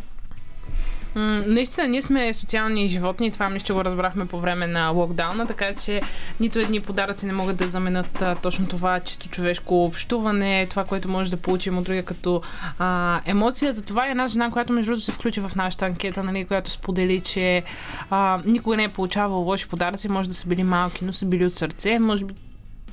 М, 1.16 1.42
Наистина, 1.46 1.88
ние 1.88 2.02
сме 2.02 2.34
социални 2.34 2.88
животни 2.88 3.26
и 3.26 3.30
това 3.30 3.48
мисля, 3.48 3.66
че 3.66 3.72
го 3.72 3.84
разбрахме 3.84 4.26
по 4.26 4.40
време 4.40 4.66
на 4.66 4.88
локдауна, 4.88 5.46
така 5.46 5.74
че 5.74 6.02
нито 6.40 6.58
едни 6.58 6.80
подаръци 6.80 7.26
не 7.26 7.32
могат 7.32 7.56
да 7.56 7.68
заменят 7.68 8.22
а, 8.22 8.34
точно 8.34 8.66
това 8.66 9.00
чисто 9.00 9.28
човешко 9.28 9.84
общуване, 9.84 10.66
това, 10.70 10.84
което 10.84 11.08
може 11.08 11.30
да 11.30 11.36
получим 11.36 11.78
от 11.78 11.84
другия 11.84 12.02
като 12.04 12.42
а, 12.78 13.20
емоция. 13.24 13.72
Затова 13.72 14.06
е 14.06 14.10
една 14.10 14.28
жена, 14.28 14.50
която 14.50 14.72
между 14.72 14.90
другото 14.90 15.04
се 15.04 15.12
включи 15.12 15.40
в 15.40 15.50
нашата 15.56 15.86
анкета, 15.86 16.22
нали, 16.22 16.44
която 16.44 16.70
сподели, 16.70 17.20
че 17.20 17.62
а, 18.10 18.40
никога 18.44 18.76
не 18.76 18.84
е 18.84 18.88
получавала 18.88 19.40
лоши 19.40 19.68
подаръци, 19.68 20.08
може 20.08 20.28
да 20.28 20.34
са 20.34 20.48
били 20.48 20.62
малки, 20.62 21.04
но 21.04 21.12
са 21.12 21.26
били 21.26 21.46
от 21.46 21.54
сърце. 21.54 21.98
Може 21.98 22.24
би 22.24 22.34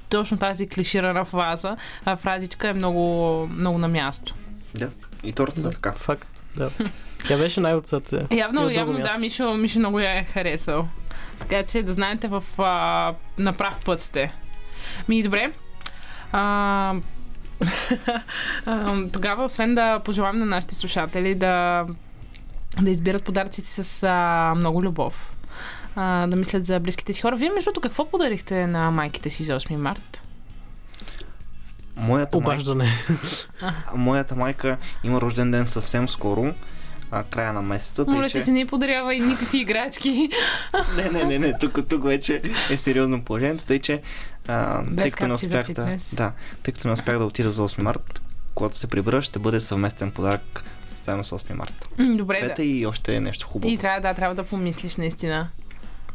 точно 0.10 0.38
тази 0.38 0.68
клиширана 0.68 1.26
фраза, 1.26 1.78
а, 2.06 2.16
фразичка 2.16 2.70
е 2.70 2.74
много, 2.74 3.48
много 3.48 3.78
на 3.78 3.88
място. 3.88 4.36
Да. 4.76 4.90
И 5.24 5.34
тортата 5.34 5.62
Да, 5.62 5.70
така. 5.72 5.92
Факт, 5.92 6.44
да. 6.56 6.70
Тя 7.28 7.38
беше 7.38 7.60
най 7.60 7.76
от 7.76 7.88
сърце. 7.88 8.26
И 8.32 8.38
Явно, 8.38 8.66
от 8.66 8.72
явно 8.72 9.00
да. 9.00 9.18
Мишо, 9.20 9.54
Мишо 9.54 9.80
много 9.80 10.00
я 10.00 10.20
е 10.20 10.24
харесал. 10.24 10.88
Така 11.40 11.64
че 11.64 11.84
да 11.84 11.94
знаете 11.94 12.28
в 12.28 12.44
а, 12.58 13.14
на 13.38 13.54
прав 13.54 13.80
път 13.86 14.02
сте. 14.02 14.34
Ми, 15.10 15.24
добре. 15.24 15.52
А, 16.32 16.96
а, 18.66 19.08
тогава, 19.14 19.46
освен 19.46 19.76
да 19.76 20.00
пожелам 20.00 20.40
на 20.40 20.46
нашите 20.46 20.76
слушатели 20.76 21.36
да, 21.36 21.86
да 22.82 22.90
избират 22.92 23.24
подаръците 23.24 23.70
с 23.84 24.04
а, 24.04 24.54
много 24.56 24.84
любов, 24.84 25.36
а, 25.96 26.28
да 26.28 26.36
мислят 26.36 26.66
за 26.66 26.80
близките 26.80 27.14
си 27.14 27.22
хора. 27.22 27.36
Вие, 27.36 27.50
между 27.50 27.66
другото, 27.66 27.82
какво 27.82 28.10
подарихте 28.10 28.68
на 28.68 28.92
майките 28.92 29.30
си 29.30 29.44
за 29.44 29.60
8 29.60 29.76
март? 29.76 30.24
Моята, 31.96 32.38
майка, 32.38 32.52
Обаждане. 32.52 32.88
моята 33.96 34.36
майка 34.36 34.78
има 35.04 35.22
рожден 35.22 35.52
ден 35.52 35.68
съвсем 35.68 36.10
скоро, 36.10 36.54
а, 37.14 37.24
края 37.24 37.54
на 37.54 37.62
месеца. 37.62 38.06
Моля 38.08 38.30
че... 38.30 38.38
ти 38.38 38.44
се, 38.44 38.52
не 38.52 38.66
подарява 38.66 39.16
и 39.16 39.20
никакви 39.20 39.60
играчки. 39.60 40.30
Не, 40.98 41.10
не, 41.10 41.24
не, 41.24 41.40
не, 41.40 41.58
тук, 41.58 41.88
тук 41.90 42.04
вече 42.04 42.42
е 42.70 42.78
сериозно 42.78 43.24
положението, 43.24 43.66
тъй 43.66 43.80
че 43.80 44.02
а, 44.48 44.82
Без 44.82 45.04
тъй 45.04 45.12
като 45.12 45.28
не 45.28 45.34
успях 45.34 45.72
да, 45.72 45.98
да, 46.14 46.32
тъй 46.64 46.74
като 46.74 46.88
не 46.88 46.94
успях 46.94 47.18
да 47.18 47.26
отида 47.26 47.52
за 47.52 47.68
8 47.68 47.82
март, 47.82 48.22
когато 48.56 48.78
се 48.78 48.88
прибера, 48.88 49.22
ще 49.22 49.40
бъде 49.40 49.62
съвместен 49.62 50.12
подарък 50.12 50.64
заедно 51.04 51.24
с 51.24 51.32
8 51.32 51.54
март. 51.54 51.88
М, 51.98 52.18
Добре, 52.18 52.36
Цвета 52.36 52.56
да. 52.56 52.64
и 52.64 52.86
още 52.86 53.20
нещо 53.20 53.48
хубаво. 53.48 53.74
И 53.74 53.78
трябва, 53.78 54.02
да, 54.02 54.14
трябва 54.14 54.36
да 54.36 54.44
помислиш 54.44 54.96
наистина 54.96 55.48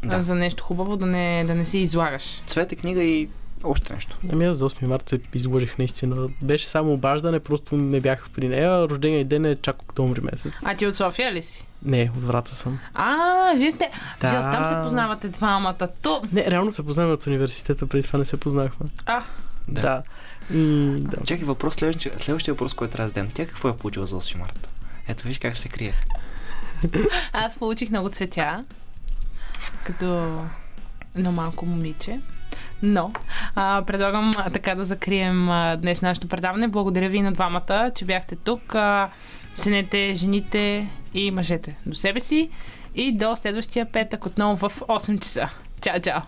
Да. 0.05 0.23
за 0.23 0.35
нещо 0.35 0.65
хубаво, 0.65 0.97
да 0.97 1.07
не, 1.07 1.45
да 1.47 1.55
не 1.55 1.65
си 1.65 1.79
излагаш. 1.79 2.43
Цвете 2.47 2.77
книга 2.77 3.03
и 3.03 3.29
Още 3.65 3.93
нещо. 3.95 4.19
Ами 4.33 4.45
аз 4.45 4.57
за 4.57 4.69
8 4.69 4.87
марта 4.87 5.09
се 5.09 5.21
изложих 5.35 5.79
наистина. 5.79 6.29
Беше 6.43 6.69
само 6.69 6.93
обаждане, 6.93 7.41
просто 7.41 7.77
не 7.77 8.01
бях 8.01 8.31
при 8.35 8.49
нея. 8.49 8.89
Рождения 8.89 9.25
ден 9.25 9.45
е 9.45 9.57
чак 9.57 9.83
октомври 9.83 10.21
месец. 10.21 10.53
А 10.65 10.75
ти 10.75 10.87
от 10.87 10.97
София 10.97 11.33
ли 11.33 11.43
си? 11.43 11.67
Не, 11.83 12.11
от 12.17 12.25
Враца 12.25 12.55
съм. 12.55 12.79
А, 12.95 13.17
вие 13.57 13.73
сте... 13.73 13.91
Да. 14.21 14.31
Вие 14.31 14.41
там 14.41 14.65
се 14.67 14.75
познавате 14.83 15.29
двамата. 15.29 15.89
То... 16.03 16.23
Не, 16.33 16.51
реално 16.51 16.73
се 16.73 16.83
познаваме 16.87 17.15
от 17.15 17.27
университета, 17.27 17.87
преди 17.87 18.07
това 18.07 18.19
не 18.19 18.25
се 18.25 18.37
познахме. 18.41 18.87
А, 19.07 19.23
Да. 19.69 19.81
да. 19.81 20.03
М, 20.51 20.99
да. 21.01 21.17
Чакай 21.25 21.45
въпрос, 21.45 21.75
следващия, 21.75 22.19
следващия 22.19 22.55
въпрос, 22.55 22.75
който 22.75 22.93
трябва 22.93 23.05
да 23.05 23.09
зададем. 23.09 23.31
Тя 23.35 23.47
какво 23.47 23.69
е 23.69 23.77
получила 23.77 24.07
за 24.07 24.17
8 24.17 24.39
марта? 24.39 24.69
Ето 25.09 25.29
виж 25.29 25.39
как 25.39 25.57
се 25.57 25.69
крие. 25.69 25.93
аз 27.33 27.57
получих 27.59 27.91
много 27.91 28.09
цветя. 28.09 28.65
Като 29.85 30.39
едно 31.17 31.33
малко 31.33 31.67
момиче. 31.67 32.21
Но 32.83 33.13
а, 33.55 33.83
предлагам 33.87 34.33
така 34.53 34.75
да 34.75 34.85
закрием 34.85 35.51
а, 35.51 35.77
днес 35.77 36.03
нашето 36.03 36.29
предаване. 36.29 36.69
Благодаря 36.69 37.09
ви 37.09 37.23
на 37.23 37.33
двамата, 37.33 37.91
че 37.95 38.05
бяхте 38.05 38.37
тук. 38.37 38.75
А, 38.75 39.11
ценете 39.59 40.15
жените 40.15 40.89
и 41.15 41.31
мъжете 41.31 41.77
до 41.87 41.95
себе 41.95 42.21
си. 42.21 42.51
И 42.95 43.13
до 43.13 43.37
следващия 43.37 43.87
петък 43.93 44.27
отново 44.27 44.69
в 44.69 44.81
8 44.81 45.21
часа. 45.21 45.49
Чао, 45.81 46.01
чао! 46.01 46.21